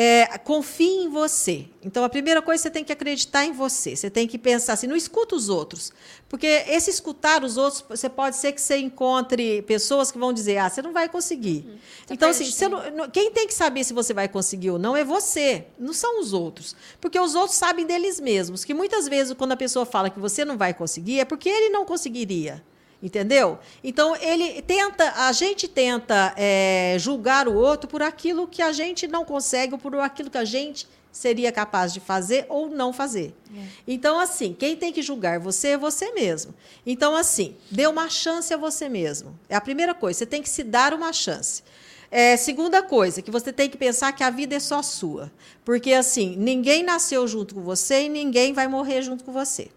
é, 0.00 0.38
confie 0.38 1.02
em 1.02 1.08
você. 1.08 1.66
Então, 1.82 2.04
a 2.04 2.08
primeira 2.08 2.40
coisa, 2.40 2.62
você 2.62 2.70
tem 2.70 2.84
que 2.84 2.92
acreditar 2.92 3.44
em 3.44 3.50
você. 3.50 3.96
Você 3.96 4.08
tem 4.08 4.28
que 4.28 4.38
pensar 4.38 4.74
assim, 4.74 4.86
não 4.86 4.94
escuta 4.94 5.34
os 5.34 5.48
outros. 5.48 5.92
Porque 6.28 6.46
esse 6.46 6.88
escutar 6.88 7.42
os 7.42 7.56
outros, 7.56 7.84
você 7.88 8.08
pode 8.08 8.36
ser 8.36 8.52
que 8.52 8.60
você 8.60 8.76
encontre 8.76 9.60
pessoas 9.62 10.12
que 10.12 10.16
vão 10.16 10.32
dizer, 10.32 10.58
ah, 10.58 10.70
você 10.70 10.80
não 10.80 10.92
vai 10.92 11.08
conseguir. 11.08 11.64
Uhum. 11.66 11.78
Então, 12.10 12.30
assim, 12.30 12.48
não, 12.94 13.10
quem 13.10 13.32
tem 13.32 13.48
que 13.48 13.54
saber 13.54 13.82
se 13.82 13.92
você 13.92 14.14
vai 14.14 14.28
conseguir 14.28 14.70
ou 14.70 14.78
não 14.78 14.96
é 14.96 15.02
você, 15.02 15.66
não 15.76 15.92
são 15.92 16.20
os 16.20 16.32
outros. 16.32 16.76
Porque 17.00 17.18
os 17.18 17.34
outros 17.34 17.58
sabem 17.58 17.84
deles 17.84 18.20
mesmos. 18.20 18.64
Que 18.64 18.72
muitas 18.72 19.08
vezes, 19.08 19.32
quando 19.32 19.50
a 19.50 19.56
pessoa 19.56 19.84
fala 19.84 20.10
que 20.10 20.20
você 20.20 20.44
não 20.44 20.56
vai 20.56 20.72
conseguir, 20.72 21.18
é 21.18 21.24
porque 21.24 21.48
ele 21.48 21.70
não 21.70 21.84
conseguiria. 21.84 22.62
Entendeu? 23.00 23.58
Então 23.82 24.16
ele 24.16 24.60
tenta, 24.62 25.12
a 25.12 25.30
gente 25.30 25.68
tenta 25.68 26.34
é, 26.36 26.96
julgar 26.98 27.46
o 27.46 27.54
outro 27.54 27.88
por 27.88 28.02
aquilo 28.02 28.48
que 28.48 28.60
a 28.60 28.72
gente 28.72 29.06
não 29.06 29.24
consegue 29.24 29.74
ou 29.74 29.78
por 29.78 29.94
aquilo 29.96 30.28
que 30.28 30.38
a 30.38 30.44
gente 30.44 30.88
seria 31.12 31.50
capaz 31.50 31.92
de 31.92 32.00
fazer 32.00 32.46
ou 32.48 32.68
não 32.68 32.92
fazer. 32.92 33.34
É. 33.54 33.62
Então, 33.86 34.18
assim, 34.18 34.54
quem 34.56 34.76
tem 34.76 34.92
que 34.92 35.02
julgar 35.02 35.38
você 35.38 35.68
é 35.68 35.78
você 35.78 36.12
mesmo. 36.12 36.54
Então, 36.86 37.16
assim, 37.16 37.56
dê 37.70 37.86
uma 37.86 38.08
chance 38.08 38.52
a 38.52 38.56
você 38.56 38.88
mesmo. 38.88 39.38
É 39.48 39.56
a 39.56 39.60
primeira 39.60 39.94
coisa, 39.94 40.18
você 40.18 40.26
tem 40.26 40.42
que 40.42 40.48
se 40.48 40.62
dar 40.62 40.94
uma 40.94 41.12
chance. 41.12 41.62
É, 42.10 42.36
segunda 42.36 42.82
coisa, 42.82 43.20
que 43.20 43.30
você 43.30 43.52
tem 43.52 43.68
que 43.68 43.76
pensar 43.76 44.12
que 44.12 44.22
a 44.22 44.30
vida 44.30 44.54
é 44.54 44.60
só 44.60 44.82
sua. 44.82 45.30
Porque, 45.64 45.92
assim, 45.92 46.36
ninguém 46.36 46.82
nasceu 46.82 47.26
junto 47.26 47.54
com 47.54 47.62
você 47.62 48.04
e 48.04 48.08
ninguém 48.08 48.52
vai 48.52 48.66
morrer 48.66 49.02
junto 49.02 49.24
com 49.24 49.32
você. 49.32 49.68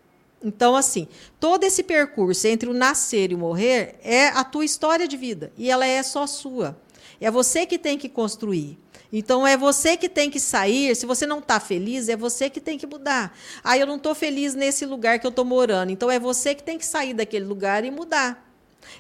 Então, 0.43 0.76
assim, 0.76 1.07
todo 1.39 1.63
esse 1.63 1.84
percurso 1.84 2.47
entre 2.47 2.69
o 2.69 2.73
nascer 2.73 3.31
e 3.31 3.35
o 3.35 3.38
morrer 3.38 3.99
é 4.03 4.27
a 4.30 4.43
tua 4.43 4.65
história 4.65 5.07
de 5.07 5.15
vida. 5.15 5.51
E 5.57 5.69
ela 5.69 5.85
é 5.85 6.01
só 6.01 6.26
sua. 6.26 6.80
É 7.19 7.30
você 7.30 7.65
que 7.65 7.77
tem 7.77 7.97
que 7.97 8.09
construir. 8.09 8.80
Então 9.13 9.45
é 9.45 9.57
você 9.57 9.97
que 9.97 10.07
tem 10.07 10.30
que 10.30 10.39
sair. 10.39 10.95
Se 10.95 11.05
você 11.05 11.26
não 11.26 11.39
está 11.39 11.59
feliz, 11.59 12.07
é 12.07 12.15
você 12.15 12.49
que 12.49 12.61
tem 12.61 12.77
que 12.77 12.88
mudar. 12.88 13.38
Ah, 13.63 13.77
eu 13.77 13.85
não 13.85 13.97
estou 13.97 14.15
feliz 14.15 14.55
nesse 14.55 14.85
lugar 14.85 15.19
que 15.19 15.27
eu 15.27 15.30
estou 15.30 15.45
morando. 15.45 15.91
Então 15.91 16.09
é 16.09 16.18
você 16.18 16.55
que 16.55 16.63
tem 16.63 16.77
que 16.77 16.85
sair 16.85 17.13
daquele 17.13 17.45
lugar 17.45 17.84
e 17.84 17.91
mudar. 17.91 18.51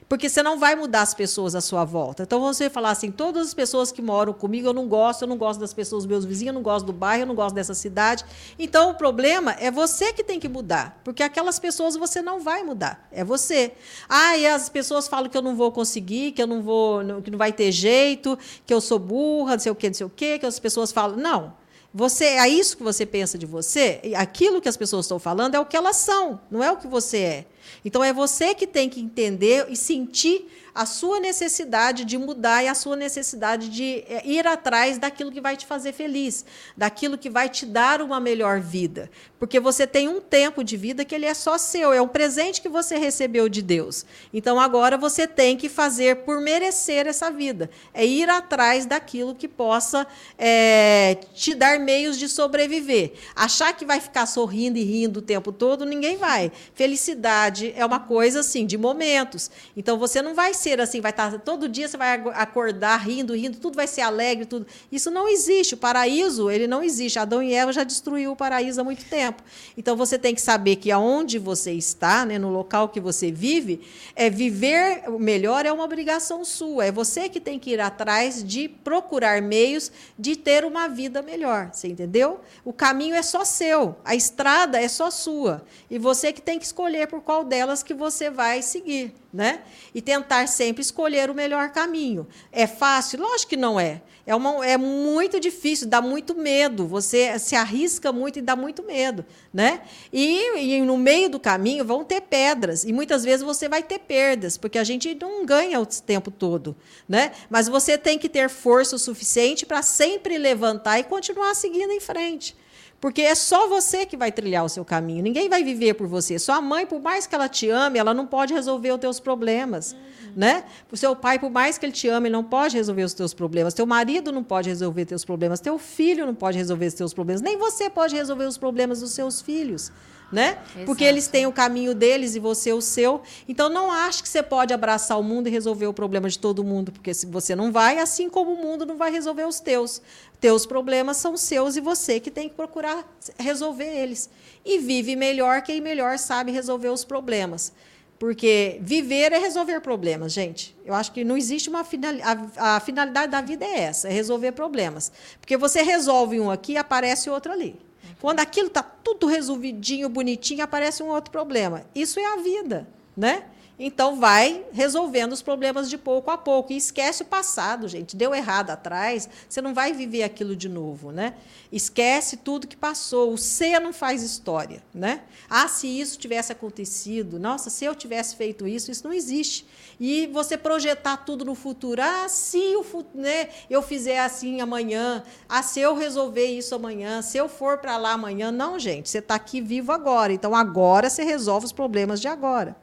Porque 0.07 0.29
você 0.29 0.43
não 0.43 0.59
vai 0.59 0.75
mudar 0.75 1.01
as 1.01 1.13
pessoas 1.13 1.55
à 1.55 1.61
sua 1.61 1.83
volta. 1.83 2.23
Então 2.23 2.39
você 2.39 2.69
falar 2.69 2.91
assim: 2.91 3.11
todas 3.11 3.47
as 3.47 3.53
pessoas 3.53 3.91
que 3.91 4.01
moram 4.01 4.33
comigo 4.33 4.67
eu 4.67 4.73
não 4.73 4.87
gosto, 4.87 5.23
eu 5.23 5.27
não 5.27 5.37
gosto 5.37 5.59
das 5.59 5.73
pessoas, 5.73 6.05
meus 6.05 6.25
vizinhos, 6.25 6.47
eu 6.47 6.53
não 6.53 6.61
gosto 6.61 6.85
do 6.85 6.93
bairro, 6.93 7.23
eu 7.23 7.27
não 7.27 7.35
gosto 7.35 7.55
dessa 7.55 7.73
cidade. 7.73 8.25
Então 8.57 8.91
o 8.91 8.95
problema 8.95 9.55
é 9.59 9.71
você 9.71 10.13
que 10.13 10.23
tem 10.23 10.39
que 10.39 10.49
mudar. 10.49 10.99
Porque 11.03 11.23
aquelas 11.23 11.59
pessoas 11.59 11.95
você 11.95 12.21
não 12.21 12.39
vai 12.39 12.63
mudar. 12.63 13.07
É 13.11 13.23
você. 13.23 13.73
Ah, 14.07 14.37
e 14.37 14.47
as 14.47 14.69
pessoas 14.69 15.07
falam 15.07 15.29
que 15.29 15.37
eu 15.37 15.41
não 15.41 15.55
vou 15.55 15.71
conseguir, 15.71 16.31
que 16.31 16.41
eu 16.41 16.47
não 16.47 16.61
vou, 16.61 17.01
que 17.23 17.31
não 17.31 17.37
vai 17.37 17.51
ter 17.51 17.71
jeito, 17.71 18.37
que 18.65 18.73
eu 18.73 18.81
sou 18.81 18.99
burra, 18.99 19.53
não 19.53 19.59
sei 19.59 19.71
o 19.71 19.75
quê, 19.75 19.87
não 19.87 19.93
sei 19.93 20.05
o 20.05 20.09
quê, 20.09 20.39
que 20.39 20.45
as 20.45 20.59
pessoas 20.59 20.91
falam. 20.91 21.17
Não. 21.17 21.61
Você 21.93 22.23
é 22.23 22.47
isso 22.47 22.77
que 22.77 22.83
você 22.83 23.05
pensa 23.05 23.37
de 23.37 23.45
você? 23.45 23.99
Aquilo 24.15 24.61
que 24.61 24.69
as 24.69 24.77
pessoas 24.77 25.05
estão 25.05 25.19
falando 25.19 25.55
é 25.55 25.59
o 25.59 25.65
que 25.65 25.75
elas 25.75 25.97
são, 25.97 26.39
não 26.49 26.63
é 26.63 26.71
o 26.71 26.77
que 26.77 26.87
você 26.87 27.17
é. 27.17 27.45
Então 27.83 28.03
é 28.03 28.13
você 28.13 28.53
que 28.53 28.67
tem 28.67 28.89
que 28.89 28.99
entender 28.99 29.67
e 29.69 29.75
sentir 29.75 30.47
a 30.73 30.85
sua 30.85 31.19
necessidade 31.19 32.05
de 32.05 32.17
mudar 32.17 32.63
e 32.63 32.67
a 32.67 32.73
sua 32.73 32.95
necessidade 32.95 33.69
de 33.69 34.03
é, 34.07 34.25
ir 34.25 34.47
atrás 34.47 34.97
daquilo 34.97 35.31
que 35.31 35.41
vai 35.41 35.57
te 35.57 35.65
fazer 35.65 35.91
feliz, 35.91 36.45
daquilo 36.75 37.17
que 37.17 37.29
vai 37.29 37.49
te 37.49 37.65
dar 37.65 38.01
uma 38.01 38.19
melhor 38.19 38.59
vida. 38.59 39.09
Porque 39.37 39.59
você 39.59 39.85
tem 39.85 40.07
um 40.07 40.21
tempo 40.21 40.63
de 40.63 40.77
vida 40.77 41.03
que 41.03 41.13
ele 41.13 41.25
é 41.25 41.33
só 41.33 41.57
seu, 41.57 41.91
é 41.91 42.01
um 42.01 42.07
presente 42.07 42.61
que 42.61 42.69
você 42.69 42.97
recebeu 42.97 43.49
de 43.49 43.61
Deus. 43.61 44.05
Então 44.33 44.59
agora 44.59 44.97
você 44.97 45.27
tem 45.27 45.57
que 45.57 45.67
fazer 45.67 46.17
por 46.17 46.39
merecer 46.39 47.07
essa 47.07 47.29
vida, 47.29 47.69
é 47.93 48.05
ir 48.05 48.29
atrás 48.29 48.85
daquilo 48.85 49.35
que 49.35 49.47
possa 49.47 50.07
é, 50.37 51.15
te 51.33 51.53
dar 51.53 51.79
meios 51.79 52.17
de 52.17 52.29
sobreviver. 52.29 53.13
Achar 53.35 53.73
que 53.73 53.85
vai 53.85 53.99
ficar 53.99 54.25
sorrindo 54.25 54.77
e 54.77 54.83
rindo 54.83 55.19
o 55.19 55.21
tempo 55.21 55.51
todo, 55.51 55.85
ninguém 55.85 56.17
vai. 56.17 56.51
Felicidade 56.73 57.73
é 57.75 57.85
uma 57.85 57.99
coisa 57.99 58.39
assim, 58.39 58.65
de 58.65 58.77
momentos. 58.77 59.49
Então 59.75 59.97
você 59.97 60.21
não 60.21 60.33
vai 60.33 60.53
ser 60.61 60.79
assim, 60.79 61.01
vai 61.01 61.11
estar 61.11 61.39
todo 61.39 61.67
dia 61.67 61.87
você 61.87 61.97
vai 61.97 62.13
acordar 62.35 62.97
rindo, 62.97 63.35
rindo, 63.35 63.57
tudo 63.57 63.75
vai 63.75 63.87
ser 63.87 64.01
alegre, 64.01 64.45
tudo. 64.45 64.67
Isso 64.91 65.09
não 65.09 65.27
existe. 65.27 65.73
O 65.73 65.77
paraíso, 65.77 66.49
ele 66.49 66.67
não 66.67 66.83
existe. 66.83 67.19
Adão 67.19 67.41
e 67.41 67.53
Eva 67.53 67.73
já 67.73 67.83
destruiu 67.83 68.31
o 68.31 68.35
paraíso 68.35 68.81
há 68.81 68.83
muito 68.83 69.05
tempo. 69.05 69.43
Então 69.77 69.95
você 69.95 70.17
tem 70.17 70.35
que 70.35 70.41
saber 70.41 70.75
que 70.77 70.91
aonde 70.91 71.39
você 71.39 71.71
está, 71.71 72.25
né, 72.25 72.37
no 72.37 72.49
local 72.49 72.89
que 72.89 72.99
você 72.99 73.31
vive, 73.31 73.81
é 74.15 74.29
viver 74.29 75.09
melhor 75.19 75.65
é 75.65 75.71
uma 75.71 75.83
obrigação 75.83 76.45
sua. 76.45 76.85
É 76.85 76.91
você 76.91 77.27
que 77.27 77.39
tem 77.39 77.57
que 77.59 77.71
ir 77.71 77.79
atrás 77.79 78.43
de 78.43 78.67
procurar 78.67 79.41
meios 79.41 79.91
de 80.17 80.35
ter 80.35 80.65
uma 80.65 80.87
vida 80.87 81.21
melhor, 81.21 81.71
você 81.71 81.87
entendeu? 81.87 82.39
O 82.63 82.73
caminho 82.73 83.15
é 83.15 83.21
só 83.21 83.43
seu, 83.43 83.95
a 84.03 84.15
estrada 84.15 84.79
é 84.79 84.87
só 84.87 85.09
sua, 85.09 85.63
e 85.89 85.97
você 85.97 86.31
que 86.33 86.41
tem 86.41 86.59
que 86.59 86.65
escolher 86.65 87.07
por 87.07 87.21
qual 87.21 87.43
delas 87.43 87.83
que 87.83 87.93
você 87.93 88.29
vai 88.29 88.61
seguir 88.61 89.13
né? 89.33 89.61
E 89.93 90.01
tentar 90.01 90.47
sempre 90.47 90.81
escolher 90.81 91.29
o 91.29 91.33
melhor 91.33 91.69
caminho. 91.71 92.27
É 92.51 92.67
fácil? 92.67 93.21
Lógico 93.21 93.49
que 93.49 93.57
não 93.57 93.79
é. 93.79 94.01
É, 94.25 94.35
uma, 94.35 94.65
é 94.65 94.77
muito 94.77 95.39
difícil, 95.39 95.87
dá 95.87 96.01
muito 96.01 96.35
medo. 96.35 96.87
Você 96.87 97.37
se 97.39 97.55
arrisca 97.55 98.11
muito 98.11 98.39
e 98.39 98.41
dá 98.41 98.55
muito 98.55 98.83
medo, 98.83 99.25
né? 99.53 99.81
E, 100.11 100.57
e 100.57 100.81
no 100.81 100.97
meio 100.97 101.29
do 101.29 101.39
caminho 101.39 101.83
vão 101.83 102.03
ter 102.03 102.21
pedras 102.21 102.83
e 102.83 102.93
muitas 102.93 103.23
vezes 103.23 103.41
você 103.41 103.67
vai 103.67 103.81
ter 103.81 103.99
perdas, 103.99 104.57
porque 104.57 104.77
a 104.77 104.83
gente 104.83 105.15
não 105.15 105.45
ganha 105.45 105.79
o 105.79 105.85
tempo 105.85 106.29
todo, 106.29 106.75
né? 107.07 107.31
Mas 107.49 107.67
você 107.67 107.97
tem 107.97 108.19
que 108.19 108.29
ter 108.29 108.49
força 108.49 108.95
o 108.95 108.99
suficiente 108.99 109.65
para 109.65 109.81
sempre 109.81 110.37
levantar 110.37 110.99
e 110.99 111.03
continuar 111.03 111.55
seguindo 111.55 111.91
em 111.91 111.99
frente. 111.99 112.55
Porque 113.01 113.23
é 113.23 113.33
só 113.33 113.67
você 113.67 114.05
que 114.05 114.15
vai 114.15 114.31
trilhar 114.31 114.63
o 114.63 114.69
seu 114.69 114.85
caminho. 114.85 115.23
Ninguém 115.23 115.49
vai 115.49 115.63
viver 115.63 115.95
por 115.95 116.05
você. 116.05 116.37
Sua 116.37 116.61
mãe, 116.61 116.85
por 116.85 117.01
mais 117.01 117.25
que 117.25 117.33
ela 117.33 117.49
te 117.49 117.67
ame, 117.67 117.97
ela 117.97 118.13
não 118.13 118.27
pode 118.27 118.53
resolver 118.53 118.91
os 118.91 118.99
teus 118.99 119.19
problemas. 119.19 119.93
Uhum. 119.93 120.33
Né? 120.35 120.63
O 120.91 120.95
seu 120.95 121.15
pai, 121.15 121.39
por 121.39 121.49
mais 121.49 121.79
que 121.79 121.85
ele 121.87 121.93
te 121.93 122.07
ame, 122.07 122.29
não 122.29 122.43
pode 122.43 122.77
resolver 122.77 123.01
os 123.03 123.15
teus 123.15 123.33
problemas. 123.33 123.73
Teu 123.73 123.87
marido 123.87 124.31
não 124.31 124.43
pode 124.43 124.69
resolver 124.69 125.05
teus 125.05 125.25
problemas. 125.25 125.59
Teu 125.59 125.79
filho 125.79 126.27
não 126.27 126.35
pode 126.35 126.59
resolver 126.59 126.85
os 126.85 126.93
teus 126.93 127.11
problemas. 127.11 127.41
Nem 127.41 127.57
você 127.57 127.89
pode 127.89 128.15
resolver 128.15 128.45
os 128.45 128.57
problemas 128.59 128.99
dos 128.99 129.13
seus 129.13 129.41
filhos 129.41 129.91
né? 130.31 130.57
Exato. 130.73 130.85
Porque 130.85 131.03
eles 131.03 131.27
têm 131.27 131.45
o 131.45 131.51
caminho 131.51 131.93
deles 131.93 132.35
e 132.35 132.39
você 132.39 132.71
o 132.71 132.81
seu. 132.81 133.21
Então 133.47 133.69
não 133.69 133.91
ache 133.91 134.23
que 134.23 134.29
você 134.29 134.41
pode 134.41 134.73
abraçar 134.73 135.19
o 135.19 135.23
mundo 135.23 135.47
e 135.47 135.51
resolver 135.51 135.87
o 135.87 135.93
problema 135.93 136.29
de 136.29 136.39
todo 136.39 136.63
mundo, 136.63 136.91
porque 136.91 137.13
se 137.13 137.25
você 137.25 137.55
não 137.55 137.71
vai, 137.71 137.99
assim 137.99 138.29
como 138.29 138.53
o 138.53 138.57
mundo 138.57 138.85
não 138.85 138.97
vai 138.97 139.11
resolver 139.11 139.45
os 139.45 139.59
teus. 139.59 140.01
Teus 140.39 140.65
problemas 140.65 141.17
são 141.17 141.37
seus 141.37 141.75
e 141.75 141.81
você 141.81 142.19
que 142.19 142.31
tem 142.31 142.49
que 142.49 142.55
procurar 142.55 143.05
resolver 143.37 143.85
eles. 143.85 144.29
E 144.65 144.79
vive 144.79 145.15
melhor 145.15 145.61
quem 145.61 145.81
melhor 145.81 146.17
sabe 146.17 146.51
resolver 146.51 146.89
os 146.89 147.03
problemas. 147.03 147.73
Porque 148.21 148.77
viver 148.81 149.31
é 149.33 149.39
resolver 149.39 149.79
problemas, 149.81 150.31
gente. 150.31 150.77
Eu 150.85 150.93
acho 150.93 151.11
que 151.11 151.23
não 151.23 151.35
existe 151.35 151.69
uma 151.69 151.83
finalidade. 151.83 152.51
A, 152.55 152.75
a 152.75 152.79
finalidade 152.79 153.31
da 153.31 153.41
vida 153.41 153.65
é 153.65 153.79
essa, 153.79 154.09
é 154.09 154.11
resolver 154.11 154.51
problemas. 154.51 155.11
Porque 155.39 155.57
você 155.57 155.81
resolve 155.81 156.39
um 156.39 156.51
aqui, 156.51 156.77
aparece 156.77 157.31
outro 157.31 157.51
ali. 157.51 157.79
Quando 158.21 158.39
aquilo 158.39 158.67
está 158.67 158.83
tudo 158.83 159.25
resolvidinho, 159.25 160.07
bonitinho, 160.07 160.63
aparece 160.63 161.01
um 161.01 161.07
outro 161.07 161.31
problema. 161.31 161.83
Isso 161.95 162.19
é 162.19 162.33
a 162.33 162.37
vida, 162.37 162.87
né? 163.17 163.45
Então 163.83 164.19
vai 164.19 164.63
resolvendo 164.71 165.31
os 165.31 165.41
problemas 165.41 165.89
de 165.89 165.97
pouco 165.97 166.29
a 166.29 166.37
pouco 166.37 166.71
e 166.71 166.77
esquece 166.77 167.23
o 167.23 167.25
passado, 167.25 167.87
gente. 167.87 168.15
Deu 168.15 168.31
errado 168.35 168.69
atrás, 168.69 169.27
você 169.49 169.59
não 169.59 169.73
vai 169.73 169.91
viver 169.91 170.21
aquilo 170.21 170.55
de 170.55 170.69
novo, 170.69 171.11
né? 171.11 171.33
Esquece 171.71 172.37
tudo 172.37 172.67
que 172.67 172.77
passou. 172.77 173.33
O 173.33 173.39
ser 173.39 173.79
não 173.79 173.91
faz 173.91 174.21
história, 174.21 174.83
né? 174.93 175.23
Ah, 175.49 175.67
se 175.67 175.87
isso 175.87 176.19
tivesse 176.19 176.51
acontecido, 176.51 177.39
nossa, 177.39 177.71
se 177.71 177.83
eu 177.83 177.95
tivesse 177.95 178.35
feito 178.35 178.67
isso, 178.67 178.91
isso 178.91 179.03
não 179.03 179.11
existe. 179.11 179.65
E 179.99 180.27
você 180.27 180.59
projetar 180.59 181.17
tudo 181.17 181.43
no 181.43 181.55
futuro. 181.55 182.03
Ah, 182.03 182.29
se 182.29 182.75
o, 182.75 182.85
né, 183.15 183.49
eu 183.67 183.81
fizer 183.81 184.19
assim 184.19 184.61
amanhã, 184.61 185.23
ah, 185.49 185.63
se 185.63 185.79
eu 185.79 185.95
resolver 185.95 186.45
isso 186.45 186.75
amanhã, 186.75 187.23
se 187.23 187.39
eu 187.39 187.49
for 187.49 187.79
para 187.79 187.97
lá 187.97 188.11
amanhã, 188.11 188.51
não, 188.51 188.77
gente. 188.77 189.09
Você 189.09 189.17
está 189.17 189.33
aqui 189.33 189.59
vivo 189.59 189.91
agora. 189.91 190.31
Então 190.31 190.55
agora 190.55 191.09
você 191.09 191.23
resolve 191.23 191.65
os 191.65 191.71
problemas 191.71 192.21
de 192.21 192.27
agora. 192.27 192.75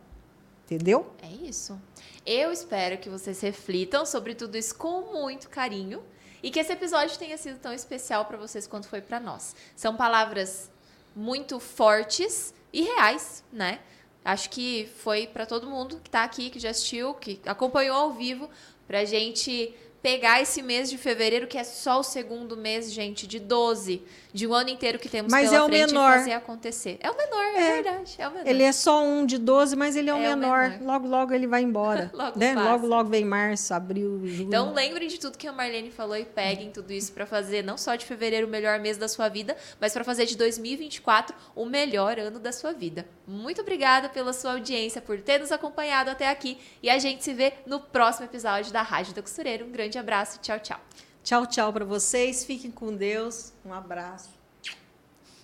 Entendeu? 0.68 1.10
É 1.22 1.28
isso. 1.48 1.80
Eu 2.26 2.52
espero 2.52 2.98
que 2.98 3.08
vocês 3.08 3.40
reflitam 3.40 4.04
sobre 4.04 4.34
tudo 4.34 4.58
isso 4.58 4.74
com 4.74 5.00
muito 5.14 5.48
carinho 5.48 6.04
e 6.42 6.50
que 6.50 6.60
esse 6.60 6.70
episódio 6.70 7.18
tenha 7.18 7.38
sido 7.38 7.58
tão 7.58 7.72
especial 7.72 8.26
para 8.26 8.36
vocês 8.36 8.66
quanto 8.66 8.86
foi 8.86 9.00
para 9.00 9.18
nós. 9.18 9.56
São 9.74 9.96
palavras 9.96 10.70
muito 11.16 11.58
fortes 11.58 12.52
e 12.70 12.82
reais, 12.82 13.42
né? 13.50 13.80
Acho 14.22 14.50
que 14.50 14.90
foi 14.98 15.26
para 15.26 15.46
todo 15.46 15.66
mundo 15.66 16.00
que 16.00 16.08
está 16.10 16.22
aqui, 16.22 16.50
que 16.50 16.58
já 16.58 16.68
assistiu, 16.68 17.14
que 17.14 17.40
acompanhou 17.46 17.96
ao 17.96 18.12
vivo, 18.12 18.50
para 18.86 19.00
a 19.00 19.04
gente 19.06 19.74
pegar 20.02 20.42
esse 20.42 20.60
mês 20.60 20.90
de 20.90 20.98
fevereiro, 20.98 21.46
que 21.46 21.56
é 21.56 21.64
só 21.64 22.00
o 22.00 22.02
segundo 22.02 22.58
mês, 22.58 22.92
gente, 22.92 23.26
de 23.26 23.40
12, 23.40 24.02
de 24.32 24.46
um 24.46 24.54
ano 24.54 24.70
inteiro 24.70 24.98
que 24.98 25.08
temos 25.08 25.30
mas 25.30 25.50
pela 25.50 25.62
é 25.62 25.64
o 25.64 25.68
frente 25.68 25.86
menor. 25.88 26.18
fazer 26.18 26.32
acontecer. 26.32 26.98
É 27.00 27.10
o 27.10 27.16
menor, 27.16 27.44
é, 27.44 27.56
é, 27.56 27.82
verdade. 27.82 28.14
É 28.18 28.28
o 28.28 28.30
menor. 28.30 28.46
Ele 28.46 28.62
é 28.62 28.72
só 28.72 29.02
um 29.02 29.24
de 29.24 29.38
12, 29.38 29.76
mas 29.76 29.96
ele 29.96 30.10
é 30.10 30.14
o, 30.14 30.18
é 30.18 30.36
menor. 30.36 30.66
o 30.66 30.70
menor. 30.70 30.82
Logo, 30.82 31.08
logo 31.08 31.34
ele 31.34 31.46
vai 31.46 31.62
embora. 31.62 32.10
logo, 32.14 32.38
né? 32.38 32.54
logo, 32.54 32.86
logo 32.86 33.08
vem 33.08 33.24
março, 33.24 33.72
abril, 33.72 34.20
julho. 34.24 34.48
Então 34.48 34.72
lembrem 34.72 35.08
de 35.08 35.18
tudo 35.18 35.38
que 35.38 35.46
a 35.46 35.52
Marlene 35.52 35.90
falou 35.90 36.16
e 36.16 36.24
peguem 36.24 36.70
tudo 36.70 36.92
isso 36.92 37.12
para 37.12 37.26
fazer 37.26 37.62
não 37.62 37.76
só 37.78 37.96
de 37.96 38.04
fevereiro 38.04 38.46
o 38.46 38.50
melhor 38.50 38.78
mês 38.80 38.96
da 38.96 39.08
sua 39.08 39.28
vida, 39.28 39.56
mas 39.80 39.92
para 39.92 40.04
fazer 40.04 40.26
de 40.26 40.36
2024 40.36 41.34
o 41.54 41.64
melhor 41.64 42.18
ano 42.18 42.38
da 42.38 42.52
sua 42.52 42.72
vida. 42.72 43.06
Muito 43.26 43.60
obrigada 43.60 44.08
pela 44.08 44.32
sua 44.32 44.52
audiência, 44.52 45.00
por 45.00 45.20
ter 45.20 45.38
nos 45.38 45.52
acompanhado 45.52 46.10
até 46.10 46.28
aqui 46.28 46.58
e 46.82 46.90
a 46.90 46.98
gente 46.98 47.24
se 47.24 47.32
vê 47.32 47.54
no 47.66 47.80
próximo 47.80 48.26
episódio 48.26 48.72
da 48.72 48.82
Rádio 48.82 49.14
da 49.14 49.22
Costureira. 49.22 49.64
Um 49.64 49.70
grande 49.70 49.98
abraço, 49.98 50.38
tchau, 50.40 50.58
tchau. 50.60 50.80
Tchau, 51.28 51.46
tchau 51.46 51.70
para 51.74 51.84
vocês. 51.84 52.42
Fiquem 52.42 52.70
com 52.70 52.96
Deus. 52.96 53.52
Um 53.62 53.74
abraço. 53.74 54.30